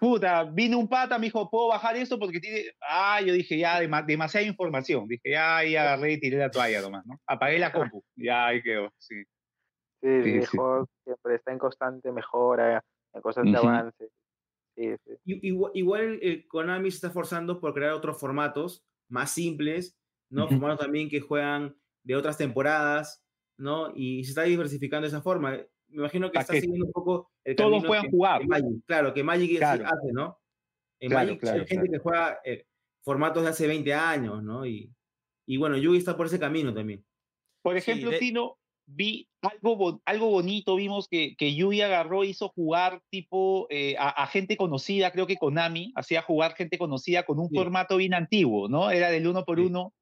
puta, 0.00 0.44
vino 0.44 0.78
un 0.78 0.88
pata, 0.88 1.18
me 1.18 1.26
dijo, 1.26 1.48
¿puedo 1.50 1.68
bajar 1.68 1.96
esto? 1.96 2.18
Porque 2.18 2.40
tiene, 2.40 2.64
ah, 2.88 3.20
yo 3.20 3.32
dije, 3.32 3.56
ya, 3.58 3.80
dema- 3.80 4.04
demasiada 4.04 4.46
información. 4.46 5.06
Dije, 5.06 5.30
ya, 5.30 5.58
ahí 5.58 5.76
agarré 5.76 6.14
y 6.14 6.20
tiré 6.20 6.38
la 6.38 6.50
toalla 6.50 6.80
nomás, 6.82 7.06
¿no? 7.06 7.20
Apagué 7.26 7.58
la 7.58 7.72
compu, 7.72 8.02
ya, 8.16 8.46
ahí 8.48 8.62
quedó, 8.62 8.92
sí. 8.98 9.22
Sí, 10.02 10.22
sí, 10.22 10.22
Sí, 10.24 10.30
el 10.36 10.46
sí. 10.46 10.58
siempre 11.04 11.34
está 11.36 11.52
en 11.52 11.58
constante 11.58 12.12
mejora, 12.12 12.84
en 13.14 13.22
constante 13.22 13.56
Ujú. 13.56 13.66
avance. 13.68 14.08
Sí, 14.76 14.90
Igual, 15.24 15.72
igual 15.74 16.00
el, 16.02 16.18
el 16.22 16.46
Konami 16.48 16.90
se 16.90 16.96
está 16.96 17.06
esforzando 17.08 17.60
por 17.60 17.72
crear 17.72 17.92
otros 17.92 18.20
formatos 18.20 18.84
más 19.08 19.30
simples, 19.30 19.98
¿no? 20.28 20.44
Ujú. 20.44 20.52
Formatos 20.54 20.80
también 20.80 21.08
que 21.08 21.20
juegan 21.20 21.76
de 22.02 22.14
otras 22.14 22.36
temporadas, 22.36 23.24
¿no? 23.58 23.92
Y 23.94 24.24
se 24.24 24.30
está 24.30 24.42
diversificando 24.42 25.02
de 25.04 25.08
esa 25.08 25.22
forma. 25.22 25.52
Me 25.88 25.96
imagino 25.98 26.30
que 26.30 26.38
está 26.38 26.52
que 26.52 26.60
siguiendo 26.60 26.86
un 26.86 26.92
poco 26.92 27.30
el 27.44 27.56
todos 27.56 27.84
puedan 27.84 28.04
que- 28.04 28.10
jugar. 28.10 28.40
que 28.42 28.46
Magic. 28.48 28.84
Claro, 28.86 29.14
que 29.14 29.22
Magic 29.24 29.56
Claro. 29.58 29.84
hace, 29.86 30.12
¿no? 30.12 30.38
En 31.00 31.10
Claro, 31.10 31.26
Magic 31.26 31.40
claro, 31.40 31.60
hay 31.60 31.66
gente 31.66 31.88
que 31.90 31.98
juega 31.98 32.38
eh, 32.44 32.64
formatos 33.04 33.42
de 33.42 33.50
hace 33.50 33.66
20 33.66 33.92
años, 33.94 34.42
¿no? 34.42 34.66
Y, 34.66 34.90
y 35.46 35.56
bueno, 35.58 35.76
Yugi 35.76 35.98
está 35.98 36.16
por 36.16 36.26
ese 36.26 36.40
camino 36.40 36.74
también. 36.74 37.04
Por 37.62 37.74
Sí, 37.74 37.78
ejemplo, 37.90 38.10
de- 38.10 38.18
Tino, 38.18 38.58
vi 38.88 39.28
algo, 39.42 40.00
algo 40.04 40.30
bonito, 40.30 40.76
vimos 40.76 41.08
que, 41.08 41.34
que 41.36 41.54
Yui 41.54 41.80
agarró, 41.82 42.24
hizo 42.24 42.48
jugar 42.50 43.02
tipo 43.10 43.66
eh, 43.70 43.96
a, 43.98 44.08
a 44.08 44.26
gente 44.28 44.56
conocida, 44.56 45.10
creo 45.12 45.26
que 45.26 45.36
Konami, 45.36 45.92
hacía 45.96 46.22
jugar 46.22 46.54
gente 46.54 46.78
conocida 46.78 47.24
con 47.24 47.38
un 47.38 47.48
Sí. 47.48 47.54
formato 47.56 47.96
bien 47.96 48.14
antiguo, 48.14 48.68
¿no? 48.68 48.90
Era 48.90 49.10
del 49.10 49.26
uno 49.26 49.44
por 49.44 49.58
Sí. 49.58 49.66
uno. 49.66 49.92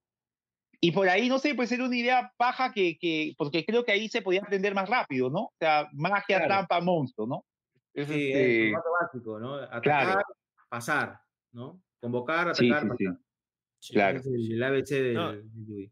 Y 0.84 0.92
por 0.92 1.08
ahí, 1.08 1.30
no 1.30 1.38
sé, 1.38 1.54
pues 1.54 1.72
era 1.72 1.84
una 1.84 1.96
idea 1.96 2.30
paja 2.36 2.70
que, 2.70 2.98
que, 2.98 3.34
porque 3.38 3.64
creo 3.64 3.84
que 3.86 3.92
ahí 3.92 4.06
se 4.10 4.20
podía 4.20 4.42
aprender 4.42 4.74
más 4.74 4.86
rápido, 4.86 5.30
¿no? 5.30 5.44
O 5.44 5.52
sea, 5.58 5.88
magia, 5.94 6.36
Claro. 6.36 6.46
trampa, 6.46 6.80
monstruo, 6.82 7.26
¿no? 7.26 7.44
Es 7.94 8.06
Sí, 8.06 8.26
este- 8.32 8.66
el 8.66 8.72
formato 8.74 8.90
básico, 9.00 9.40
¿no? 9.40 9.54
Atacar, 9.54 9.80
Claro. 9.82 10.22
pasar, 10.68 11.20
¿no? 11.52 11.80
Convocar, 12.00 12.48
atacar, 12.48 12.56
sí, 12.56 12.66
sí. 12.66 13.04
pasar. 13.04 13.18
Sí. 13.78 13.92
Claro. 13.94 14.18
Es 14.18 14.26
el, 14.26 14.52
el 14.52 14.62
ABC 14.62 14.90
del, 15.02 15.14
No. 15.14 15.32
del. 15.32 15.90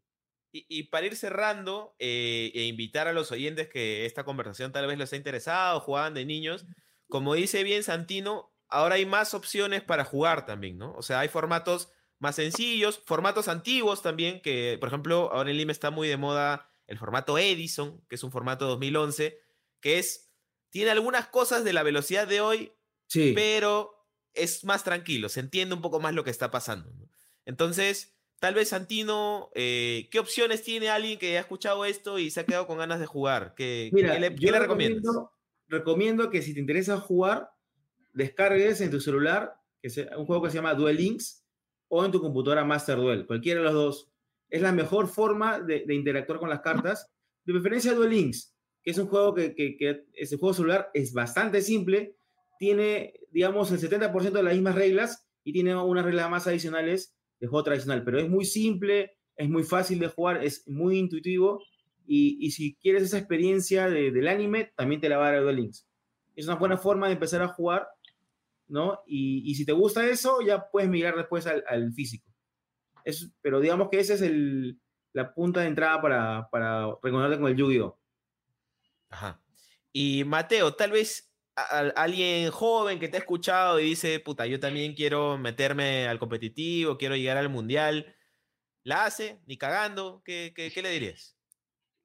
Y, 0.52 0.66
y 0.68 0.82
para 0.88 1.06
ir 1.06 1.16
cerrando 1.16 1.94
eh, 1.98 2.50
e 2.54 2.64
invitar 2.66 3.08
a 3.08 3.14
los 3.14 3.32
oyentes 3.32 3.68
que 3.70 4.04
esta 4.04 4.24
conversación 4.24 4.72
tal 4.72 4.86
vez 4.86 4.98
les 4.98 5.10
ha 5.14 5.16
interesado, 5.16 5.80
jugaban 5.80 6.12
de 6.12 6.26
niños, 6.26 6.66
como 7.08 7.32
dice 7.32 7.62
bien 7.64 7.82
Santino, 7.82 8.52
ahora 8.68 8.96
hay 8.96 9.06
más 9.06 9.32
opciones 9.32 9.80
para 9.82 10.04
jugar 10.04 10.44
también, 10.44 10.76
¿no? 10.76 10.92
O 10.96 11.02
sea, 11.02 11.20
hay 11.20 11.28
formatos 11.28 11.90
más 12.22 12.36
sencillos, 12.36 13.00
formatos 13.04 13.48
antiguos 13.48 14.00
también, 14.00 14.40
que 14.40 14.76
por 14.78 14.88
ejemplo 14.88 15.30
ahora 15.32 15.50
en 15.50 15.56
Lima 15.56 15.72
está 15.72 15.90
muy 15.90 16.06
de 16.08 16.16
moda 16.16 16.68
el 16.86 16.96
formato 16.98 17.36
Edison, 17.36 18.00
que 18.08 18.14
es 18.14 18.22
un 18.22 18.30
formato 18.30 18.66
2011, 18.68 19.38
que 19.80 19.98
es, 19.98 20.30
tiene 20.70 20.90
algunas 20.90 21.26
cosas 21.28 21.64
de 21.64 21.72
la 21.72 21.82
velocidad 21.82 22.26
de 22.28 22.40
hoy, 22.40 22.72
Sí. 23.08 23.32
pero 23.34 24.06
es 24.34 24.64
más 24.64 24.84
tranquilo, 24.84 25.28
se 25.28 25.40
entiende 25.40 25.74
un 25.74 25.82
poco 25.82 26.00
más 26.00 26.14
lo 26.14 26.24
que 26.24 26.30
está 26.30 26.50
pasando. 26.50 26.90
¿no? 26.94 27.08
Entonces, 27.44 28.14
tal 28.38 28.54
vez 28.54 28.68
Santino, 28.70 29.50
eh, 29.54 30.08
¿qué 30.10 30.18
opciones 30.18 30.62
tiene 30.62 30.88
alguien 30.90 31.18
que 31.18 31.36
ha 31.36 31.40
escuchado 31.40 31.84
esto 31.84 32.18
y 32.18 32.30
se 32.30 32.40
ha 32.40 32.46
quedado 32.46 32.66
con 32.66 32.78
ganas 32.78 33.00
de 33.00 33.06
jugar? 33.06 33.54
¿Qué, 33.56 33.90
Mira, 33.92 34.14
qué 34.14 34.20
le, 34.20 34.30
yo 34.30 34.36
qué 34.36 34.52
le 34.52 34.58
recomiendas? 34.60 35.02
recomiendo, 35.02 35.32
recomiendo 35.68 36.30
que 36.30 36.40
si 36.40 36.54
te 36.54 36.60
interesa 36.60 36.98
jugar, 37.00 37.50
descargues 38.12 38.80
en 38.80 38.90
tu 38.90 39.00
celular 39.00 39.56
que 39.80 39.90
se- 39.90 40.08
un 40.16 40.26
juego 40.26 40.42
que 40.44 40.50
se 40.50 40.56
llama 40.56 40.74
Duel 40.74 40.96
Links 40.96 41.41
o 41.94 42.02
en 42.06 42.10
tu 42.10 42.22
computadora 42.22 42.64
Master 42.64 42.96
Duel, 42.96 43.26
cualquiera 43.26 43.60
de 43.60 43.64
los 43.66 43.74
dos. 43.74 44.08
Es 44.48 44.62
la 44.62 44.72
mejor 44.72 45.08
forma 45.08 45.60
de, 45.60 45.84
interactuar 45.90 46.38
con 46.38 46.48
las 46.48 46.62
cartas. 46.62 47.12
De 47.44 47.52
preferencia 47.52 47.92
Duel 47.92 48.08
Links, 48.08 48.56
que 48.82 48.92
es 48.92 48.98
un 48.98 49.08
juego 49.08 49.34
que, 49.34 50.06
ese 50.14 50.38
juego 50.38 50.54
celular 50.54 50.90
es 50.94 51.12
bastante 51.12 51.60
simple, 51.60 52.16
tiene, 52.58 53.12
digamos, 53.30 53.70
el 53.72 53.78
70% 53.78 54.30
de 54.30 54.42
las 54.42 54.54
mismas 54.54 54.74
reglas 54.74 55.28
y 55.44 55.52
tiene 55.52 55.76
unas 55.76 56.06
reglas 56.06 56.30
más 56.30 56.46
adicionales 56.46 57.14
de 57.38 57.46
juego 57.46 57.64
tradicional, 57.64 58.02
pero 58.04 58.18
es 58.18 58.28
muy 58.28 58.46
simple, 58.46 59.18
es 59.36 59.50
muy 59.50 59.62
fácil 59.62 59.98
de 59.98 60.08
jugar, 60.08 60.42
es 60.42 60.66
muy 60.66 60.96
intuitivo 60.96 61.62
y, 62.06 62.50
si 62.52 62.74
quieres 62.76 63.02
esa 63.02 63.18
experiencia 63.18 63.90
de- 63.90 64.12
del 64.12 64.28
anime, 64.28 64.72
también 64.76 65.02
te 65.02 65.10
la 65.10 65.18
va 65.18 65.28
a 65.28 65.32
dar 65.32 65.42
Duel 65.42 65.56
Links. 65.56 65.86
Es 66.36 66.46
una 66.46 66.56
buena 66.56 66.78
forma 66.78 67.08
de 67.08 67.12
empezar 67.12 67.42
a 67.42 67.48
jugar, 67.48 67.86
¿no? 68.68 69.00
Y, 69.06 69.50
y 69.50 69.54
si 69.54 69.64
te 69.66 69.72
gusta 69.72 70.06
eso, 70.08 70.40
ya 70.42 70.68
puedes 70.70 70.88
migrar 70.90 71.16
después 71.16 71.46
al, 71.46 71.64
al 71.68 71.92
físico. 71.92 72.30
Es- 73.04 73.32
pero 73.42 73.60
digamos 73.60 73.88
que 73.90 74.00
esa 74.00 74.14
es 74.14 74.22
el, 74.22 74.80
la 75.12 75.34
punta 75.34 75.60
de 75.60 75.68
entrada 75.68 76.00
para, 76.02 76.48
para 76.50 76.86
reconocerte 77.02 77.40
con 77.40 77.50
el 77.50 77.56
Yu-Gi-Oh! 77.56 77.98
Ajá. 79.10 79.40
Y 79.92 80.24
Mateo, 80.24 80.74
tal 80.74 80.90
vez 80.92 81.32
a- 81.56 81.78
a- 81.80 81.88
alguien 82.02 82.50
joven 82.50 82.98
que 82.98 83.08
te 83.08 83.16
ha 83.16 83.20
escuchado 83.20 83.78
y 83.80 83.84
dice, 83.84 84.20
puta, 84.20 84.46
yo 84.46 84.58
también 84.60 84.94
quiero 84.94 85.36
meterme 85.38 86.08
al 86.08 86.18
competitivo, 86.18 86.96
quiero 86.98 87.16
llegar 87.16 87.36
al 87.36 87.48
mundial. 87.50 88.16
¿La 88.84 89.04
hace? 89.04 89.40
¿Ni 89.46 89.58
cagando? 89.58 90.22
¿Qué, 90.24 90.52
qué, 90.56 90.70
qué 90.72 90.82
le 90.82 90.90
dirías? 90.90 91.38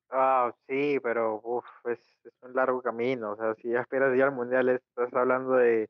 Ah, 0.09 0.53
sí, 0.67 0.99
pero 1.01 1.41
uf, 1.43 1.65
es, 1.85 1.99
es 2.23 2.33
un 2.41 2.53
largo 2.53 2.81
camino. 2.81 3.33
O 3.33 3.35
sea, 3.35 3.55
si 3.55 3.69
ya 3.71 3.81
esperas 3.81 4.17
ya 4.17 4.25
al 4.25 4.31
mundial, 4.33 4.69
estás 4.69 5.13
hablando 5.13 5.53
de. 5.55 5.89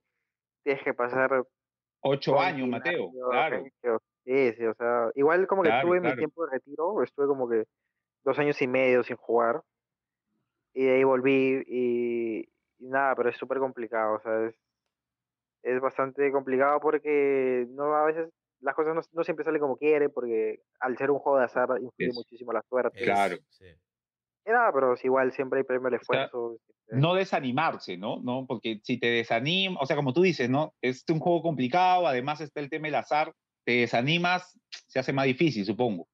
Tienes 0.68 0.84
que 0.84 0.94
pasar. 0.94 1.46
Ocho 2.02 2.38
años, 2.38 2.68
Mateo, 2.68 3.14
claro. 3.30 3.64
Sí, 4.26 4.52
sí, 4.52 4.66
o 4.66 4.74
sea, 4.76 5.10
igual 5.16 5.48
como 5.48 5.64
que 5.64 5.70
Claro, 5.70 5.88
tuve 5.88 6.02
claro. 6.02 6.14
mi 6.14 6.20
tiempo 6.20 6.46
de 6.46 6.52
retiro, 6.52 7.02
estuve 7.04 7.26
como 7.26 7.48
que 7.48 7.64
dos 8.26 8.38
años 8.38 8.62
y 8.62 8.68
medio 8.68 9.02
sin 9.02 9.16
jugar. 9.16 9.62
Y 10.74 10.84
de 10.84 10.96
ahí 10.96 11.04
volví 11.06 11.64
y, 11.66 12.40
y 12.80 12.86
nada, 12.90 13.16
pero 13.16 13.30
es 13.30 13.38
súper 13.38 13.60
complicado, 13.60 14.16
o 14.16 14.20
sea, 14.20 14.48
es, 14.48 14.56
es 15.64 15.80
bastante 15.80 16.30
complicado 16.34 16.82
porque 16.82 17.66
no 17.70 17.96
a 17.96 18.04
veces 18.04 18.30
las 18.60 18.76
cosas 18.76 18.94
no, 18.94 19.02
no 19.14 19.24
siempre 19.24 19.46
salen 19.46 19.62
como 19.62 19.78
quiere, 19.78 20.10
porque 20.10 20.64
al 20.82 20.98
ser 20.98 21.12
un 21.12 21.20
juego 21.20 21.38
de 21.38 21.46
azar 21.46 21.70
influye 21.80 22.10
Es- 22.10 22.14
muchísimo 22.14 22.52
la 22.52 22.62
suerte. 22.68 23.02
Claro. 23.02 23.38
Sí. 23.52 23.68
Y 24.48 24.52
nada, 24.52 24.72
pero 24.72 24.94
es 24.94 25.04
igual 25.04 25.32
siempre 25.34 25.60
hay 25.60 25.66
premio 25.66 25.88
al 25.90 25.96
esfuerzo. 25.96 26.58
siempre- 26.58 27.00
no 27.02 27.14
desanimarse, 27.16 27.98
¿no? 27.98 28.22
¿no? 28.22 28.46
Porque 28.48 28.80
si 28.82 28.98
te 28.98 29.08
desanima, 29.08 29.78
o 29.82 29.86
sea, 29.86 29.98
como 29.98 30.14
tú 30.14 30.22
dices, 30.22 30.50
¿no? 30.50 30.74
Es 30.82 31.04
un 31.10 31.20
juego 31.20 31.42
complicado, 31.42 32.08
además 32.08 32.40
está 32.40 32.62
el 32.62 32.70
tema 32.70 32.88
del 32.88 32.96
azar, 32.96 33.34
te 33.66 33.74
desanimas, 33.82 34.58
se 34.88 34.98
hace 35.00 35.12
más 35.12 35.26
difícil, 35.26 35.66
supongo. 35.66 36.08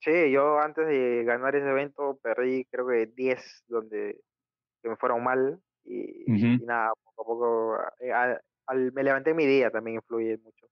Sí, 0.00 0.30
yo 0.30 0.58
antes 0.58 0.86
de 0.86 1.22
ganar 1.24 1.54
ese 1.54 1.68
evento 1.68 2.18
perdí 2.22 2.64
creo 2.70 2.86
que 2.88 3.06
10 3.14 3.62
donde 3.66 4.20
que 4.82 4.88
me 4.88 4.96
fueron 4.96 5.22
mal 5.22 5.60
y, 5.84 6.24
nada, 6.64 6.92
poco 7.14 7.22
a 7.22 7.26
poco 7.26 7.76
eh, 8.00 8.12
al- 8.12 8.40
al- 8.66 8.92
me 8.92 9.02
levanté 9.02 9.34
mi 9.34 9.44
día 9.44 9.70
también 9.70 9.96
influye 9.96 10.38
mucho. 10.38 10.66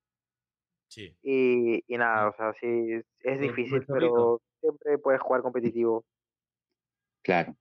Sí. 0.89 1.15
Y, 1.23 1.83
y 1.87 1.99
nada, 1.99 2.29
o 2.31 2.35
sea, 2.35 2.53
sí, 2.61 2.93
es- 3.23 3.41
difícil, 3.41 3.85
por 3.87 3.99
pero 3.99 4.41
siempre 4.61 4.97
puedes 4.99 5.21
jugar 5.21 5.43
competitivo. 5.43 6.05
Claro. 7.23 7.57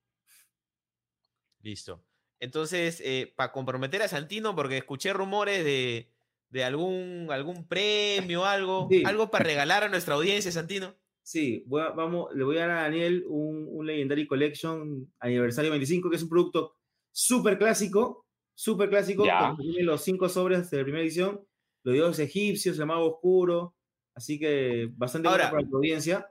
Listo. 1.62 2.04
Entonces, 2.40 3.04
para 3.36 3.52
comprometer 3.52 4.02
a 4.02 4.08
Santino, 4.08 4.56
porque 4.56 4.78
escuché 4.78 5.14
rumores 5.14 5.64
de, 5.64 6.12
de 6.50 6.64
algún, 6.64 7.28
algún 7.32 7.68
premio, 7.68 8.46
algo, 8.46 8.88
Sí. 8.90 9.04
algo 9.06 9.30
para 9.30 9.44
regalar 9.46 9.84
a 9.84 9.90
nuestra 9.90 10.16
audiencia, 10.16 10.52
Santino. 10.52 10.96
Sí, 11.24 11.64
voy 11.68 11.82
a- 11.84 11.90
vamos, 11.92 12.34
le 12.34 12.44
voy 12.44 12.58
a 12.58 12.62
dar 12.62 12.72
a 12.72 12.82
Daniel 12.84 13.26
un, 13.28 13.68
un 13.70 13.86
Legendary 13.86 14.26
Collection 14.26 15.14
aniversario 15.20 15.70
25, 15.70 16.10
que 16.10 16.16
es 16.16 16.24
un 16.24 16.30
producto 16.30 16.78
súper 17.12 17.60
clásico, 17.60 18.26
súper 18.56 18.90
clásico, 18.90 19.24
tiene 19.60 19.84
los 19.84 20.04
cinco 20.04 20.28
sobres 20.30 20.70
de 20.72 20.78
la 20.78 20.84
primera 20.84 21.04
edición, 21.04 21.46
los 21.84 21.94
dioses 21.94 22.28
egipcios, 22.28 22.80
el 22.80 22.88
mago 22.88 23.06
oscuro, 23.14 23.76
así 24.16 24.40
que 24.40 24.90
bastante 24.94 25.28
bueno 25.28 25.44
Ahora, 25.44 25.56
para 25.56 25.70
tu 25.70 25.78
audiencia. 25.78 26.28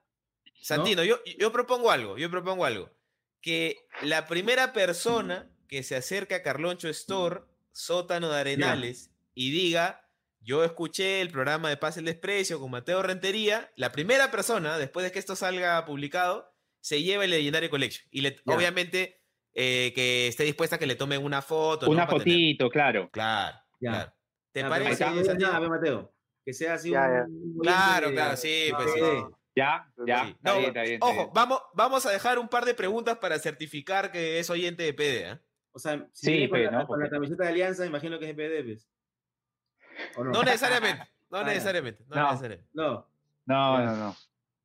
Santino, 0.61 1.05
yo, 1.05 1.18
yo 1.39 1.53
propongo 1.53 1.91
algo, 1.93 2.18
yo 2.18 2.28
propongo 2.31 2.64
algo. 2.64 2.91
Que 3.41 3.76
la 4.03 4.26
primera 4.26 4.72
persona 4.72 5.51
que 5.68 5.82
se 5.82 5.97
acerque 5.97 6.34
a 6.34 6.43
Carloncho 6.43 6.88
Store, 6.88 7.41
sótano 7.72 8.28
de 8.30 8.41
Arenales, 8.41 9.11
y 9.34 9.51
diga, 9.51 10.09
yo 10.41 10.64
escuché 10.64 11.20
el 11.20 11.30
programa 11.30 11.68
de 11.68 11.76
Paz 11.76 11.97
el 11.97 12.05
Desprecio 12.07 12.59
con 12.61 12.70
Mateo 12.70 13.03
Rentería, 13.03 13.70
la 13.76 13.93
primera 13.93 14.30
persona, 14.30 14.76
después 14.78 15.05
de 15.05 15.12
que 15.12 15.18
esto 15.18 15.36
salga 15.36 15.84
publicado, 15.84 16.53
se 16.80 17.03
lleva 17.03 17.24
el 17.24 17.30
Legendary 17.30 17.68
Collection. 17.68 18.07
Y 18.11 18.22
le- 18.22 18.41
obviamente 18.47 19.20
eh, 19.55 19.93
que 19.95 20.28
esté 20.28 20.45
dispuesta 20.45 20.76
a 20.76 20.78
que 20.78 20.86
le 20.86 20.95
tomen 20.95 21.24
una 21.24 21.43
foto. 21.43 21.86
¿no? 21.86 21.93
Una 21.93 22.07
fotito, 22.07 22.70
claro. 22.70 23.11
Claro, 23.11 23.57
Ya. 23.80 23.91
claro. 23.91 24.12
¿Te 24.53 24.64
parece, 24.64 25.05
Mateo, 25.68 26.14
que 26.45 26.53
sea 26.53 26.74
así 26.74 26.91
Ya, 26.91 27.03
un- 27.03 27.12
ya. 27.14 27.22
un 27.24 27.32
oyente 27.32 27.61
Claro, 27.62 28.11
claro, 28.12 28.36
sí, 28.36 28.70
pues 28.76 28.93
sí. 28.93 29.01
Sí. 29.01 29.34
Ya, 29.61 29.87
ya. 30.07 30.25
Sí. 30.25 30.31
Está 30.31 30.51
No, 30.53 30.57
bien, 30.59 30.69
está 30.69 30.83
bien, 30.83 30.95
está 30.95 31.07
ojo, 31.07 31.15
bien. 31.17 31.31
vamos, 31.35 31.63
vamos 31.75 32.07
a 32.07 32.11
dejar 32.11 32.39
un 32.39 32.49
par 32.49 32.65
de 32.65 32.75
preguntas 32.75 33.19
para 33.19 33.39
certificar 33.39 34.11
que 34.11 34.39
es 34.39 34.49
oyente 34.51 34.83
de 34.83 34.95
PD. 34.95 35.31
¿eh? 35.33 35.39
O 35.73 35.79
sea, 35.79 36.07
si 36.13 36.27
Sí, 36.27 36.49
con, 36.49 36.65
la, 36.65 36.71
¿no? 36.71 36.87
con 36.87 37.01
la 37.01 37.09
camiseta 37.11 37.45
de 37.45 37.51
Alianza, 37.51 37.85
imagino 37.87 38.19
que 38.19 38.25
es 38.25 38.31
EPD, 38.37 38.65
pues. 38.65 38.89
¿O 40.17 40.25
no? 40.25 40.31
No 40.31 40.43
necesariamente, 40.43 41.05
no 41.31 41.39
Ah, 41.39 41.45
necesariamente, 41.45 42.05
no, 42.09 42.17
No. 42.17 42.27
necesariamente. 42.31 42.71
No, 42.73 43.07
No, 43.47 43.85
no, 43.85 43.97
no. 43.97 44.17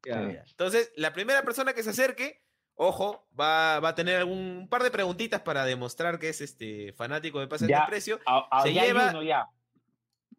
Entonces, 0.06 0.91
la 0.96 1.14
primera 1.14 1.41
persona 1.43 1.74
que 1.74 1.82
se 1.84 1.89
acerque, 1.89 2.41
ojo, 2.76 3.28
va, 3.39 3.80
va 3.80 3.89
a 3.89 3.96
tener 3.96 4.18
algún 4.18 4.38
un 4.38 4.70
par 4.70 4.84
de 4.84 4.91
preguntitas 4.91 5.41
para 5.41 5.66
demostrar 5.66 6.20
que 6.20 6.30
es 6.30 6.41
este 6.41 6.93
fanático 6.93 7.39
de 7.39 7.48
Pase 7.48 7.66
de 7.68 7.76
Precio. 7.88 8.20
A- 8.26 8.48
a- 8.52 8.62
Se 8.64 8.74
ya 8.74 8.84
lleva- 8.86 9.04
hay 9.06 9.10
uno 9.10 9.24
ya. 9.24 9.48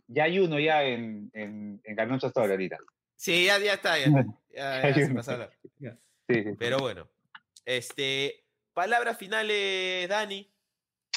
Ya 0.09 0.25
hay 0.25 0.39
uno 0.39 0.59
ya 0.61 0.85
en, 0.85 1.31
en, 1.35 1.81
en 1.85 2.01
ahorita. 2.01 2.79
Sí, 3.17 3.47
ya, 3.47 3.59
ya 3.59 3.75
está, 3.75 3.99
ya, 3.99 4.07
ya, 4.83 4.89
ya 4.89 4.95
se 5.07 5.15
pasó 5.15 5.37
la- 5.37 5.51
Sí, 6.29 6.43
sí. 6.43 6.51
Pero 6.59 6.79
bueno, 6.79 7.09
este, 7.65 8.45
palabras 8.73 9.17
finales, 9.19 10.09
Dani. 10.09 10.51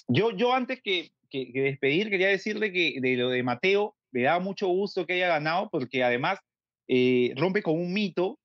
Yo, 0.08 0.32
yo 0.32 0.54
antes 0.54 0.82
que, 0.82 1.12
que- 1.30 1.52
que 1.52 1.62
despedir, 1.62 2.10
quería 2.10 2.28
decirle 2.30 2.72
que 2.72 2.96
de 3.00 3.16
lo 3.16 3.30
de 3.30 3.42
Mateo, 3.44 3.96
me 4.12 4.24
da 4.24 4.40
mucho 4.40 4.68
gusto 4.68 5.06
que 5.06 5.14
haya 5.14 5.28
ganado, 5.28 5.70
porque 5.72 6.04
además 6.04 6.40
eh, 6.88 7.34
rompe 7.38 7.62
con 7.62 7.76
un 7.80 7.94
mito. 7.94 8.40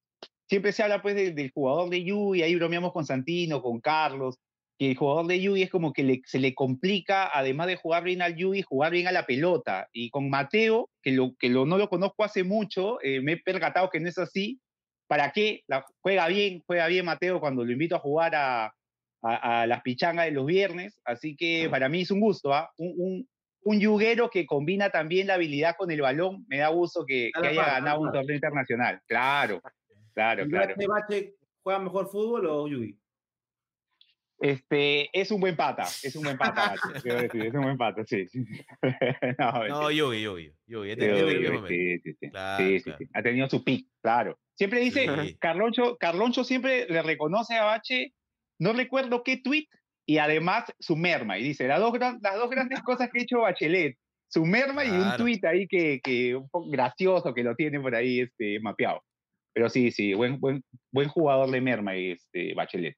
Siempre 0.48 0.72
se 0.72 0.82
habla 0.82 1.00
pues 1.00 1.14
del, 1.16 1.34
del 1.34 1.50
jugador 1.50 1.88
de 1.88 2.04
Yui, 2.04 2.42
ahí 2.42 2.54
bromeamos 2.54 2.92
con 2.92 3.06
Santino, 3.06 3.62
con 3.62 3.80
Carlos, 3.80 4.36
que 4.78 4.90
el 4.90 4.96
jugador 4.96 5.26
de 5.26 5.40
Yui 5.40 5.62
es 5.62 5.70
como 5.70 5.92
que 5.94 6.02
le- 6.02 6.20
se 6.26 6.38
le 6.38 6.54
complica, 6.54 7.30
además 7.32 7.66
de 7.68 7.76
jugar 7.76 8.04
bien 8.04 8.20
al 8.20 8.36
Yui, 8.36 8.60
jugar 8.62 8.92
bien 8.92 9.06
a 9.06 9.12
la 9.12 9.24
pelota. 9.24 9.88
Y 9.92 10.10
con 10.10 10.28
Mateo, 10.28 10.90
que, 11.02 11.12
lo, 11.12 11.34
que 11.38 11.48
lo, 11.48 11.64
no 11.64 11.78
lo 11.78 11.88
conozco 11.88 12.24
hace 12.24 12.44
mucho, 12.44 12.98
eh, 13.02 13.20
me 13.22 13.32
he 13.32 13.36
percatado 13.38 13.88
que 13.90 14.00
no 14.00 14.08
es 14.10 14.18
así. 14.18 14.60
¿Para 15.06 15.32
qué? 15.32 15.62
La, 15.66 15.84
juega 16.00 16.26
bien, 16.28 16.62
juega 16.66 16.86
bien 16.86 17.04
Mateo 17.04 17.40
cuando 17.40 17.64
lo 17.64 17.72
invito 17.72 17.96
a 17.96 18.00
jugar 18.00 18.34
a, 18.34 18.74
a, 19.22 19.62
a 19.62 19.66
las 19.66 19.82
pichangas 19.82 20.26
de 20.26 20.32
los 20.32 20.46
viernes, 20.46 21.00
así 21.04 21.36
que 21.36 21.68
para 21.70 21.88
mí 21.88 22.02
es 22.02 22.10
un 22.10 22.20
gusto, 22.20 22.52
¿ah? 22.52 22.70
un, 22.76 22.94
un, 22.96 23.28
un 23.64 23.80
yuguero 23.80 24.30
que 24.30 24.46
combina 24.46 24.90
también 24.90 25.26
la 25.26 25.34
habilidad 25.34 25.76
con 25.76 25.90
el 25.90 26.00
balón, 26.00 26.44
me 26.48 26.58
da 26.58 26.68
gusto 26.68 27.04
que, 27.06 27.30
que 27.40 27.48
haya 27.48 27.64
par, 27.64 27.72
ganado 27.74 28.00
un 28.00 28.12
torneo 28.12 28.34
internacional, 28.34 29.00
claro, 29.06 29.60
claro, 30.14 30.42
¿El 30.42 30.50
claro. 30.50 30.74
Bache 30.88 31.34
juega 31.62 31.78
mejor 31.80 32.10
fútbol 32.10 32.46
o 32.46 32.68
Yugi? 32.68 32.98
Este, 34.40 35.08
es 35.18 35.30
un 35.30 35.40
buen 35.40 35.56
pata, 35.56 35.84
es 35.84 36.14
un 36.16 36.24
buen 36.24 36.36
pata, 36.36 36.74
decir, 37.02 37.46
es 37.46 37.54
un 37.54 37.62
buen 37.62 37.78
pata, 37.78 38.04
sí. 38.04 38.26
sí. 38.28 38.44
no, 39.38 39.68
No. 39.68 39.90
Yugi, 39.90 40.22
Yugi, 40.22 40.52
Yugi. 40.66 40.94
Sí, 40.94 41.00
es 41.00 41.08
el 41.08 41.16
sí, 41.16 41.46
sí, 41.46 41.68
sí, 41.68 41.98
sí, 42.02 42.16
sí. 42.20 42.30
Claro, 42.30 42.64
Sí, 42.64 42.78
sí, 42.78 42.84
claro. 42.84 42.98
sí. 42.98 43.10
Ha 43.14 43.22
tenido 43.22 43.48
su 43.48 43.64
pick, 43.64 43.88
claro. 44.02 44.38
Siempre 44.56 44.80
dice, 44.80 45.06
Sí. 45.22 45.36
Carloncho, 45.40 45.96
Carloncho 45.98 46.44
siempre 46.44 46.86
le 46.88 47.02
reconoce 47.02 47.54
a 47.56 47.64
Bache, 47.64 48.12
no 48.60 48.72
recuerdo 48.72 49.22
qué 49.24 49.36
tweet, 49.38 49.66
y 50.06 50.18
además 50.18 50.64
su 50.78 50.96
merma. 50.96 51.38
Y 51.38 51.42
dice, 51.44 51.66
las 51.66 51.80
dos, 51.80 51.92
las 51.98 52.36
dos 52.36 52.50
grandes 52.50 52.80
cosas 52.84 53.10
que 53.12 53.20
ha 53.20 53.22
hecho 53.22 53.40
Bachelet, 53.40 53.96
su 54.30 54.44
merma 54.44 54.84
y 54.84 54.90
un 54.90 55.16
tweet 55.16 55.40
ahí 55.44 55.66
que, 55.68 56.00
que 56.02 56.34
un 56.34 56.48
poco 56.48 56.68
gracioso 56.70 57.32
que 57.34 57.42
lo 57.44 57.54
tiene 57.54 57.80
por 57.80 57.94
ahí 57.94 58.20
este, 58.20 58.58
mapeado. 58.60 59.02
Pero 59.54 59.68
sí, 59.68 59.90
sí, 59.92 60.14
buen, 60.14 60.40
buen, 60.40 60.64
buen 60.92 61.08
jugador 61.08 61.50
de 61.50 61.60
merma 61.60 61.94
este, 61.94 62.54
Bachelet. 62.54 62.96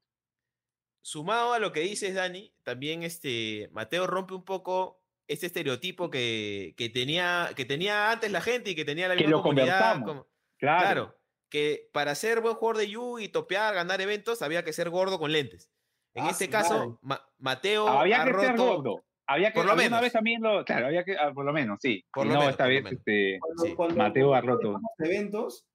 Sumado 1.02 1.52
a 1.52 1.58
lo 1.58 1.72
que 1.72 1.80
dices, 1.80 2.14
Dani, 2.14 2.52
también 2.64 3.02
este 3.02 3.68
Mateo 3.72 4.06
rompe 4.06 4.34
un 4.34 4.44
poco 4.44 5.00
este 5.28 5.46
estereotipo 5.46 6.10
que, 6.10 6.74
que 6.76 6.88
tenía, 6.88 7.50
que 7.54 7.64
tenía 7.64 8.10
antes 8.10 8.30
la 8.32 8.40
gente 8.40 8.70
y 8.70 8.74
que 8.74 8.84
tenía 8.84 9.06
la 9.08 9.14
Que 9.14 9.22
misma 9.24 9.36
lo 9.36 9.42
comunidad. 9.42 10.02
como- 10.04 10.26
Claro. 10.58 10.80
Claro, 10.80 11.18
que 11.48 11.88
para 11.92 12.14
ser 12.14 12.40
buen 12.40 12.54
jugador 12.56 12.78
de 12.78 12.88
Yu 12.90 13.18
y 13.18 13.28
topear, 13.28 13.74
ganar 13.74 14.00
eventos, 14.00 14.42
había 14.42 14.64
que 14.64 14.72
ser 14.72 14.90
gordo 14.90 15.18
con 15.18 15.32
lentes. 15.32 15.70
En 16.14 16.24
Ah, 16.24 16.30
este 16.30 16.46
su 16.46 16.50
caso. 16.50 16.98
Ma- 17.02 17.24
Mateo 17.38 17.86
Había 17.88 18.22
ha 18.22 18.24
que 18.24 18.34
ser 18.34 18.50
roto- 18.56 18.76
gordo. 18.76 19.04
Había 19.28 19.52
que, 19.52 19.58
por 19.58 19.66
lo 19.66 19.74
menos. 19.76 20.00
vez 20.00 20.12
también 20.12 20.40
lo, 20.40 20.64
claro, 20.64 20.86
había 20.86 21.04
que, 21.04 21.16
ah, 21.16 21.32
por 21.34 21.44
lo 21.44 21.52
menos, 21.52 21.78
sí. 21.82 22.04
Por 22.12 22.26
lo 22.26 22.32
no, 22.34 22.38
menos, 22.40 22.52
esta 22.52 22.64
por 22.64 22.72
lo 22.72 22.74
vez, 22.76 22.84
menos. 22.84 22.98
este, 23.00 23.38
Cuando, 23.40 23.62
Sí. 23.64 23.74
cuando- 23.74 23.96
Mateo 23.96 24.34
ha 24.34 24.40
roto. 24.40 24.80
eventos 24.98 25.66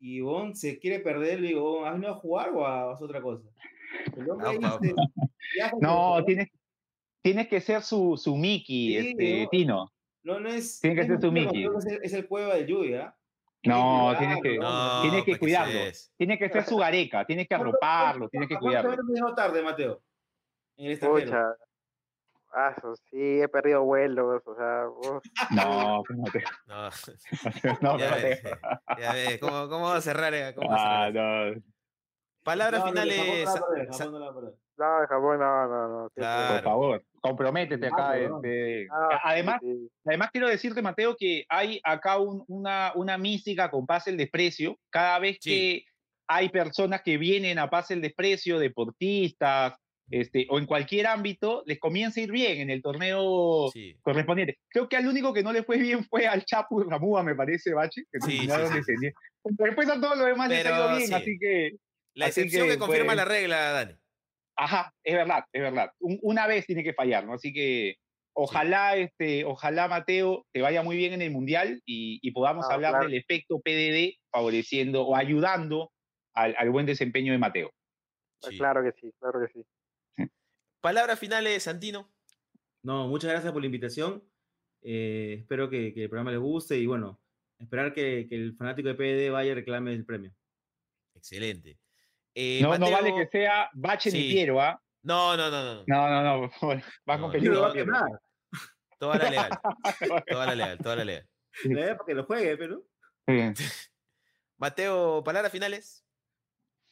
y 0.00 0.20
Bon 0.20 0.54
se 0.56 0.78
quiere 0.78 0.98
perder, 1.00 1.40
le 1.40 1.48
digo, 1.48 1.86
¿has 1.86 1.92
venido 1.94 2.12
a 2.12 2.16
jugar 2.16 2.50
o 2.50 2.66
a, 2.66 2.92
otra 3.00 3.22
cosa? 3.22 3.48
Dice, 4.14 4.26
no, 5.80 6.14
por- 6.16 6.24
tienes, 6.24 6.48
tienes 7.22 7.48
que 7.48 7.60
ser 7.60 7.82
su, 7.82 8.16
su 8.16 8.36
Mickey, 8.36 9.00
Sí, 9.00 9.08
este, 9.10 9.42
no. 9.44 9.48
Tino. 9.48 9.92
No, 10.24 10.40
no 10.40 10.48
es. 10.48 10.80
Tiene 10.80 10.96
que 10.96 11.02
no 11.02 11.20
ser 11.20 11.30
Mateo, 11.30 11.32
Mickey. 11.32 11.66
Es 12.02 12.12
el, 12.12 12.26
cueva 12.26 12.56
del 12.56 12.66
¿ah? 13.00 13.16
No, 13.64 14.14
Tienes 14.18 14.36
que- 14.42 14.56
cuidarlo, 14.56 14.68
No, 14.70 15.02
tienes 15.02 15.20
que 15.24 15.30
pues, 15.32 15.38
cuidarlo. 15.40 15.80
Tienes 16.16 16.38
que 16.38 16.48
ser 16.50 16.64
su 16.64 16.76
gareca, 16.76 17.24
tienes 17.24 17.48
que 17.48 17.54
arroparlo, 17.54 18.28
tienes 18.28 18.48
que 18.48 18.54
¿A 18.54 18.58
cuánto 18.60 18.82
cuidarlo. 18.82 19.02
llegado 19.12 19.34
tarde, 19.34 19.62
Mateo? 19.62 20.02
En 20.76 20.90
el. 20.92 21.32
Ah, 22.58 22.72
eso 22.78 22.94
sí, 23.10 23.40
he 23.42 23.48
perdido 23.48 23.82
vuelos, 23.84 24.40
o 24.46 24.54
sea, 24.54 24.88
uf, 24.88 25.22
No, 25.50 26.02
pues, 26.06 26.18
Mateo. 26.18 26.42
No, 26.66 26.90
No, 27.92 27.98
ya 27.98 28.10
Mateo. 28.10 28.28
ves, 28.28 28.42
ya 28.98 29.12
ves. 29.12 29.38
¿Cómo, 29.40 29.68
cómo 29.68 29.86
va 29.88 29.96
a 29.96 30.00
cerrar? 30.00 30.32
eh? 30.32 30.54
¿Cómo 30.54 30.70
va 30.70 30.76
a 30.76 31.06
Ah, 31.06 31.10
cerrar? 31.12 31.56
no, 31.56 31.62
Palabras 32.44 32.80
No, 32.80 32.86
no, 32.86 32.92
finales. 32.92 33.44
no 33.44 34.65
no 34.78 35.00
en 35.02 35.06
Japón 35.06 35.38
no, 35.38 35.68
no, 35.68 35.88
no. 35.88 36.10
Claro. 36.10 36.54
por 36.54 36.62
favor, 36.64 37.04
comprométete 37.20 37.86
acá. 37.86 38.08
Ah, 38.10 38.12
perdón. 38.12 38.40
este. 38.44 38.86
Ah, 38.92 39.20
Además, 39.24 39.58
sí. 39.62 39.88
Además, 40.04 40.30
quiero 40.32 40.48
decirte, 40.48 40.82
Mateo, 40.82 41.16
que 41.18 41.44
hay 41.48 41.80
acá 41.84 42.18
un- 42.18 42.44
una, 42.48 42.92
una 42.94 43.18
mística 43.18 43.70
con 43.70 43.86
Pase 43.86 44.10
el 44.10 44.16
Desprecio. 44.16 44.78
Cada 44.90 45.18
vez 45.18 45.38
Sí. 45.40 45.50
que 45.50 45.84
hay 46.28 46.48
personas 46.48 47.02
que 47.02 47.18
vienen 47.18 47.58
a 47.58 47.70
Pase 47.70 47.94
el 47.94 48.00
Desprecio, 48.02 48.58
deportistas, 48.58 49.74
este, 50.10 50.46
o 50.50 50.58
en 50.58 50.66
cualquier 50.66 51.08
ámbito, 51.08 51.62
les 51.66 51.80
comienza 51.80 52.20
a 52.20 52.22
ir 52.24 52.30
bien 52.30 52.60
en 52.60 52.70
el 52.70 52.80
torneo 52.80 53.68
Sí. 53.72 53.96
correspondiente. 54.02 54.58
Creo 54.68 54.88
que 54.88 54.96
al 54.96 55.08
único 55.08 55.32
que 55.32 55.42
no 55.42 55.52
le 55.52 55.64
fue 55.64 55.78
bien 55.78 56.04
fue 56.04 56.26
al 56.28 56.44
Chapu 56.44 56.80
Ramúa, 56.84 57.22
me 57.24 57.34
parece, 57.34 57.74
Bache, 57.74 58.02
que 58.12 58.20
Sí, 58.20 58.30
sí, 58.30 58.36
terminaron 58.38 58.66
sí, 58.68 58.72
sí. 58.72 58.78
descendiendo. 58.78 59.18
Pero 59.42 59.66
Después 59.66 59.88
a 59.88 60.00
todos 60.00 60.16
los 60.18 60.26
demás 60.26 60.48
les 60.48 60.60
ha 60.60 60.62
Pero 60.62 60.76
ido 60.76 60.96
bien, 60.96 61.08
sí. 61.08 61.14
así 61.14 61.38
que, 61.40 61.70
La 62.14 62.26
Así 62.26 62.40
excepción 62.40 62.66
que, 62.66 62.72
que, 62.74 62.78
confirma 62.78 63.06
pues, 63.06 63.16
la 63.16 63.24
regla, 63.26 63.56
Dani. 63.72 63.92
Ajá, 64.56 64.92
es 65.04 65.14
verdad, 65.14 65.44
es 65.52 65.62
verdad. 65.62 65.90
Un- 66.00 66.18
una 66.22 66.46
vez 66.46 66.66
tiene 66.66 66.82
que 66.84 66.94
fallar, 66.94 67.26
¿no? 67.26 67.34
Así 67.34 67.52
que 67.52 67.96
ojalá, 68.34 68.96
este, 68.96 69.44
ojalá 69.44 69.88
Mateo 69.88 70.44
te 70.52 70.60
vaya 70.62 70.82
muy 70.82 70.96
bien 70.96 71.12
en 71.14 71.22
el 71.22 71.30
mundial 71.30 71.80
y, 71.86 72.18
y 72.22 72.30
podamos 72.32 72.66
Ah, 72.70 72.74
hablar 72.74 72.92
claro. 72.92 73.06
del 73.08 73.14
efecto 73.18 73.60
PDD 73.60 74.14
favoreciendo 74.30 75.02
o 75.06 75.16
ayudando 75.16 75.90
al, 76.34 76.54
al 76.58 76.70
buen 76.70 76.86
desempeño 76.86 77.32
de 77.32 77.38
Mateo. 77.38 77.70
Ah, 78.42 78.48
Sí. 78.50 78.58
Claro 78.58 78.82
que 78.82 78.92
sí, 79.00 79.10
claro 79.18 79.40
que 79.40 79.52
sí. 79.52 79.64
Palabras 80.80 81.18
finales, 81.18 81.62
Santino. 81.62 82.12
No, 82.82 83.08
muchas 83.08 83.30
gracias 83.30 83.52
por 83.52 83.62
la 83.62 83.66
invitación. 83.66 84.22
Eh, 84.82 85.36
espero 85.40 85.68
que, 85.70 85.92
que 85.94 86.04
el 86.04 86.08
programa 86.10 86.30
les 86.30 86.38
guste 86.40 86.78
y 86.78 86.86
bueno, 86.86 87.20
esperar 87.58 87.92
que, 87.94 88.26
que 88.28 88.36
el 88.36 88.54
fanático 88.56 88.88
de 88.88 88.94
PD 88.94 89.30
vaya 89.30 89.52
y 89.52 89.54
reclame 89.54 89.92
el 89.94 90.04
premio. 90.04 90.32
Excelente. 91.14 91.78
Eh, 92.38 92.60
no, 92.62 92.76
no 92.76 92.90
vale 92.90 93.14
que 93.14 93.26
sea 93.28 93.70
Bache 93.72 94.10
Sí. 94.10 94.18
ni 94.18 94.32
Piero, 94.34 94.60
¿ah? 94.60 94.78
No, 95.02 95.36
no, 95.38 95.50
no, 95.50 95.74
no. 95.76 95.84
No, 95.86 96.08
no, 96.10 96.22
no, 96.22 96.40
por 96.42 96.50
favor, 96.58 96.82
va 97.08 97.16
No, 97.16 97.22
con 97.22 97.32
peligro. 97.32 97.60
va 97.62 97.72
Piero. 97.72 97.86
quemar. 97.86 98.20
Toda 98.98 99.16
la 99.18 99.30
legal. 99.30 99.50
Toda 100.28 100.46
la 100.46 100.54
legal, 100.54 100.78
toda 100.78 100.96
la 100.96 101.04
legal. 101.04 101.26
Le 101.64 101.86
da 101.86 101.96
para 101.96 102.06
que 102.06 102.14
lo 102.14 102.24
juegue, 102.26 102.56
pero. 102.58 102.82
Sí. 103.26 103.54
Mateo, 104.58 105.22
palabras 105.24 105.50
finales. 105.52 106.04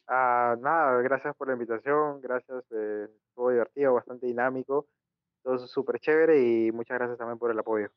Ah, 0.07 0.57
nada, 0.61 1.01
gracias 1.03 1.35
por 1.37 1.49
la 1.49 1.55
invitación, 1.55 2.21
gracias, 2.21 2.63
eh, 2.73 3.07
estuvo 3.29 3.51
divertido, 3.51 3.95
bastante 3.95 4.27
dinámico, 4.27 4.87
todo 5.43 5.67
súper 5.67 5.99
chévere 5.99 6.41
y 6.43 6.73
muchas 6.73 6.99
gracias 6.99 7.17
también 7.19 7.39
por 7.39 7.51
el 7.51 7.59
apoyo. 7.59 7.89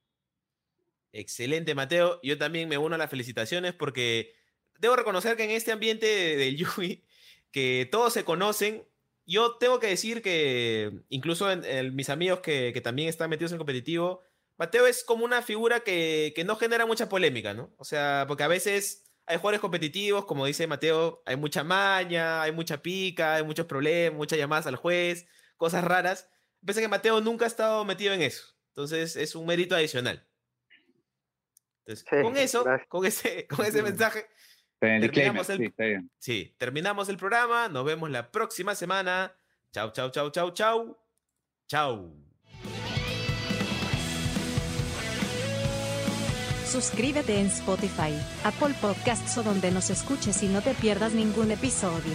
Excelente, 1.12 1.76
Mateo. 1.76 2.20
Yo 2.24 2.38
también 2.38 2.70
me 2.70 2.78
uno 2.78 2.96
a 2.96 2.98
las 2.98 3.10
felicitaciones 3.10 3.74
porque 3.74 4.34
debo 4.80 4.96
reconocer 4.96 5.36
que 5.36 5.44
en 5.46 5.52
este 5.52 5.72
ambiente 5.72 6.06
del 6.06 6.56
Yui, 6.58 7.04
que 7.52 7.88
todos 7.92 8.14
se 8.14 8.24
conocen, 8.26 8.88
yo 9.26 9.58
tengo 9.58 9.80
que 9.80 9.88
decir 9.88 10.22
que 10.22 10.92
incluso 11.10 11.52
en, 11.52 11.64
en 11.66 11.96
mis 11.96 12.10
amigos 12.10 12.40
que, 12.40 12.72
que 12.74 12.82
también 12.82 13.10
están 13.10 13.30
metidos 13.30 13.52
en 13.52 13.58
competitivo, 13.58 14.22
Mateo 14.58 14.88
es 14.88 15.04
como 15.04 15.26
una 15.26 15.42
figura 15.42 15.82
que, 15.82 16.34
que 16.36 16.44
no 16.44 16.56
genera 16.56 16.86
mucha 16.86 17.10
polémica, 17.10 17.54
¿no? 17.54 17.74
O 17.78 17.84
sea, 17.84 18.26
porque 18.28 18.44
a 18.44 18.48
veces 18.48 19.12
hay 19.26 19.38
jugadores 19.38 19.60
competitivos, 19.62 20.26
como 20.26 20.46
dice 20.46 20.66
Mateo, 20.68 21.22
hay 21.26 21.36
mucha 21.36 21.64
maña, 21.64 22.42
hay 22.42 22.52
mucha 22.52 22.82
pica, 22.82 23.36
hay 23.36 23.44
muchos 23.44 23.66
problemas, 23.68 24.18
muchas 24.18 24.40
llamadas 24.40 24.68
al 24.68 24.78
juez, 24.78 25.28
cosas 25.58 25.84
raras. 25.84 26.30
Pese 26.66 26.80
a 26.80 26.84
que 26.84 26.88
Mateo 26.88 27.22
nunca 27.22 27.46
ha 27.46 27.48
estado 27.48 27.86
metido 27.86 28.14
en 28.14 28.22
eso. 28.22 28.46
Entonces 28.70 29.16
es 29.16 29.36
un 29.36 29.46
mérito 29.46 29.76
adicional. 29.76 30.28
Entonces, 31.86 32.06
Sí, 32.10 32.16
con 32.20 32.38
eso, 32.38 32.64
gracias. 32.64 32.88
con 32.90 33.06
ese, 33.06 33.48
con 33.56 33.66
ese 33.66 33.84
mensaje, 33.84 34.20
En 34.20 34.26
el 34.82 35.02
Terminamos 35.02 35.50
el- 35.50 35.58
sí, 35.58 35.64
está 35.66 35.84
bien. 35.86 36.12
sí, 36.20 36.56
terminamos 36.58 37.10
el 37.10 37.18
programa. 37.18 37.68
Nos 37.70 37.86
vemos 37.86 38.10
la 38.10 38.32
próxima 38.32 38.76
semana. 38.76 39.34
Chau, 39.72 39.92
chau, 39.92 40.10
chau, 40.12 40.30
chau, 40.32 40.52
chau. 40.52 40.98
Chau. 41.68 42.14
Suscríbete 46.66 47.40
en 47.40 47.48
Spotify, 47.48 48.14
Apple 48.44 48.76
Podcasts 48.82 49.38
o 49.38 49.44
donde 49.44 49.72
nos 49.72 49.90
escuches 49.90 50.44
y 50.44 50.48
no 50.48 50.62
te 50.62 50.74
pierdas 50.74 51.14
ningún 51.14 51.50
episodio. 51.52 52.14